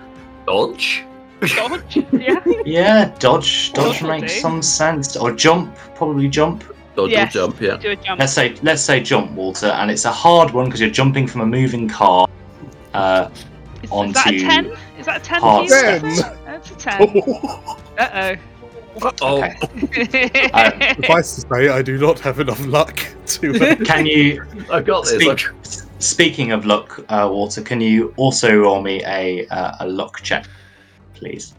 Dodge? 0.46 1.04
Dodge. 1.40 2.04
Yeah. 2.12 2.40
yeah. 2.64 3.14
Dodge. 3.18 3.72
Dodge 3.72 3.72
Dodge 3.72 4.02
will 4.02 4.08
makes 4.10 4.34
do. 4.34 4.40
some 4.40 4.62
sense. 4.62 5.16
Or 5.16 5.32
jump. 5.32 5.74
Probably 5.94 6.28
jump. 6.28 6.64
Dodge 6.96 7.10
Yes. 7.12 7.34
or 7.36 7.38
jump, 7.48 7.60
yeah. 7.60 7.76
Do 7.76 7.90
a 7.90 7.96
jump. 7.96 8.18
Let's 8.20 8.32
say 8.32 8.54
let's 8.62 8.82
say 8.82 9.00
jump, 9.00 9.30
Walter. 9.32 9.66
And 9.68 9.90
it's 9.90 10.04
a 10.04 10.12
hard 10.12 10.50
one 10.52 10.66
because 10.66 10.80
you're 10.80 10.90
jumping 10.90 11.26
from 11.26 11.42
a 11.42 11.46
moving 11.46 11.88
car. 11.88 12.26
Uh, 12.94 13.28
Is, 13.32 13.44
is 13.84 13.90
onto 13.90 14.12
that 14.14 14.26
a 14.34 14.38
ten? 14.40 14.66
Is 14.98 15.06
that 15.06 15.20
a 15.20 15.24
ten? 15.24 15.40
hard 15.40 15.68
for 15.68 15.74
you? 16.06 16.10
steps. 16.16 16.22
That's 16.44 16.70
a 16.70 16.74
ten. 16.74 17.22
Uh 17.98 18.36
Oh, 19.22 19.44
Okay. 19.44 19.56
oh. 20.52 20.70
Suffice 20.96 21.34
to 21.36 21.40
say, 21.42 21.68
I 21.68 21.82
do 21.82 21.98
not 21.98 22.18
have 22.20 22.40
enough 22.40 22.64
luck 22.66 22.98
to. 23.26 23.54
Uh, 23.54 23.76
Can 23.84 24.06
you 24.06 24.42
I've 24.72 24.84
got 24.86 25.04
this. 25.04 25.22
speak? 25.22 25.82
Speaking 26.00 26.50
of 26.52 26.64
luck, 26.66 26.98
uh, 27.08 27.28
Walter, 27.30 27.60
can 27.62 27.80
you 27.80 28.12
also 28.16 28.56
roll 28.56 28.80
me 28.82 29.02
a 29.04 29.46
uh, 29.48 29.76
a 29.80 29.86
luck 29.86 30.20
check, 30.22 30.46
please? 31.18 31.54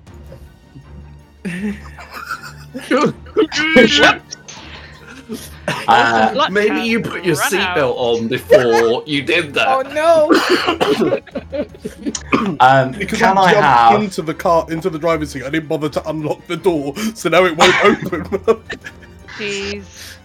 Uh, 5.87 6.47
Maybe 6.51 6.81
you 6.81 6.99
put 7.01 7.23
your 7.23 7.35
run 7.35 7.51
seatbelt 7.51 7.95
on 7.95 8.27
before 8.27 9.03
you 9.05 9.21
did 9.21 9.53
that. 9.53 9.67
Oh 9.67 9.83
that. 9.83 9.93
no! 12.33 12.55
um, 12.59 12.91
Because 12.91 13.19
can 13.19 13.37
I 13.37 13.41
I 13.41 13.51
jumped 13.51 13.67
have? 13.67 14.01
into 14.01 14.21
the 14.21 14.33
car, 14.33 14.65
into 14.71 14.89
the 14.89 14.97
driver's 14.99 15.31
seat. 15.31 15.43
I 15.43 15.49
didn't 15.49 15.69
bother 15.69 15.89
to 15.89 16.09
unlock 16.09 16.45
the 16.47 16.57
door, 16.57 16.95
so 17.15 17.29
now 17.29 17.45
it 17.45 17.55
won't 17.55 17.85
open. 17.85 18.23
Jeez. 19.37 20.15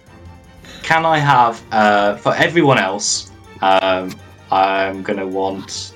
Can 0.83 1.05
I 1.07 1.19
have 1.19 1.63
uh, 1.73 2.17
for 2.17 2.35
everyone 2.35 2.79
else? 2.79 3.31
Um, 3.61 4.15
I'm 4.51 5.03
gonna 5.03 5.27
want. 5.27 5.94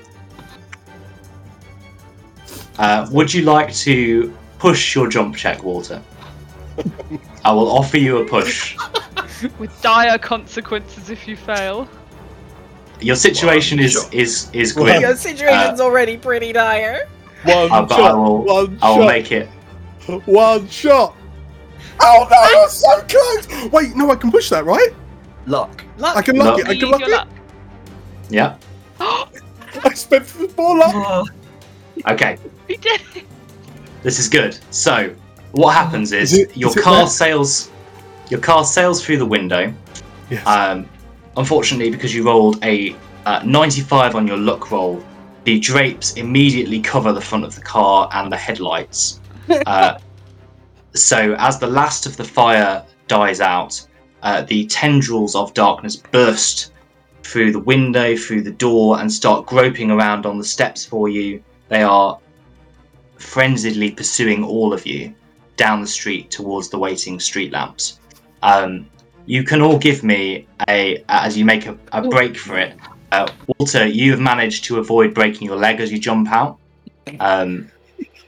Uh, 2.79 3.07
would 3.11 3.31
you 3.33 3.43
like 3.43 3.73
to 3.75 4.33
push 4.57 4.95
your 4.95 5.07
jump 5.09 5.35
check, 5.35 5.63
Walter? 5.63 6.01
I 7.43 7.51
will 7.51 7.69
offer 7.69 7.97
you 7.97 8.19
a 8.19 8.25
push. 8.25 8.77
With 9.59 9.81
dire 9.81 10.17
consequences 10.17 11.09
if 11.09 11.27
you 11.27 11.35
fail. 11.35 11.87
Your 13.01 13.15
situation 13.15 13.79
is 13.79 13.91
Sure. 13.93 14.03
is 14.11 14.49
is 14.53 14.75
Well, 14.75 14.85
grim, 14.85 15.01
Your 15.01 15.15
situation's 15.15 15.79
already 15.79 16.17
pretty 16.17 16.51
dire. 16.53 17.07
one 17.43 17.71
uh, 17.71 17.81
but 17.83 17.91
I 17.93 17.97
shot. 17.97 18.17
will 18.17 18.43
one 18.43 18.79
I 18.81 18.89
will 18.91 19.03
shot. 19.03 19.07
make 19.07 19.31
it. 19.31 19.47
One 20.25 20.67
shot. 20.67 21.15
Oh 22.01 22.27
no, 22.31 22.59
you're 22.59 22.69
so 22.69 23.01
close! 23.07 23.71
Wait, 23.71 23.95
no, 23.95 24.09
I 24.11 24.15
can 24.15 24.31
push 24.31 24.49
that, 24.49 24.63
right? 24.65 24.89
Luck. 25.45 25.83
Luck. 25.97 26.15
I 26.17 26.21
can 26.21 26.37
lock 26.37 26.57
Luck. 26.57 26.59
it. 26.59 26.67
I 26.67 26.79
can 26.79 26.89
lock 26.91 26.99
your 27.01 27.09
it. 27.09 27.11
luck. 27.13 27.27
Yeah. 28.29 28.57
I 28.99 29.93
spent 29.93 30.25
four 30.25 30.77
luck. 30.77 30.93
Oh, 30.95 31.25
Okay. 32.07 32.37
He 32.67 32.77
did. 32.77 33.01
This 34.03 34.19
is 34.19 34.29
good. 34.29 34.57
So, 34.71 35.13
what 35.51 35.73
happens 35.73 36.11
is, 36.13 36.33
Is 36.33 36.39
it- 36.39 36.57
your 36.57 36.69
is 36.69 36.77
it 36.77 36.83
car 36.83 36.97
there? 36.99 37.07
sails, 37.07 37.69
your 38.29 38.39
car 38.39 38.63
sails 38.63 39.03
through 39.03 39.17
the 39.17 39.25
window. 39.25 39.73
Yes. 40.29 40.45
Um, 40.47 40.87
unfortunately, 41.37 41.89
because 41.89 42.13
you 42.13 42.23
rolled 42.23 42.63
a 42.63 42.95
uh, 43.25 43.41
95 43.45 44.15
on 44.15 44.27
your 44.27 44.37
luck 44.37 44.71
roll, 44.71 45.03
the 45.43 45.59
drapes 45.59 46.13
immediately 46.13 46.79
cover 46.79 47.11
the 47.11 47.21
front 47.21 47.43
of 47.43 47.55
the 47.55 47.61
car 47.61 48.09
and 48.13 48.31
the 48.31 48.37
headlights. 48.37 49.19
Uh, 49.65 49.97
so, 50.93 51.35
as 51.39 51.57
the 51.59 51.65
last 51.67 52.05
of 52.05 52.15
the 52.17 52.23
fire 52.23 52.85
dies 53.07 53.41
out, 53.41 53.83
uh, 54.21 54.43
the 54.43 54.67
tendrils 54.67 55.35
of 55.35 55.51
darkness 55.55 55.95
burst 55.95 56.71
through 57.23 57.51
the 57.51 57.59
window, 57.59 58.15
through 58.15 58.41
the 58.43 58.51
door, 58.51 58.99
and 58.99 59.11
start 59.11 59.47
groping 59.47 59.89
around 59.89 60.27
on 60.27 60.37
the 60.37 60.43
steps 60.43 60.85
for 60.85 61.09
you. 61.09 61.43
They 61.69 61.83
are 61.83 62.19
frenziedly 63.17 63.95
pursuing 63.95 64.43
all 64.43 64.73
of 64.73 64.85
you 64.85 65.13
down 65.57 65.81
the 65.81 65.87
street 65.87 66.31
towards 66.31 66.69
the 66.69 66.79
waiting 66.79 67.19
street 67.19 67.51
lamps. 67.51 67.99
Um, 68.41 68.89
you 69.25 69.43
can 69.43 69.61
all 69.61 69.77
give 69.77 70.03
me 70.03 70.47
a 70.67 71.03
as 71.09 71.37
you 71.37 71.45
make 71.45 71.67
a, 71.67 71.77
a 71.91 72.07
break 72.07 72.37
for 72.37 72.57
it. 72.57 72.75
Uh, 73.11 73.27
Walter, 73.47 73.85
you 73.85 74.11
have 74.11 74.19
managed 74.19 74.63
to 74.65 74.77
avoid 74.79 75.13
breaking 75.13 75.47
your 75.47 75.57
leg 75.57 75.79
as 75.79 75.91
you 75.91 75.99
jump 75.99 76.31
out. 76.31 76.57
Um, 77.19 77.71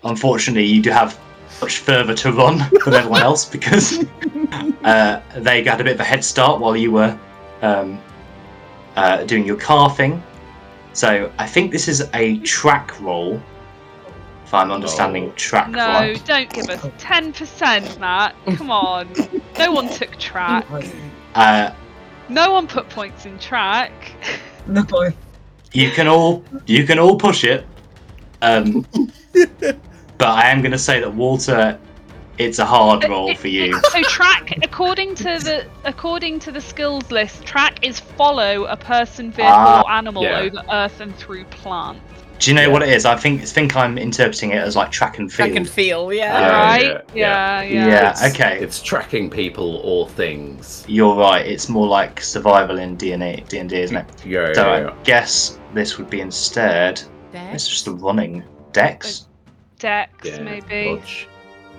unfortunately, 0.03 0.65
you 0.65 0.81
do 0.81 0.89
have 0.91 1.19
much 1.61 1.79
further 1.79 2.15
to 2.15 2.31
run 2.31 2.57
than 2.57 2.93
everyone 2.93 3.21
else 3.21 3.45
because 3.45 4.03
uh, 4.83 5.21
they 5.37 5.63
got 5.63 5.79
a 5.79 5.83
bit 5.83 5.93
of 5.93 5.99
a 5.99 6.03
head 6.03 6.23
start 6.23 6.59
while 6.59 6.75
you 6.75 6.91
were 6.91 7.17
um, 7.61 7.99
uh, 8.95 9.23
doing 9.23 9.45
your 9.45 9.57
car 9.57 9.89
thing. 9.89 10.21
So 10.93 11.31
I 11.37 11.47
think 11.47 11.71
this 11.71 11.87
is 11.87 12.09
a 12.13 12.37
track 12.39 12.99
roll, 13.01 13.41
if 14.45 14.53
I'm 14.53 14.71
understanding 14.71 15.29
Oh. 15.29 15.33
track 15.35 15.69
No, 15.69 15.77
right. 15.87 16.25
don't 16.25 16.49
give 16.51 16.69
us 16.69 16.81
10%, 16.99 17.97
Matt. 17.99 18.35
Come 18.55 18.69
on. 18.71 19.07
No 19.57 19.71
one 19.71 19.87
took 19.89 20.17
track. 20.19 20.65
Uh, 21.35 21.71
No 22.29 22.51
one 22.51 22.67
put 22.67 22.89
points 22.89 23.25
in 23.25 23.39
track. 23.39 23.91
no. 24.67 24.83
Boy. 24.83 25.13
You 25.73 25.89
can 25.91 26.07
all 26.07 26.43
you 26.65 26.85
can 26.85 26.99
all 26.99 27.15
push 27.17 27.45
it, 27.45 27.65
um, 28.41 28.85
but 29.33 30.27
I 30.27 30.49
am 30.49 30.61
going 30.61 30.73
to 30.73 30.77
say 30.77 30.99
that 30.99 31.13
Walter, 31.13 31.79
it's 32.43 32.59
a 32.59 32.65
hard 32.65 33.03
roll 33.09 33.33
for 33.35 33.47
you. 33.47 33.79
So 33.91 34.01
track, 34.03 34.57
according 34.63 35.15
to 35.15 35.23
the 35.23 35.65
according 35.85 36.39
to 36.39 36.51
the 36.51 36.61
skills 36.61 37.09
list, 37.11 37.45
track 37.45 37.85
is 37.85 37.99
follow 37.99 38.65
a 38.65 38.75
person, 38.77 39.31
vehicle, 39.31 39.53
Ah, 39.53 39.81
or 39.83 39.91
animal 39.91 40.23
yeah. 40.23 40.39
over 40.39 40.61
earth 40.71 40.99
and 41.01 41.15
through 41.15 41.45
plant. 41.45 41.99
Do 42.39 42.49
you 42.49 42.55
know 42.55 42.63
Yeah. 42.63 42.67
what 42.69 42.81
it 42.81 42.89
is? 42.89 43.05
I 43.05 43.15
think 43.15 43.43
think 43.43 43.75
I'm 43.75 43.99
interpreting 43.99 44.49
it 44.51 44.55
as 44.57 44.75
like 44.75 44.89
track 44.91 45.19
and 45.19 45.29
I 45.31 45.35
field. 45.35 45.53
can 45.53 45.65
feel, 45.65 46.11
yeah. 46.11 46.39
Yeah, 46.39 46.51
right? 46.51 46.81
yeah, 46.83 47.01
Yeah, 47.13 47.61
yeah. 47.61 47.87
yeah. 47.87 48.09
It's- 48.09 48.33
okay. 48.33 48.57
It's 48.59 48.81
tracking 48.81 49.29
people 49.29 49.77
or 49.83 50.07
things. 50.09 50.83
You're 50.87 51.13
right. 51.15 51.45
It's 51.45 51.69
more 51.69 51.85
like 51.87 52.19
survival 52.19 52.79
in 52.79 52.97
DNA, 52.97 53.43
D 53.47 53.59
and 53.59 53.69
D, 53.69 53.79
isn't 53.81 53.95
it? 53.95 54.05
Yeah, 54.25 54.53
So 54.53 54.67
yeah, 54.75 54.89
I 54.89 55.03
guess 55.03 55.59
this 55.75 55.99
would 55.99 56.09
be 56.09 56.19
instead. 56.21 56.99
It's 57.33 57.67
just 57.67 57.85
the 57.85 57.91
running 57.93 58.43
Dex. 58.73 59.27
Dex, 59.79 60.11
yeah. 60.23 60.39
maybe. 60.41 60.95
Dodge. 60.99 61.27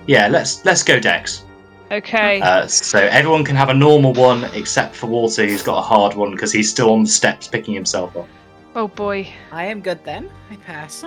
Yeah, 0.07 0.27
let's 0.27 0.63
let's 0.65 0.83
go 0.83 0.99
Dex. 0.99 1.43
Okay. 1.91 2.41
Uh, 2.41 2.65
so 2.67 2.99
everyone 2.99 3.43
can 3.45 3.55
have 3.55 3.69
a 3.69 3.73
normal 3.73 4.13
one 4.13 4.45
except 4.55 4.95
for 4.95 5.07
Walter, 5.07 5.45
who's 5.45 5.61
got 5.61 5.77
a 5.77 5.81
hard 5.81 6.15
one 6.15 6.31
because 6.31 6.51
he's 6.51 6.69
still 6.69 6.91
on 6.91 7.03
the 7.03 7.09
steps 7.09 7.47
picking 7.47 7.73
himself 7.73 8.15
up. 8.17 8.27
oh 8.75 8.87
boy. 8.87 9.27
I 9.51 9.65
am 9.65 9.79
good 9.81 10.03
then. 10.03 10.29
I 10.51 10.55
pass. 10.57 11.03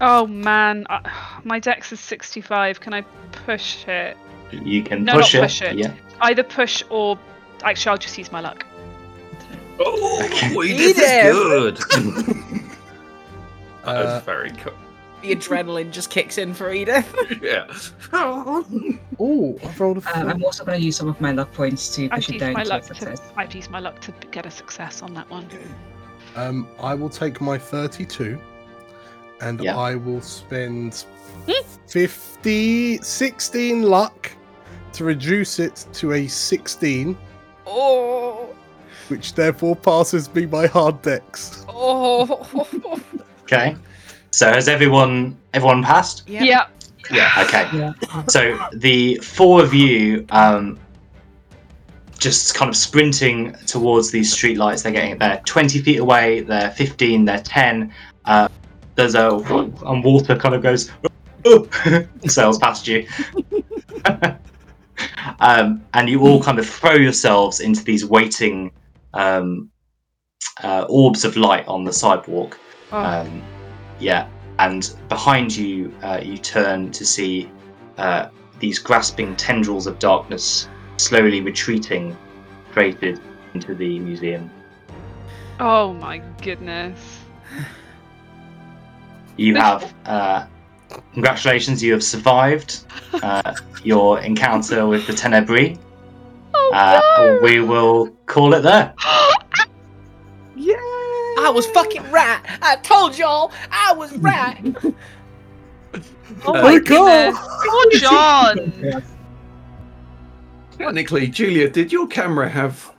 Oh 0.00 0.26
man, 0.26 0.86
uh, 0.90 1.00
my 1.44 1.58
Dex 1.58 1.90
is 1.92 2.00
65. 2.00 2.80
Can 2.80 2.92
I 2.92 3.00
push 3.46 3.86
it? 3.88 4.16
You 4.50 4.82
can 4.82 5.04
No, 5.04 5.14
push, 5.14 5.34
not 5.34 5.40
it. 5.40 5.42
push 5.46 5.62
it. 5.62 5.78
Yeah. 5.78 5.92
Either 6.20 6.42
push 6.42 6.82
or 6.90 7.18
actually, 7.64 7.90
I'll 7.92 7.98
just 7.98 8.18
use 8.18 8.30
my 8.30 8.40
luck. 8.40 8.66
Oh, 9.78 10.22
Okay. 10.24 10.48
this 10.76 10.98
is 10.98 11.78
Edith! 11.78 11.88
good. 11.90 12.62
Uh, 13.84 14.02
That's 14.02 14.24
very 14.26 14.50
cool. 14.50 14.72
The 15.26 15.34
adrenaline 15.34 15.90
just 15.90 16.10
kicks 16.10 16.38
in 16.38 16.54
for 16.54 16.72
Edith. 16.72 17.12
Yeah. 17.42 17.66
oh, 18.12 19.58
I've 19.64 19.80
rolled 19.80 19.98
a 19.98 20.08
Uh, 20.08 20.12
four. 20.20 20.30
I'm 20.30 20.44
also 20.44 20.64
going 20.64 20.78
to 20.78 20.84
use 20.84 20.96
some 20.96 21.08
of 21.08 21.20
my 21.20 21.32
luck 21.32 21.52
points 21.52 21.94
to 21.96 22.04
I've 22.04 22.10
push 22.12 22.28
it 22.28 22.32
used 22.34 22.40
down 22.44 22.52
my 22.52 22.62
to 22.62 22.68
luck 22.68 22.82
to. 22.82 22.94
success. 22.94 23.20
I've 23.36 23.54
used 23.54 23.70
my 23.70 23.80
luck 23.80 24.00
to 24.02 24.12
get 24.30 24.46
a 24.46 24.50
success 24.50 25.02
on 25.02 25.14
that 25.14 25.28
one. 25.28 25.48
Um, 26.36 26.68
I 26.80 26.94
will 26.94 27.08
take 27.08 27.40
my 27.40 27.58
32 27.58 28.38
and 29.40 29.60
Yeah. 29.60 29.76
I 29.76 29.96
will 29.96 30.20
spend 30.22 31.04
Hmm? 31.46 31.52
50, 31.88 32.98
16 32.98 33.82
luck 33.82 34.30
to 34.92 35.04
reduce 35.04 35.58
it 35.58 35.86
to 35.94 36.12
a 36.12 36.26
16, 36.28 37.16
Oh, 37.66 38.48
which 39.08 39.34
therefore 39.34 39.74
passes 39.76 40.32
me 40.34 40.46
by 40.46 40.66
hard 40.68 41.02
Dex. 41.02 41.64
oh. 41.68 42.46
Okay. 43.42 43.76
So 44.36 44.52
has 44.52 44.68
everyone 44.68 45.34
everyone 45.54 45.82
passed? 45.82 46.24
Yeah. 46.26 46.42
Yeah. 46.42 46.66
Yeah. 47.10 47.44
Okay. 47.46 47.66
Yeah. 47.72 47.94
So 48.28 48.58
the 48.74 49.16
four 49.22 49.62
of 49.62 49.72
you 49.72 50.26
um, 50.28 50.78
just 52.18 52.54
kind 52.54 52.68
of 52.68 52.76
sprinting 52.76 53.54
towards 53.64 54.10
these 54.10 54.34
streetlights. 54.34 54.82
They're 54.82 54.92
getting 54.92 55.16
they're 55.16 55.40
20 55.46 55.80
feet 55.80 56.00
away. 56.00 56.40
They're 56.40 56.70
15. 56.70 57.24
They're 57.24 57.40
10. 57.40 57.94
Uh, 58.26 58.48
there's 58.94 59.14
a 59.14 59.30
and 59.86 60.04
Walter 60.04 60.36
kind 60.36 60.54
of 60.54 60.62
goes 60.62 60.90
sails 62.26 62.58
past 62.58 62.86
you. 62.86 63.08
um, 65.40 65.82
and 65.94 66.10
you 66.10 66.20
all 66.20 66.42
kind 66.42 66.58
of 66.58 66.68
throw 66.68 66.92
yourselves 66.92 67.60
into 67.60 67.82
these 67.82 68.04
waiting 68.04 68.70
um, 69.14 69.70
uh, 70.62 70.84
orbs 70.90 71.24
of 71.24 71.38
light 71.38 71.66
on 71.66 71.84
the 71.84 71.92
sidewalk. 71.92 72.58
Oh, 72.92 72.98
Um, 72.98 73.42
yeah, 74.00 74.28
and 74.58 74.94
behind 75.08 75.54
you, 75.56 75.92
uh, 76.02 76.20
you 76.22 76.38
turn 76.38 76.90
to 76.92 77.04
see 77.04 77.50
uh, 77.98 78.28
these 78.58 78.78
grasping 78.78 79.36
tendrils 79.36 79.86
of 79.86 79.98
darkness 79.98 80.68
slowly 80.96 81.40
retreating, 81.40 82.16
created 82.72 83.20
into 83.54 83.74
the 83.74 83.98
museum. 83.98 84.50
oh 85.60 85.92
my 85.94 86.18
goodness. 86.42 86.98
You 89.38 89.54
have, 89.56 89.94
uh, 90.06 90.46
congratulations, 91.12 91.82
you 91.82 91.92
have 91.92 92.02
survived 92.02 92.84
uh, 93.22 93.54
your 93.84 94.20
encounter 94.20 94.86
with 94.86 95.06
the 95.06 95.12
Tenebris. 95.12 95.78
Oh 96.58 96.70
Uh, 96.72 97.00
no! 97.18 97.38
We 97.42 97.60
will 97.60 98.08
call 98.24 98.54
it 98.54 98.62
there. 98.62 98.94
I 101.46 101.50
was 101.50 101.64
fucking 101.68 102.02
right. 102.10 102.40
I 102.60 102.74
told 102.82 103.16
y'all 103.16 103.52
I 103.70 103.92
was 103.92 104.12
right. 104.18 104.60
oh 104.84 104.92
Uh, 106.44 106.52
my 106.54 106.60
my 106.62 106.78
God! 106.80 107.34
goodness. 107.34 107.38
Poor 107.68 107.90
John. 108.00 109.04
Technically, 110.76 111.28
Julia, 111.28 111.70
did 111.70 111.92
your 111.92 112.08
camera 112.08 112.48
have 112.48 112.92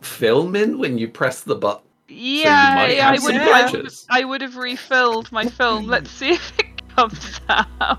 film 0.00 0.56
in 0.56 0.78
when 0.78 0.96
you 0.96 1.06
press 1.06 1.42
the 1.42 1.54
button? 1.54 1.82
Yeah, 2.08 2.74
might 2.76 2.98
I 2.98 3.12
would. 3.12 3.20
some 3.20 3.36
I 3.36 3.70
would. 3.70 3.92
I 4.08 4.24
would 4.24 4.40
have 4.40 4.56
refilled 4.56 5.30
my 5.30 5.44
film. 5.44 5.86
Let's 5.86 6.10
see 6.10 6.30
if 6.30 6.58
it 6.58 6.88
comes 6.96 7.40
out. 7.50 7.98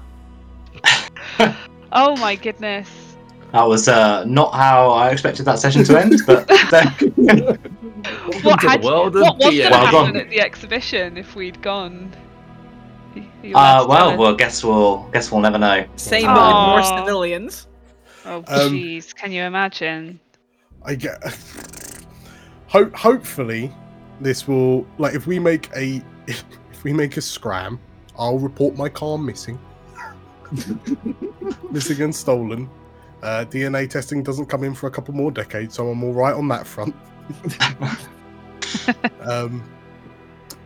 oh 1.91 2.15
my 2.17 2.35
goodness. 2.35 2.89
That 3.51 3.63
was 3.67 3.87
uh, 3.87 4.25
not 4.25 4.55
how 4.55 4.89
I 4.89 5.11
expected 5.11 5.45
that 5.45 5.59
session 5.59 5.83
to 5.83 5.99
end, 5.99 6.19
but 6.25 6.49
What 8.43 8.61
had- 8.61 8.83
world 8.83 9.15
What 9.15 9.37
was 9.37 9.43
going 9.45 9.55
to 9.55 9.69
Well 9.69 9.85
happen 9.85 10.15
at 10.17 10.29
the 10.29 10.41
exhibition 10.41 11.17
if 11.17 11.35
we'd 11.35 11.61
gone? 11.61 12.13
Are 13.15 13.81
uh, 13.83 13.87
well, 13.87 14.09
tell 14.09 14.17
well, 14.17 14.35
guess 14.35 14.63
we'll 14.63 15.03
guess 15.13 15.31
we'll 15.31 15.39
never 15.41 15.57
know. 15.57 15.85
Same, 15.95 16.25
but 16.25 16.35
with 16.35 16.67
more 16.67 16.99
civilians. 16.99 17.53
us? 17.53 17.67
Oh, 18.25 18.37
Um, 18.37 18.73
jeez. 18.73 19.15
Can 19.15 19.31
you 19.31 19.43
imagine? 19.43 20.19
I 20.83 20.95
get. 20.95 21.23
Ho- 22.67 22.91
hopefully, 22.93 23.71
this 24.19 24.47
will 24.47 24.85
like 24.97 25.13
if 25.15 25.27
we 25.27 25.39
make 25.39 25.69
a 25.75 26.01
if 26.27 26.83
we 26.83 26.91
make 26.91 27.15
a 27.15 27.21
scram, 27.21 27.79
I'll 28.19 28.39
report 28.39 28.75
my 28.75 28.89
car 28.89 29.17
missing, 29.17 29.57
missing 31.71 32.01
and 32.01 32.13
stolen. 32.15 32.69
Uh, 33.23 33.45
DNA 33.49 33.89
testing 33.89 34.23
doesn't 34.23 34.47
come 34.47 34.63
in 34.63 34.73
for 34.75 34.87
a 34.87 34.91
couple 34.91 35.13
more 35.13 35.31
decades, 35.31 35.75
so 35.75 35.87
I'm 35.89 36.03
all 36.03 36.13
right 36.13 36.33
on 36.33 36.47
that 36.49 36.67
front. 36.67 36.95
um, 39.21 39.63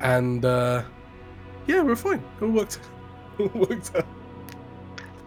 and 0.02 0.46
uh, 0.46 0.84
yeah, 1.68 1.82
we're 1.82 1.96
fine. 1.96 2.24
It 2.40 2.44
all 2.44 2.50
worked. 2.50 2.80
It 3.40 3.52
all 3.56 3.62
worked 3.62 3.96
out. 3.96 4.06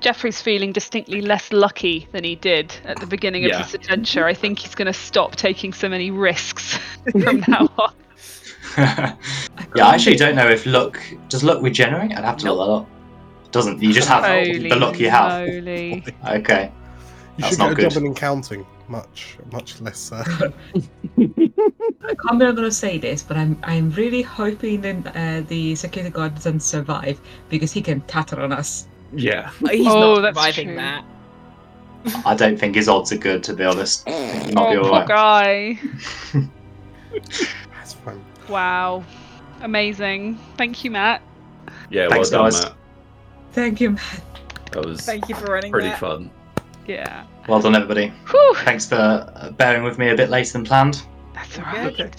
Jeffrey's 0.00 0.42
feeling 0.42 0.72
distinctly 0.72 1.20
less 1.22 1.52
lucky 1.52 2.08
than 2.12 2.24
he 2.24 2.34
did 2.34 2.74
at 2.84 2.98
the 2.98 3.06
beginning 3.06 3.44
Yeah. 3.44 3.60
of 3.60 3.66
this 3.66 3.74
adventure. 3.74 4.26
I 4.26 4.34
think 4.34 4.58
he's 4.58 4.74
going 4.74 4.86
to 4.86 4.92
stop 4.92 5.36
taking 5.36 5.72
so 5.72 5.88
many 5.88 6.10
risks 6.10 6.76
from 7.22 7.42
now 7.48 7.68
on. 7.78 7.94
yeah, 8.76 9.16
I 9.76 9.94
actually 9.94 10.16
don't 10.16 10.34
know 10.34 10.48
if 10.48 10.66
luck 10.66 11.00
does 11.28 11.42
luck 11.44 11.62
regenerate. 11.62 12.10
I'd 12.12 12.24
have 12.24 12.36
to 12.38 12.52
look 12.52 12.66
that 12.66 12.72
up. 12.72 13.50
Doesn't 13.52 13.80
you 13.82 13.92
just 13.92 14.08
have 14.08 14.24
Holy 14.24 14.68
the 14.68 14.76
luck 14.76 14.98
you 14.98 15.08
have? 15.08 15.46
moly. 15.48 16.04
Okay. 16.28 16.72
You 17.36 17.42
That's 17.42 17.50
should 17.50 17.58
not 17.60 17.68
get 17.76 17.78
a 17.78 17.82
good. 17.82 17.90
job 17.92 18.02
in 18.04 18.10
accounting. 18.12 18.66
Much, 18.88 19.38
much 19.52 19.80
less. 19.80 20.12
Uh, 20.12 20.50
I'm 22.28 22.38
not 22.38 22.56
gonna 22.56 22.70
say 22.70 22.98
this, 22.98 23.22
but 23.22 23.36
I'm 23.36 23.56
I'm 23.62 23.90
really 23.92 24.22
hoping 24.22 24.80
that 24.82 25.16
uh, 25.16 25.40
the 25.48 25.74
security 25.76 26.10
guard 26.12 26.34
doesn't 26.34 26.60
survive 26.60 27.20
because 27.48 27.72
he 27.72 27.80
can 27.80 28.00
tatter 28.02 28.40
on 28.40 28.52
us. 28.52 28.88
Yeah. 29.14 29.50
He's 29.70 29.86
Oh, 29.86 30.14
not 30.16 30.20
that's 30.22 30.36
surviving 30.38 30.66
true. 30.68 30.76
that. 30.76 31.04
I 32.26 32.34
don't 32.34 32.58
think 32.58 32.74
his 32.74 32.88
odds 32.88 33.12
are 33.12 33.16
good, 33.18 33.42
to 33.44 33.54
be 33.54 33.62
honest. 33.64 34.08
I 34.08 34.12
think 34.12 34.46
he 34.46 34.52
might 34.52 34.72
be 34.72 34.76
Oh, 34.78 34.82
poor 34.82 34.90
alright. 34.92 35.08
guy. 35.08 35.78
that's 37.12 37.92
fine. 37.94 38.24
Wow. 38.48 39.04
Amazing. 39.60 40.38
Thank 40.56 40.82
you, 40.82 40.90
Matt. 40.90 41.22
Yeah, 41.90 42.08
Thanks, 42.08 42.30
well 42.32 42.42
done, 42.44 42.52
guys. 42.52 42.62
Matt. 42.64 42.74
Thank 43.52 43.80
you. 43.80 43.90
Matt. 43.92 44.22
That 44.72 44.84
was 44.84 45.02
Thank 45.02 45.28
you 45.28 45.34
for 45.36 45.44
running 45.52 45.70
pretty 45.70 45.88
that. 45.88 46.00
fun. 46.00 46.30
Yeah. 46.86 47.24
Well 47.48 47.60
done, 47.60 47.74
everybody. 47.74 48.08
Whew. 48.30 48.54
Thanks 48.64 48.86
for 48.88 48.94
uh, 48.96 49.50
bearing 49.52 49.82
with 49.84 49.98
me 49.98 50.08
a 50.10 50.14
bit 50.16 50.30
later 50.30 50.52
than 50.54 50.64
planned. 50.64 51.02
That's 51.34 51.58
Okay. 51.58 51.68
alright. 51.68 52.16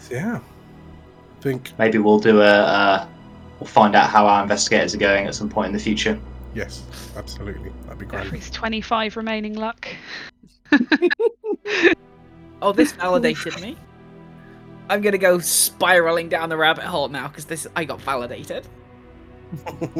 So, 0.00 0.14
yeah, 0.14 0.36
I 0.38 1.42
think 1.42 1.72
Maybe 1.78 1.98
we'll 1.98 2.18
do 2.20 2.40
a. 2.40 2.44
Uh, 2.46 3.06
we'll 3.60 3.66
find 3.66 3.94
out 3.94 4.08
how 4.08 4.26
our 4.26 4.42
investigators 4.42 4.94
are 4.94 4.98
going 4.98 5.26
at 5.26 5.34
some 5.34 5.48
point 5.50 5.66
in 5.68 5.72
the 5.74 5.78
future. 5.78 6.18
yes, 6.54 6.82
absolutely. 7.16 7.70
That'd 7.84 7.98
be 7.98 8.06
great. 8.06 8.24
Jeffrey's 8.24 8.50
25 8.50 9.16
remaining 9.16 9.54
luck. 9.54 9.88
Oh, 12.60 12.72
this 12.72 12.90
validated 13.00 13.60
me. 13.60 13.76
I'm 14.90 15.00
gonna 15.00 15.16
go 15.18 15.38
spiraling 15.38 16.28
down 16.28 16.48
the 16.48 16.56
rabbit 16.56 16.84
hole 16.84 17.08
now 17.08 17.28
because 17.28 17.44
this 17.44 17.66
I 17.76 17.84
got 17.84 18.00
validated. 18.00 18.66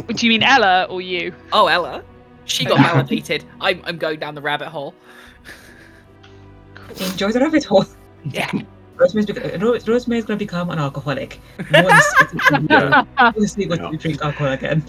Do 0.09 0.27
you 0.27 0.29
mean 0.31 0.43
Ella 0.43 0.85
or 0.91 1.01
you? 1.01 1.33
Oh, 1.53 1.69
Ella, 1.69 2.03
she 2.49 2.65
got 2.65 2.79
validated. 2.93 3.45
I'm 3.61 3.81
I'm 3.85 3.99
going 3.99 4.19
down 4.19 4.35
the 4.35 4.43
rabbit 4.43 4.69
hole. 4.69 4.95
Enjoy 7.01 7.31
the 7.33 7.41
rabbit 7.41 7.65
hole. 7.65 7.85
Yeah. 8.25 8.51
Rosemary's, 8.97 9.27
bec- 9.27 9.61
Rosemary's 9.87 10.25
gonna 10.25 10.37
become 10.39 10.71
an 10.71 10.81
alcoholic. 10.81 11.41
Once 11.73 12.05
Yeah. 12.69 13.05
Honestly, 13.17 13.67
going 13.67 13.81
Yeah. 13.81 13.91
to 13.91 13.97
drink 13.97 14.21
alcohol 14.25 14.53
again. 14.53 14.83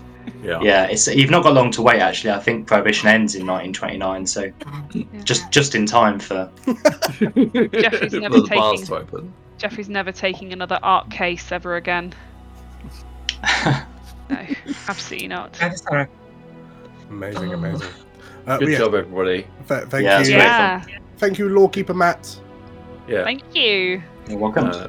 Yeah. 0.44 0.60
Yeah, 0.61 0.86
it's 0.86 1.06
you've 1.07 1.30
not 1.30 1.44
got 1.44 1.53
long 1.53 1.69
to 1.72 1.81
wait. 1.84 1.99
Actually, 1.99 2.31
I 2.31 2.40
think 2.40 2.65
prohibition 2.65 3.07
ends 3.07 3.36
in 3.36 3.45
1929, 3.45 4.26
so 4.26 4.52
just 5.23 5.52
just 5.52 5.76
in 5.76 5.86
time 5.86 6.18
for. 6.19 6.49
Jeffrey's 6.65 8.14
never 8.14 8.40
the 8.41 8.48
taking- 8.49 8.86
to. 8.88 9.31
Jeffrey's 9.60 9.90
never 9.90 10.11
taking 10.11 10.53
another 10.53 10.80
art 10.81 11.11
case 11.11 11.52
ever 11.52 11.76
again. 11.76 12.14
No, 14.30 14.45
absolutely 14.88 15.27
not. 15.27 15.53
That 17.10 17.30
is 17.30 17.36
Sarah. 17.36 17.48
Amazing, 17.48 17.53
amazing. 17.53 17.90
Uh, 18.48 18.57
Good 18.57 18.69
yeah, 18.69 18.77
job, 18.77 18.95
everybody. 18.95 19.48
th- 19.68 19.84
thank 19.86 20.03
Yeah, 20.06 20.15
you, 20.15 20.19
it's 20.22 20.30
Yeah, 20.30 20.84
thank 21.18 21.38
you, 21.38 21.49
Lorekeeper 21.49 21.95
Matt. 21.95 22.40
Yeah. 23.07 23.23
thank 23.23 23.44
you. 23.56 24.02
You're 24.27 24.38
welcome. 24.38 24.65
Uh, 24.68 24.88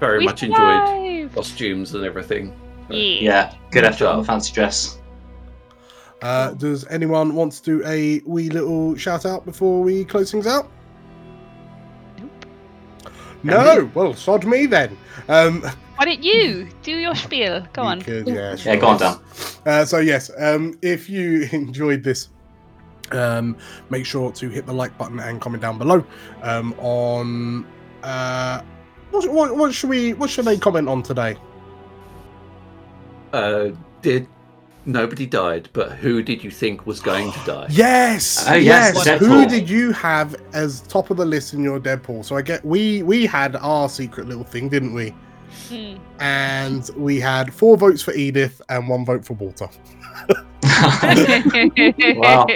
very 0.00 0.18
We 0.18 0.24
much 0.26 0.42
enjoyed 0.42 1.32
costumes 1.34 1.94
and 1.94 2.04
everything. 2.04 2.54
Yeah. 2.90 2.96
yeah, 2.98 3.50
good 3.50 3.82
Good 3.82 3.84
effort 3.84 4.06
on 4.06 4.18
the 4.18 4.24
fancy 4.24 4.52
dress. 4.52 4.98
Uh, 6.22 6.52
does 6.52 6.86
anyone 6.88 7.34
want 7.34 7.52
to 7.52 7.62
do 7.62 7.84
a 7.86 8.20
wee 8.24 8.48
little 8.50 8.96
shout 8.96 9.26
out 9.26 9.44
before 9.44 9.82
we 9.82 10.04
close 10.04 10.30
things 10.30 10.46
out? 10.46 10.70
No. 13.42 13.90
Well, 13.94 14.14
sod 14.14 14.44
me 14.44 14.66
then. 14.66 14.96
Um, 15.28 15.64
Why 15.96 16.04
don't 16.04 16.22
you 16.22 16.68
do 16.82 16.92
your 16.92 17.14
spiel? 17.14 17.66
Go 17.72 17.82
you 17.82 17.88
on. 17.88 18.02
could, 18.02 18.28
yeah, 18.28 18.54
Yeah, 18.54 18.76
go 18.76 18.88
on, 18.88 18.98
Dan. 18.98 19.16
Uh, 19.64 19.84
so 19.84 19.98
yes, 19.98 20.30
um, 20.38 20.78
if 20.82 21.08
you 21.08 21.48
enjoyed 21.52 22.02
this, 22.02 22.28
um, 23.12 23.56
make 23.88 24.04
sure 24.04 24.30
to 24.32 24.48
hit 24.48 24.66
the 24.66 24.72
like 24.72 24.96
button 24.98 25.20
and 25.20 25.40
comment 25.40 25.62
down 25.62 25.78
below. 25.78 26.04
Um, 26.42 26.74
on 26.78 27.66
uh, 28.02 28.62
what, 29.10 29.28
what, 29.30 29.56
what 29.56 29.74
should 29.74 29.90
we? 29.90 30.12
What 30.14 30.28
should 30.28 30.44
they 30.44 30.58
comment 30.58 30.88
on 30.88 31.02
today? 31.02 31.36
Uh, 33.32 33.70
did 34.02 34.28
nobody 34.84 35.26
died, 35.26 35.68
but 35.72 35.92
who 35.92 36.22
did 36.22 36.42
you 36.44 36.50
think 36.50 36.86
was 36.86 37.00
going 37.00 37.32
to 37.32 37.38
die? 37.44 37.66
Yes, 37.70 38.44
Oh, 38.48 38.54
yes, 38.54 39.04
yes. 39.04 39.20
Who 39.20 39.46
did 39.46 39.68
you 39.68 39.92
have 39.92 40.36
as 40.52 40.82
top 40.82 41.10
of 41.10 41.16
the 41.16 41.24
list 41.24 41.54
in 41.54 41.62
your 41.62 41.80
Deadpool? 41.80 42.24
So 42.24 42.36
I 42.36 42.42
get 42.42 42.64
we 42.64 43.02
we 43.02 43.26
had 43.26 43.56
our 43.56 43.88
secret 43.88 44.28
little 44.28 44.44
thing, 44.44 44.68
didn't 44.68 44.94
we? 44.94 45.14
Hmm. 45.68 45.96
And 46.20 46.90
we 46.96 47.20
had 47.20 47.52
four 47.52 47.76
votes 47.76 48.02
for 48.02 48.12
Edith 48.14 48.62
and 48.68 48.88
one 48.88 49.04
vote 49.04 49.24
for 49.24 49.34
Walter. 49.34 49.68
Wow. 52.16 52.46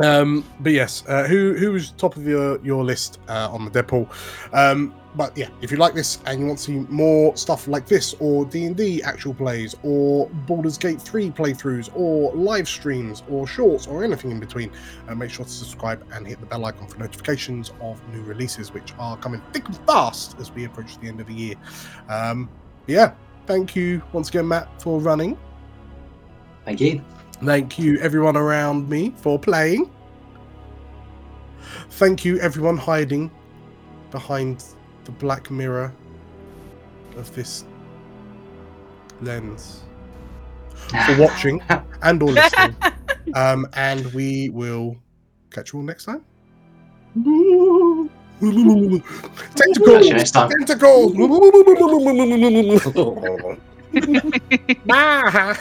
Um, 0.00 0.44
but 0.60 0.72
yes, 0.72 1.04
uh, 1.06 1.24
who 1.24 1.54
who's 1.54 1.92
top 1.92 2.16
of 2.16 2.26
your 2.26 2.58
your 2.64 2.84
list 2.84 3.20
uh, 3.28 3.48
on 3.50 3.64
the 3.64 3.70
Deadpool? 3.70 4.08
Um, 4.52 4.94
but 5.14 5.36
yeah, 5.36 5.48
if 5.60 5.70
you 5.70 5.76
like 5.76 5.94
this 5.94 6.20
and 6.26 6.40
you 6.40 6.46
want 6.46 6.58
to 6.58 6.64
see 6.64 6.78
more 6.88 7.36
stuff 7.36 7.68
like 7.68 7.86
this, 7.86 8.14
or 8.18 8.46
D 8.46 8.64
and 8.64 8.76
D 8.76 9.02
actual 9.02 9.34
plays, 9.34 9.74
or 9.82 10.28
Baldur's 10.46 10.78
Gate 10.78 11.00
three 11.00 11.30
playthroughs, 11.30 11.90
or 11.94 12.32
live 12.32 12.66
streams, 12.66 13.22
or 13.28 13.46
shorts, 13.46 13.86
or 13.86 14.04
anything 14.04 14.30
in 14.30 14.40
between, 14.40 14.70
uh, 15.08 15.14
make 15.14 15.30
sure 15.30 15.44
to 15.44 15.50
subscribe 15.50 16.02
and 16.12 16.26
hit 16.26 16.40
the 16.40 16.46
bell 16.46 16.64
icon 16.64 16.88
for 16.88 16.98
notifications 16.98 17.72
of 17.80 18.00
new 18.08 18.22
releases, 18.22 18.72
which 18.72 18.94
are 18.98 19.16
coming 19.18 19.42
thick 19.52 19.66
and 19.66 19.76
fast 19.86 20.36
as 20.38 20.50
we 20.52 20.64
approach 20.64 20.98
the 20.98 21.08
end 21.08 21.20
of 21.20 21.26
the 21.26 21.34
year. 21.34 21.56
Um, 22.08 22.48
yeah, 22.86 23.12
thank 23.46 23.76
you 23.76 24.02
once 24.12 24.30
again, 24.30 24.48
Matt, 24.48 24.80
for 24.80 24.98
running. 24.98 25.38
Thank 26.64 26.80
you. 26.80 27.02
Thank 27.44 27.78
you, 27.78 27.98
everyone 27.98 28.36
around 28.36 28.88
me, 28.88 29.12
for 29.18 29.38
playing. 29.38 29.90
Thank 31.90 32.24
you, 32.24 32.38
everyone 32.38 32.78
hiding 32.78 33.30
behind 34.10 34.64
the 35.04 35.12
black 35.12 35.50
mirror 35.50 35.92
of 37.16 37.34
this 37.34 37.64
lens 39.20 39.82
for 41.06 41.16
watching 41.18 41.62
and 42.02 42.22
all 42.22 42.30
listening. 42.30 42.76
Um, 43.34 43.68
and 43.74 44.12
we 44.14 44.50
will 44.50 44.96
catch 45.50 45.72
you 45.72 45.78
all 45.78 45.84
next 45.84 46.06
time. 46.06 46.24
Tentacles! 49.54 50.10
Next 50.10 50.32
time. 50.32 50.50
Tentacles! 50.50 51.14
Bye! 54.86 55.56